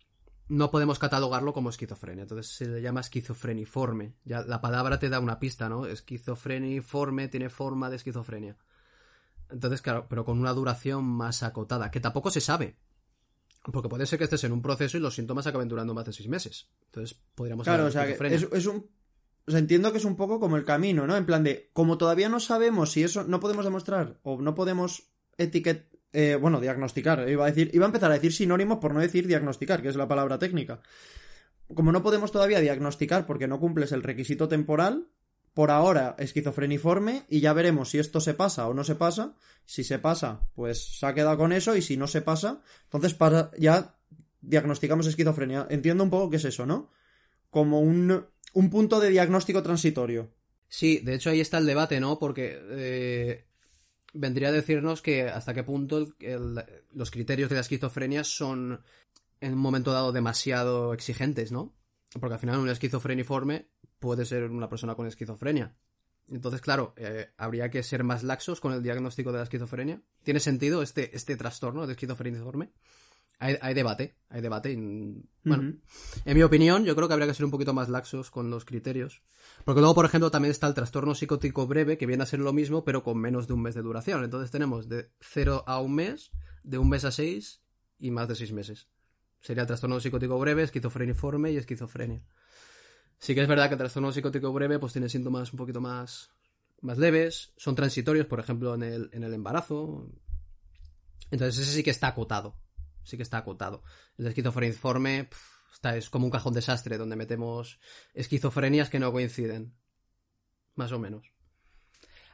no 0.49 0.71
podemos 0.71 0.99
catalogarlo 0.99 1.53
como 1.53 1.71
esquizofrenia. 1.71 2.23
Entonces 2.23 2.53
se 2.53 2.67
le 2.67 2.83
llama 2.83 3.01
esquizofreniforme. 3.01 4.17
Ya 4.25 4.43
la 4.43 4.61
palabra 4.61 4.99
te 4.99 5.09
da 5.09 5.21
una 5.21 5.39
pista, 5.39 5.69
¿no? 5.69 5.87
Esquizofreniforme 5.87 7.29
tiene 7.29 7.49
forma 7.49 7.91
de 7.91 7.97
esquizofrenia. 7.97 8.57
Entonces, 9.51 9.83
claro, 9.83 10.07
pero 10.09 10.25
con 10.25 10.39
una 10.39 10.53
duración 10.53 11.05
más 11.05 11.43
acotada, 11.43 11.91
que 11.91 12.01
tampoco 12.01 12.31
se 12.31 12.41
sabe. 12.41 12.77
Porque 13.73 13.89
puede 13.89 14.07
ser 14.07 14.19
que 14.19 14.25
estés 14.25 14.45
en 14.45 14.53
un 14.53 14.63
proceso 14.63 14.97
y 14.97 15.01
los 15.01 15.15
síntomas 15.15 15.47
acaben 15.47 15.69
durando 15.69 15.95
más 15.95 16.05
de 16.05 16.13
seis 16.13 16.29
meses. 16.29 16.69
Entonces 16.87 17.21
podríamos 17.35 17.65
Claro, 17.65 17.87
o 17.87 17.91
sea, 17.91 18.07
que 18.07 18.35
es, 18.35 18.47
es 18.51 18.67
un... 18.67 18.89
O 19.47 19.51
sea, 19.51 19.61
entiendo 19.61 19.93
que 19.93 19.99
es 19.99 20.05
un 20.05 20.17
poco 20.17 20.41
como 20.41 20.57
el 20.57 20.65
camino, 20.65 21.07
¿no? 21.07 21.17
En 21.17 21.27
plan 21.27 21.43
de, 21.43 21.71
como 21.73 21.99
todavía 21.99 22.29
no 22.29 22.39
sabemos 22.39 22.93
si 22.93 23.03
eso 23.03 23.25
no 23.25 23.41
podemos 23.41 23.65
demostrar 23.65 24.19
o 24.23 24.41
no 24.41 24.55
podemos 24.55 25.11
etiquetar, 25.39 25.89
bueno, 26.41 26.61
diagnosticar, 26.61 27.29
iba 27.29 27.45
a 27.45 27.49
decir, 27.49 27.71
iba 27.73 27.85
a 27.85 27.89
empezar 27.89 28.11
a 28.11 28.15
decir 28.15 28.33
sinónimos 28.33 28.79
por 28.79 28.93
no 28.93 29.01
decir 29.01 29.27
diagnosticar, 29.27 29.83
que 29.83 29.89
es 29.89 29.97
la 29.97 30.09
palabra 30.09 30.39
técnica. 30.39 30.81
Como 31.75 31.93
no 31.93 32.03
podemos 32.03 32.33
todavía 32.33 32.61
diagnosticar 32.61 33.27
porque 33.27 33.49
no 33.49 33.61
cumples 33.61 33.93
el 33.93 34.03
requisito 34.03 34.49
temporal, 34.49 35.09
por 35.59 35.73
ahora 35.73 36.15
esquizofreniforme 36.21 37.25
y 37.29 37.41
ya 37.41 37.53
veremos 37.53 37.91
si 37.91 37.99
esto 37.99 38.21
se 38.21 38.33
pasa 38.33 38.69
o 38.69 38.75
no 38.75 38.85
se 38.85 38.95
pasa. 38.95 39.35
Si 39.67 39.83
se 39.83 39.99
pasa, 39.99 40.49
pues 40.55 41.01
se 41.01 41.05
ha 41.05 41.15
quedado 41.15 41.37
con 41.37 41.53
eso 41.53 41.75
y 41.75 41.83
si 41.83 41.97
no 41.97 42.07
se 42.07 42.23
pasa, 42.23 42.63
entonces 42.85 43.17
ya 43.59 43.97
diagnosticamos 44.41 45.09
esquizofrenia. 45.09 45.67
Entiendo 45.69 46.05
un 46.05 46.11
poco 46.11 46.31
qué 46.31 46.37
es 46.37 46.45
eso, 46.45 46.65
¿no? 46.65 46.93
Como 47.51 47.81
un, 47.81 48.25
un 48.53 48.71
punto 48.71 49.01
de 49.01 49.11
diagnóstico 49.11 49.61
transitorio. 49.65 50.33
Sí, 50.69 51.01
de 51.01 51.17
hecho 51.17 51.31
ahí 51.31 51.41
está 51.41 51.59
el 51.59 51.67
debate, 51.67 51.99
¿no? 51.99 52.21
Porque 52.21 52.57
eh, 52.71 53.45
vendría 54.13 54.51
a 54.51 54.53
decirnos 54.53 55.03
que 55.03 55.23
hasta 55.25 55.55
qué 55.55 55.65
punto 55.65 56.07
los 56.93 57.11
criterios 57.11 57.49
de 57.49 57.57
la 57.57 57.63
esquizofrenia 57.63 58.23
son 58.23 58.81
en 59.41 59.55
un 59.55 59.59
momento 59.59 59.91
dado 59.91 60.13
demasiado 60.13 60.95
exigentes, 60.95 61.51
¿no? 61.51 61.75
Porque 62.21 62.35
al 62.35 62.41
final 62.41 62.61
un 62.61 62.71
esquizofreniforme 62.71 63.67
puede 63.99 64.25
ser 64.25 64.45
una 64.45 64.69
persona 64.69 64.95
con 64.95 65.07
esquizofrenia. 65.07 65.75
Entonces, 66.31 66.61
claro, 66.61 66.95
eh, 66.97 67.31
habría 67.37 67.71
que 67.71 67.83
ser 67.83 68.05
más 68.05 68.23
laxos 68.23 68.61
con 68.61 68.73
el 68.73 68.83
diagnóstico 68.83 69.33
de 69.33 69.39
la 69.39 69.45
esquizofrenia. 69.45 70.03
¿Tiene 70.23 70.41
sentido 70.41 70.83
este, 70.83 71.17
este 71.17 71.37
trastorno 71.37 71.87
de 71.87 71.93
esquizofreniforme? 71.95 72.73
Hay, 73.41 73.57
hay 73.61 73.73
debate, 73.73 74.17
hay 74.29 74.41
debate. 74.41 74.73
y, 74.73 74.77
bueno, 75.45 75.75
en 76.25 76.37
mi 76.37 76.43
opinión, 76.43 76.85
yo 76.85 76.97
creo 76.97 77.07
que 77.07 77.15
habría 77.15 77.29
que 77.29 77.35
ser 77.35 77.45
un 77.45 77.53
poquito 77.53 77.73
más 77.73 77.89
laxos 77.89 78.31
con 78.31 78.51
los 78.51 78.65
criterios. 78.65 79.23
Porque 79.65 79.81
luego, 79.81 79.95
por 79.95 80.05
ejemplo, 80.05 80.31
también 80.31 80.51
está 80.51 80.67
el 80.67 80.75
trastorno 80.75 81.15
psicótico 81.15 81.67
breve, 81.67 81.97
que 81.97 82.07
viene 82.07 82.25
a 82.25 82.27
ser 82.27 82.41
lo 82.41 82.53
mismo, 82.53 82.85
pero 82.85 83.03
con 83.03 83.19
menos 83.19 83.47
de 83.47 83.55
un 83.55 83.63
mes 83.63 83.75
de 83.75 83.83
duración. 83.83 84.25
Entonces 84.25 84.51
tenemos 84.51 84.89
de 84.89 85.11
0 85.21 85.65
a 85.67 85.81
un 85.81 85.95
mes, 85.95 86.33
de 86.65 86.79
un 86.79 86.89
mes 86.89 87.05
a 87.05 87.13
6 87.13 87.63
y 88.01 88.11
más 88.11 88.29
de 88.29 88.35
6 88.35 88.53
meses. 88.53 88.89
Sería 89.41 89.63
el 89.63 89.69
trastorno 89.69 90.01
psicótico 90.01 90.39
breve, 90.39 90.65
esquizofreniforme 90.65 91.53
y 91.53 91.57
esquizofrenia. 91.57 92.23
Sí 93.19 93.35
que 93.35 93.43
es 93.43 93.49
verdad 93.49 93.69
que 93.69 93.75
el 93.75 93.79
trastorno 93.79 94.13
psicótico 94.13 94.53
breve 94.53 94.79
pues 94.79 94.93
tiene 94.93 95.09
síntomas 95.09 95.53
un 95.53 95.59
poquito 95.59 95.81
más, 95.81 96.31
más 96.81 96.99
leves, 96.99 97.53
son 97.57 97.75
transitorios, 97.75 98.27
por 98.27 98.41
ejemplo, 98.41 98.75
en 98.75 98.83
el, 98.83 99.11
en 99.13 99.25
el 99.25 99.35
embarazo. 99.35 100.09
Entonces 101.31 101.59
ese 101.59 101.77
sí 101.77 101.83
que 101.83 101.91
está 101.91 102.09
acotado. 102.09 102.57
Sí 103.03 103.17
que 103.17 103.23
está 103.23 103.39
acotado. 103.39 103.83
El 104.19 104.27
esquizofreniforme 104.27 105.25
pf, 105.25 105.43
está, 105.73 105.97
es 105.97 106.11
como 106.11 106.27
un 106.27 106.31
cajón 106.31 106.55
desastre 106.55 106.99
donde 106.99 107.17
metemos 107.17 107.81
esquizofrenias 108.15 108.91
que 108.91 108.99
no 108.99 109.13
coinciden. 109.13 109.75
Más 110.75 110.93
o 110.93 110.99
menos. 110.99 111.33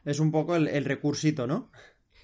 Es 0.04 0.20
un 0.20 0.30
poco 0.30 0.54
el, 0.54 0.68
el 0.68 0.84
recursito, 0.84 1.46
¿no? 1.46 1.70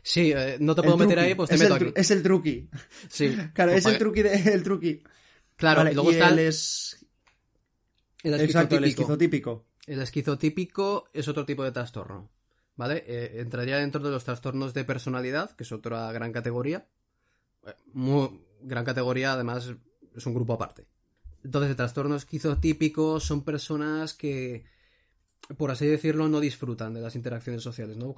Sí, 0.02 0.32
eh, 0.34 0.56
no 0.60 0.74
te 0.74 0.82
puedo 0.82 0.96
meter 0.96 1.18
ahí, 1.18 1.34
pues 1.34 1.48
te 1.48 1.56
es 1.56 1.62
meto 1.62 1.76
el, 1.76 1.82
aquí. 1.82 1.92
Es 1.96 2.10
el 2.10 2.22
truqui. 2.22 2.68
Sí. 3.08 3.36
Claro, 3.54 3.72
Pues 3.72 3.86
es 3.86 3.92
el 3.92 3.98
truqui 3.98 4.22
de, 4.22 4.34
el 4.52 4.62
truqui. 4.62 5.02
Claro, 5.56 5.78
Vale, 5.78 5.92
y 5.92 5.94
luego 5.94 6.10
y 6.10 6.14
está 6.14 6.40
es... 6.40 6.99
el 8.22 8.40
Exacto, 8.40 8.76
el 8.76 8.84
esquizotípico. 8.84 9.66
El 9.86 10.00
esquizotípico 10.00 11.08
es 11.12 11.28
otro 11.28 11.44
tipo 11.46 11.64
de 11.64 11.72
trastorno. 11.72 12.30
¿Vale? 12.76 13.04
Eh, 13.06 13.40
entraría 13.40 13.76
dentro 13.76 14.00
de 14.02 14.10
los 14.10 14.24
trastornos 14.24 14.72
de 14.72 14.84
personalidad, 14.84 15.50
que 15.50 15.64
es 15.64 15.72
otra 15.72 16.10
gran 16.12 16.32
categoría. 16.32 16.86
Eh, 17.66 17.74
Muy 17.92 18.40
gran 18.62 18.84
categoría, 18.84 19.34
además, 19.34 19.74
es 20.14 20.26
un 20.26 20.34
grupo 20.34 20.54
aparte. 20.54 20.86
Entonces, 21.44 21.70
el 21.70 21.76
trastorno 21.76 22.16
esquizotípico 22.16 23.20
son 23.20 23.44
personas 23.44 24.14
que, 24.14 24.64
por 25.56 25.70
así 25.70 25.86
decirlo, 25.86 26.28
no 26.28 26.40
disfrutan 26.40 26.94
de 26.94 27.00
las 27.00 27.16
interacciones 27.16 27.62
sociales, 27.62 27.96
¿no? 27.96 28.14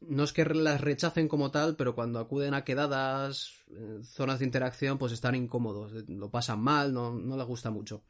No 0.00 0.24
es 0.24 0.32
que 0.32 0.44
las 0.44 0.80
rechacen 0.80 1.28
como 1.28 1.50
tal, 1.50 1.76
pero 1.76 1.94
cuando 1.94 2.18
acuden 2.18 2.52
a 2.54 2.64
quedadas, 2.64 3.64
eh, 3.70 4.00
zonas 4.02 4.38
de 4.38 4.44
interacción, 4.44 4.98
pues 4.98 5.12
están 5.12 5.34
incómodos, 5.34 5.92
lo 6.08 6.30
pasan 6.30 6.60
mal, 6.60 6.92
no, 6.92 7.12
no 7.12 7.36
les 7.36 7.46
gusta 7.46 7.70
mucho. 7.70 8.02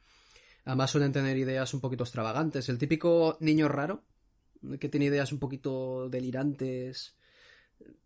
Además 0.65 0.91
suelen 0.91 1.11
tener 1.11 1.37
ideas 1.37 1.73
un 1.73 1.81
poquito 1.81 2.03
extravagantes. 2.03 2.67
El 2.69 2.77
típico 2.77 3.37
niño 3.39 3.67
raro, 3.67 4.03
que 4.79 4.89
tiene 4.89 5.05
ideas 5.07 5.31
un 5.31 5.39
poquito 5.39 6.09
delirantes, 6.09 7.15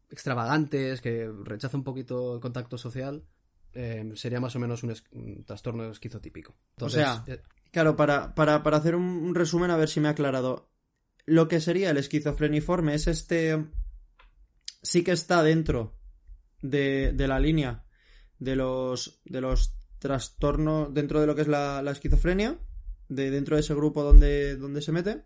extravagantes, 0.09 1.01
que 1.01 1.29
rechaza 1.43 1.77
un 1.77 1.83
poquito 1.83 2.35
el 2.35 2.41
contacto 2.41 2.77
social. 2.77 3.23
eh, 3.73 4.11
sería 4.15 4.39
más 4.39 4.55
o 4.55 4.59
menos 4.59 4.81
un, 4.83 4.91
es- 4.91 5.03
un 5.11 5.43
trastorno 5.45 5.89
esquizotípico. 5.91 6.55
O 6.81 6.89
sea, 6.89 7.23
eh, 7.27 7.41
Claro, 7.71 7.95
para, 7.95 8.33
para, 8.33 8.63
para 8.63 8.77
hacer 8.77 8.95
un, 8.95 9.03
un 9.03 9.35
resumen, 9.35 9.69
a 9.69 9.77
ver 9.77 9.87
si 9.89 9.99
me 9.99 10.07
he 10.07 10.11
aclarado. 10.11 10.71
Lo 11.27 11.47
que 11.47 11.61
sería 11.61 11.91
el 11.91 11.97
esquizofreniforme 11.97 12.95
es 12.95 13.05
este. 13.05 13.63
Sí 14.81 15.03
que 15.03 15.11
está 15.11 15.43
dentro 15.43 15.93
de, 16.63 17.11
de 17.13 17.27
la 17.27 17.39
línea 17.39 17.85
de 18.39 18.55
los, 18.55 19.21
de 19.25 19.39
los 19.41 19.75
trastornos. 19.99 20.93
Dentro 20.93 21.21
de 21.21 21.27
lo 21.27 21.35
que 21.35 21.41
es 21.41 21.47
la, 21.47 21.81
la 21.81 21.91
esquizofrenia. 21.91 22.57
De 23.07 23.31
dentro 23.31 23.55
de 23.55 23.61
ese 23.61 23.73
grupo 23.73 24.03
donde, 24.03 24.55
donde 24.55 24.81
se 24.81 24.91
mete. 24.91 25.23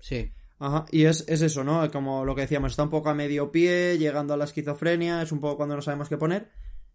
sí, 0.00 0.32
Ajá, 0.58 0.86
y 0.90 1.04
es, 1.04 1.22
es 1.28 1.42
eso, 1.42 1.64
¿no? 1.64 1.90
Como 1.90 2.24
lo 2.24 2.34
que 2.34 2.40
decíamos, 2.40 2.72
está 2.72 2.82
un 2.84 2.88
poco 2.88 3.10
a 3.10 3.14
medio 3.14 3.52
pie, 3.52 3.98
llegando 3.98 4.32
a 4.32 4.38
la 4.38 4.46
esquizofrenia, 4.46 5.20
es 5.20 5.30
un 5.30 5.38
poco 5.40 5.58
cuando 5.58 5.76
no 5.76 5.82
sabemos 5.82 6.08
qué 6.08 6.16
poner. 6.16 6.50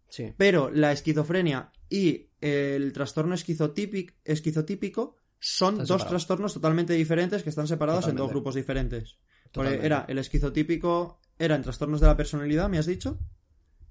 sí. 0.08 0.34
Pero 0.36 0.72
la 0.72 0.92
esquizofrenia 0.92 1.72
y 1.88 2.32
el 2.42 2.92
trastorno 2.92 3.36
esquizotípic- 3.36 4.16
esquizotípico 4.26 5.16
son 5.40 5.74
Están 5.76 5.78
dos 5.78 5.88
separados. 5.88 6.10
trastornos 6.10 6.54
totalmente 6.56 6.94
diferentes 6.94 7.44
que 7.44 7.50
están 7.50 7.68
separados 7.68 8.08
en 8.08 8.16
dos 8.16 8.32
grupos 8.32 8.56
diferentes. 8.56 9.20
Porque 9.54 9.80
era 9.86 10.06
el 10.08 10.18
esquizotípico, 10.18 11.20
era 11.38 11.56
en 11.56 11.62
trastornos 11.62 12.02
de 12.02 12.08
la 12.08 12.18
personalidad, 12.18 12.68
me 12.68 12.80
has 12.80 12.88
dicho, 12.88 13.20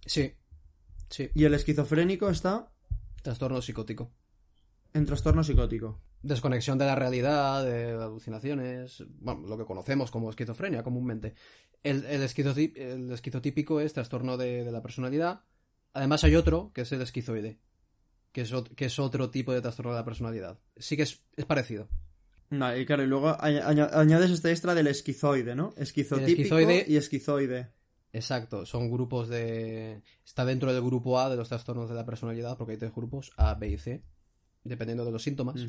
Sí. 0.05 0.35
Sí. 1.09 1.31
y 1.33 1.45
el 1.45 1.55
esquizofrénico 1.55 2.29
está 2.29 2.73
Trastorno 3.23 3.61
psicótico. 3.63 4.13
en 4.93 5.07
trastorno 5.07 5.45
psicótico. 5.45 6.01
Desconexión 6.23 6.77
de 6.79 6.85
la 6.85 6.95
realidad, 6.97 7.65
de 7.65 7.93
alucinaciones, 7.93 9.05
bueno, 9.21 9.47
lo 9.47 9.57
que 9.57 9.65
conocemos 9.65 10.11
como 10.11 10.29
esquizofrenia 10.31 10.83
comúnmente. 10.83 11.35
El, 11.83 12.05
el, 12.07 12.23
el 12.77 13.11
esquizotípico 13.13 13.81
es 13.81 13.93
trastorno 13.93 14.37
de, 14.37 14.65
de 14.65 14.73
la 14.73 14.83
personalidad. 14.83 15.43
Además 15.93 16.25
hay 16.25 16.37
otro, 16.37 16.73
que 16.75 16.83
es 16.83 16.93
el 16.93 17.01
esquizoide, 17.03 17.59
que 18.33 18.43
es, 18.43 18.53
que 18.77 18.85
es 18.87 18.99
otro 18.99 19.31
tipo 19.31 19.53
de 19.53 19.61
trastorno 19.63 19.93
de 19.93 19.99
la 19.99 20.05
personalidad. 20.05 20.59
Sí 20.77 20.97
que 20.97 21.05
es, 21.05 21.23
es 21.37 21.47
parecido. 21.47 21.89
Vale, 22.51 22.81
y 22.81 22.87
claro, 22.87 23.03
y 23.05 23.07
luego 23.07 23.29
añ- 23.39 23.63
añ- 23.63 23.91
añades 23.93 24.31
este 24.31 24.51
extra 24.51 24.75
del 24.75 24.89
esquizoide, 24.89 25.55
¿no? 25.55 25.73
Esquizotípico 25.77 26.57
esquizoide- 26.59 26.85
y 26.89 26.97
esquizoide. 26.97 27.73
Exacto, 28.13 28.67
son 28.67 28.91
grupos 28.91 29.29
de... 29.29 30.03
Está 30.25 30.45
dentro 30.45 30.73
del 30.73 30.83
grupo 30.83 31.19
A 31.21 31.31
de 31.31 31.37
los 31.37 31.49
trastornos 31.49 31.89
de 31.89 31.95
la 31.95 32.05
personalidad, 32.05 32.57
porque 32.57 32.73
hay 32.73 32.79
tres 32.79 32.95
grupos, 32.95 33.33
A, 33.37 33.55
B 33.55 33.69
y 33.69 33.79
C, 33.79 34.03
dependiendo 34.65 35.05
de 35.05 35.13
los 35.13 35.23
síntomas. 35.23 35.61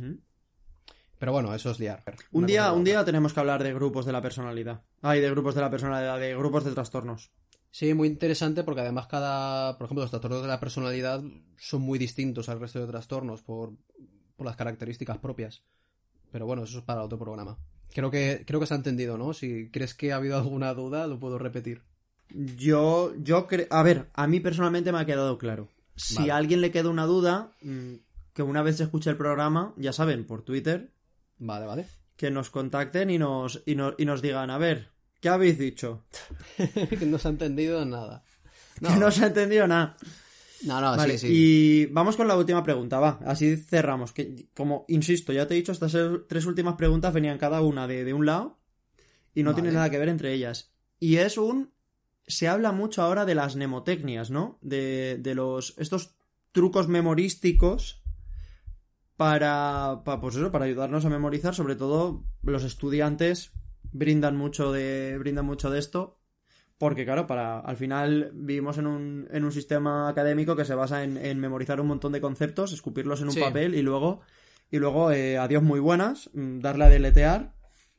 Pero 1.20 1.32
bueno, 1.32 1.54
eso 1.54 1.70
es 1.70 1.80
liar. 1.80 2.04
Un 2.32 2.48
día, 2.48 2.72
un 2.74 2.84
día 2.84 3.06
tenemos 3.06 3.32
que 3.32 3.39
hablar 3.39 3.62
de 3.64 3.74
grupos 3.74 4.08
de 4.08 4.12
la 4.12 4.24
personalidad. 4.24 4.82
Ay, 5.02 5.22
de 5.22 5.30
grupos 5.30 5.54
de 5.54 5.62
la 5.62 5.70
personalidad, 5.70 6.20
de 6.20 6.36
grupos 6.36 6.66
de 6.66 6.72
trastornos. 6.72 7.32
Sí, 7.70 7.94
muy 7.94 8.08
interesante 8.08 8.64
porque 8.64 8.82
además 8.82 9.06
cada, 9.06 9.78
por 9.78 9.86
ejemplo, 9.86 10.02
los 10.02 10.10
trastornos 10.10 10.42
de 10.42 10.48
la 10.48 10.60
personalidad 10.60 11.24
son 11.58 11.82
muy 11.84 12.00
distintos 12.00 12.50
al 12.50 12.60
resto 12.60 12.80
de 12.80 12.88
trastornos 12.88 13.44
por, 13.44 13.74
por 14.36 14.48
las 14.48 14.56
características 14.56 15.20
propias. 15.20 15.64
Pero 16.32 16.48
bueno, 16.48 16.64
eso 16.64 16.80
es 16.80 16.84
para 16.84 17.04
otro 17.04 17.20
programa. 17.20 17.58
Creo 17.94 18.10
que, 18.10 18.44
creo 18.48 18.60
que 18.60 18.66
se 18.66 18.74
ha 18.74 18.78
entendido, 18.78 19.18
¿no? 19.18 19.34
Si 19.34 19.70
crees 19.70 19.94
que 19.94 20.12
ha 20.14 20.16
habido 20.16 20.38
alguna 20.38 20.74
duda, 20.74 21.06
lo 21.06 21.20
puedo 21.20 21.38
repetir. 21.38 21.84
Yo, 22.34 23.13
yo 23.17 23.47
creo. 23.47 23.67
A 23.69 23.84
ver, 23.84 24.09
a 24.13 24.27
mí 24.27 24.39
personalmente 24.39 24.91
me 24.91 24.99
ha 24.99 25.05
quedado 25.05 25.38
claro. 25.38 25.69
Si 25.95 26.15
Vale. 26.15 26.32
a 26.32 26.38
alguien 26.38 26.61
le 26.61 26.71
queda 26.71 26.89
una 26.89 27.05
duda, 27.05 27.51
mm, 27.61 27.93
que 28.34 28.43
una 28.43 28.61
vez 28.63 28.77
se 28.77 28.84
escuche 28.84 29.09
el 29.09 29.17
programa, 29.17 29.73
ya 29.77 29.93
saben, 29.93 30.25
por 30.25 30.41
Twitter, 30.43 30.91
Vale, 31.38 31.65
vale. 31.65 31.86
que 32.15 32.32
nos 32.32 32.49
contacten 32.49 33.09
y 33.09 33.17
nos, 33.17 33.61
y 33.65 33.75
nos, 33.75 33.95
y 33.97 34.05
nos 34.05 34.21
digan, 34.21 34.49
a 34.49 34.57
ver, 34.57 34.89
¿qué 35.19 35.29
habéis 35.29 35.57
dicho? 35.59 36.03
que 36.57 37.05
no 37.05 37.17
se 37.19 37.27
ha 37.27 37.32
entendido 37.32 37.84
nada. 37.86 38.23
No, 38.79 38.89
Que 38.93 38.95
no 38.95 39.11
se 39.11 39.23
ha 39.23 39.27
entendido 39.27 39.67
nada. 39.67 39.95
no, 40.63 40.79
no, 40.82 40.95
vale, 40.95 41.17
sí, 41.17 41.27
sí. 41.27 41.34
y 41.34 41.86
vamos 41.88 42.15
con 42.15 42.27
la 42.27 42.38
última 42.38 42.63
pregunta, 42.63 42.99
va. 42.99 43.19
Así 43.25 43.57
cerramos. 43.57 44.11
Que, 44.13 44.47
como, 44.55 44.86
insisto, 44.88 45.34
ya 45.34 45.47
te 45.47 45.53
he 45.53 45.57
dicho, 45.57 45.71
estas 45.73 45.95
tres 46.27 46.45
últimas 46.45 46.75
preguntas 46.75 47.13
venían 47.13 47.38
cada 47.38 47.61
una 47.61 47.86
de, 47.88 48.05
de 48.05 48.13
un 48.13 48.25
lado 48.25 48.57
y 49.36 49.43
no 49.43 49.51
Vale. 49.51 49.55
tienen 49.61 49.73
nada 49.75 49.89
que 49.89 49.99
ver 49.99 50.09
entre 50.09 50.34
ellas. 50.34 50.71
Y 50.99 51.17
es 51.17 51.38
un. 51.38 51.71
Se 52.32 52.47
habla 52.47 52.71
mucho 52.71 53.01
ahora 53.01 53.25
de 53.25 53.36
las 53.36 53.55
mnemotecnias, 53.55 54.29
¿no? 54.32 54.57
De, 54.61 55.17
de 55.19 55.36
los. 55.36 55.75
estos 55.77 56.15
trucos 56.51 56.88
memorísticos 56.88 58.01
para, 59.17 60.01
pa- 60.03 60.19
pues 60.19 60.36
eso, 60.36 60.51
para 60.51 60.65
ayudarnos 60.65 61.05
a 61.05 61.09
memorizar. 61.09 61.53
Sobre 61.55 61.75
todo 61.75 62.23
los 62.43 62.63
estudiantes 62.63 63.51
brindan 63.91 64.36
mucho 64.36 64.71
de, 64.71 65.17
brindan 65.19 65.45
mucho 65.45 65.69
de 65.69 65.79
esto. 65.79 66.17
Porque, 66.77 67.05
claro, 67.05 67.27
para, 67.27 67.59
al 67.59 67.77
final 67.77 68.32
vivimos 68.34 68.79
en 68.79 68.88
un, 68.88 69.27
en 69.32 69.43
un 69.45 69.51
sistema 69.51 70.09
académico 70.09 70.55
que 70.55 70.65
se 70.65 70.73
basa 70.73 71.03
en, 71.03 71.15
en 71.17 71.39
memorizar 71.39 71.79
un 71.79 71.86
montón 71.88 72.11
de 72.11 72.21
conceptos, 72.21 72.73
escupirlos 72.73 73.21
en 73.21 73.27
un 73.27 73.34
Sí. 73.36 73.39
papel 73.39 73.75
y 73.75 73.84
luego, 73.84 74.21
y 74.71 74.77
luego 74.79 75.11
eh, 75.11 75.38
adiós 75.38 75.61
muy 75.61 75.79
buenas, 75.79 76.32
mm, 76.34 76.59
darle 76.59 76.86
a 76.86 76.89
deletear 76.89 77.53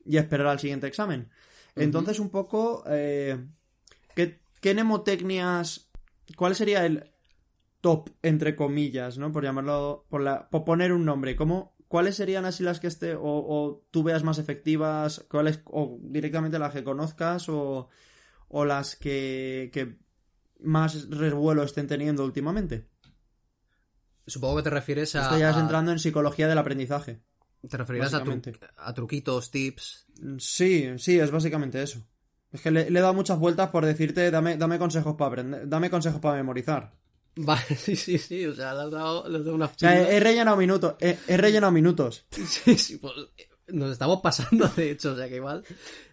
y 0.05 0.17
esperar 0.17 0.47
al 0.47 0.59
siguiente 0.59 0.87
examen. 0.87 1.29
Entonces, 1.77 2.19
un 2.19 2.29
poco, 2.29 2.83
eh, 2.87 3.39
¿qué, 4.15 4.39
qué 4.61 4.73
mnemotecnias, 4.73 5.89
cuál 6.35 6.55
sería 6.55 6.85
el 6.85 7.11
top, 7.81 8.09
entre 8.21 8.55
comillas, 8.55 9.17
¿no? 9.17 9.31
Por 9.31 9.43
llamarlo, 9.43 10.05
por, 10.09 10.21
la, 10.21 10.49
por 10.49 10.63
poner 10.63 10.93
un 10.93 11.05
nombre, 11.05 11.35
¿cómo, 11.35 11.75
¿cuáles 11.87 12.15
serían 12.15 12.45
así 12.45 12.63
las 12.63 12.79
que 12.79 12.87
esté, 12.87 13.15
o, 13.15 13.21
o 13.23 13.85
tú 13.91 14.03
veas 14.03 14.23
más 14.23 14.37
efectivas, 14.39 15.25
cuáles, 15.29 15.61
o 15.65 15.97
directamente 16.01 16.59
las 16.59 16.73
que 16.73 16.83
conozcas, 16.83 17.49
o, 17.49 17.89
o 18.47 18.65
las 18.65 18.95
que, 18.95 19.69
que 19.73 19.97
más 20.59 21.09
revuelo 21.09 21.63
estén 21.63 21.87
teniendo 21.87 22.23
últimamente? 22.23 22.87
Supongo 24.25 24.57
que 24.57 24.63
te 24.63 24.69
refieres 24.69 25.15
a... 25.15 25.23
Esto 25.23 25.37
ya 25.37 25.49
es 25.49 25.57
entrando 25.57 25.91
en 25.91 25.99
psicología 25.99 26.47
del 26.47 26.57
aprendizaje. 26.57 27.21
Te 27.67 27.77
referirás 27.77 28.13
a, 28.13 28.23
tru- 28.23 28.69
a 28.77 28.93
truquitos, 28.93 29.51
tips. 29.51 30.07
Sí, 30.37 30.89
sí, 30.97 31.19
es 31.19 31.31
básicamente 31.31 31.81
eso. 31.81 32.05
Es 32.53 32.61
que 32.61 32.71
le, 32.71 32.89
le 32.89 32.99
he 32.99 33.01
dado 33.01 33.15
muchas 33.15 33.39
vueltas 33.39 33.69
por 33.69 33.85
decirte, 33.85 34.29
dame, 34.29 34.57
dame 34.57 34.77
consejos 34.77 35.15
para 35.15 35.29
aprender, 35.29 35.67
dame 35.67 35.89
consejos 35.89 36.21
para 36.21 36.37
memorizar. 36.37 36.93
Vale, 37.35 37.63
sí, 37.75 37.95
sí, 37.95 38.17
sí, 38.17 38.45
o 38.45 38.53
sea, 38.53 38.73
le 38.75 38.83
has 38.83 38.91
dado, 38.91 39.27
le 39.27 39.37
has 39.39 39.43
dado 39.43 39.55
una 39.55 39.65
O 39.65 39.71
sea, 39.75 39.99
he, 39.99 40.17
he 40.17 40.19
rellenado 40.19 40.55
minutos, 40.55 40.95
he, 40.99 41.17
he 41.27 41.35
rellenado 41.35 41.71
minutos. 41.71 42.25
Sí, 42.29 42.77
sí, 42.77 42.97
pues 42.97 43.13
eh, 43.37 43.49
nos 43.69 43.91
estamos 43.91 44.21
pasando, 44.21 44.67
de 44.67 44.91
hecho, 44.91 45.13
o 45.13 45.15
sea 45.15 45.27
que 45.27 45.37
igual. 45.37 45.63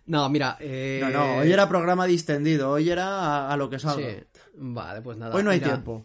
No, 0.07 0.29
mira, 0.31 0.57
eh... 0.61 1.01
No, 1.03 1.11
no, 1.11 1.37
hoy 1.39 1.53
era 1.53 1.69
programa 1.69 2.07
distendido, 2.07 2.71
hoy 2.71 2.89
era 2.91 3.07
a, 3.07 3.53
a 3.53 3.57
lo 3.59 3.69
que 3.69 3.79
salga. 3.79 4.11
Sí, 4.11 4.17
vale, 4.55 5.03
pues 5.03 5.19
nada. 5.19 5.37
hoy 5.37 5.45
no 5.45 5.51
hay 5.51 5.59
mira, 5.59 5.73
tiempo. 5.73 6.05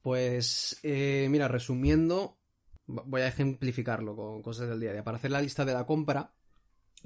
Pues, 0.00 0.80
eh, 0.82 1.28
mira, 1.30 1.46
resumiendo, 1.46 2.38
voy 2.86 3.20
a 3.20 3.28
ejemplificarlo 3.28 4.16
con 4.16 4.42
cosas 4.42 4.68
del 4.68 4.80
día 4.80 4.90
a 4.90 4.92
día. 4.94 5.04
Para 5.04 5.18
hacer 5.18 5.30
la 5.30 5.42
lista 5.42 5.64
de 5.64 5.74
la 5.74 5.86
compra, 5.86 6.32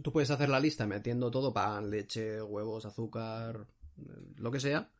tú 0.03 0.12
puedes 0.12 0.30
hacer 0.30 0.49
la 0.49 0.61
lista 0.61 0.86
metiendo 0.86 1.30
todo, 1.30 1.53
pan, 1.53 1.90
leche, 1.90 2.42
huevos, 2.42 2.86
azúcar, 2.86 3.66
lo 4.36 4.51
que 4.51 4.61
sea. 4.61 4.90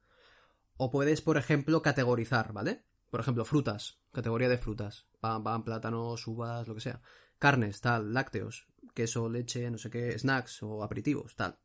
O 0.77 0.91
puedes, 0.91 1.21
por 1.23 1.37
ejemplo, 1.37 1.83
categorizar, 1.83 2.53
¿vale? 2.53 2.85
Por 3.11 3.21
ejemplo, 3.21 3.45
frutas, 3.45 3.99
categoría 4.13 4.49
de 4.49 4.59
frutas. 4.59 5.07
Pan, 5.21 5.43
pan, 5.43 5.65
plátanos, 5.65 6.27
uvas, 6.27 6.67
lo 6.69 6.75
que 6.75 6.81
sea. 6.81 7.01
Carnes, 7.39 7.81
tal, 7.81 8.13
lácteos, 8.13 8.67
queso, 8.95 9.29
leche, 9.29 9.71
no 9.71 9.79
sé 9.79 9.91
qué, 9.91 10.19
snacks 10.19 10.63
o 10.63 10.83
aperitivos, 10.83 11.35
tal. 11.37 11.59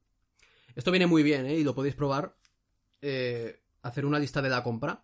Esto 0.76 0.92
viene 0.92 1.08
muy 1.08 1.24
bien, 1.24 1.46
¿eh? 1.46 1.56
Y 1.56 1.64
lo 1.64 1.76
podéis 1.76 1.96
probar. 1.96 2.38
eh, 3.02 3.62
hacer 3.82 4.06
una 4.06 4.20
lista 4.20 4.42
de 4.42 4.50
la 4.50 4.64
compra 4.64 5.04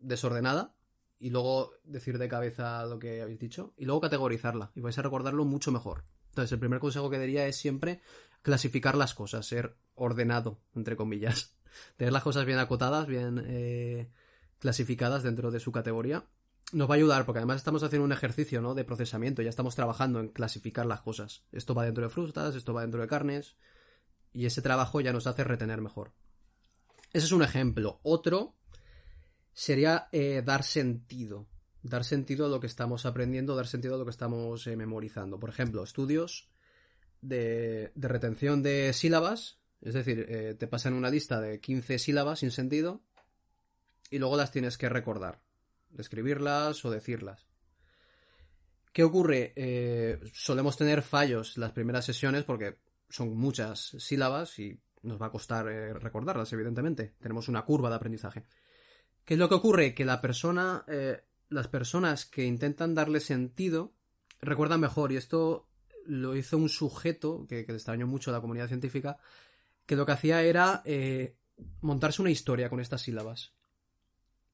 desordenada 0.00 0.74
y 1.18 1.30
luego 1.30 1.72
decir 1.84 2.18
de 2.18 2.28
cabeza 2.28 2.84
lo 2.86 2.98
que 2.98 3.22
habéis 3.22 3.38
dicho 3.38 3.74
y 3.76 3.84
luego 3.84 4.00
categorizarla 4.00 4.72
y 4.74 4.80
vais 4.80 4.98
a 4.98 5.02
recordarlo 5.02 5.44
mucho 5.44 5.72
mejor. 5.72 6.04
Entonces, 6.36 6.52
el 6.52 6.58
primer 6.58 6.80
consejo 6.80 7.08
que 7.08 7.18
diría 7.18 7.46
es 7.46 7.56
siempre 7.56 8.02
clasificar 8.42 8.94
las 8.94 9.14
cosas, 9.14 9.46
ser 9.46 9.78
ordenado, 9.94 10.60
entre 10.74 10.94
comillas. 10.94 11.56
Tener 11.96 12.12
las 12.12 12.22
cosas 12.22 12.44
bien 12.44 12.58
acotadas, 12.58 13.06
bien 13.06 13.42
eh, 13.46 14.10
clasificadas 14.58 15.22
dentro 15.22 15.50
de 15.50 15.60
su 15.60 15.72
categoría. 15.72 16.26
Nos 16.72 16.90
va 16.90 16.94
a 16.94 16.98
ayudar 16.98 17.24
porque 17.24 17.38
además 17.38 17.56
estamos 17.56 17.82
haciendo 17.82 18.04
un 18.04 18.12
ejercicio 18.12 18.60
¿no? 18.60 18.74
de 18.74 18.84
procesamiento, 18.84 19.40
ya 19.40 19.48
estamos 19.48 19.76
trabajando 19.76 20.20
en 20.20 20.28
clasificar 20.28 20.84
las 20.84 21.00
cosas. 21.00 21.42
Esto 21.52 21.74
va 21.74 21.86
dentro 21.86 22.04
de 22.04 22.10
frutas, 22.10 22.54
esto 22.54 22.74
va 22.74 22.82
dentro 22.82 23.00
de 23.00 23.08
carnes 23.08 23.56
y 24.34 24.44
ese 24.44 24.60
trabajo 24.60 25.00
ya 25.00 25.14
nos 25.14 25.26
hace 25.26 25.42
retener 25.42 25.80
mejor. 25.80 26.12
Ese 27.14 27.24
es 27.24 27.32
un 27.32 27.44
ejemplo. 27.44 27.98
Otro 28.02 28.56
sería 29.54 30.08
eh, 30.12 30.42
dar 30.44 30.64
sentido. 30.64 31.46
Dar 31.88 32.02
sentido 32.02 32.46
a 32.46 32.48
lo 32.48 32.58
que 32.58 32.66
estamos 32.66 33.06
aprendiendo, 33.06 33.54
dar 33.54 33.68
sentido 33.68 33.94
a 33.94 33.98
lo 33.98 34.04
que 34.04 34.10
estamos 34.10 34.66
eh, 34.66 34.74
memorizando. 34.74 35.38
Por 35.38 35.50
ejemplo, 35.50 35.84
estudios 35.84 36.48
de, 37.22 37.92
retención 37.94 38.60
de 38.60 38.92
sílabas. 38.92 39.60
Es 39.80 39.94
decir, 39.94 40.26
eh, 40.28 40.56
te 40.58 40.66
pasan 40.66 40.94
una 40.94 41.10
lista 41.10 41.40
de 41.40 41.60
15 41.60 42.00
sílabas 42.00 42.40
sin 42.40 42.50
sentido 42.50 43.02
y 44.10 44.18
luego 44.18 44.36
las 44.36 44.50
tienes 44.50 44.78
que 44.78 44.88
recordar. 44.88 45.40
Escribirlas 45.96 46.84
o 46.84 46.90
decirlas. 46.90 47.46
¿Qué 48.92 49.04
ocurre? 49.04 49.52
Eh, 49.54 50.18
solemos 50.32 50.76
tener 50.76 51.02
fallos 51.02 51.56
las 51.56 51.70
primeras 51.70 52.04
sesiones 52.04 52.42
porque 52.42 52.78
son 53.08 53.36
muchas 53.36 53.94
sílabas 53.98 54.58
y 54.58 54.80
nos 55.02 55.22
va 55.22 55.26
a 55.26 55.30
costar 55.30 55.66
recordarlas, 55.66 56.52
evidentemente. 56.52 57.14
Tenemos 57.20 57.46
una 57.48 57.64
curva 57.64 57.90
de 57.90 57.94
aprendizaje. 57.94 58.44
¿Qué 59.24 59.34
es 59.34 59.38
lo 59.38 59.48
que 59.48 59.54
ocurre? 59.54 59.94
Que 59.94 60.04
la 60.04 60.20
persona, 60.20 60.84
las 61.48 61.68
personas 61.68 62.26
que 62.26 62.44
intentan 62.44 62.94
darle 62.94 63.20
sentido 63.20 63.92
recuerdan 64.40 64.80
mejor, 64.80 65.12
y 65.12 65.16
esto 65.16 65.68
lo 66.04 66.36
hizo 66.36 66.56
un 66.56 66.68
sujeto 66.68 67.46
que, 67.48 67.64
que 67.64 67.72
extrañó 67.72 68.06
mucho 68.06 68.30
a 68.30 68.34
la 68.34 68.40
comunidad 68.40 68.68
científica, 68.68 69.18
que 69.86 69.96
lo 69.96 70.06
que 70.06 70.12
hacía 70.12 70.42
era 70.42 70.82
eh, 70.84 71.36
montarse 71.80 72.22
una 72.22 72.30
historia 72.30 72.68
con 72.68 72.80
estas 72.80 73.02
sílabas. 73.02 73.52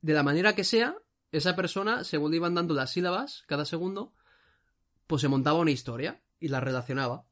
De 0.01 0.13
la 0.13 0.23
manera 0.23 0.55
que 0.55 0.65
sea, 0.65 0.97
esa 1.31 1.57
persona, 1.57 2.05
según 2.05 2.31
le 2.31 2.37
iban 2.39 2.55
dando 2.55 2.75
las 2.75 2.91
sílabas 2.91 3.45
cada 3.47 3.65
segundo, 3.65 4.13
pues 5.07 5.23
se 5.23 5.29
montaba 5.29 5.61
una 5.61 5.71
historia 5.71 6.23
y 6.41 6.49
la 6.49 6.61
relacionaba. 6.61 7.25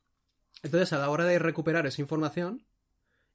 Entonces, 0.63 0.93
a 0.93 0.99
la 0.99 1.11
hora 1.11 1.25
de 1.25 1.39
recuperar 1.39 1.87
esa 1.87 2.03
información, 2.03 2.65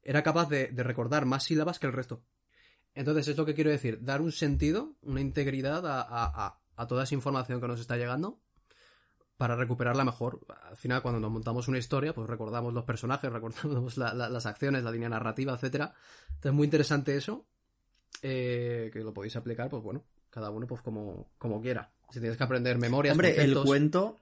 era 0.03 0.23
capaz 0.23 0.49
de 0.49 0.71
recordar 0.84 1.26
más 1.26 1.43
sílabas 1.43 1.80
que 1.80 1.88
el 1.88 1.93
resto. 1.93 2.23
Entonces, 2.95 3.27
es 3.27 3.37
lo 3.37 3.45
que 3.45 3.53
quiero 3.53 3.69
decir, 3.69 3.99
dar 4.01 4.21
un 4.21 4.31
sentido, 4.31 4.93
una 5.03 5.21
integridad 5.21 5.85
a, 5.85 6.01
a- 6.01 6.59
a- 6.77 6.87
toda 6.87 7.03
esa 7.03 7.13
información 7.15 7.59
que 7.61 7.67
nos 7.67 7.79
está 7.79 7.97
llegando 7.97 8.39
para 9.37 9.55
recuperarla 9.57 10.05
mejor. 10.05 10.39
Al 10.69 10.77
final, 10.77 11.01
cuando 11.01 11.19
nos 11.19 11.29
montamos 11.29 11.67
una 11.67 11.77
historia, 11.77 12.13
pues 12.13 12.29
recordamos 12.29 12.73
los 12.73 12.85
personajes, 12.85 13.31
recordamos 13.33 13.97
la- 13.97 14.13
la- 14.13 14.29
las 14.29 14.45
acciones, 14.45 14.83
la 14.83 14.91
línea 14.91 15.09
narrativa, 15.09 15.53
etcétera. 15.53 15.93
Entonces, 16.29 16.53
muy 16.53 16.65
interesante 16.65 17.15
eso, 17.17 17.45
eh, 18.21 18.89
que 18.93 18.99
lo 19.01 19.13
podéis 19.13 19.35
aplicar, 19.35 19.69
pues 19.69 19.83
bueno, 19.83 20.03
cada 20.29 20.49
uno 20.49 20.65
pues 20.67 20.81
como, 20.81 21.29
como 21.37 21.61
quiera. 21.61 21.91
Si 22.11 22.19
tienes 22.19 22.37
que 22.37 22.43
aprender 22.43 22.77
memorias, 22.77 23.13
Hombre, 23.13 23.41
el 23.43 23.55
cuento. 23.65 24.17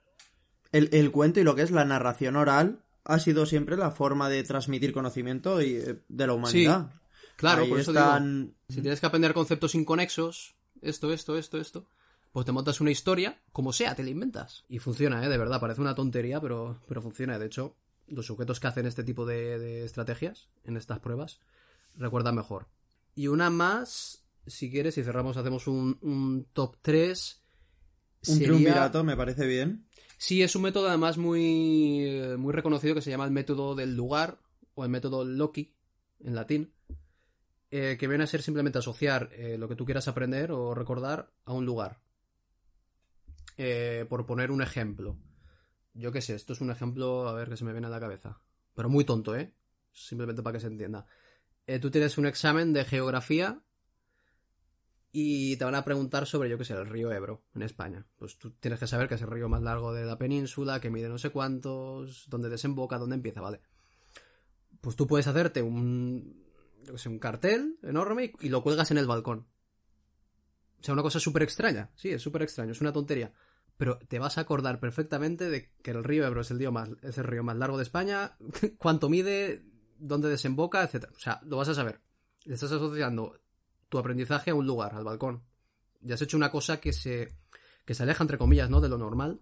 El, 0.72 0.90
el 0.94 1.12
cuento 1.12 1.40
y 1.40 1.44
lo 1.44 1.54
que 1.54 1.62
es 1.62 1.70
la 1.70 1.86
narración 1.86 2.36
oral 2.36 2.80
ha 3.04 3.20
sido 3.20 3.46
siempre 3.46 3.78
la 3.78 3.92
forma 3.92 4.30
de 4.30 4.44
transmitir 4.44 4.94
conocimiento 4.94 5.62
y, 5.62 5.76
eh, 5.76 6.00
de 6.08 6.28
la 6.28 6.34
humanidad. 6.34 6.90
Claro, 7.36 7.64
Ahí 7.64 7.70
por 7.70 7.80
eso 7.80 7.92
digo. 7.92 8.52
Si 8.70 8.82
tienes 8.82 9.00
que 9.00 9.06
aprender 9.06 9.34
conceptos 9.34 9.76
inconexos, 9.76 10.56
esto, 10.82 11.12
esto, 11.12 11.38
esto, 11.38 11.60
esto, 11.60 11.88
pues 12.32 12.46
te 12.46 12.52
montas 12.52 12.82
una 12.82 12.92
historia, 12.92 13.42
como 13.52 13.74
sea, 13.74 13.96
te 13.96 14.04
la 14.04 14.10
inventas. 14.10 14.66
Y 14.68 14.80
funciona, 14.80 15.24
¿eh? 15.26 15.30
De 15.30 15.38
verdad, 15.38 15.60
parece 15.60 15.82
una 15.82 15.96
tontería, 15.96 16.40
pero, 16.42 16.80
pero 16.88 17.02
funciona. 17.02 17.40
De 17.40 17.46
hecho, 17.46 17.76
los 18.08 18.26
sujetos 18.26 18.60
que 18.60 18.68
hacen 18.68 18.86
este 18.86 19.04
tipo 19.04 19.26
de, 19.26 19.60
de 19.60 19.86
estrategias 19.86 20.50
en 20.64 20.78
estas 20.78 21.00
pruebas 21.00 21.40
recuerdan 21.96 22.36
mejor. 22.36 22.68
Y 23.16 23.28
una 23.28 23.50
más, 23.50 24.24
si 24.48 24.72
quieres, 24.72 24.96
si 24.96 25.04
cerramos, 25.04 25.38
hacemos 25.38 25.68
un, 25.68 25.98
un 26.02 26.48
top 26.54 26.78
3. 26.82 27.42
Un 28.28 28.40
triunvirato, 28.40 29.04
me 29.04 29.16
parece 29.18 29.46
bien. 29.46 29.86
Sí, 30.18 30.42
es 30.42 30.56
un 30.56 30.62
método 30.62 30.88
además 30.88 31.18
muy, 31.18 32.08
muy 32.38 32.54
reconocido 32.54 32.96
que 32.96 33.02
se 33.02 33.12
llama 33.12 33.26
el 33.26 33.32
método 33.32 33.76
del 33.76 33.96
lugar 33.96 34.40
o 34.76 34.84
el 34.84 34.90
método 34.90 35.26
Loki 35.26 35.76
en 36.24 36.36
latín, 36.36 36.74
eh, 37.76 37.98
que 37.98 38.08
viene 38.08 38.24
a 38.24 38.28
ser 38.28 38.44
simplemente 38.44 38.78
asociar 38.78 39.32
eh, 39.34 39.58
lo 39.58 39.68
que 39.68 39.76
tú 39.76 39.84
quieras 39.84 40.08
aprender 40.08 40.52
o 40.52 40.76
recordar 40.76 41.32
a 41.44 41.54
un 41.54 41.66
lugar. 41.66 42.00
Eh, 43.58 44.06
por 44.08 44.28
poner 44.28 44.52
un 44.52 44.62
ejemplo. 44.62 45.18
Yo 45.96 46.12
qué 46.12 46.22
sé, 46.22 46.36
esto 46.36 46.54
es 46.54 46.62
un 46.62 46.70
ejemplo, 46.70 47.28
a 47.28 47.34
ver 47.34 47.50
que 47.50 47.58
se 47.58 47.66
me 47.66 47.72
viene 47.72 47.88
a 47.88 47.90
la 47.90 48.00
cabeza. 48.00 48.40
Pero 48.76 48.90
muy 48.90 49.06
tonto, 49.06 49.36
¿eh? 49.36 49.56
Simplemente 49.92 50.44
para 50.44 50.54
que 50.54 50.60
se 50.60 50.68
entienda. 50.68 51.08
Tú 51.82 51.90
tienes 51.90 52.20
un 52.20 52.28
examen 52.28 52.74
de 52.74 52.86
geografía 52.86 53.64
y 55.12 55.58
te 55.58 55.66
van 55.66 55.74
a 55.74 55.84
preguntar 55.84 56.28
sobre, 56.28 56.52
yo 56.52 56.60
qué 56.60 56.66
sé, 56.66 56.74
el 56.74 56.86
río 56.86 57.12
Ebro 57.12 57.44
en 57.56 57.64
España. 57.64 58.06
Pues 58.18 58.38
tú 58.38 58.52
tienes 58.52 58.80
que 58.80 58.86
saber 58.86 59.08
que 59.08 59.16
es 59.16 59.22
el 59.24 59.32
río 59.32 59.50
más 59.50 59.64
largo 59.64 59.94
de 59.94 60.06
la 60.06 60.20
península, 60.20 60.80
que 60.80 60.92
mide 60.92 61.10
no 61.10 61.18
sé 61.18 61.32
cuántos, 61.32 62.30
dónde 62.30 62.50
desemboca, 62.50 63.00
dónde 63.00 63.16
empieza, 63.16 63.42
¿vale? 63.42 63.62
Pues 64.80 64.96
tú 64.96 65.08
puedes 65.08 65.26
hacerte 65.26 65.64
un, 65.64 66.43
yo 66.86 67.10
un 67.10 67.20
cartel 67.20 67.78
enorme 67.84 68.34
y, 68.40 68.50
lo 68.50 68.64
cuelgas 68.64 68.92
en 68.92 68.98
el 68.98 69.08
balcón. 69.08 69.48
O 70.80 70.84
sea, 70.84 70.94
una 70.94 71.04
cosa 71.04 71.20
súper 71.20 71.44
extraña. 71.44 71.90
Sí, 71.96 72.10
es 72.10 72.22
súper 72.22 72.42
extraño, 72.42 72.72
es 72.72 72.82
una 72.82 72.94
tontería. 72.94 73.34
Pero 73.78 73.98
te 74.08 74.20
vas 74.20 74.38
a 74.38 74.42
acordar 74.42 74.80
perfectamente 74.80 75.50
de 75.50 75.72
que 75.82 75.92
el 75.92 76.04
río 76.04 76.26
Ebro 76.26 76.42
es 76.42 76.52
el 76.52 76.60
río 76.60 76.72
más, 76.72 76.90
es 77.02 77.18
el 77.18 77.24
río 77.24 77.44
más 77.44 77.58
largo 77.58 77.78
de 77.78 77.84
España, 77.84 78.38
cuánto 78.78 79.10
mide, 79.10 79.64
dónde 79.98 80.30
desemboca, 80.30 80.84
etc. 80.84 81.06
O 81.16 81.20
sea, 81.20 81.42
lo 81.46 81.58
vas 81.58 81.70
a 81.70 81.74
saber. 81.74 82.02
Le 82.46 82.56
estás 82.56 82.72
asociando 82.72 83.40
tu 83.90 83.98
aprendizaje 83.98 84.52
a 84.52 84.56
un 84.56 84.68
lugar, 84.68 84.94
al 84.96 85.04
balcón. 85.04 85.44
Ya 86.02 86.16
has 86.16 86.22
hecho 86.22 86.38
una 86.38 86.52
cosa 86.52 86.80
que 86.80 86.92
se, 86.92 87.38
que 87.86 87.94
se 87.94 88.04
aleja, 88.04 88.24
entre 88.24 88.38
comillas, 88.38 88.70
¿no? 88.70 88.82
De 88.82 88.90
lo 88.90 88.98
normal. 88.98 89.40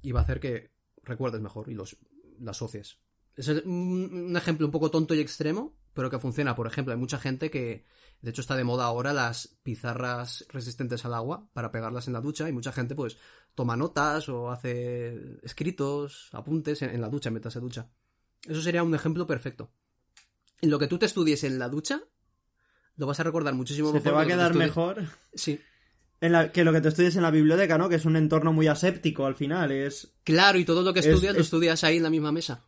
Y 0.00 0.12
va 0.12 0.20
a 0.20 0.22
hacer 0.22 0.40
que 0.40 0.72
recuerdes 1.02 1.40
mejor 1.40 1.68
y 1.68 1.74
los, 1.74 1.96
lo 2.38 2.50
asocies. 2.50 2.98
Es 3.34 3.48
un 3.48 4.34
ejemplo 4.36 4.66
un 4.66 4.72
poco 4.72 4.90
tonto 4.90 5.14
y 5.14 5.20
extremo, 5.20 5.74
pero 5.94 6.10
que 6.10 6.18
funciona. 6.18 6.54
Por 6.54 6.66
ejemplo, 6.66 6.92
hay 6.92 6.98
mucha 6.98 7.18
gente 7.18 7.50
que, 7.50 7.84
de 8.20 8.30
hecho, 8.30 8.40
está 8.40 8.56
de 8.56 8.64
moda 8.64 8.84
ahora 8.84 9.12
las 9.12 9.58
pizarras 9.62 10.46
resistentes 10.50 11.04
al 11.04 11.14
agua 11.14 11.48
para 11.52 11.70
pegarlas 11.70 12.06
en 12.06 12.12
la 12.14 12.20
ducha. 12.20 12.48
Y 12.48 12.52
mucha 12.52 12.72
gente, 12.72 12.94
pues, 12.94 13.16
toma 13.54 13.76
notas 13.76 14.28
o 14.28 14.50
hace 14.50 15.38
escritos, 15.42 16.28
apuntes 16.32 16.82
en, 16.82 16.90
en 16.90 17.00
la 17.00 17.08
ducha 17.08 17.30
mientras 17.30 17.54
se 17.54 17.60
ducha. 17.60 17.88
Eso 18.46 18.62
sería 18.62 18.82
un 18.82 18.94
ejemplo 18.94 19.26
perfecto. 19.26 19.70
En 20.60 20.70
lo 20.70 20.78
que 20.78 20.86
tú 20.86 20.98
te 20.98 21.06
estudies 21.06 21.44
en 21.44 21.58
la 21.58 21.68
ducha, 21.68 22.02
lo 22.96 23.06
vas 23.06 23.18
a 23.20 23.24
recordar 23.24 23.54
muchísimo 23.54 23.88
Se 23.88 23.94
mejor. 23.94 24.04
te 24.04 24.14
va 24.14 24.20
a 24.22 24.24
que 24.24 24.30
quedar 24.32 24.54
mejor 24.54 25.02
Sí. 25.34 25.60
en 26.20 26.32
la, 26.32 26.52
que 26.52 26.62
lo 26.64 26.72
que 26.72 26.80
te 26.80 26.88
estudies 26.88 27.16
en 27.16 27.22
la 27.22 27.30
biblioteca, 27.30 27.78
¿no? 27.78 27.88
Que 27.88 27.96
es 27.96 28.04
un 28.04 28.16
entorno 28.16 28.52
muy 28.52 28.68
aséptico 28.68 29.26
al 29.26 29.34
final. 29.34 29.72
Es 29.72 30.14
Claro, 30.24 30.58
y 30.58 30.64
todo 30.64 30.82
lo 30.82 30.92
que 30.92 31.00
Es- 31.00 31.06
estudias 31.06 31.34
lo 31.34 31.40
es- 31.40 31.46
estudias 31.46 31.82
ahí 31.84 31.96
en 31.96 32.02
la 32.04 32.10
misma 32.10 32.30
mesa. 32.32 32.64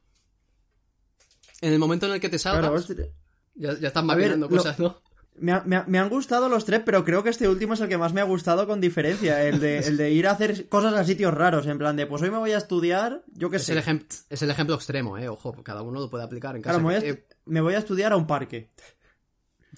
En 1.67 1.73
el 1.73 1.79
momento 1.79 2.07
en 2.07 2.13
el 2.13 2.21
que 2.21 2.29
te 2.29 2.39
salgas, 2.39 2.61
Claro, 2.63 2.75
hostia. 2.77 3.07
ya, 3.55 3.79
ya 3.79 3.89
estás 3.89 4.07
ver, 4.07 4.17
maquinando 4.17 4.49
lo- 4.49 4.57
cosas, 4.57 4.79
¿no? 4.79 5.01
Me, 5.37 5.51
ha- 5.51 5.63
me 5.67 5.75
ha- 5.77 5.85
me 5.89 5.99
han 5.99 6.09
gustado 6.09 6.49
los 6.49 6.65
tres, 6.65 6.83
pero 6.87 7.05
creo 7.05 7.25
que 7.25 7.31
este 7.31 7.49
último 7.49 7.75
es 7.75 7.81
el 7.81 7.89
que 7.89 7.99
más 7.99 8.13
me 8.13 8.21
ha 8.21 8.25
gustado 8.25 8.69
con 8.69 8.81
diferencia. 8.81 9.43
El 9.43 9.59
de, 9.59 9.79
el 9.81 9.97
de 9.97 10.13
ir 10.13 10.29
a 10.29 10.31
hacer 10.31 10.69
cosas 10.69 10.95
a 10.95 11.03
sitios 11.05 11.35
raros, 11.35 11.67
en 11.67 11.77
plan 11.79 11.97
de, 11.97 12.07
pues 12.07 12.23
hoy 12.23 12.31
me 12.31 12.39
voy 12.39 12.53
a 12.53 12.59
estudiar, 12.59 13.25
yo 13.33 13.51
qué 13.51 13.57
Es 13.57 13.65
sé. 13.65 13.73
el, 13.73 14.07
es 14.31 14.43
el 14.43 14.51
ejemplo 14.51 14.77
extremo, 14.77 15.19
¿eh? 15.19 15.29
Ojo, 15.29 15.53
cada 15.65 15.83
uno 15.83 15.99
lo 15.99 16.09
puede 16.09 16.23
aplicar 16.23 16.55
en 16.55 16.63
casa. 16.63 16.79
Claro, 16.79 16.87
me 16.89 17.01
voy, 17.01 17.09
a, 17.09 17.13
Eh, 17.13 17.27
me 17.47 17.61
voy 17.61 17.75
a 17.75 17.79
estudiar 17.79 18.13
a 18.13 18.17
un 18.17 18.29
parque. 18.29 18.71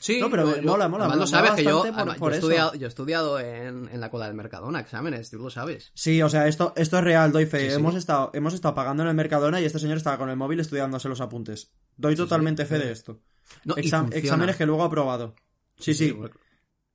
Sí, 0.00 0.20
no, 0.20 0.30
pero 0.30 0.46
mola, 0.62 0.88
mola, 0.88 1.04
además 1.06 1.18
lo 1.18 1.26
sabes 1.26 1.52
que 1.52 1.64
yo, 1.64 1.76
bastante 1.82 1.90
por- 1.92 1.98
además, 2.00 2.18
por 2.18 2.30
yo, 2.30 2.34
he 2.34 2.38
estudiado, 2.38 2.74
yo 2.74 2.86
he 2.86 2.88
estudiado 2.88 3.40
en, 3.40 3.88
en 3.92 4.00
la 4.00 4.10
cola 4.10 4.26
del 4.26 4.34
Mercadona, 4.34 4.80
exámenes, 4.80 5.30
tú 5.30 5.38
lo 5.38 5.50
sabes. 5.50 5.90
Sí, 5.94 6.20
o 6.22 6.28
sea, 6.28 6.46
esto, 6.48 6.72
esto 6.76 6.98
es 6.98 7.04
real, 7.04 7.32
doy 7.32 7.46
fe. 7.46 7.60
Sí, 7.64 7.68
sí. 7.70 7.76
Hemos, 7.76 7.94
estado, 7.94 8.30
hemos 8.34 8.54
estado 8.54 8.74
pagando 8.74 9.02
en 9.02 9.08
el 9.10 9.14
Mercadona 9.14 9.60
y 9.60 9.64
este 9.64 9.78
señor 9.78 9.96
estaba 9.96 10.18
con 10.18 10.30
el 10.30 10.36
móvil 10.36 10.60
estudiándose 10.60 11.08
los 11.08 11.20
apuntes. 11.20 11.70
Doy 11.96 12.12
Sí, 12.14 12.18
totalmente 12.18 12.64
fe 12.66 12.78
de 12.78 12.92
esto. 12.92 13.20
No, 13.64 13.74
Exam- 13.76 14.12
exámenes 14.12 14.56
que 14.56 14.66
luego 14.66 14.82
ha 14.82 14.86
aprobado. 14.86 15.34
Sí, 15.78 15.94
sí. 15.94 16.16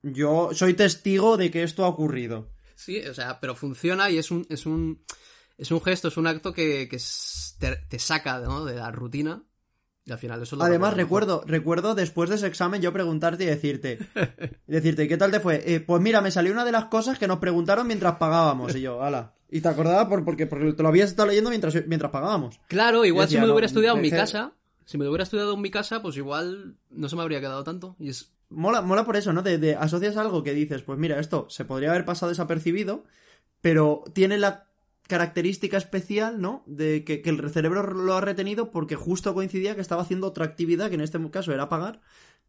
Yo 0.02 0.50
soy 0.52 0.74
testigo 0.74 1.36
de 1.36 1.50
que 1.50 1.62
esto 1.62 1.84
ha 1.84 1.88
ocurrido. 1.88 2.50
Sí, 2.74 3.00
o 3.06 3.14
sea, 3.14 3.38
pero 3.40 3.54
funciona 3.54 4.10
y 4.10 4.18
es 4.18 4.30
un, 4.30 4.44
es 4.48 4.66
un, 4.66 5.04
es 5.56 5.70
un 5.70 5.80
gesto, 5.80 6.08
es 6.08 6.16
un 6.16 6.26
acto 6.26 6.52
que, 6.52 6.88
te, 7.58 7.76
te 7.88 7.98
saca 7.98 8.40
¿no? 8.40 8.64
de 8.64 8.74
la 8.74 8.90
rutina 8.90 9.44
y 10.04 10.12
al 10.12 10.18
final 10.18 10.42
eso 10.42 10.56
Además, 10.60 10.94
recuerdo, 10.94 11.44
recuerdo 11.46 11.94
después 11.94 12.28
de 12.28 12.36
ese 12.36 12.46
examen 12.46 12.82
yo 12.82 12.92
preguntarte 12.92 13.44
y 13.44 13.46
decirte, 13.46 13.98
decirte, 14.66 15.06
¿qué 15.08 15.16
tal 15.16 15.30
te 15.30 15.40
fue? 15.40 15.62
Eh, 15.64 15.80
pues 15.80 16.02
mira, 16.02 16.20
me 16.20 16.30
salió 16.30 16.52
una 16.52 16.64
de 16.64 16.72
las 16.72 16.86
cosas 16.86 17.18
que 17.18 17.28
nos 17.28 17.38
preguntaron 17.38 17.86
mientras 17.86 18.16
pagábamos. 18.16 18.74
Y 18.74 18.80
yo, 18.80 19.02
ala. 19.02 19.34
Y 19.48 19.60
te 19.60 19.68
acordaba 19.68 20.08
por, 20.08 20.24
porque, 20.24 20.46
porque 20.46 20.72
te 20.72 20.82
lo 20.82 20.88
habías 20.88 21.10
estado 21.10 21.28
leyendo 21.28 21.50
mientras, 21.50 21.74
mientras 21.86 22.10
pagábamos. 22.10 22.60
Claro, 22.68 23.04
igual 23.04 23.26
Decía, 23.26 23.38
si 23.38 23.40
me 23.40 23.46
lo 23.46 23.48
no, 23.48 23.54
hubiera 23.54 23.66
estudiado 23.66 23.96
en 23.96 24.02
mi 24.02 24.10
casa, 24.10 24.54
si 24.86 24.98
me 24.98 25.04
lo 25.04 25.10
hubiera 25.10 25.24
estudiado 25.24 25.54
en 25.54 25.60
mi 25.60 25.70
casa, 25.70 26.02
pues 26.02 26.16
igual 26.16 26.76
no 26.90 27.08
se 27.08 27.16
me 27.16 27.22
habría 27.22 27.40
quedado 27.40 27.62
tanto. 27.62 27.94
Y 27.98 28.08
es 28.08 28.32
Mola, 28.52 28.82
mola 28.82 29.04
por 29.04 29.16
eso, 29.16 29.32
¿no? 29.32 29.42
De, 29.42 29.58
de 29.58 29.74
asocias 29.76 30.16
algo 30.16 30.42
que 30.42 30.52
dices, 30.52 30.82
pues 30.82 30.98
mira, 30.98 31.18
esto 31.18 31.46
se 31.48 31.64
podría 31.64 31.90
haber 31.90 32.04
pasado 32.04 32.28
desapercibido, 32.28 33.04
pero 33.60 34.04
tiene 34.12 34.36
la 34.36 34.68
característica 35.08 35.76
especial, 35.76 36.40
¿no? 36.40 36.62
De 36.66 37.04
que, 37.04 37.22
que 37.22 37.30
el 37.30 37.50
cerebro 37.50 37.82
lo 37.82 38.14
ha 38.14 38.20
retenido 38.20 38.70
porque 38.70 38.96
justo 38.96 39.34
coincidía 39.34 39.74
que 39.74 39.80
estaba 39.80 40.02
haciendo 40.02 40.28
otra 40.28 40.44
actividad, 40.44 40.88
que 40.88 40.94
en 40.94 41.00
este 41.02 41.18
caso 41.30 41.52
era 41.52 41.68
pagar, 41.68 42.00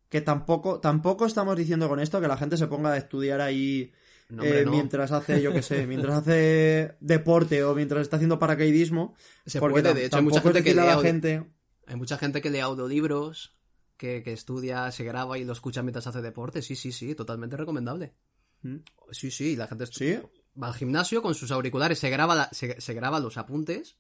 que 0.10 0.22
tampoco, 0.22 0.80
tampoco 0.80 1.26
estamos 1.26 1.58
diciendo 1.58 1.90
con 1.90 2.00
esto 2.00 2.22
que 2.22 2.28
la 2.28 2.38
gente 2.38 2.58
se 2.58 2.68
ponga 2.68 2.94
a 2.94 2.98
estudiar 2.98 3.42
ahí 3.42 3.92
No, 4.30 4.44
hombre, 4.44 4.62
eh, 4.62 4.66
no. 4.66 4.72
mientras 4.72 5.12
hace, 5.12 5.42
yo 5.42 5.52
qué 5.52 5.62
sé, 5.62 5.88
mientras 5.88 6.20
hace 6.20 6.96
deporte 7.00 7.64
o 7.64 7.74
mientras 7.76 8.02
está 8.04 8.18
haciendo 8.18 8.40
paracaidismo. 8.40 9.16
Se 9.46 9.60
porque 9.60 9.82
puede, 9.82 9.94
de 9.96 10.06
hecho, 10.06 10.18
hay 10.18 10.24
mucha 10.24 10.42
gente 10.42 10.64
que 10.64 10.70
lee 10.72 10.76
la 10.78 10.94
audio- 10.94 11.02
gente... 11.02 11.44
Hay 11.86 11.96
mucha 11.98 12.18
gente 12.18 12.42
que 12.42 12.50
lee 12.50 12.60
audiolibros, 12.60 13.58
que, 13.98 14.24
que 14.24 14.32
estudia, 14.32 14.90
se 14.92 15.04
graba 15.04 15.38
y 15.38 15.44
lo 15.44 15.52
escucha 15.52 15.82
mientras 15.84 16.08
hace 16.08 16.22
deporte. 16.22 16.62
Sí, 16.62 16.76
sí, 16.78 16.94
sí, 16.94 17.14
totalmente 17.14 17.58
recomendable. 17.58 18.14
¿Mm? 18.62 18.78
Sí, 19.12 19.32
sí, 19.32 19.58
la 19.58 19.68
gente 19.68 19.86
Sí, 19.88 20.18
va 20.62 20.68
al 20.68 20.74
gimnasio 20.76 21.22
con 21.22 21.36
sus 21.36 21.52
auriculares, 21.52 22.00
se 22.00 22.10
graba, 22.10 22.36
la- 22.36 22.50
se, 22.52 22.80
se 22.82 22.94
graba 22.94 23.20
los 23.20 23.38
apuntes 23.38 23.98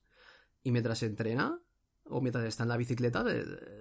y 0.63 0.71
mientras 0.71 0.99
se 0.99 1.05
entrena 1.07 1.59
o 2.05 2.19
mientras 2.21 2.45
está 2.45 2.63
en 2.63 2.69
la 2.69 2.77
bicicleta 2.77 3.23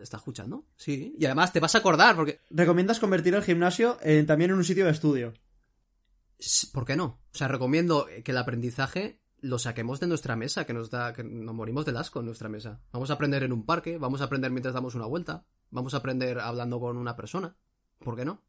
está 0.01 0.17
escuchando. 0.17 0.65
Sí, 0.77 1.15
y 1.19 1.25
además 1.27 1.53
te 1.53 1.61
vas 1.61 1.75
a 1.75 1.79
acordar 1.79 2.15
porque... 2.17 2.41
recomiendas 2.51 3.01
convertir 3.01 3.35
el 3.35 3.43
gimnasio 3.43 3.99
en- 4.01 4.27
también 4.27 4.51
en 4.51 4.57
un 4.59 4.65
sitio 4.65 4.85
de 4.85 4.93
estudio. 4.93 5.33
¿Por 6.73 6.85
qué 6.85 6.97
no? 6.97 7.05
O 7.33 7.37
sea, 7.37 7.49
recomiendo 7.49 8.07
que 8.25 8.31
el 8.33 8.39
aprendizaje 8.39 9.21
lo 9.41 9.59
saquemos 9.59 10.01
de 10.01 10.07
nuestra 10.07 10.37
mesa, 10.37 10.65
que 10.67 10.73
nos 10.73 10.91
da, 10.91 11.13
que 11.13 11.23
nos 11.25 11.55
morimos 11.55 11.85
del 11.85 11.97
asco 11.97 12.21
en 12.21 12.27
nuestra 12.27 12.49
mesa. 12.49 12.81
Vamos 12.93 13.11
a 13.11 13.15
aprender 13.15 13.43
en 13.43 13.53
un 13.53 13.65
parque, 13.67 13.99
vamos 13.99 14.21
a 14.21 14.25
aprender 14.25 14.51
mientras 14.51 14.75
damos 14.75 14.95
una 14.95 15.07
vuelta, 15.07 15.45
vamos 15.71 15.95
a 15.95 15.99
aprender 15.99 16.39
hablando 16.41 16.79
con 16.81 16.97
una 16.97 17.17
persona. 17.17 17.57
¿Por 17.99 18.17
qué 18.17 18.25
no? 18.25 18.43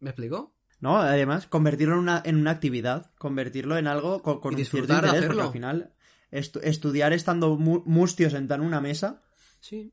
¿Me 0.00 0.10
explico? 0.10 0.54
No, 0.80 0.96
además, 0.98 1.46
convertirlo 1.46 1.94
en 1.94 2.00
una, 2.00 2.22
en 2.24 2.36
una 2.36 2.52
actividad, 2.52 3.10
convertirlo 3.18 3.76
en 3.76 3.86
algo 3.86 4.22
con, 4.22 4.40
con 4.40 4.52
Y 4.52 4.56
un 4.56 4.64
cierto 4.64 4.76
disfrutar 4.78 5.02
de 5.02 5.08
interés, 5.08 5.26
porque 5.28 5.42
hacerlo. 5.42 5.46
al 5.46 5.52
final 5.52 5.94
estu- 6.32 6.60
estudiar 6.62 7.12
estando 7.12 7.56
mu- 7.56 7.82
mustio 7.84 8.30
sentado 8.30 8.62
en 8.62 8.66
una 8.66 8.80
mesa. 8.80 9.22
Sí. 9.60 9.92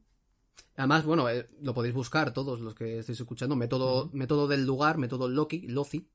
Además, 0.77 1.03
bueno, 1.05 1.27
eh, 1.29 1.49
lo 1.61 1.73
podéis 1.73 1.93
buscar 1.93 2.31
todos 2.33 2.61
los 2.61 2.73
que 2.75 2.99
estéis 2.99 3.19
escuchando. 3.19 3.55
Método, 3.55 4.09
método 4.13 4.47
del 4.47 4.65
lugar, 4.65 4.97
método 4.97 5.27
Loki, 5.27 5.67
Loci. 5.67 6.09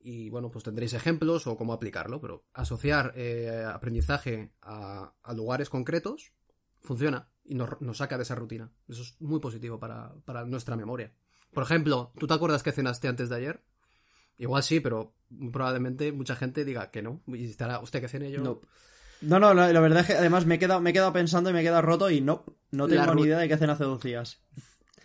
Y 0.00 0.28
bueno, 0.28 0.50
pues 0.50 0.64
tendréis 0.64 0.92
ejemplos 0.92 1.46
o 1.46 1.56
cómo 1.56 1.72
aplicarlo. 1.72 2.20
Pero 2.20 2.44
asociar 2.52 3.12
eh, 3.16 3.64
aprendizaje 3.66 4.52
a, 4.60 5.14
a 5.22 5.32
lugares 5.32 5.70
concretos 5.70 6.32
funciona 6.80 7.30
y 7.42 7.54
nos, 7.54 7.80
nos 7.80 7.96
saca 7.98 8.16
de 8.18 8.24
esa 8.24 8.34
rutina. 8.34 8.70
Eso 8.86 9.00
es 9.02 9.18
muy 9.20 9.40
positivo 9.40 9.78
para, 9.78 10.12
para 10.26 10.44
nuestra 10.44 10.76
memoria. 10.76 11.14
Por 11.54 11.62
ejemplo, 11.62 12.12
¿tú 12.18 12.26
te 12.26 12.34
acuerdas 12.34 12.62
que 12.62 12.72
cenaste 12.72 13.08
antes 13.08 13.28
de 13.30 13.36
ayer? 13.36 13.64
Igual 14.38 14.62
sí, 14.62 14.80
pero 14.80 15.14
probablemente 15.52 16.12
mucha 16.12 16.36
gente 16.36 16.64
diga 16.64 16.90
que 16.90 17.02
no. 17.02 17.20
Y 17.26 17.44
estará 17.44 17.80
usted 17.80 18.00
que 18.00 18.08
cene 18.08 18.30
yo. 18.30 18.42
No. 18.42 18.60
No, 19.20 19.38
no, 19.38 19.54
la, 19.54 19.72
la 19.72 19.80
verdad 19.80 20.00
es 20.00 20.06
que 20.06 20.14
además 20.14 20.44
me 20.44 20.56
he, 20.56 20.58
quedado, 20.58 20.80
me 20.80 20.90
he 20.90 20.92
quedado 20.92 21.12
pensando 21.12 21.48
y 21.48 21.52
me 21.52 21.60
he 21.60 21.62
quedado 21.62 21.82
roto 21.82 22.10
y 22.10 22.20
no, 22.20 22.44
no 22.72 22.86
La 22.86 23.02
tengo 23.02 23.14
ni 23.14 23.22
idea 23.22 23.38
de 23.38 23.48
qué 23.48 23.54
hacen 23.54 23.70
hace 23.70 23.84
dos 23.84 24.02
días. 24.02 24.40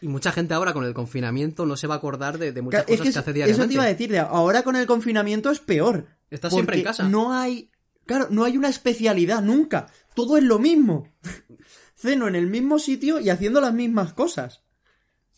Y 0.01 0.07
mucha 0.07 0.31
gente 0.31 0.53
ahora 0.53 0.73
con 0.73 0.85
el 0.85 0.93
confinamiento 0.93 1.65
no 1.65 1.75
se 1.75 1.87
va 1.87 1.95
a 1.95 1.97
acordar 1.97 2.37
de, 2.37 2.51
de 2.51 2.61
muchas 2.61 2.81
es 2.87 2.99
cosas 2.99 2.99
que 2.99 3.03
que, 3.03 3.19
hace 3.19 3.29
eso 3.29 3.33
diariamente. 3.33 3.67
te 3.67 3.73
iba 3.73 3.83
a 3.83 3.87
decir, 3.87 4.11
de 4.11 4.19
ahora 4.19 4.63
con 4.63 4.75
el 4.75 4.87
confinamiento 4.87 5.51
es 5.51 5.59
peor. 5.59 6.07
Estás 6.29 6.53
siempre 6.53 6.77
en 6.77 6.83
casa. 6.83 7.07
No 7.07 7.33
hay. 7.33 7.71
Claro, 8.05 8.27
no 8.29 8.43
hay 8.43 8.57
una 8.57 8.69
especialidad 8.69 9.41
nunca. 9.41 9.87
Todo 10.15 10.37
es 10.37 10.43
lo 10.43 10.57
mismo. 10.57 11.07
Ceno 11.95 12.27
en 12.27 12.35
el 12.35 12.47
mismo 12.47 12.79
sitio 12.79 13.19
y 13.19 13.29
haciendo 13.29 13.61
las 13.61 13.73
mismas 13.73 14.13
cosas. 14.13 14.63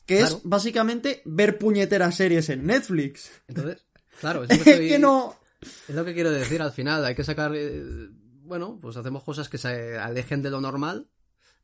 Que 0.06 0.18
Claro. 0.20 0.38
es 0.38 0.41
básicamente 0.43 1.22
ver 1.26 1.58
puñeteras 1.58 2.16
series 2.16 2.49
en 2.49 2.66
Netflix. 2.66 3.32
Entonces, 3.47 3.86
claro, 4.20 4.43
es 4.49 4.49
lo 4.58 4.64
que, 4.64 4.70
Es 4.72 4.76
estoy- 4.76 4.89
que 4.89 4.99
no. 4.99 5.36
es 5.88 5.95
lo 5.95 6.04
que 6.06 6.14
quiero 6.14 6.32
decir 6.32 6.62
al 6.62 6.72
final. 6.72 7.06
Hay 7.06 7.16
que 7.16 7.24
sacar. 7.24 7.52
eh, 7.56 8.10
bueno, 8.43 8.78
pues 8.82 8.97
hacemos 8.97 9.24
cosas 9.24 9.47
que 9.47 9.58
se 9.58 9.97
alejen 9.97 10.41
de 10.41 10.49
lo 10.49 10.60
normal. 10.60 11.10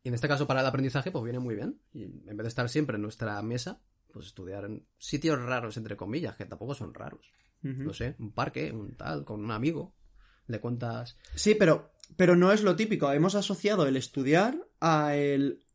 Y 0.03 0.07
en 0.09 0.13
este 0.13 0.27
caso, 0.29 0.47
para 0.47 0.61
el 0.61 0.65
aprendizaje, 0.67 1.11
pues 1.11 1.23
viene 1.23 1.39
muy 1.39 1.55
bien. 1.55 1.81
Y 1.93 2.03
en 2.03 2.37
vez 2.37 2.43
de 2.43 2.47
estar 2.47 2.69
siempre 2.69 2.95
en 2.95 3.01
nuestra 3.01 3.41
mesa, 3.41 3.81
pues 4.13 4.27
estudiar 4.27 4.63
en 4.65 4.87
sitios 4.97 5.37
raros, 5.41 5.75
entre 5.75 5.97
comillas, 5.97 6.35
que 6.37 6.45
tampoco 6.45 6.73
son 6.75 6.93
raros. 6.93 7.29
No 7.63 7.91
sé, 7.93 8.15
un 8.19 8.31
parque, 8.31 8.71
un 8.71 8.95
tal, 8.95 9.25
con 9.25 9.43
un 9.43 9.51
amigo. 9.51 9.93
Le 10.45 10.61
cuentas. 10.61 11.17
Sí, 11.35 11.55
pero, 11.55 11.91
pero 12.15 12.37
no 12.37 12.53
es 12.53 12.61
lo 12.63 12.77
típico. 12.77 13.11
Hemos 13.11 13.35
asociado 13.35 13.85
el 13.87 13.97
estudiar 13.97 14.57
a 14.79 15.15
el 15.17 15.65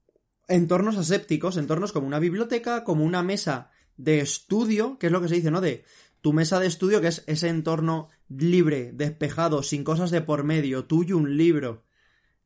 entornos 0.48 0.96
asépticos, 0.96 1.56
entornos 1.56 1.92
como 1.92 2.06
una 2.06 2.18
biblioteca, 2.18 2.84
como 2.84 3.04
una 3.04 3.22
mesa 3.22 3.70
de 3.96 4.20
estudio, 4.20 4.98
que 4.98 5.06
es 5.06 5.12
lo 5.12 5.20
que 5.20 5.28
se 5.28 5.36
dice, 5.36 5.50
¿no? 5.50 5.60
De 5.60 5.84
tu 6.20 6.32
mesa 6.32 6.60
de 6.60 6.66
estudio, 6.66 7.00
que 7.00 7.08
es 7.08 7.24
ese 7.26 7.48
entorno 7.48 8.08
libre, 8.28 8.92
despejado, 8.92 9.62
sin 9.62 9.84
cosas 9.84 10.10
de 10.10 10.20
por 10.20 10.44
medio, 10.44 10.84
tú 10.84 11.04
y 11.04 11.12
un 11.12 11.36
libro. 11.36 11.84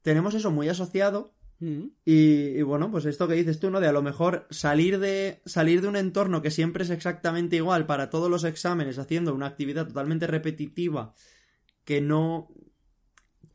Tenemos 0.03 0.35
eso 0.35 0.51
muy 0.51 0.69
asociado 0.69 1.35
"Mm, 1.59 1.87
y, 2.05 2.59
y 2.59 2.63
bueno, 2.63 2.91
pues 2.91 3.07
esto 3.07 3.27
que 3.29 3.35
dices 3.35 3.59
tú, 3.59 3.71
¿no? 3.71 3.81
De 3.81 3.89
a 3.89 3.93
lo 3.93 4.03
mejor 4.03 4.47
salir 4.51 4.99
de, 4.99 5.41
salir 5.47 5.81
de 5.81 5.89
un 5.89 5.97
entorno 5.97 6.43
que 6.43 6.51
siempre 6.51 6.85
es 6.85 6.91
exactamente 6.91 7.57
igual 7.57 7.87
para 7.87 8.11
todos 8.11 8.31
los 8.31 8.45
exámenes, 8.45 8.99
haciendo 8.99 9.35
una 9.35 9.47
actividad 9.47 9.87
totalmente 9.87 10.27
repetitiva, 10.27 11.15
que 11.85 12.01
no... 12.01 12.49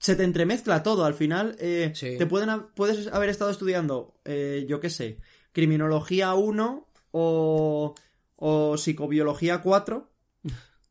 Se 0.01 0.15
te 0.15 0.23
entremezcla 0.23 0.81
todo, 0.81 1.05
al 1.05 1.13
final 1.13 1.55
eh, 1.59 1.91
Sí. 1.93 2.17
te 2.17 2.25
pueden 2.25 2.49
ha- 2.49 2.67
puedes 2.73 3.05
haber 3.07 3.29
estado 3.29 3.51
estudiando, 3.51 4.15
eh, 4.25 4.65
yo 4.67 4.79
qué 4.79 4.89
sé, 4.89 5.19
criminología 5.51 6.33
1 6.33 6.87
o, 7.11 7.93
o 8.35 8.77
psicobiología 8.77 9.61
4, 9.61 10.09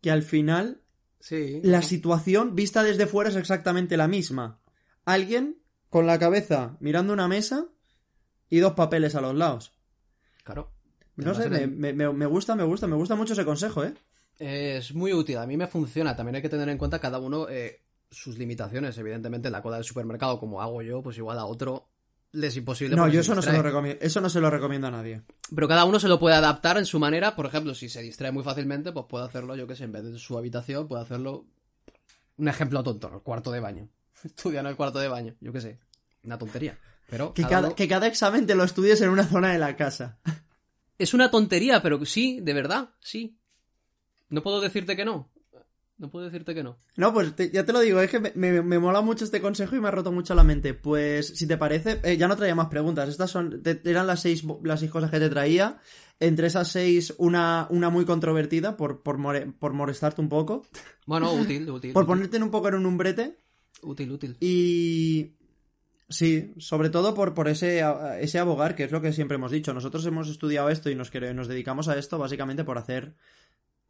que 0.01 0.11
al 0.13 0.23
final 0.23 0.83
Sí. 1.19 1.61
la 1.65 1.83
situación 1.83 2.55
vista 2.55 2.85
desde 2.85 3.07
fuera 3.09 3.31
es 3.31 3.37
exactamente 3.37 3.97
la 3.97 4.07
misma. 4.07 4.61
Alguien 5.05 5.59
con 5.89 6.07
la 6.07 6.19
cabeza 6.21 6.77
mirando 6.79 7.13
una 7.13 7.27
mesa 7.27 7.67
y 8.49 8.59
dos 8.61 8.75
papeles 8.75 9.17
a 9.17 9.21
los 9.21 9.35
lados. 9.35 9.73
Claro. 10.45 10.71
No 11.17 11.35
sé, 11.35 11.51
me- 11.67 11.93
me 11.93 12.27
gusta, 12.27 12.55
me 12.55 12.63
gusta, 12.65 12.87
me 12.87 12.95
gusta 12.97 13.17
mucho 13.17 13.33
ese 13.33 13.45
consejo, 13.45 13.83
¿eh? 13.85 13.93
Es 14.39 14.95
muy 14.95 15.13
útil, 15.13 15.37
a 15.39 15.47
mí 15.47 15.57
me 15.57 15.67
funciona. 15.67 16.15
También 16.17 16.37
hay 16.37 16.43
que 16.43 16.49
tener 16.49 16.69
en 16.69 16.79
cuenta 16.79 17.01
cada 17.01 17.19
uno 17.19 17.49
eh, 17.51 17.83
sus 18.11 18.39
limitaciones. 18.39 18.97
Evidentemente, 18.99 19.49
en 19.49 19.53
la 19.53 19.63
cola 19.63 19.77
del 19.77 19.85
supermercado, 19.85 20.39
como 20.41 20.61
hago 20.63 20.83
yo, 20.83 21.03
pues 21.03 21.17
igual 21.19 21.39
a 21.39 21.45
otro 21.47 21.89
le 22.33 22.47
es 22.47 22.57
imposible. 22.57 22.95
No, 22.97 23.09
yo 23.09 23.21
eso 23.21 23.35
no, 23.35 23.43
se 23.43 23.53
lo 23.53 23.63
recomiendo, 23.63 24.05
eso 24.05 24.21
no 24.21 24.29
se 24.31 24.41
lo 24.41 24.51
recomiendo 24.51 24.87
a 24.87 24.91
nadie. 24.93 25.23
Pero 25.55 25.67
cada 25.69 25.85
uno 25.85 25.99
se 25.99 26.09
lo 26.09 26.19
puede 26.21 26.37
adaptar 26.37 26.79
en 26.79 26.87
su 26.87 26.99
manera. 27.01 27.35
Por 27.35 27.47
ejemplo, 27.47 27.75
si 27.75 27.89
se 27.89 28.03
distrae 28.03 28.31
muy 28.33 28.45
fácilmente, 28.45 28.93
pues 28.93 29.07
puede 29.09 29.25
hacerlo, 29.25 29.57
yo 29.57 29.67
que 29.67 29.75
sé, 29.75 29.85
en 29.85 29.93
vez 29.93 30.05
de 30.05 30.19
su 30.19 30.37
habitación, 30.39 30.87
puede 30.89 31.03
hacerlo. 31.03 31.47
Un 32.37 32.49
ejemplo 32.49 32.83
tonto, 32.83 33.11
el 33.13 33.21
cuarto 33.21 33.51
de 33.51 33.61
baño. 33.61 33.89
Estudia 34.25 34.61
en 34.61 34.67
el 34.67 34.77
cuarto 34.77 34.99
de 35.01 35.09
baño, 35.09 35.35
yo 35.41 35.53
que 35.53 35.61
sé. 35.61 35.79
Una 36.23 36.39
tontería. 36.39 36.79
Pero 37.09 37.35
Que 37.35 37.43
cada 37.43 37.51
cada, 37.57 37.67
uno- 37.69 37.75
que 37.77 37.89
cada 37.89 38.07
examen 38.07 38.47
te 38.47 38.55
lo 38.55 38.63
estudies 38.65 39.01
en 39.01 39.09
una 39.11 39.25
zona 39.27 39.53
de 39.53 39.59
la 39.59 39.75
casa. 39.77 40.19
es 40.99 41.13
una 41.15 41.31
tontería, 41.31 41.83
pero 41.83 42.05
sí, 42.07 42.39
de 42.41 42.53
verdad, 42.55 42.91
sí. 43.01 43.37
No 44.29 44.43
puedo 44.43 44.61
decirte 44.61 44.95
que 44.97 45.05
no. 45.05 45.29
No 46.01 46.11
puedo 46.11 46.25
decirte 46.25 46.55
que 46.55 46.63
no. 46.63 46.79
No, 46.97 47.13
pues 47.13 47.37
te- 47.37 47.51
ya 47.51 47.65
te 47.67 47.75
lo 47.75 47.81
digo, 47.81 48.01
es 48.01 48.11
que 48.11 48.19
me, 48.21 48.33
me- 48.35 48.63
me 48.63 48.79
mola 48.79 49.03
mucho 49.03 49.25
este 49.27 49.43
consejo 49.43 49.77
y 49.77 49.81
me 49.81 49.89
ha 49.89 49.91
roto 49.91 50.11
mucho 50.11 50.35
la 50.35 50.43
mente. 50.43 50.73
Pues, 50.73 51.27
si 51.37 51.47
te 51.47 51.59
parece, 51.59 52.01
eh, 52.03 52.17
ya 52.17 52.27
no 52.27 52.37
traía 52.37 52.55
más 52.55 52.69
preguntas. 52.69 53.07
Estas 53.11 53.31
son, 53.31 53.63
te- 53.63 53.83
eran 53.85 54.07
las 54.07 54.21
seis, 54.23 54.43
las 54.65 54.81
seis 54.81 54.91
cosas 54.91 55.11
que 55.11 55.19
te 55.21 55.29
traía. 55.29 55.79
Entre 56.19 56.47
esas 56.47 56.69
seis, 56.69 57.15
una, 57.19 57.67
una 57.69 57.91
muy 57.91 58.07
controvertida 58.07 58.79
por, 58.79 59.03
por, 59.03 59.19
more- 59.19 59.53
por 59.59 59.75
molestarte 59.75 60.23
un 60.23 60.31
poco. 60.31 60.67
Bueno, 61.07 61.33
útil, 61.35 61.69
útil. 61.71 61.93
Por 61.93 62.05
útil, 62.05 62.09
ponerte 62.15 62.43
un 62.43 62.51
poco 62.51 62.69
en 62.69 62.75
un 62.77 62.87
umbrete. 62.87 63.37
útil, 63.83 64.11
útil. 64.11 64.37
Y. 64.41 65.35
Sí, 66.09 66.55
sobre 66.59 66.91
todo 66.91 67.15
por, 67.15 67.35
por 67.35 67.47
ese, 67.47 67.85
ese 68.21 68.39
abogar, 68.41 68.75
que 68.75 68.83
es 68.85 68.91
lo 68.91 69.01
que 69.01 69.13
siempre 69.13 69.37
hemos 69.37 69.53
dicho. 69.53 69.73
Nosotros 69.73 70.05
hemos 70.07 70.29
estudiado 70.29 70.69
esto 70.71 70.91
y 70.91 70.95
nos, 70.97 71.13
nos 71.15 71.47
dedicamos 71.47 71.87
a 71.89 71.97
esto 71.99 72.19
básicamente 72.19 72.65
por 72.65 72.79
hacer. 72.79 73.15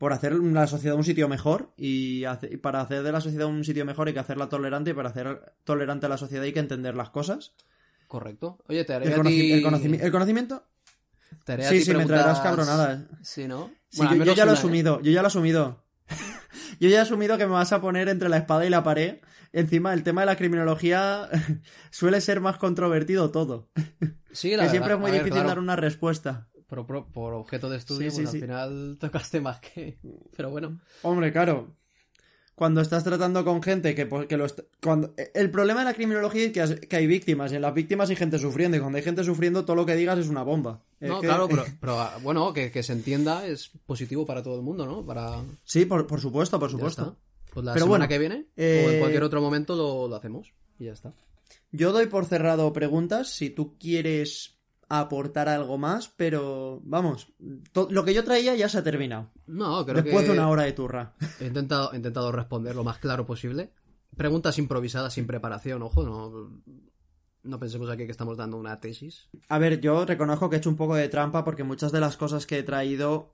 Por 0.01 0.14
hacer 0.14 0.32
la 0.32 0.66
sociedad 0.66 0.96
un 0.96 1.05
sitio 1.05 1.28
mejor. 1.28 1.74
Y, 1.76 2.24
hace- 2.24 2.48
y 2.51 2.57
para 2.57 2.80
hacer 2.80 3.03
de 3.03 3.12
la 3.12 3.20
sociedad 3.20 3.46
un 3.46 3.64
sitio 3.64 3.84
mejor 3.84 4.09
hay 4.09 4.14
que 4.14 4.20
hacerla 4.20 4.48
tolerante. 4.48 4.92
Y 4.92 4.94
para 4.94 5.11
hacer 5.11 5.53
tolerante 5.64 6.07
a 6.07 6.09
la 6.09 6.16
sociedad 6.16 6.42
hay 6.44 6.55
que 6.55 6.61
entender 6.61 6.94
las 6.96 7.11
cosas. 7.11 7.53
Correcto. 8.09 8.57
Oye, 8.66 8.82
te 8.86 8.94
haré 8.94 9.07
El, 9.09 9.12
a 9.12 9.16
conoci- 9.18 9.28
ti... 9.28 9.53
el 9.53 9.62
conocimi- 9.62 10.01
el 10.01 10.11
conocimiento. 10.11 10.64
te 11.44 11.53
haré 11.53 11.66
a 11.66 11.68
Sí, 11.68 11.78
ti 11.80 11.84
sí, 11.84 11.94
me 11.94 12.07
traerás 12.07 12.40
cabronadas. 12.40 13.03
Sí, 13.22 13.46
¿no? 13.46 13.70
Sí, 13.90 13.98
Bueno, 13.98 14.12
al 14.12 14.18
yo, 14.20 14.24
yo 14.24 14.32
ya 14.34 14.44
lo 14.46 14.53
he 14.53 14.55
¿eh? 14.55 14.59
asumido. 14.59 15.01
Yo 15.03 15.12
ya 15.12 15.20
lo 15.20 15.26
he 15.26 15.28
asumido. 15.28 15.84
yo 16.80 16.88
ya 16.88 16.96
he 16.96 17.01
asumido 17.01 17.36
que 17.38 17.44
me 17.46 17.53
vas 17.53 17.72
a 17.74 17.80
poner 17.82 18.09
entre 18.09 18.28
la 18.30 18.38
espada 18.38 18.64
y 18.66 18.70
la 18.70 18.82
pared. 18.82 19.18
Encima, 19.53 19.92
el 19.92 20.03
tema 20.05 20.22
de 20.22 20.26
la 20.26 20.36
criminología 20.36 21.28
suele 21.90 22.20
ser 22.20 22.40
más 22.40 22.57
controvertido 22.57 23.30
todo. 23.30 23.68
Sí, 24.32 24.51
la 24.57 24.64
que 24.64 24.70
siempre 24.70 24.94
es 24.94 24.98
muy 24.98 25.11
A 25.11 25.12
ver, 25.12 25.20
difícil 25.24 25.34
claro, 25.42 25.48
dar 25.48 25.59
una 25.59 25.76
respuesta. 25.76 26.48
Por, 26.71 26.87
por- 26.87 27.35
objeto 27.35 27.68
de 27.68 27.77
estudio, 27.77 28.11
Sí, 28.11 28.23
pues 28.23 28.35
al 28.35 28.41
final 28.41 28.97
tocaste 28.99 29.41
más 29.41 29.61
que... 29.61 29.99
Pero 30.37 30.49
bueno. 30.51 30.81
Hombre, 31.03 31.31
claro. 31.33 31.75
Cuando 32.55 32.81
estás 32.83 33.05
tratando 33.05 33.43
con 33.45 33.62
gente 33.62 33.95
que, 33.95 34.05
pues, 34.07 34.27
que 34.27 34.37
lo 34.37 34.47
cuando 34.83 35.14
El 35.35 35.51
problema 35.51 35.81
de 35.81 35.87
la 35.87 35.95
criminología 35.95 36.45
es 36.45 36.53
que, 36.53 36.61
has- 36.61 36.75
que 36.75 36.95
hay 36.97 37.07
víctimas, 37.07 37.53
y 37.53 37.57
en 37.57 37.62
las 37.62 37.73
víctimas 37.75 38.11
hay 38.11 38.16
gente 38.16 38.39
sufriendo, 38.39 38.77
y 38.77 38.81
cuando 38.81 38.99
hay 38.99 39.05
gente 39.05 39.25
sufriendo, 39.25 39.64
todo 39.64 39.77
lo 39.77 39.87
que 39.87 39.97
digas 39.97 40.18
es 40.18 40.29
una 40.29 40.43
bomba. 40.43 40.83
Es 41.01 41.09
No, 41.09 41.21
que- 41.21 41.27
claro, 41.27 41.49
pero, 41.51 41.64
pero, 41.81 41.99
ah, 42.01 42.18
bueno, 42.23 42.53
que, 42.53 42.71
que 42.71 42.83
se 42.83 42.93
entienda 42.93 43.47
es 43.47 43.71
positivo 43.87 44.27
para 44.27 44.43
todo 44.43 44.57
el 44.57 44.62
mundo, 44.62 44.85
¿no? 44.87 45.05
Para... 45.07 45.43
Sí, 45.64 45.87
por, 45.87 46.07
por 46.07 46.21
supuesto, 46.21 46.61
por 46.61 46.71
supuesto. 46.71 47.16
Pues 47.53 47.64
la 47.64 47.73
Pero 47.73 47.87
semana 47.87 48.05
bueno, 48.05 48.09
que 48.09 48.18
viene 48.18 48.35
o 48.37 48.61
eh, 48.61 48.93
en 48.95 48.99
cualquier 49.01 49.23
otro 49.25 49.41
momento 49.41 49.75
lo, 49.75 50.07
lo 50.07 50.14
hacemos 50.16 50.53
y 50.79 50.85
ya 50.85 50.93
está. 50.93 51.14
Yo 51.73 51.91
doy 51.93 52.07
por 52.07 52.27
cerrado 52.27 52.73
preguntas 52.73 53.29
si 53.31 53.51
tú 53.51 53.77
quieres 53.79 54.59
aportar 54.91 55.49
algo 55.49 55.78
más, 55.78 56.09
pero 56.09 56.80
vamos, 56.82 57.32
lo 57.91 58.05
que 58.05 58.12
yo 58.12 58.24
traía 58.24 58.57
ya 58.57 58.68
se 58.68 58.78
ha 58.78 58.82
terminado. 58.82 59.30
No, 59.47 59.86
creo 59.86 60.03
Después 60.03 60.24
que 60.24 60.32
de 60.32 60.38
una 60.38 60.49
hora 60.49 60.64
de 60.64 60.72
turra. 60.72 61.14
he 61.38 61.47
intentado, 61.47 61.93
he 61.93 61.97
intentado 61.97 62.32
responder 62.32 62.74
lo 62.74 62.82
más 62.82 62.99
claro 62.99 63.24
posible. 63.24 63.72
Preguntas 64.16 64.59
improvisadas 64.59 65.14
sin 65.14 65.28
preparación, 65.28 65.82
ojo, 65.82 66.03
no, 66.03 66.61
no 67.45 67.59
pensemos 67.61 67.88
aquí 67.88 68.05
que 68.05 68.11
estamos 68.11 68.36
dando 68.36 68.57
una 68.57 68.80
tesis. 68.80 69.28
A 69.49 69.61
ver, 69.61 69.80
yo 69.80 70.05
reconozco 70.05 70.51
que 70.51 70.57
he 70.57 70.59
hecho 70.59 70.70
un 70.70 70.76
poco 70.76 70.97
de 70.97 71.09
trampa 71.09 71.45
porque 71.45 71.62
muchas 71.62 71.93
de 71.93 72.01
las 72.01 72.16
cosas 72.16 72.45
que 72.45 72.59
he 72.59 72.62
traído 72.64 73.32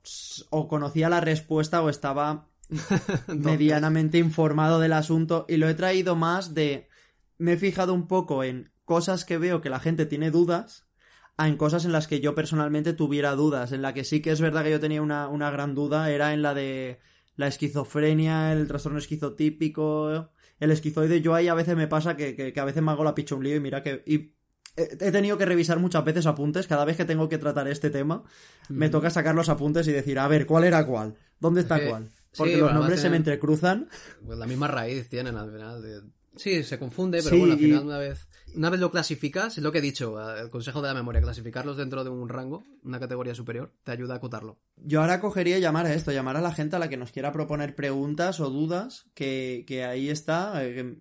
o 0.50 0.68
conocía 0.68 1.09
la 1.09 1.22
respuesta 1.22 1.82
o 1.82 1.88
estaba 1.88 2.48
medianamente 3.28 4.18
informado 4.18 4.78
del 4.78 4.92
asunto 4.92 5.46
y 5.48 5.57
lo 5.57 5.70
he 5.70 5.74
traído 5.74 6.16
más 6.16 6.52
de... 6.52 6.88
Me 7.38 7.54
he 7.54 7.57
fijado 7.57 7.94
un 7.94 8.09
poco 8.09 8.44
en 8.44 8.72
cosas 8.84 9.24
que 9.24 9.38
veo 9.38 9.62
que 9.62 9.70
la 9.70 9.80
gente 9.80 10.04
tiene 10.04 10.30
dudas 10.30 10.86
en 11.39 11.57
cosas 11.57 11.84
en 11.84 11.93
las 11.93 12.07
que 12.07 12.20
yo 12.20 12.34
personalmente 12.34 12.93
tuviera 12.93 13.32
dudas. 13.34 13.72
En 13.72 13.82
la 13.82 13.93
que 13.95 14.05
sí 14.05 14.20
que 14.20 14.30
es 14.30 14.41
verdad 14.41 14.64
que 14.64 14.70
yo 14.70 14.80
tenía 14.80 15.03
una, 15.03 15.28
una 15.28 15.51
gran 15.51 15.74
duda 15.74 16.11
era 16.11 16.32
en 16.32 16.43
la 16.43 16.55
de 16.55 16.99
la 17.37 17.47
esquizofrenia, 17.49 18.53
el 18.53 18.66
trastorno 18.66 18.99
esquizotípico, 18.99 20.30
el 20.61 20.70
esquizoide. 20.70 21.20
Yo 21.20 21.34
ahí 21.34 21.49
a 21.49 21.55
veces 21.55 21.76
me 21.76 21.87
pasa 21.89 22.16
que, 22.16 22.34
que- 22.34 22.53
que 22.53 22.61
a 22.61 22.64
veces 22.64 22.82
me 22.82 22.91
hago 22.91 23.05
la 23.05 23.14
picha 23.14 23.34
un 23.34 23.45
lío 23.45 23.57
y 23.57 23.61
mira 23.61 23.82
que... 23.82 24.03
Y 24.07 24.32
he 24.78 25.11
tenido 25.11 25.39
que 25.39 25.47
revisar 25.47 25.78
muchas 25.78 26.05
veces 26.05 26.26
apuntes. 26.26 26.66
Cada 26.66 26.84
vez 26.84 26.97
que 26.97 27.05
tengo 27.07 27.28
que 27.28 27.39
tratar 27.39 27.66
este 27.68 27.91
tema, 27.91 28.24
me 28.68 28.89
toca 28.91 29.11
sacar 29.11 29.34
los 29.34 29.49
apuntes 29.49 29.87
y 29.89 29.93
decir, 29.93 30.18
a 30.18 30.28
ver, 30.28 30.47
¿cuál 30.47 30.64
era 30.64 30.84
cuál? 30.87 31.14
¿Dónde 31.41 31.61
está 31.62 31.82
cuál? 31.87 32.09
Porque 32.37 32.55
sí, 32.55 32.61
los 32.61 32.72
nombres 32.74 33.01
se 33.01 33.09
me 33.11 33.16
entrecruzan. 33.16 33.89
Pues 34.24 34.39
la 34.39 34.47
misma 34.47 34.68
raíz 34.68 35.09
tienen 35.09 35.37
al 35.37 35.51
final. 35.51 35.80
de- 35.82 36.01
Sí, 36.37 36.62
se 36.64 36.78
confunde, 36.78 37.18
pero 37.22 37.30
Sí, 37.30 37.39
bueno, 37.39 37.55
al 37.55 37.61
y- 37.61 37.62
final 37.64 37.84
una 37.87 37.99
vez, 37.99 38.28
una 38.57 38.70
vez 38.70 38.80
lo 38.80 38.90
clasificas, 38.90 39.59
es 39.59 39.62
lo 39.62 39.70
que 39.70 39.78
he 39.78 39.82
dicho, 39.82 40.18
el 40.36 40.50
consejo 40.50 40.82
de 40.82 40.88
la 40.88 40.94
memoria, 40.94 41.20
clasificarlos 41.20 41.76
dentro 41.76 42.02
de 42.02 42.11
un 42.11 42.28
rango, 42.28 42.64
una 42.82 42.98
categoría 42.98 43.34
superior, 43.34 43.72
te 43.84 43.92
ayuda 43.92 44.14
a 44.14 44.16
acotarlo. 44.16 44.59
Yo 44.76 45.00
ahora 45.00 45.20
cogería 45.20 45.59
llamar 45.59 45.86
a 45.86 45.94
esto, 45.94 46.12
llamar 46.12 46.36
a 46.36 46.40
la 46.40 46.52
gente 46.52 46.76
a 46.76 46.78
la 46.78 46.88
que 46.88 46.96
nos 46.96 47.12
quiera 47.12 47.32
proponer 47.32 47.74
preguntas 47.74 48.40
o 48.40 48.50
dudas, 48.50 49.07
que, 49.14 49.64
que 49.66 49.84
ahí 49.84 50.09
está, 50.09 50.64
eh, 50.64 50.98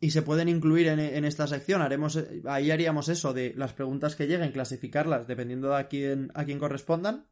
y 0.00 0.10
se 0.10 0.22
pueden 0.22 0.48
incluir 0.48 0.86
en, 0.88 1.00
en 1.00 1.24
esta 1.24 1.46
sección. 1.46 1.82
Haremos, 1.82 2.16
eh, 2.16 2.42
ahí 2.46 2.70
haríamos 2.70 3.08
eso 3.08 3.32
de 3.32 3.54
las 3.56 3.72
preguntas 3.72 4.14
que 4.14 4.26
lleguen, 4.26 4.52
clasificarlas 4.52 5.26
dependiendo 5.26 5.70
de 5.70 5.76
a 5.76 5.88
quién, 5.88 6.30
a 6.34 6.44
quién 6.44 6.58
correspondan. 6.58 7.26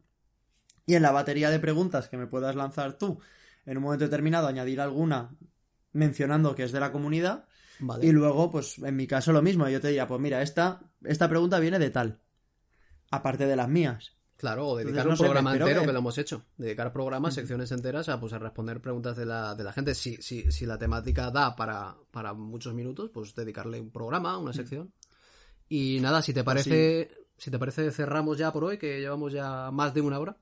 Y 0.87 0.95
en 0.95 1.03
la 1.03 1.13
batería 1.13 1.51
de 1.51 1.59
preguntas 1.59 2.09
que 2.09 2.17
me 2.17 2.27
puedas 2.27 2.57
lanzar 2.57 2.97
tú, 2.97 3.21
en 3.67 3.77
un 3.77 3.83
momento 3.83 4.05
determinado, 4.05 4.47
añadir 4.47 4.81
alguna 4.81 5.37
mencionando 5.93 6.55
que 6.55 6.63
es 6.63 6.73
de 6.73 6.81
la 6.81 6.93
comunidad. 6.93 7.47
Vale. 7.79 8.07
Y 8.07 8.13
luego, 8.13 8.51
pues 8.51 8.79
en 8.79 8.97
mi 8.97 9.07
caso 9.07 9.33
lo 9.33 9.43
mismo, 9.43 9.69
yo 9.69 9.81
te 9.81 9.89
diría, 9.89 10.07
pues 10.07 10.21
mira, 10.21 10.43
esta, 10.43 10.81
esta 11.05 11.29
pregunta 11.29 11.59
viene 11.59 11.79
de 11.79 11.91
tal. 11.91 12.21
Aparte 13.11 13.47
de 13.47 13.57
las 13.57 13.69
mías. 13.69 14.13
Claro, 14.37 14.69
o 14.69 14.77
dedicar 14.77 15.01
Entonces, 15.03 15.21
un 15.21 15.27
programa 15.27 15.53
entero 15.53 15.81
que- 15.81 15.87
que... 15.87 15.93
lo 15.93 15.99
hemos 15.99 16.19
hecho. 16.19 16.45
Dedicar 16.59 16.93
programas, 16.93 17.33
secciones 17.35 17.73
enteras 17.73 18.09
a 18.11 18.21
pues 18.21 18.33
a 18.35 18.39
responder 18.39 18.83
preguntas 18.83 19.17
de 19.17 19.25
la, 19.25 19.55
de 19.55 19.65
la 19.65 19.73
gente. 19.73 19.95
Si, 19.95 20.17
si, 20.17 20.51
si 20.53 20.67
la 20.67 20.77
temática 20.79 21.31
da 21.31 21.57
para, 21.57 21.97
para 22.11 22.35
muchos 22.35 22.75
minutos, 22.75 23.11
pues 23.15 23.35
dedicarle 23.35 23.81
un 23.81 23.91
programa, 23.91 24.37
una 24.37 24.53
sección. 24.53 24.93
Y 25.69 25.99
nada, 26.01 26.21
si 26.21 26.35
te 26.35 26.45
Pues 26.45 26.65
parece, 26.67 27.11
si 27.39 27.51
te 27.51 27.59
parece, 27.59 27.91
cerramos 27.93 28.37
ya 28.37 28.53
por 28.53 28.65
hoy, 28.65 28.77
que 28.79 29.01
llevamos 29.01 29.33
ya 29.33 29.71
más 29.71 29.95
de 29.95 30.01
una 30.03 30.19
hora. 30.19 30.37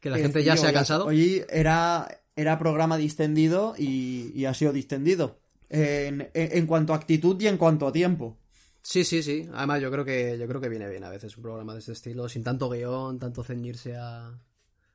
Que 0.00 0.10
la 0.10 0.18
Eh, 0.18 0.22
gente 0.22 0.44
ya 0.44 0.54
tío, 0.54 0.62
se 0.62 0.68
ha 0.68 0.72
cansado. 0.72 1.06
Hoy 1.06 1.42
era, 1.50 2.06
era 2.36 2.56
programa 2.58 2.96
distendido 2.96 3.74
y, 3.76 4.30
y 4.32 4.44
ha 4.44 4.54
sido 4.54 4.72
distendido. 4.72 5.40
En, 5.70 6.66
cuanto 6.66 6.92
a 6.92 6.96
actitud 6.96 7.40
y 7.40 7.46
en 7.46 7.56
cuanto 7.58 7.86
a 7.86 7.92
tiempo. 7.92 8.38
Sí, 8.82 9.04
sí, 9.04 9.22
sí. 9.22 9.48
Además, 9.52 9.82
yo 9.82 9.90
creo 9.90 10.04
que 10.04 10.38
yo 10.38 10.46
creo 10.48 10.60
que 10.60 10.68
viene 10.68 10.88
bien 10.88 11.04
a 11.04 11.10
veces 11.10 11.36
un 11.36 11.42
programa 11.42 11.74
de 11.74 11.80
este 11.80 11.92
estilo, 11.92 12.28
sin 12.28 12.42
tanto 12.42 12.70
guion, 12.70 13.18
tanto 13.18 13.42
ceñirse 13.44 13.96
a, 13.96 14.32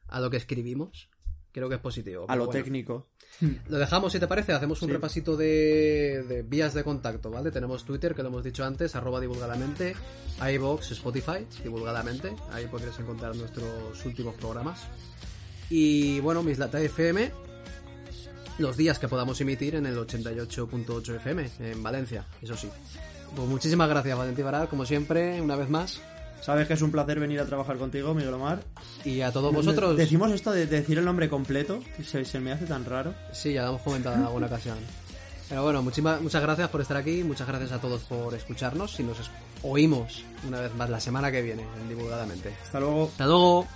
a 0.07 0.19
lo 0.19 0.29
que 0.29 0.37
escribimos. 0.37 1.09
Creo 1.51 1.69
que 1.69 1.75
es 1.75 1.81
positivo. 1.81 2.25
A 2.27 2.35
lo 2.35 2.45
bueno. 2.47 2.63
técnico. 2.63 3.09
Lo 3.67 3.77
dejamos, 3.77 4.11
si 4.11 4.19
te 4.19 4.27
parece, 4.27 4.53
hacemos 4.53 4.81
un 4.81 4.87
Sí. 4.89 4.93
repasito 4.93 5.37
de, 5.37 6.23
de 6.27 6.41
vías 6.41 6.73
de 6.73 6.83
contacto, 6.83 7.29
¿vale? 7.29 7.51
Tenemos 7.51 7.85
Twitter, 7.85 8.15
que 8.15 8.23
lo 8.23 8.29
hemos 8.29 8.43
dicho 8.43 8.63
antes, 8.65 8.95
arroba 8.95 9.19
divulgadamente, 9.19 9.93
iVoox, 10.51 10.91
Spotify, 10.93 11.45
divulgadamente, 11.61 12.35
ahí 12.51 12.65
podréis 12.65 12.97
encontrar 12.97 13.35
nuestros 13.35 14.03
últimos 14.03 14.33
programas. 14.35 14.81
Y 15.69 16.19
bueno, 16.21 16.41
Mislata 16.41 16.81
FM, 16.81 17.31
los 18.57 18.77
días 18.77 18.99
que 18.99 19.07
podamos 19.07 19.39
emitir 19.41 19.75
en 19.75 19.85
el 19.85 19.97
88.8 19.97 21.15
FM, 21.15 21.49
en 21.59 21.83
Valencia, 21.83 22.25
eso 22.41 22.55
sí. 22.55 22.69
Pues 23.35 23.47
muchísimas 23.47 23.89
gracias, 23.89 24.17
Valentín 24.17 24.45
Baral, 24.45 24.67
como 24.67 24.85
siempre, 24.85 25.41
una 25.41 25.55
vez 25.55 25.69
más. 25.69 25.99
Sabes 26.41 26.67
que 26.67 26.73
es 26.73 26.81
un 26.81 26.91
placer 26.91 27.19
venir 27.19 27.39
a 27.39 27.45
trabajar 27.45 27.77
contigo, 27.77 28.13
Miguel 28.13 28.33
Omar. 28.33 28.63
Y 29.05 29.21
a 29.21 29.31
todos 29.31 29.53
vosotros... 29.53 29.95
Decimos 29.95 30.29
esto 30.31 30.51
de, 30.51 30.67
de 30.67 30.81
decir 30.81 30.97
el 30.97 31.05
nombre 31.05 31.29
completo, 31.29 31.79
que 31.95 32.03
se, 32.03 32.25
se 32.25 32.39
me 32.41 32.51
hace 32.51 32.65
tan 32.65 32.83
raro. 32.83 33.13
Sí, 33.31 33.53
ya 33.53 33.63
lo 33.63 33.69
hemos 33.69 33.81
comentado 33.81 34.17
en 34.17 34.23
alguna 34.23 34.47
ocasión. 34.47 34.77
Pero 35.47 35.63
bueno, 35.63 35.81
muchísimas, 35.81 36.21
muchas 36.21 36.41
gracias 36.41 36.69
por 36.69 36.81
estar 36.81 36.97
aquí, 36.97 37.23
muchas 37.23 37.47
gracias 37.47 37.71
a 37.71 37.79
todos 37.79 38.01
por 38.03 38.33
escucharnos 38.33 38.99
y 38.99 39.03
nos 39.03 39.17
oímos 39.61 40.23
una 40.47 40.59
vez 40.59 40.73
más 40.75 40.89
la 40.89 40.99
semana 40.99 41.31
que 41.31 41.41
viene 41.41 41.63
en 41.81 41.89
Divulgadamente. 41.89 42.53
Hasta 42.63 42.79
luego. 42.79 43.05
Hasta 43.05 43.25
luego. 43.25 43.67